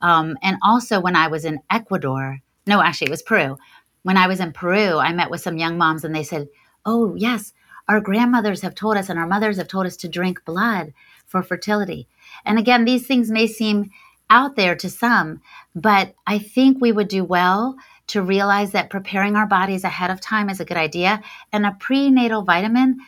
Um, 0.00 0.38
and 0.42 0.56
also, 0.62 1.00
when 1.00 1.14
I 1.14 1.28
was 1.28 1.44
in 1.44 1.60
Ecuador, 1.68 2.38
no, 2.66 2.80
actually, 2.80 3.08
it 3.08 3.10
was 3.10 3.22
Peru. 3.22 3.58
When 4.02 4.16
I 4.16 4.28
was 4.28 4.40
in 4.40 4.52
Peru, 4.52 4.96
I 4.96 5.12
met 5.12 5.30
with 5.30 5.42
some 5.42 5.58
young 5.58 5.76
moms, 5.76 6.04
and 6.04 6.14
they 6.14 6.24
said, 6.24 6.48
Oh, 6.86 7.14
yes, 7.16 7.52
our 7.86 8.00
grandmothers 8.00 8.62
have 8.62 8.74
told 8.74 8.96
us, 8.96 9.10
and 9.10 9.18
our 9.18 9.26
mothers 9.26 9.58
have 9.58 9.68
told 9.68 9.84
us 9.84 9.98
to 9.98 10.08
drink 10.08 10.42
blood 10.46 10.94
for 11.28 11.42
fertility. 11.42 12.08
And 12.44 12.58
again, 12.58 12.84
these 12.84 13.06
things 13.06 13.30
may 13.30 13.46
seem 13.46 13.90
out 14.30 14.56
there 14.56 14.74
to 14.76 14.90
some, 14.90 15.40
but 15.74 16.14
I 16.26 16.38
think 16.38 16.80
we 16.80 16.92
would 16.92 17.08
do 17.08 17.24
well 17.24 17.76
to 18.08 18.22
realize 18.22 18.72
that 18.72 18.90
preparing 18.90 19.36
our 19.36 19.46
bodies 19.46 19.84
ahead 19.84 20.10
of 20.10 20.20
time 20.20 20.50
is 20.50 20.60
a 20.60 20.64
good 20.64 20.76
idea. 20.76 21.22
And 21.52 21.64
a 21.64 21.76
prenatal 21.78 22.42
vitamin 22.42 22.98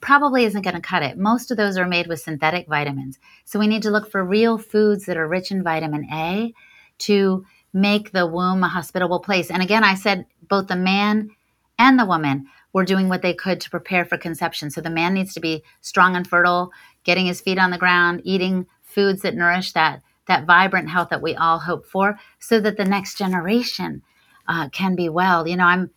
probably 0.00 0.44
isn't 0.44 0.62
going 0.62 0.76
to 0.76 0.80
cut 0.80 1.02
it. 1.02 1.16
Most 1.16 1.50
of 1.50 1.56
those 1.56 1.76
are 1.76 1.86
made 1.86 2.06
with 2.06 2.20
synthetic 2.20 2.68
vitamins. 2.68 3.18
So 3.44 3.58
we 3.58 3.66
need 3.66 3.82
to 3.82 3.90
look 3.90 4.10
for 4.10 4.24
real 4.24 4.58
foods 4.58 5.06
that 5.06 5.16
are 5.16 5.28
rich 5.28 5.50
in 5.50 5.62
vitamin 5.62 6.06
A 6.12 6.52
to 6.98 7.44
make 7.72 8.12
the 8.12 8.26
womb 8.26 8.62
a 8.62 8.68
hospitable 8.68 9.20
place. 9.20 9.50
And 9.50 9.62
again, 9.62 9.84
I 9.84 9.94
said 9.94 10.26
both 10.48 10.68
the 10.68 10.76
man 10.76 11.30
and 11.78 11.98
the 11.98 12.06
woman 12.06 12.46
were 12.72 12.84
doing 12.84 13.08
what 13.08 13.22
they 13.22 13.34
could 13.34 13.60
to 13.60 13.70
prepare 13.70 14.04
for 14.04 14.18
conception. 14.18 14.70
So 14.70 14.80
the 14.80 14.90
man 14.90 15.14
needs 15.14 15.34
to 15.34 15.40
be 15.40 15.62
strong 15.80 16.16
and 16.16 16.26
fertile, 16.26 16.70
getting 17.04 17.26
his 17.26 17.40
feet 17.40 17.58
on 17.58 17.70
the 17.70 17.78
ground, 17.78 18.20
eating 18.24 18.66
foods 18.82 19.22
that 19.22 19.34
nourish 19.34 19.72
that 19.72 20.02
that 20.26 20.44
vibrant 20.44 20.90
health 20.90 21.08
that 21.08 21.22
we 21.22 21.34
all 21.34 21.58
hope 21.58 21.86
for 21.86 22.18
so 22.38 22.60
that 22.60 22.76
the 22.76 22.84
next 22.84 23.16
generation 23.16 24.02
uh, 24.46 24.68
can 24.68 24.94
be 24.94 25.08
well. 25.08 25.48
You 25.48 25.56
know, 25.56 25.64
I'm 25.64 25.90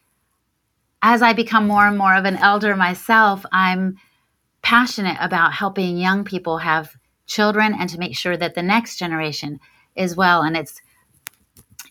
as 1.02 1.22
I 1.22 1.34
become 1.34 1.68
more 1.68 1.86
and 1.86 1.98
more 1.98 2.16
of 2.16 2.26
an 2.26 2.38
elder 2.38 2.76
myself, 2.76 3.46
I'm 3.52 3.98
passionate 4.62 5.18
about 5.20 5.54
helping 5.54 5.98
young 5.98 6.24
people 6.24 6.60
have 6.60 6.96
children 7.26 7.74
and 7.78 7.90
to 7.90 7.98
make 7.98 8.16
sure 8.16 8.38
that 8.38 8.56
the 8.56 8.62
next 8.62 8.98
generation 8.98 9.60
is 9.96 10.16
well. 10.16 10.44
And 10.44 10.56
it's 10.56 10.82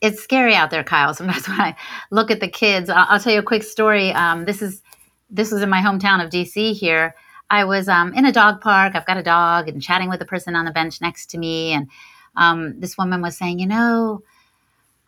it's 0.01 0.23
scary 0.23 0.55
out 0.55 0.71
there, 0.71 0.85
Kyle. 0.85 1.13
Sometimes 1.15 1.49
when 1.49 1.61
I 1.61 1.77
look 2.11 2.31
at 2.31 2.41
the 2.41 2.49
kids, 2.49 2.89
I'll, 2.89 3.07
I'll 3.09 3.21
tell 3.21 3.33
you 3.33 3.41
a 3.41 3.45
quick 3.45 3.63
story. 3.63 4.13
Um, 4.13 4.45
this 4.45 4.63
is 4.63 4.83
this 5.29 5.53
was 5.53 5.63
in 5.63 5.71
my 5.71 5.81
hometown 5.81 6.25
of 6.25 6.31
DC. 6.31 6.75
Here, 6.75 7.15
I 7.51 7.65
was 7.65 7.89
um, 7.89 8.15
in 8.15 8.25
a 8.25 8.33
dog 8.33 8.61
park. 8.61 8.95
I've 8.95 9.07
got 9.07 9.17
a 9.17 9.23
dog, 9.23 9.69
and 9.69 9.83
chatting 9.83 10.09
with 10.09 10.23
a 10.23 10.27
person 10.27 10.55
on 10.55 10.65
the 10.65 10.71
bench 10.71 11.01
next 11.01 11.27
to 11.31 11.39
me, 11.39 11.73
and 11.73 11.89
um, 12.37 12.79
this 12.81 12.97
woman 12.97 13.21
was 13.21 13.37
saying, 13.37 13.59
you 13.59 13.67
know, 13.67 14.23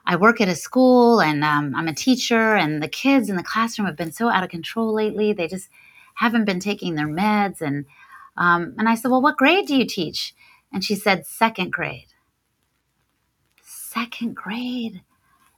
I 0.04 0.16
work 0.16 0.40
at 0.40 0.48
a 0.48 0.56
school 0.56 1.20
and 1.20 1.44
um, 1.44 1.74
I'm 1.76 1.88
a 1.88 1.94
teacher, 1.94 2.56
and 2.56 2.82
the 2.82 2.88
kids 2.88 3.30
in 3.30 3.36
the 3.36 3.42
classroom 3.42 3.86
have 3.86 3.96
been 3.96 4.12
so 4.12 4.28
out 4.28 4.42
of 4.42 4.50
control 4.50 4.92
lately. 4.92 5.32
They 5.32 5.46
just 5.46 5.68
haven't 6.14 6.44
been 6.44 6.60
taking 6.60 6.94
their 6.94 7.06
meds. 7.06 7.60
And 7.60 7.86
um, 8.36 8.74
and 8.78 8.88
I 8.88 8.96
said, 8.96 9.10
well, 9.10 9.22
what 9.22 9.36
grade 9.36 9.66
do 9.66 9.76
you 9.76 9.86
teach? 9.86 10.34
And 10.72 10.82
she 10.82 10.94
said, 10.94 11.26
second 11.26 11.72
grade. 11.72 12.08
Second 13.62 14.34
grade. 14.34 15.02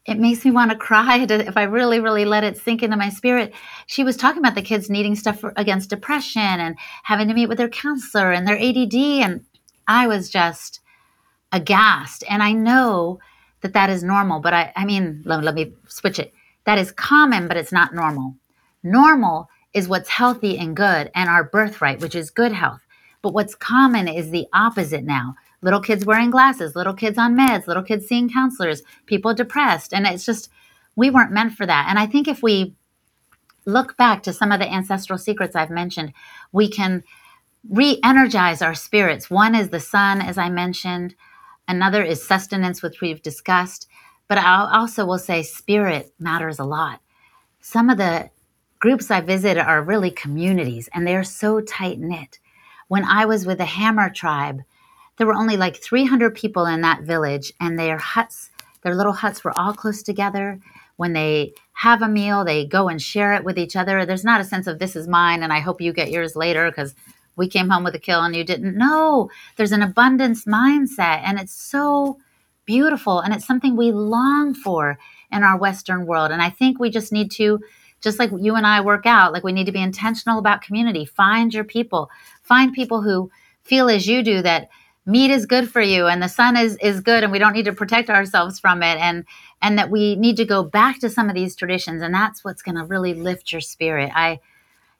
It 0.06 0.18
makes 0.18 0.44
me 0.44 0.50
want 0.50 0.70
to 0.70 0.76
cry 0.76 1.24
if 1.28 1.56
I 1.56 1.62
really, 1.62 1.98
really 1.98 2.26
let 2.26 2.44
it 2.44 2.58
sink 2.58 2.82
into 2.82 2.96
my 2.96 3.08
spirit. 3.08 3.54
She 3.86 4.04
was 4.04 4.16
talking 4.18 4.40
about 4.40 4.54
the 4.54 4.60
kids 4.62 4.90
needing 4.90 5.16
stuff 5.16 5.40
for, 5.40 5.54
against 5.56 5.90
depression 5.90 6.42
and 6.42 6.76
having 7.04 7.28
to 7.28 7.34
meet 7.34 7.48
with 7.48 7.56
their 7.56 7.70
counselor 7.70 8.30
and 8.30 8.46
their 8.46 8.58
ADD. 8.58 8.94
And 8.94 9.44
I 9.88 10.06
was 10.06 10.28
just 10.28 10.80
aghast. 11.52 12.22
And 12.28 12.42
I 12.42 12.52
know 12.52 13.18
that 13.62 13.72
that 13.72 13.88
is 13.88 14.04
normal. 14.04 14.40
But 14.40 14.52
I, 14.52 14.72
I 14.76 14.84
mean, 14.84 15.22
let, 15.24 15.42
let 15.42 15.54
me 15.54 15.72
switch 15.88 16.18
it. 16.18 16.34
That 16.64 16.78
is 16.78 16.92
common, 16.92 17.48
but 17.48 17.56
it's 17.56 17.72
not 17.72 17.94
normal. 17.94 18.34
Normal 18.82 19.48
is 19.72 19.88
what's 19.88 20.10
healthy 20.10 20.58
and 20.58 20.76
good 20.76 21.10
and 21.14 21.30
our 21.30 21.44
birthright, 21.44 22.00
which 22.00 22.14
is 22.14 22.30
good 22.30 22.52
health. 22.52 22.80
But 23.22 23.32
what's 23.32 23.54
common 23.54 24.06
is 24.06 24.30
the 24.30 24.46
opposite 24.52 25.04
now. 25.04 25.34
Little 25.64 25.80
kids 25.80 26.04
wearing 26.04 26.30
glasses, 26.30 26.76
little 26.76 26.92
kids 26.92 27.16
on 27.16 27.34
meds, 27.34 27.66
little 27.66 27.82
kids 27.82 28.06
seeing 28.06 28.28
counselors, 28.28 28.82
people 29.06 29.32
depressed. 29.32 29.94
And 29.94 30.06
it's 30.06 30.26
just, 30.26 30.50
we 30.94 31.08
weren't 31.08 31.32
meant 31.32 31.54
for 31.54 31.64
that. 31.64 31.86
And 31.88 31.98
I 31.98 32.04
think 32.04 32.28
if 32.28 32.42
we 32.42 32.74
look 33.64 33.96
back 33.96 34.22
to 34.24 34.34
some 34.34 34.52
of 34.52 34.60
the 34.60 34.70
ancestral 34.70 35.18
secrets 35.18 35.56
I've 35.56 35.70
mentioned, 35.70 36.12
we 36.52 36.68
can 36.68 37.02
re 37.70 37.98
energize 38.04 38.60
our 38.60 38.74
spirits. 38.74 39.30
One 39.30 39.54
is 39.54 39.70
the 39.70 39.80
sun, 39.80 40.20
as 40.20 40.36
I 40.36 40.50
mentioned. 40.50 41.14
Another 41.66 42.02
is 42.02 42.22
sustenance, 42.22 42.82
which 42.82 43.00
we've 43.00 43.22
discussed. 43.22 43.88
But 44.28 44.36
I 44.36 44.68
also 44.70 45.06
will 45.06 45.18
say 45.18 45.42
spirit 45.42 46.12
matters 46.18 46.58
a 46.58 46.64
lot. 46.64 47.00
Some 47.62 47.88
of 47.88 47.96
the 47.96 48.28
groups 48.80 49.10
I 49.10 49.22
visit 49.22 49.56
are 49.56 49.82
really 49.82 50.10
communities 50.10 50.90
and 50.92 51.06
they're 51.06 51.24
so 51.24 51.62
tight 51.62 51.98
knit. 51.98 52.38
When 52.88 53.04
I 53.06 53.24
was 53.24 53.46
with 53.46 53.56
the 53.56 53.64
Hamar 53.64 54.10
tribe, 54.10 54.60
there 55.16 55.26
were 55.26 55.34
only 55.34 55.56
like 55.56 55.76
300 55.76 56.34
people 56.34 56.66
in 56.66 56.80
that 56.80 57.02
village 57.02 57.52
and 57.60 57.78
their 57.78 57.98
huts, 57.98 58.50
their 58.82 58.94
little 58.94 59.12
huts 59.12 59.44
were 59.44 59.56
all 59.58 59.72
close 59.72 60.02
together. 60.02 60.60
When 60.96 61.12
they 61.12 61.54
have 61.72 62.02
a 62.02 62.08
meal, 62.08 62.44
they 62.44 62.66
go 62.66 62.88
and 62.88 63.00
share 63.00 63.34
it 63.34 63.44
with 63.44 63.58
each 63.58 63.76
other. 63.76 64.06
There's 64.06 64.24
not 64.24 64.40
a 64.40 64.44
sense 64.44 64.66
of 64.66 64.78
this 64.78 64.96
is 64.96 65.08
mine 65.08 65.42
and 65.42 65.52
I 65.52 65.60
hope 65.60 65.80
you 65.80 65.92
get 65.92 66.10
yours 66.10 66.36
later 66.36 66.70
because 66.70 66.94
we 67.36 67.48
came 67.48 67.68
home 67.68 67.84
with 67.84 67.94
a 67.94 67.98
kill 67.98 68.22
and 68.22 68.34
you 68.34 68.44
didn't. 68.44 68.76
No, 68.76 69.30
there's 69.56 69.72
an 69.72 69.82
abundance 69.82 70.44
mindset 70.44 71.22
and 71.24 71.38
it's 71.38 71.54
so 71.54 72.18
beautiful 72.64 73.20
and 73.20 73.34
it's 73.34 73.46
something 73.46 73.76
we 73.76 73.92
long 73.92 74.54
for 74.54 74.98
in 75.32 75.42
our 75.42 75.58
Western 75.58 76.06
world. 76.06 76.30
And 76.30 76.40
I 76.40 76.50
think 76.50 76.78
we 76.78 76.90
just 76.90 77.12
need 77.12 77.30
to, 77.32 77.60
just 78.00 78.18
like 78.18 78.30
you 78.38 78.54
and 78.54 78.66
I 78.66 78.80
work 78.80 79.06
out, 79.06 79.32
like 79.32 79.44
we 79.44 79.52
need 79.52 79.66
to 79.66 79.72
be 79.72 79.82
intentional 79.82 80.38
about 80.38 80.62
community. 80.62 81.04
Find 81.04 81.52
your 81.52 81.64
people, 81.64 82.10
find 82.42 82.72
people 82.72 83.02
who 83.02 83.30
feel 83.62 83.88
as 83.88 84.06
you 84.06 84.22
do 84.22 84.42
that 84.42 84.68
meat 85.06 85.30
is 85.30 85.46
good 85.46 85.70
for 85.70 85.82
you 85.82 86.06
and 86.06 86.22
the 86.22 86.28
sun 86.28 86.56
is 86.56 86.76
is 86.78 87.00
good 87.00 87.22
and 87.22 87.32
we 87.32 87.38
don't 87.38 87.52
need 87.52 87.66
to 87.66 87.72
protect 87.72 88.08
ourselves 88.08 88.58
from 88.58 88.82
it 88.82 88.98
and 88.98 89.24
and 89.60 89.78
that 89.78 89.90
we 89.90 90.16
need 90.16 90.36
to 90.36 90.44
go 90.44 90.62
back 90.62 90.98
to 90.98 91.10
some 91.10 91.28
of 91.28 91.34
these 91.34 91.54
traditions 91.54 92.02
and 92.02 92.14
that's 92.14 92.44
what's 92.44 92.62
going 92.62 92.76
to 92.76 92.84
really 92.84 93.14
lift 93.14 93.52
your 93.52 93.60
spirit. 93.60 94.10
I 94.14 94.40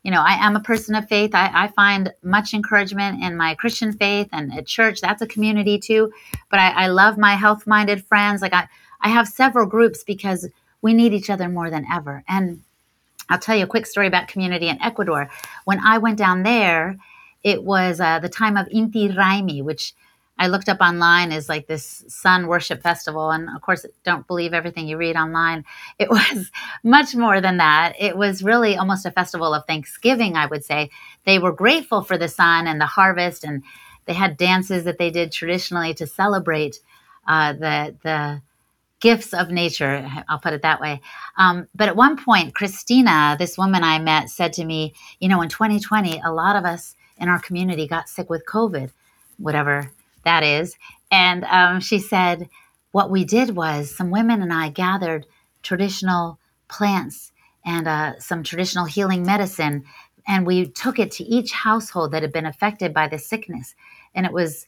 you 0.02 0.10
know 0.10 0.22
i 0.22 0.34
am 0.34 0.56
a 0.56 0.60
person 0.60 0.94
of 0.94 1.08
faith. 1.08 1.34
I, 1.34 1.50
I 1.54 1.68
find 1.68 2.12
much 2.22 2.52
encouragement 2.52 3.22
in 3.22 3.36
my 3.36 3.54
christian 3.54 3.92
faith 3.92 4.28
and 4.32 4.52
at 4.52 4.66
church. 4.66 5.00
That's 5.00 5.22
a 5.22 5.26
community 5.26 5.78
too 5.78 6.12
but 6.50 6.60
i, 6.60 6.84
I 6.84 6.86
love 6.88 7.16
my 7.16 7.34
health 7.34 7.66
minded 7.66 8.04
friends. 8.04 8.42
Like 8.42 8.52
i 8.52 8.68
i 9.00 9.08
have 9.08 9.26
several 9.26 9.66
groups 9.66 10.04
because 10.04 10.48
we 10.82 10.92
need 10.92 11.14
each 11.14 11.30
other 11.30 11.48
more 11.48 11.70
than 11.70 11.86
ever. 11.90 12.22
And 12.28 12.60
i'll 13.30 13.38
tell 13.38 13.56
you 13.56 13.64
a 13.64 13.68
quick 13.74 13.86
story 13.86 14.06
about 14.06 14.28
community 14.28 14.68
in 14.68 14.82
ecuador. 14.82 15.30
When 15.64 15.80
i 15.80 15.96
went 15.96 16.18
down 16.18 16.42
there 16.42 16.98
it 17.44 17.62
was 17.62 18.00
uh, 18.00 18.18
the 18.18 18.28
time 18.28 18.56
of 18.56 18.66
Inti 18.68 19.14
Raymi, 19.14 19.62
which 19.62 19.94
I 20.38 20.48
looked 20.48 20.68
up 20.68 20.80
online 20.80 21.30
is 21.30 21.48
like 21.48 21.66
this 21.66 22.04
sun 22.08 22.48
worship 22.48 22.82
festival. 22.82 23.30
And 23.30 23.48
of 23.54 23.62
course, 23.62 23.86
don't 24.02 24.26
believe 24.26 24.52
everything 24.52 24.88
you 24.88 24.96
read 24.96 25.16
online. 25.16 25.64
It 25.98 26.10
was 26.10 26.50
much 26.82 27.14
more 27.14 27.40
than 27.40 27.58
that. 27.58 27.94
It 28.00 28.16
was 28.16 28.42
really 28.42 28.76
almost 28.76 29.06
a 29.06 29.12
festival 29.12 29.54
of 29.54 29.64
Thanksgiving, 29.66 30.36
I 30.36 30.46
would 30.46 30.64
say. 30.64 30.90
They 31.24 31.38
were 31.38 31.52
grateful 31.52 32.02
for 32.02 32.18
the 32.18 32.28
sun 32.28 32.66
and 32.66 32.80
the 32.80 32.86
harvest, 32.86 33.44
and 33.44 33.62
they 34.06 34.14
had 34.14 34.36
dances 34.36 34.84
that 34.84 34.98
they 34.98 35.10
did 35.10 35.30
traditionally 35.30 35.94
to 35.94 36.06
celebrate 36.06 36.80
uh, 37.28 37.52
the, 37.52 37.94
the, 38.02 38.42
gifts 39.00 39.34
of 39.34 39.50
nature. 39.50 40.08
I'll 40.30 40.38
put 40.38 40.54
it 40.54 40.62
that 40.62 40.80
way. 40.80 41.02
Um, 41.36 41.68
but 41.74 41.88
at 41.88 41.96
one 41.96 42.16
point, 42.16 42.54
Christina, 42.54 43.36
this 43.38 43.58
woman 43.58 43.84
I 43.84 43.98
met, 43.98 44.30
said 44.30 44.54
to 44.54 44.64
me, 44.64 44.94
You 45.20 45.28
know, 45.28 45.42
in 45.42 45.50
2020, 45.50 46.22
a 46.24 46.32
lot 46.32 46.56
of 46.56 46.64
us 46.64 46.96
in 47.18 47.28
our 47.28 47.38
community 47.38 47.86
got 47.86 48.08
sick 48.08 48.28
with 48.30 48.46
COVID, 48.46 48.90
whatever 49.38 49.90
that 50.24 50.42
is. 50.42 50.76
And 51.10 51.44
um, 51.44 51.80
she 51.80 51.98
said, 51.98 52.48
What 52.92 53.10
we 53.10 53.24
did 53.24 53.56
was 53.56 53.94
some 53.94 54.10
women 54.10 54.42
and 54.42 54.52
I 54.52 54.68
gathered 54.68 55.26
traditional 55.62 56.38
plants 56.68 57.32
and 57.64 57.88
uh, 57.88 58.18
some 58.18 58.42
traditional 58.42 58.84
healing 58.84 59.24
medicine, 59.24 59.84
and 60.26 60.46
we 60.46 60.66
took 60.66 60.98
it 60.98 61.10
to 61.12 61.24
each 61.24 61.52
household 61.52 62.12
that 62.12 62.22
had 62.22 62.32
been 62.32 62.46
affected 62.46 62.92
by 62.92 63.08
the 63.08 63.18
sickness. 63.18 63.74
And 64.14 64.26
it 64.26 64.32
was 64.32 64.66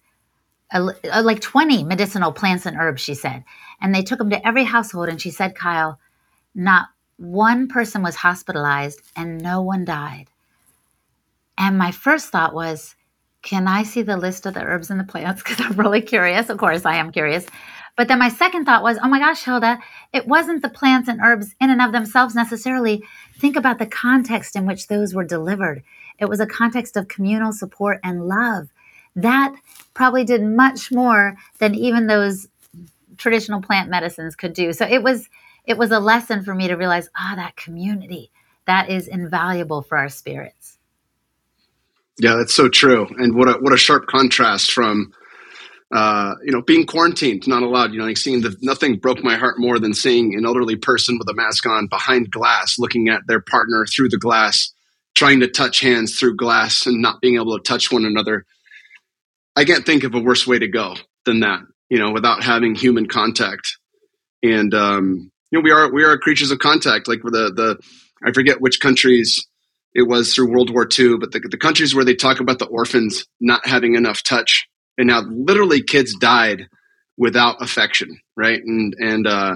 a, 0.72 0.80
like 1.22 1.40
20 1.40 1.84
medicinal 1.84 2.32
plants 2.32 2.66
and 2.66 2.76
herbs, 2.76 3.02
she 3.02 3.14
said. 3.14 3.44
And 3.80 3.94
they 3.94 4.02
took 4.02 4.18
them 4.18 4.30
to 4.30 4.46
every 4.46 4.64
household. 4.64 5.08
And 5.08 5.20
she 5.20 5.30
said, 5.30 5.54
Kyle, 5.54 5.98
not 6.54 6.88
one 7.16 7.68
person 7.68 8.02
was 8.02 8.16
hospitalized 8.16 9.00
and 9.14 9.40
no 9.40 9.62
one 9.62 9.84
died. 9.84 10.28
And 11.58 11.78
my 11.78 11.90
first 11.90 12.28
thought 12.28 12.54
was, 12.54 12.94
can 13.42 13.68
I 13.68 13.84
see 13.84 14.02
the 14.02 14.16
list 14.16 14.44
of 14.46 14.54
the 14.54 14.62
herbs 14.62 14.90
and 14.90 14.98
the 14.98 15.04
plants? 15.04 15.42
Because 15.44 15.64
I'm 15.64 15.76
really 15.76 16.02
curious. 16.02 16.48
Of 16.50 16.58
course, 16.58 16.84
I 16.84 16.96
am 16.96 17.12
curious. 17.12 17.46
But 17.96 18.08
then 18.08 18.18
my 18.18 18.28
second 18.28 18.66
thought 18.66 18.82
was, 18.82 18.98
oh 19.02 19.08
my 19.08 19.18
gosh, 19.18 19.42
Hilda, 19.44 19.78
it 20.12 20.26
wasn't 20.26 20.60
the 20.62 20.68
plants 20.68 21.08
and 21.08 21.20
herbs 21.22 21.54
in 21.60 21.70
and 21.70 21.80
of 21.80 21.92
themselves 21.92 22.34
necessarily. 22.34 23.02
Think 23.38 23.56
about 23.56 23.78
the 23.78 23.86
context 23.86 24.54
in 24.54 24.66
which 24.66 24.88
those 24.88 25.14
were 25.14 25.24
delivered. 25.24 25.82
It 26.18 26.26
was 26.26 26.40
a 26.40 26.46
context 26.46 26.96
of 26.96 27.08
communal 27.08 27.52
support 27.52 28.00
and 28.04 28.28
love. 28.28 28.68
That 29.14 29.54
probably 29.94 30.24
did 30.24 30.42
much 30.42 30.92
more 30.92 31.36
than 31.58 31.74
even 31.74 32.06
those 32.06 32.48
traditional 33.16 33.62
plant 33.62 33.88
medicines 33.88 34.36
could 34.36 34.52
do. 34.52 34.74
So 34.74 34.86
it 34.86 35.02
was 35.02 35.28
it 35.64 35.78
was 35.78 35.90
a 35.90 35.98
lesson 35.98 36.44
for 36.44 36.54
me 36.54 36.68
to 36.68 36.76
realize, 36.76 37.08
ah, 37.16 37.32
oh, 37.32 37.36
that 37.36 37.56
community, 37.56 38.30
that 38.66 38.88
is 38.88 39.08
invaluable 39.08 39.82
for 39.82 39.98
our 39.98 40.08
spirits. 40.08 40.75
Yeah, 42.18 42.36
that's 42.36 42.54
so 42.54 42.68
true. 42.68 43.06
And 43.18 43.34
what 43.34 43.48
a 43.48 43.52
what 43.60 43.72
a 43.72 43.76
sharp 43.76 44.06
contrast 44.06 44.72
from 44.72 45.12
uh, 45.94 46.34
you 46.44 46.50
know, 46.50 46.62
being 46.62 46.84
quarantined, 46.84 47.46
not 47.46 47.62
allowed. 47.62 47.92
You 47.92 47.98
know, 47.98 48.06
like 48.06 48.16
seeing 48.16 48.40
the 48.40 48.56
nothing 48.60 48.96
broke 48.98 49.22
my 49.22 49.36
heart 49.36 49.56
more 49.58 49.78
than 49.78 49.94
seeing 49.94 50.34
an 50.34 50.44
elderly 50.44 50.76
person 50.76 51.18
with 51.18 51.28
a 51.28 51.34
mask 51.34 51.66
on 51.66 51.86
behind 51.86 52.30
glass, 52.30 52.78
looking 52.78 53.08
at 53.08 53.22
their 53.28 53.40
partner 53.40 53.86
through 53.86 54.08
the 54.08 54.18
glass, 54.18 54.72
trying 55.14 55.40
to 55.40 55.48
touch 55.48 55.80
hands 55.80 56.18
through 56.18 56.36
glass 56.36 56.86
and 56.86 57.00
not 57.00 57.20
being 57.20 57.36
able 57.36 57.56
to 57.56 57.62
touch 57.62 57.92
one 57.92 58.04
another. 58.04 58.44
I 59.54 59.64
can't 59.64 59.86
think 59.86 60.02
of 60.04 60.14
a 60.14 60.20
worse 60.20 60.46
way 60.46 60.58
to 60.58 60.68
go 60.68 60.96
than 61.24 61.40
that. 61.40 61.60
You 61.88 61.98
know, 61.98 62.10
without 62.10 62.42
having 62.42 62.74
human 62.74 63.06
contact. 63.06 63.76
And 64.42 64.74
um, 64.74 65.30
you 65.50 65.58
know, 65.58 65.62
we 65.62 65.70
are 65.70 65.92
we 65.92 66.02
are 66.02 66.18
creatures 66.18 66.50
of 66.50 66.58
contact. 66.58 67.06
Like 67.06 67.22
the 67.22 67.52
the 67.54 67.78
I 68.26 68.32
forget 68.32 68.60
which 68.60 68.80
countries 68.80 69.46
it 69.96 70.06
was 70.06 70.34
through 70.34 70.52
World 70.52 70.68
War 70.68 70.86
II, 70.86 71.16
but 71.16 71.32
the, 71.32 71.40
the 71.50 71.56
countries 71.56 71.94
where 71.94 72.04
they 72.04 72.14
talk 72.14 72.38
about 72.38 72.58
the 72.58 72.66
orphans 72.66 73.24
not 73.40 73.66
having 73.66 73.94
enough 73.94 74.22
touch, 74.22 74.68
and 74.98 75.08
now 75.08 75.22
literally 75.22 75.82
kids 75.82 76.14
died 76.14 76.68
without 77.16 77.62
affection, 77.62 78.20
right? 78.36 78.60
And 78.62 78.94
and 78.98 79.26
uh, 79.26 79.54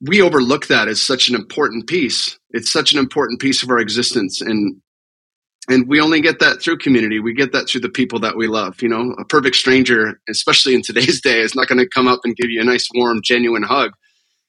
we 0.00 0.22
overlook 0.22 0.68
that 0.68 0.86
as 0.86 1.02
such 1.02 1.28
an 1.28 1.34
important 1.34 1.88
piece. 1.88 2.38
It's 2.50 2.70
such 2.70 2.92
an 2.92 3.00
important 3.00 3.40
piece 3.40 3.64
of 3.64 3.70
our 3.70 3.80
existence, 3.80 4.40
and 4.40 4.80
and 5.68 5.88
we 5.88 6.00
only 6.00 6.20
get 6.20 6.38
that 6.38 6.62
through 6.62 6.78
community. 6.78 7.18
We 7.18 7.34
get 7.34 7.50
that 7.50 7.68
through 7.68 7.80
the 7.80 7.88
people 7.88 8.20
that 8.20 8.36
we 8.36 8.46
love. 8.46 8.80
You 8.80 8.88
know, 8.88 9.16
a 9.18 9.24
perfect 9.24 9.56
stranger, 9.56 10.20
especially 10.28 10.76
in 10.76 10.82
today's 10.82 11.20
day, 11.28 11.40
is 11.40 11.56
not 11.56 11.66
going 11.66 11.80
to 11.80 11.88
come 11.88 12.06
up 12.06 12.20
and 12.22 12.36
give 12.36 12.50
you 12.50 12.60
a 12.60 12.64
nice, 12.64 12.88
warm, 12.94 13.20
genuine 13.20 13.64
hug. 13.64 13.90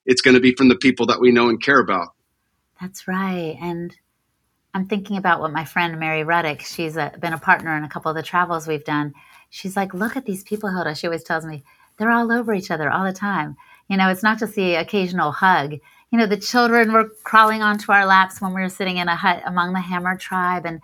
It's 0.05 0.21
going 0.21 0.35
to 0.35 0.41
be 0.41 0.53
from 0.53 0.69
the 0.69 0.77
people 0.77 1.07
that 1.07 1.19
we 1.19 1.31
know 1.31 1.49
and 1.49 1.59
care 1.59 1.79
about. 1.79 2.09
That's 2.79 3.07
right, 3.07 3.57
and 3.59 3.95
I'm 4.79 4.87
thinking 4.87 5.17
about 5.17 5.41
what 5.41 5.51
my 5.51 5.65
friend 5.65 5.99
Mary 5.99 6.23
Ruddick, 6.23 6.61
she's 6.61 6.95
a, 6.95 7.11
been 7.19 7.33
a 7.33 7.37
partner 7.37 7.75
in 7.75 7.83
a 7.83 7.89
couple 7.89 8.09
of 8.09 8.15
the 8.15 8.23
travels 8.23 8.65
we've 8.65 8.85
done. 8.85 9.13
She's 9.49 9.75
like, 9.75 9.93
look 9.93 10.15
at 10.15 10.23
these 10.23 10.41
people, 10.41 10.69
Hilda. 10.69 10.95
She 10.95 11.05
always 11.05 11.25
tells 11.25 11.45
me 11.45 11.65
they're 11.97 12.11
all 12.11 12.31
over 12.31 12.53
each 12.53 12.71
other 12.71 12.89
all 12.89 13.03
the 13.03 13.11
time. 13.11 13.57
You 13.89 13.97
know, 13.97 14.07
it's 14.07 14.23
not 14.23 14.39
just 14.39 14.55
the 14.55 14.75
occasional 14.75 15.33
hug. 15.33 15.73
You 15.73 16.17
know, 16.17 16.27
the 16.27 16.37
children 16.37 16.93
were 16.93 17.09
crawling 17.25 17.61
onto 17.61 17.91
our 17.91 18.05
laps 18.05 18.39
when 18.39 18.53
we 18.53 18.61
were 18.61 18.69
sitting 18.69 18.95
in 18.95 19.09
a 19.09 19.17
hut 19.17 19.43
among 19.45 19.73
the 19.73 19.81
Hamar 19.81 20.15
tribe, 20.17 20.65
and 20.65 20.79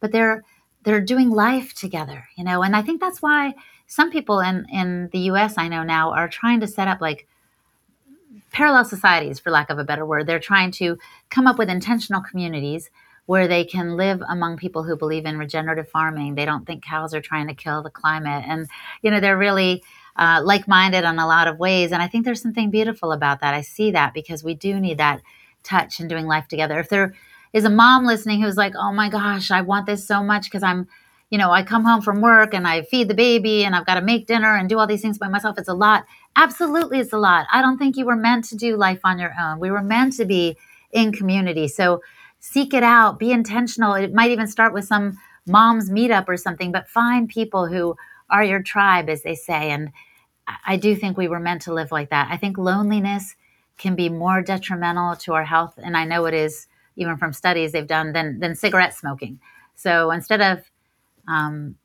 but 0.00 0.12
they're 0.12 0.44
they're 0.82 1.00
doing 1.00 1.30
life 1.30 1.72
together. 1.72 2.28
You 2.36 2.44
know, 2.44 2.62
and 2.62 2.76
I 2.76 2.82
think 2.82 3.00
that's 3.00 3.22
why 3.22 3.54
some 3.86 4.10
people 4.10 4.40
in 4.40 4.66
in 4.70 5.08
the 5.10 5.20
U.S. 5.30 5.56
I 5.56 5.68
know 5.68 5.84
now 5.84 6.12
are 6.12 6.28
trying 6.28 6.60
to 6.60 6.66
set 6.66 6.86
up 6.86 7.00
like 7.00 7.26
parallel 8.52 8.84
societies, 8.84 9.38
for 9.38 9.50
lack 9.50 9.70
of 9.70 9.78
a 9.78 9.84
better 9.84 10.04
word. 10.04 10.26
They're 10.26 10.38
trying 10.38 10.70
to 10.72 10.98
come 11.30 11.46
up 11.46 11.56
with 11.56 11.70
intentional 11.70 12.20
communities 12.20 12.90
where 13.28 13.46
they 13.46 13.62
can 13.62 13.94
live 13.94 14.22
among 14.26 14.56
people 14.56 14.82
who 14.82 14.96
believe 14.96 15.26
in 15.26 15.36
regenerative 15.36 15.86
farming. 15.86 16.34
They 16.34 16.46
don't 16.46 16.66
think 16.66 16.82
cows 16.82 17.12
are 17.12 17.20
trying 17.20 17.46
to 17.48 17.54
kill 17.54 17.82
the 17.82 17.90
climate. 17.90 18.42
And, 18.48 18.66
you 19.02 19.10
know, 19.10 19.20
they're 19.20 19.36
really 19.36 19.82
uh, 20.16 20.40
like 20.42 20.66
minded 20.66 21.04
in 21.04 21.18
a 21.18 21.26
lot 21.26 21.46
of 21.46 21.58
ways. 21.58 21.92
And 21.92 22.00
I 22.00 22.08
think 22.08 22.24
there's 22.24 22.40
something 22.40 22.70
beautiful 22.70 23.12
about 23.12 23.40
that. 23.40 23.52
I 23.52 23.60
see 23.60 23.90
that 23.90 24.14
because 24.14 24.42
we 24.42 24.54
do 24.54 24.80
need 24.80 24.96
that 24.96 25.20
touch 25.62 26.00
and 26.00 26.08
doing 26.08 26.26
life 26.26 26.48
together. 26.48 26.78
If 26.78 26.88
there 26.88 27.14
is 27.52 27.66
a 27.66 27.70
mom 27.70 28.06
listening 28.06 28.40
who's 28.40 28.56
like, 28.56 28.72
oh 28.74 28.94
my 28.94 29.10
gosh, 29.10 29.50
I 29.50 29.60
want 29.60 29.84
this 29.84 30.06
so 30.06 30.22
much 30.22 30.44
because 30.44 30.62
I'm, 30.62 30.88
you 31.28 31.36
know, 31.36 31.50
I 31.50 31.64
come 31.64 31.84
home 31.84 32.00
from 32.00 32.22
work 32.22 32.54
and 32.54 32.66
I 32.66 32.80
feed 32.80 33.08
the 33.08 33.14
baby 33.14 33.62
and 33.62 33.76
I've 33.76 33.84
got 33.84 33.96
to 33.96 34.00
make 34.00 34.26
dinner 34.26 34.56
and 34.56 34.70
do 34.70 34.78
all 34.78 34.86
these 34.86 35.02
things 35.02 35.18
by 35.18 35.28
myself. 35.28 35.58
It's 35.58 35.68
a 35.68 35.74
lot. 35.74 36.06
Absolutely, 36.34 37.00
it's 37.00 37.12
a 37.12 37.18
lot. 37.18 37.46
I 37.52 37.60
don't 37.60 37.76
think 37.76 37.98
you 37.98 38.06
were 38.06 38.16
meant 38.16 38.46
to 38.46 38.56
do 38.56 38.78
life 38.78 39.00
on 39.04 39.18
your 39.18 39.34
own. 39.38 39.60
We 39.60 39.70
were 39.70 39.82
meant 39.82 40.14
to 40.14 40.24
be 40.24 40.56
in 40.92 41.12
community. 41.12 41.68
So, 41.68 42.00
seek 42.40 42.74
it 42.74 42.82
out, 42.82 43.18
be 43.18 43.32
intentional. 43.32 43.94
It 43.94 44.12
might 44.12 44.30
even 44.30 44.46
start 44.46 44.72
with 44.72 44.84
some 44.84 45.18
mom's 45.46 45.90
meetup 45.90 46.28
or 46.28 46.36
something, 46.36 46.72
but 46.72 46.88
find 46.88 47.28
people 47.28 47.66
who 47.66 47.96
are 48.30 48.44
your 48.44 48.62
tribe, 48.62 49.08
as 49.08 49.22
they 49.22 49.34
say. 49.34 49.70
And 49.70 49.92
I 50.66 50.76
do 50.76 50.94
think 50.94 51.16
we 51.16 51.28
were 51.28 51.40
meant 51.40 51.62
to 51.62 51.74
live 51.74 51.92
like 51.92 52.10
that. 52.10 52.28
I 52.30 52.36
think 52.36 52.58
loneliness 52.58 53.34
can 53.76 53.94
be 53.94 54.08
more 54.08 54.42
detrimental 54.42 55.16
to 55.16 55.34
our 55.34 55.44
health, 55.44 55.74
and 55.78 55.96
I 55.96 56.04
know 56.04 56.26
it 56.26 56.34
is 56.34 56.66
even 56.96 57.16
from 57.16 57.32
studies 57.32 57.72
they've 57.72 57.86
done 57.86 58.12
than 58.12 58.40
than 58.40 58.56
cigarette 58.56 58.94
smoking. 58.94 59.40
So 59.74 60.10
instead 60.10 60.40
of 60.40 60.64
um, 61.28 61.76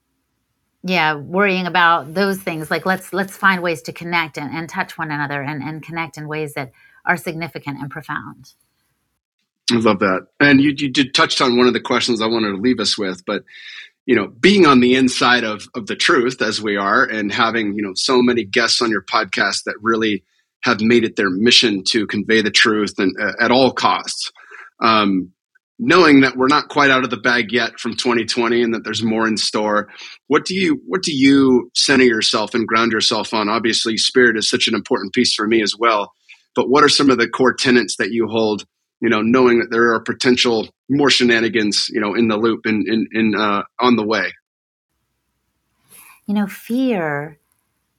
yeah, 0.84 1.16
worrying 1.16 1.66
about 1.66 2.14
those 2.14 2.42
things, 2.42 2.70
like 2.70 2.86
let's 2.86 3.14
let's 3.14 3.38
find 3.38 3.62
ways 3.62 3.82
to 3.84 3.94
connect 3.94 4.38
and, 4.38 4.54
and 4.54 4.68
touch 4.68 4.98
one 4.98 5.12
another 5.12 5.42
and, 5.42 5.64
and 5.64 5.82
connect 5.82 6.18
in 6.18 6.28
ways 6.28 6.56
that 6.56 6.72
are 7.06 7.18
significant 7.18 7.80
and 7.80 7.90
profound. 7.90 8.54
I 9.72 9.78
love 9.78 10.00
that. 10.00 10.28
And 10.40 10.62
you, 10.62 10.74
you 10.78 10.90
did 10.90 11.14
touched 11.14 11.42
on 11.42 11.58
one 11.58 11.68
of 11.68 11.74
the 11.74 11.80
questions 11.80 12.22
I 12.22 12.28
wanted 12.28 12.52
to 12.52 12.62
leave 12.62 12.80
us 12.80 12.98
with, 12.98 13.24
but 13.26 13.44
you 14.06 14.16
know, 14.16 14.28
being 14.28 14.66
on 14.66 14.82
the 14.82 14.96
inside 14.96 15.46
of 15.46 15.64
of 15.76 15.88
the 15.88 15.96
truth 15.96 16.42
as 16.42 16.62
we 16.62 16.76
are, 16.76 17.06
and 17.06 17.32
having 17.32 17.74
you 17.76 17.82
know 17.82 17.94
so 17.96 18.22
many 18.22 18.44
guests 18.44 18.82
on 18.82 18.90
your 18.90 19.04
podcast 19.04 19.64
that 19.66 19.76
really 19.82 20.24
have 20.64 20.82
made 20.82 21.04
it 21.04 21.16
their 21.16 21.30
mission 21.30 21.84
to 21.84 22.08
convey 22.08 22.42
the 22.42 22.52
truth 22.52 22.96
and 22.98 23.16
uh, 23.22 23.34
at 23.40 23.52
all 23.52 23.72
costs. 23.72 24.32
Um, 24.82 25.32
knowing 25.80 26.22
that 26.22 26.38
we're 26.38 26.48
not 26.48 26.70
quite 26.70 26.92
out 26.92 27.04
of 27.04 27.10
the 27.10 27.18
bag 27.18 27.52
yet 27.52 27.80
from 27.80 27.94
2020 27.94 28.62
and 28.62 28.74
that 28.74 28.84
there's 28.84 29.02
more 29.02 29.28
in 29.28 29.36
store 29.36 29.90
what 30.28 30.46
do 30.46 30.54
you 30.54 30.80
what 30.86 31.02
do 31.02 31.12
you 31.12 31.70
center 31.74 32.04
yourself 32.04 32.54
and 32.54 32.68
ground 32.68 32.92
yourself 32.92 33.34
on 33.34 33.50
obviously 33.50 33.98
spirit 33.98 34.38
is 34.38 34.48
such 34.48 34.68
an 34.68 34.76
important 34.76 35.14
piece 35.14 35.34
for 35.34 35.48
me 35.48 35.64
as 35.64 35.74
well 35.78 36.14
but 36.56 36.70
what 36.70 36.84
are 36.84 36.90
some 36.90 37.10
of 37.10 37.18
the 37.18 37.28
core 37.28 37.54
tenets 37.54 37.96
that 37.98 38.12
you 38.12 38.28
hold 38.28 38.66
you 39.04 39.10
know, 39.10 39.22
knowing 39.22 39.60
that 39.60 39.70
there 39.70 39.94
are 39.94 40.00
potential 40.00 40.68
more 40.90 41.10
shenanigans, 41.10 41.90
you 41.90 42.02
know, 42.02 42.16
in 42.16 42.28
the 42.28 42.38
loop 42.38 42.62
and 42.66 42.88
in, 42.88 43.08
in, 43.12 43.36
uh, 43.36 43.64
on 43.80 43.96
the 43.98 44.06
way. 44.06 44.32
you 46.26 46.34
know, 46.34 46.48
fear 46.48 47.40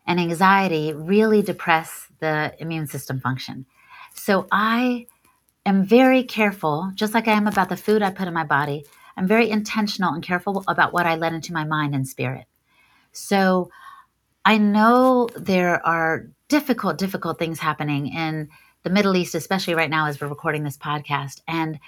and 0.07 0.21
anxiety 0.21 0.93
really 0.93 1.43
depress 1.43 2.09
the 2.21 2.55
immune 2.59 2.87
system 2.87 3.21
function. 3.21 3.67
So 4.15 4.47
I 4.51 5.07
am 5.67 5.85
very 5.85 6.23
careful, 6.25 6.91
just 6.95 7.15
like 7.15 7.29
I 7.29 7.33
am 7.33 7.47
about 7.47 7.69
the 7.69 7.77
food 7.77 8.03
I 8.03 8.11
put 8.11 8.29
in 8.29 8.35
my 8.35 8.45
body. 8.45 8.85
I'm 9.17 9.27
very 9.27 9.51
intentional 9.51 10.13
and 10.13 10.23
careful 10.23 10.65
about 10.69 10.93
what 10.93 11.07
I 11.07 11.17
let 11.17 11.33
into 11.33 11.53
my 11.53 11.65
mind 11.65 11.95
and 11.95 12.07
spirit. 12.07 12.47
So 13.13 13.71
I 14.45 14.59
know 14.59 15.29
there 15.37 15.85
are 15.87 16.27
difficult, 16.49 16.99
difficult 16.99 17.39
things 17.39 17.61
happening 17.61 18.09
in 18.09 18.49
the 18.85 18.91
Middle 18.91 19.17
East, 19.17 19.35
especially 19.35 19.75
right 19.75 19.91
now 19.91 20.07
as 20.07 20.21
we're 20.21 20.29
recording 20.29 20.63
this 20.63 20.77
podcast. 20.77 21.41
And 21.49 21.81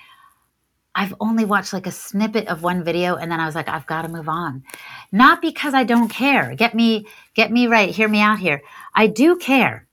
I've 0.95 1.15
only 1.21 1.45
watched 1.45 1.75
like 1.75 1.87
a 1.87 1.93
snippet 1.93 2.49
of 2.49 2.63
one 2.63 2.83
video 2.83 3.17
and 3.17 3.31
then 3.31 3.39
I 3.39 3.45
was 3.45 3.55
like, 3.55 3.69
I've 3.69 3.87
got 3.87 4.03
to 4.03 4.09
move 4.09 4.31
on. 4.31 4.65
Not 5.13 5.43
because 5.43 5.75
I 5.75 5.85
don't 5.85 6.09
care. 6.09 6.55
Get 6.55 6.75
me, 6.75 7.07
get 7.35 7.53
me 7.53 7.67
right. 7.67 7.95
Hear 7.95 8.09
me 8.09 8.21
out 8.21 8.39
here. 8.39 8.63
I 8.95 9.07
do 9.07 9.37
care, 9.37 9.87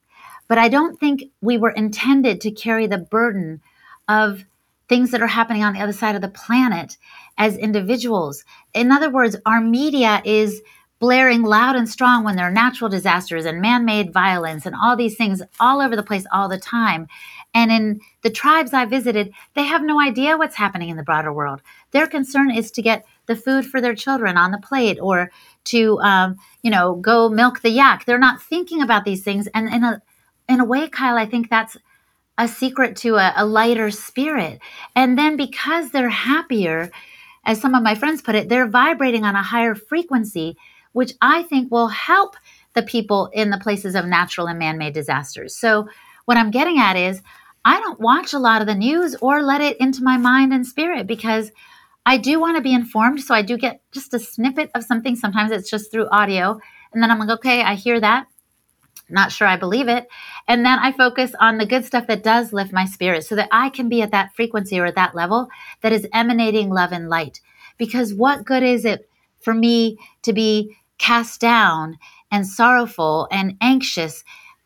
but 0.48 0.58
I 0.58 0.70
don't 0.70 0.98
think 0.98 1.26
we 1.42 1.58
were 1.58 1.72
intended 1.72 2.40
to 2.42 2.52
carry 2.52 2.88
the 2.88 2.98
burden 2.98 3.62
of 4.08 4.46
things 4.88 5.12
that 5.12 5.22
are 5.22 5.28
happening 5.28 5.64
on 5.64 5.74
the 5.74 5.82
other 5.82 5.94
side 5.94 6.16
of 6.16 6.22
the 6.22 6.30
planet 6.30 6.98
as 7.38 7.58
individuals. 7.58 8.46
In 8.74 8.92
other 8.92 9.10
words, 9.10 9.36
our 9.46 9.60
media 9.60 10.22
is 10.24 10.62
blaring 11.04 11.42
loud 11.42 11.76
and 11.76 11.90
strong 11.90 12.24
when 12.24 12.38
there 12.38 12.48
are 12.48 12.52
natural 12.52 12.90
disasters 12.90 13.44
and 13.44 13.60
man 13.60 13.84
made 13.84 14.14
violence 14.14 14.66
and 14.66 14.74
all 14.74 14.96
these 14.96 15.18
things 15.18 15.42
all 15.60 15.82
over 15.82 15.98
the 15.98 16.02
place 16.02 16.26
all 16.32 16.48
the 16.48 16.58
time. 16.58 17.08
And 17.54 17.74
in 17.74 18.00
the 18.22 18.30
tribes 18.30 18.72
I 18.72 18.86
visited, 18.86 19.34
they 19.54 19.64
have 19.64 19.84
no 19.84 20.00
idea 20.00 20.38
what's 20.38 20.56
happening 20.56 20.88
in 20.88 20.96
the 20.96 21.04
broader 21.04 21.34
world. 21.34 21.62
Their 21.92 22.08
concern 22.08 22.52
is 22.52 22.72
to 22.72 22.82
get 22.82 23.06
the 23.26 23.36
food 23.36 23.66
for 23.66 23.82
their 23.82 23.96
children 23.96 24.38
on 24.38 24.52
the 24.52 24.60
plate 24.60 24.98
or 25.02 25.30
to, 25.66 26.00
um, 26.00 26.38
you 26.62 26.72
know, 26.72 26.96
go 26.96 27.28
milk 27.28 27.60
the 27.60 27.70
yak. 27.70 28.06
They're 28.06 28.18
not 28.18 28.42
thinking 28.42 28.82
about 28.82 29.04
these 29.04 29.26
things. 29.26 29.50
And 29.54 29.68
in 29.74 29.84
a, 29.84 30.02
in 30.48 30.62
a 30.62 30.66
way, 30.66 30.88
Kyle, 30.88 31.18
I 31.18 31.26
think 31.26 31.50
that's 31.50 31.76
a 32.38 32.48
secret 32.48 32.96
to 32.98 33.18
a, 33.18 33.34
a 33.36 33.46
lighter 33.46 33.92
spirit. 33.92 34.62
And 34.96 35.18
then 35.18 35.36
because 35.36 35.92
they're 35.92 36.08
happier, 36.08 36.92
as 37.44 37.60
some 37.60 37.76
of 37.76 37.84
my 37.84 37.94
friends 37.94 38.22
put 38.22 38.36
it, 38.36 38.48
they're 38.48 38.70
vibrating 38.70 39.26
on 39.26 39.36
a 39.36 39.44
higher 39.44 39.76
frequency, 39.76 40.56
which 40.94 41.14
I 41.22 41.44
think 41.44 41.72
will 41.72 41.90
help 41.90 42.36
the 42.74 42.84
people 42.84 43.30
in 43.34 43.50
the 43.50 43.60
places 43.60 43.94
of 43.96 44.06
natural 44.06 44.48
and 44.48 44.58
man 44.58 44.78
made 44.78 44.94
disasters. 44.94 45.56
So, 45.56 45.88
what 46.26 46.38
I'm 46.38 46.52
getting 46.52 46.80
at 46.80 46.96
is, 46.96 47.22
I 47.66 47.80
don't 47.80 48.00
watch 48.00 48.34
a 48.34 48.40
lot 48.40 48.62
of 48.62 48.68
the 48.68 48.76
news 48.76 49.16
or 49.22 49.42
let 49.42 49.62
it 49.62 49.78
into 49.78 50.04
my 50.04 50.18
mind 50.18 50.54
and 50.54 50.66
spirit 50.66 51.08
because 51.08 51.52
I 52.06 52.18
do 52.18 52.40
want 52.40 52.58
to 52.58 52.62
be 52.64 52.74
informed. 52.74 53.22
So 53.22 53.34
I 53.34 53.42
do 53.42 53.58
get 53.58 53.82
just 53.92 54.14
a 54.14 54.20
snippet 54.20 54.70
of 54.76 54.84
something. 54.84 55.16
Sometimes 55.16 55.52
it's 55.52 55.70
just 55.70 55.92
through 55.92 56.10
audio. 56.10 56.60
And 56.94 57.02
then 57.02 57.10
I'm 57.10 57.20
like, 57.20 57.30
okay, 57.30 57.62
I 57.62 57.76
hear 57.76 58.00
that. 58.00 58.28
Not 59.10 59.32
sure 59.32 59.48
I 59.48 59.58
believe 59.58 59.88
it. 59.88 60.08
And 60.48 60.66
then 60.66 60.80
I 60.80 60.92
focus 60.92 61.34
on 61.40 61.58
the 61.58 61.66
good 61.66 61.86
stuff 61.86 62.08
that 62.08 62.24
does 62.24 62.54
lift 62.54 62.74
my 62.74 62.86
spirit 62.86 63.26
so 63.26 63.36
that 63.36 63.50
I 63.52 63.70
can 63.70 63.90
be 63.90 64.02
at 64.02 64.12
that 64.12 64.36
frequency 64.36 64.80
or 64.80 64.86
at 64.86 64.96
that 64.96 65.16
level 65.16 65.50
that 65.82 65.94
is 65.94 66.08
emanating 66.14 66.70
love 66.70 66.92
and 66.92 67.10
light. 67.10 67.42
Because 67.78 68.14
what 68.14 68.46
good 68.46 68.64
is 68.64 68.86
it 68.86 69.10
for 69.42 69.54
me 69.54 69.98
to 70.24 70.34
be 70.34 70.76
cast 71.04 71.42
down 71.42 71.98
and 72.32 72.48
sorrowful 72.48 73.28
and 73.30 73.58
anxious 73.60 74.24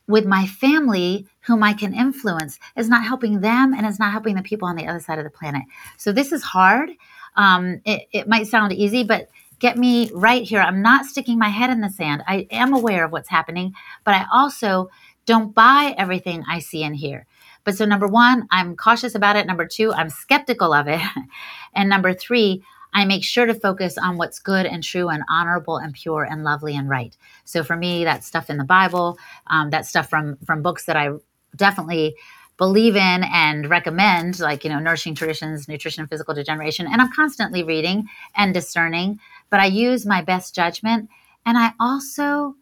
with 0.08 0.24
my 0.24 0.46
family 0.46 1.26
whom 1.42 1.64
I 1.64 1.74
can 1.74 1.96
influence 1.96 2.60
is 2.76 2.88
not 2.88 3.04
helping 3.04 3.42
them 3.42 3.74
and 3.74 3.88
it's 3.88 3.98
not 3.98 4.12
helping 4.12 4.36
the 4.36 4.44
people 4.44 4.68
on 4.68 4.76
the 4.76 4.86
other 4.86 5.00
side 5.00 5.18
of 5.18 5.24
the 5.24 5.32
planet. 5.32 5.64
So 5.98 6.12
this 6.12 6.32
is 6.32 6.44
hard. 6.44 6.92
Um, 7.36 7.82
it, 7.86 8.08
it 8.12 8.28
might 8.28 8.46
sound 8.46 8.72
easy, 8.72 9.04
but 9.04 9.30
get 9.58 9.78
me 9.78 10.12
right 10.14 10.44
here. 10.44 10.62
I'm 10.62 10.84
not 10.84 11.08
sticking 11.08 11.40
my 11.40 11.50
head 11.50 11.72
in 11.72 11.82
the 11.82 11.90
sand. 11.90 12.22
I 12.28 12.46
am 12.52 12.72
aware 12.72 13.04
of 13.04 13.12
what's 13.12 13.30
happening, 13.30 13.74
but 14.04 14.14
I 14.14 14.28
also 14.32 14.92
don't 15.26 15.56
buy 15.56 15.96
everything 15.98 16.44
I 16.48 16.60
see 16.60 16.84
and 16.84 16.96
hear. 16.96 17.26
But 17.64 17.76
so, 17.76 17.84
number 17.86 18.08
one, 18.08 18.48
I'm 18.52 18.76
cautious 18.76 19.16
about 19.16 19.38
it. 19.38 19.48
Number 19.48 19.66
two, 19.66 19.92
I'm 19.92 20.12
skeptical 20.12 20.72
of 20.72 20.88
it. 20.88 21.02
and 21.74 21.90
number 21.90 22.14
three, 22.14 22.64
I 22.98 23.06
make 23.06 23.24
sure 23.24 23.46
to 23.46 23.54
focus 23.54 23.96
on 23.96 24.18
what's 24.18 24.40
good 24.40 24.66
and 24.66 24.84
true 24.84 25.10
and 25.10 25.22
honorable 25.30 25.78
and 25.78 25.94
pure 25.94 26.24
and 26.24 26.44
lovely 26.44 26.76
and 26.76 26.90
right. 26.90 27.16
So 27.46 27.64
for 27.64 27.76
me, 27.76 28.04
that 28.06 28.24
stuff 28.24 28.50
in 28.50 28.58
the 28.58 28.64
Bible, 28.64 29.20
um, 29.46 29.70
that 29.70 29.86
stuff 29.86 30.10
from 30.10 30.38
from 30.48 30.64
books 30.64 30.86
that 30.86 30.98
I 30.98 31.12
definitely 31.56 32.16
believe 32.58 32.96
in 32.96 33.24
and 33.24 33.70
recommend, 33.70 34.40
like 34.40 34.64
you 34.64 34.72
know, 34.72 34.80
nourishing 34.80 35.14
traditions, 35.14 35.68
nutrition, 35.68 36.02
and 36.02 36.10
physical 36.10 36.34
degeneration. 36.34 36.88
And 36.88 37.00
I'm 37.00 37.12
constantly 37.14 37.62
reading 37.62 38.08
and 38.36 38.52
discerning, 38.52 39.20
but 39.52 39.60
I 39.60 39.68
use 39.68 40.08
my 40.08 40.24
best 40.24 40.56
judgment. 40.56 41.08
And 41.46 41.56
I 41.56 41.74
also 41.80 42.56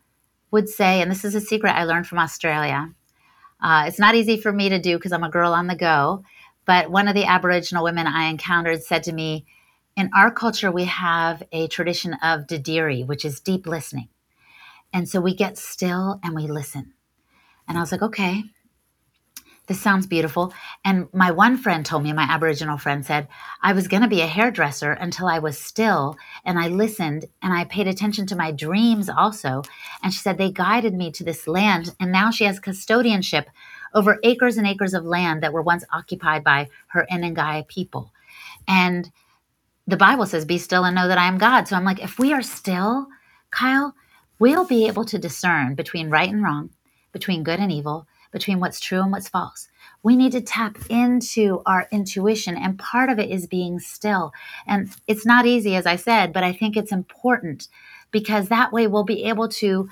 would 0.52 0.68
say, 0.68 1.02
and 1.02 1.10
this 1.10 1.24
is 1.24 1.34
a 1.34 1.40
secret 1.40 1.78
I 1.78 1.86
learned 1.86 2.08
from 2.08 2.20
Australia. 2.20 2.94
Uh, 3.62 3.86
it's 3.88 4.00
not 4.00 4.16
easy 4.16 4.36
for 4.36 4.52
me 4.52 4.68
to 4.68 4.80
do 4.82 4.98
because 4.98 5.14
I'm 5.14 5.24
a 5.24 5.32
girl 5.32 5.54
on 5.54 5.68
the 5.68 5.78
go. 5.78 6.26
But 6.66 6.92
one 6.92 7.08
of 7.08 7.16
the 7.16 7.24
Aboriginal 7.24 7.86
women 7.86 8.06
I 8.06 8.26
encountered 8.26 8.84
said 8.84 9.04
to 9.04 9.14
me, 9.14 9.46
in 9.96 10.10
our 10.14 10.32
culture, 10.32 10.72
we 10.72 10.86
have 10.86 11.44
a 11.52 11.68
tradition 11.68 12.14
of 12.16 12.48
dadirri, 12.48 13.06
which 13.06 13.26
is 13.26 13.40
deep 13.40 13.66
listening. 13.66 14.10
And 14.92 15.08
so 15.08 15.22
we 15.22 15.36
get 15.36 15.58
still 15.58 16.20
and 16.24 16.36
we 16.36 16.48
listen. 16.48 16.94
And 17.68 17.78
I 17.78 17.82
was 17.82 17.92
like, 17.92 18.02
okay, 18.02 18.44
this 19.68 19.82
sounds 19.82 20.06
beautiful. 20.06 20.54
And 20.84 21.08
my 21.12 21.32
one 21.32 21.58
friend 21.58 21.86
told 21.86 22.04
me, 22.04 22.14
my 22.14 22.24
Aboriginal 22.30 22.78
friend 22.78 23.06
said, 23.06 23.28
I 23.62 23.74
was 23.74 23.88
going 23.88 24.04
to 24.04 24.08
be 24.08 24.22
a 24.22 24.28
hairdresser 24.28 24.92
until 24.92 25.28
I 25.28 25.40
was 25.40 25.58
still 25.58 26.18
and 26.44 26.60
I 26.60 26.68
listened 26.68 27.26
and 27.42 27.52
I 27.52 27.64
paid 27.66 27.88
attention 27.88 28.28
to 28.28 28.36
my 28.36 28.52
dreams 28.52 29.10
also. 29.10 29.64
And 30.04 30.14
she 30.14 30.20
said, 30.20 30.38
they 30.38 30.52
guided 30.52 30.94
me 30.94 31.12
to 31.14 31.24
this 31.24 31.48
land. 31.48 31.96
And 32.00 32.12
now 32.12 32.30
she 32.30 32.44
has 32.44 32.60
custodianship 32.60 33.46
over 33.94 34.20
acres 34.24 34.58
and 34.58 34.68
acres 34.68 34.94
of 34.94 35.04
land 35.04 35.42
that 35.42 35.54
were 35.54 35.64
once 35.64 35.84
occupied 35.92 36.44
by 36.44 36.70
her 36.88 37.08
Inangai 37.12 37.68
people. 37.68 38.12
And 38.68 39.12
the 39.88 39.98
Bible 39.98 40.26
says, 40.26 40.46
Be 40.46 40.58
still 40.58 40.84
and 40.84 40.96
know 40.96 41.08
that 41.08 41.18
I 41.18 41.28
am 41.28 41.38
God. 41.38 41.68
So 41.68 41.76
I'm 41.76 41.86
like, 41.86 42.02
if 42.02 42.18
we 42.18 42.34
are 42.34 42.42
still, 42.42 43.08
Kyle, 43.52 43.96
we'll 44.40 44.66
be 44.66 44.88
able 44.88 45.06
to 45.06 45.20
discern 45.20 45.76
between 45.76 46.10
right 46.10 46.30
and 46.30 46.44
wrong, 46.44 46.72
between 47.12 47.44
good 47.44 47.60
and 47.60 47.72
evil, 47.72 48.08
between 48.32 48.60
what's 48.60 48.80
true 48.80 49.02
and 49.02 49.12
what's 49.12 49.30
false. 49.30 49.68
We 50.04 50.16
need 50.16 50.34
to 50.34 50.42
tap 50.42 50.78
into 50.90 51.62
our 51.66 51.88
intuition, 51.92 52.58
and 52.58 52.78
part 52.78 53.10
of 53.10 53.20
it 53.20 53.30
is 53.30 53.48
being 53.48 53.80
still. 53.80 54.34
And 54.68 54.90
it's 55.08 55.26
not 55.26 55.46
easy, 55.46 55.76
as 55.76 55.86
I 55.86 55.96
said, 55.96 56.34
but 56.34 56.44
I 56.44 56.54
think 56.54 56.76
it's 56.76 56.92
important 56.92 57.68
because 58.12 58.50
that 58.50 58.72
way 58.72 58.88
we'll 58.88 59.04
be 59.04 59.26
able 59.26 59.50
to 59.50 59.90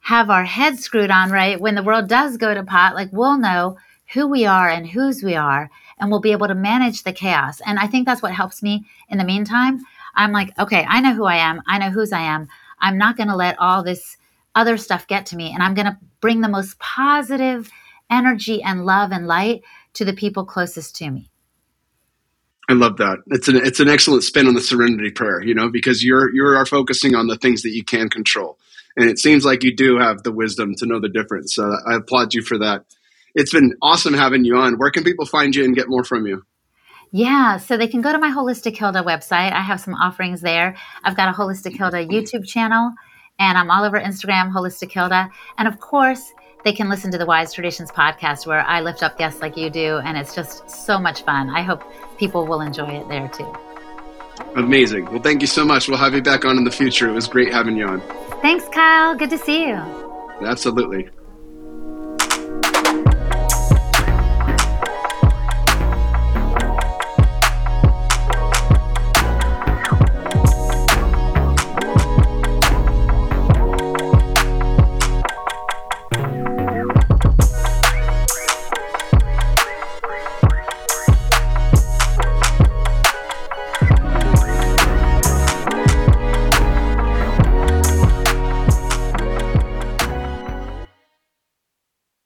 have 0.00 0.30
our 0.30 0.44
heads 0.44 0.80
screwed 0.84 1.10
on 1.10 1.30
right 1.30 1.60
when 1.60 1.74
the 1.74 1.82
world 1.82 2.08
does 2.08 2.36
go 2.36 2.54
to 2.54 2.62
pot. 2.62 2.94
Like 2.94 3.10
we'll 3.12 3.38
know 3.38 3.76
who 4.12 4.26
we 4.28 4.46
are 4.46 4.68
and 4.68 4.86
whose 4.86 5.22
we 5.22 5.34
are 5.34 5.70
and 5.98 6.10
we'll 6.10 6.20
be 6.20 6.32
able 6.32 6.48
to 6.48 6.54
manage 6.54 7.02
the 7.02 7.12
chaos. 7.12 7.60
And 7.64 7.78
I 7.78 7.86
think 7.86 8.06
that's 8.06 8.22
what 8.22 8.32
helps 8.32 8.62
me 8.62 8.86
in 9.08 9.18
the 9.18 9.24
meantime. 9.24 9.80
I'm 10.14 10.32
like, 10.32 10.58
okay, 10.58 10.84
I 10.88 11.00
know 11.00 11.14
who 11.14 11.24
I 11.24 11.36
am. 11.36 11.62
I 11.66 11.78
know 11.78 11.90
whose 11.90 12.12
I 12.12 12.20
am. 12.20 12.48
I'm 12.78 12.98
not 12.98 13.16
going 13.16 13.28
to 13.28 13.36
let 13.36 13.58
all 13.58 13.82
this 13.82 14.16
other 14.54 14.76
stuff 14.76 15.06
get 15.06 15.26
to 15.26 15.36
me. 15.36 15.52
And 15.52 15.62
I'm 15.62 15.74
going 15.74 15.86
to 15.86 15.98
bring 16.20 16.40
the 16.40 16.48
most 16.48 16.78
positive 16.78 17.70
energy 18.10 18.62
and 18.62 18.86
love 18.86 19.12
and 19.12 19.26
light 19.26 19.62
to 19.94 20.04
the 20.04 20.12
people 20.12 20.44
closest 20.44 20.96
to 20.96 21.10
me. 21.10 21.30
I 22.68 22.72
love 22.72 22.96
that. 22.96 23.18
It's 23.28 23.46
an 23.46 23.56
it's 23.56 23.78
an 23.78 23.88
excellent 23.88 24.24
spin 24.24 24.48
on 24.48 24.54
the 24.54 24.60
serenity 24.60 25.12
prayer, 25.12 25.40
you 25.40 25.54
know, 25.54 25.70
because 25.70 26.02
you're 26.02 26.34
you 26.34 26.44
are 26.44 26.66
focusing 26.66 27.14
on 27.14 27.28
the 27.28 27.36
things 27.36 27.62
that 27.62 27.70
you 27.70 27.84
can 27.84 28.08
control. 28.08 28.58
And 28.96 29.08
it 29.08 29.18
seems 29.18 29.44
like 29.44 29.62
you 29.62 29.74
do 29.74 29.98
have 29.98 30.22
the 30.22 30.32
wisdom 30.32 30.74
to 30.78 30.86
know 30.86 30.98
the 30.98 31.08
difference. 31.08 31.54
So 31.54 31.76
I 31.86 31.94
applaud 31.94 32.34
you 32.34 32.42
for 32.42 32.58
that 32.58 32.86
it's 33.36 33.52
been 33.52 33.74
awesome 33.82 34.14
having 34.14 34.44
you 34.44 34.56
on. 34.56 34.78
Where 34.78 34.90
can 34.90 35.04
people 35.04 35.26
find 35.26 35.54
you 35.54 35.64
and 35.64 35.76
get 35.76 35.88
more 35.88 36.02
from 36.02 36.26
you? 36.26 36.42
Yeah, 37.12 37.58
so 37.58 37.76
they 37.76 37.86
can 37.86 38.00
go 38.00 38.10
to 38.10 38.18
my 38.18 38.30
Holistic 38.30 38.76
Hilda 38.76 39.02
website. 39.02 39.52
I 39.52 39.60
have 39.60 39.80
some 39.80 39.94
offerings 39.94 40.40
there. 40.40 40.74
I've 41.04 41.16
got 41.16 41.28
a 41.28 41.32
Holistic 41.32 41.76
Hilda 41.76 42.04
YouTube 42.06 42.46
channel, 42.46 42.92
and 43.38 43.56
I'm 43.56 43.70
all 43.70 43.84
over 43.84 44.00
Instagram, 44.00 44.52
Holistic 44.52 44.90
Hilda. 44.90 45.30
And 45.58 45.68
of 45.68 45.78
course, 45.78 46.32
they 46.64 46.72
can 46.72 46.88
listen 46.88 47.12
to 47.12 47.18
the 47.18 47.26
Wise 47.26 47.52
Traditions 47.52 47.92
podcast 47.92 48.46
where 48.46 48.62
I 48.62 48.80
lift 48.80 49.02
up 49.02 49.18
guests 49.18 49.40
like 49.40 49.56
you 49.56 49.70
do, 49.70 49.98
and 49.98 50.16
it's 50.16 50.34
just 50.34 50.68
so 50.68 50.98
much 50.98 51.22
fun. 51.22 51.48
I 51.50 51.62
hope 51.62 51.84
people 52.18 52.46
will 52.46 52.60
enjoy 52.60 52.88
it 52.88 53.08
there 53.08 53.28
too. 53.28 53.54
Amazing. 54.56 55.04
Well, 55.06 55.22
thank 55.22 55.42
you 55.42 55.46
so 55.46 55.64
much. 55.64 55.88
We'll 55.88 55.98
have 55.98 56.14
you 56.14 56.22
back 56.22 56.44
on 56.44 56.58
in 56.58 56.64
the 56.64 56.70
future. 56.70 57.08
It 57.08 57.12
was 57.12 57.28
great 57.28 57.52
having 57.52 57.76
you 57.76 57.86
on. 57.86 58.00
Thanks, 58.42 58.66
Kyle. 58.68 59.14
Good 59.14 59.30
to 59.30 59.38
see 59.38 59.68
you. 59.68 59.76
Absolutely. 60.42 61.08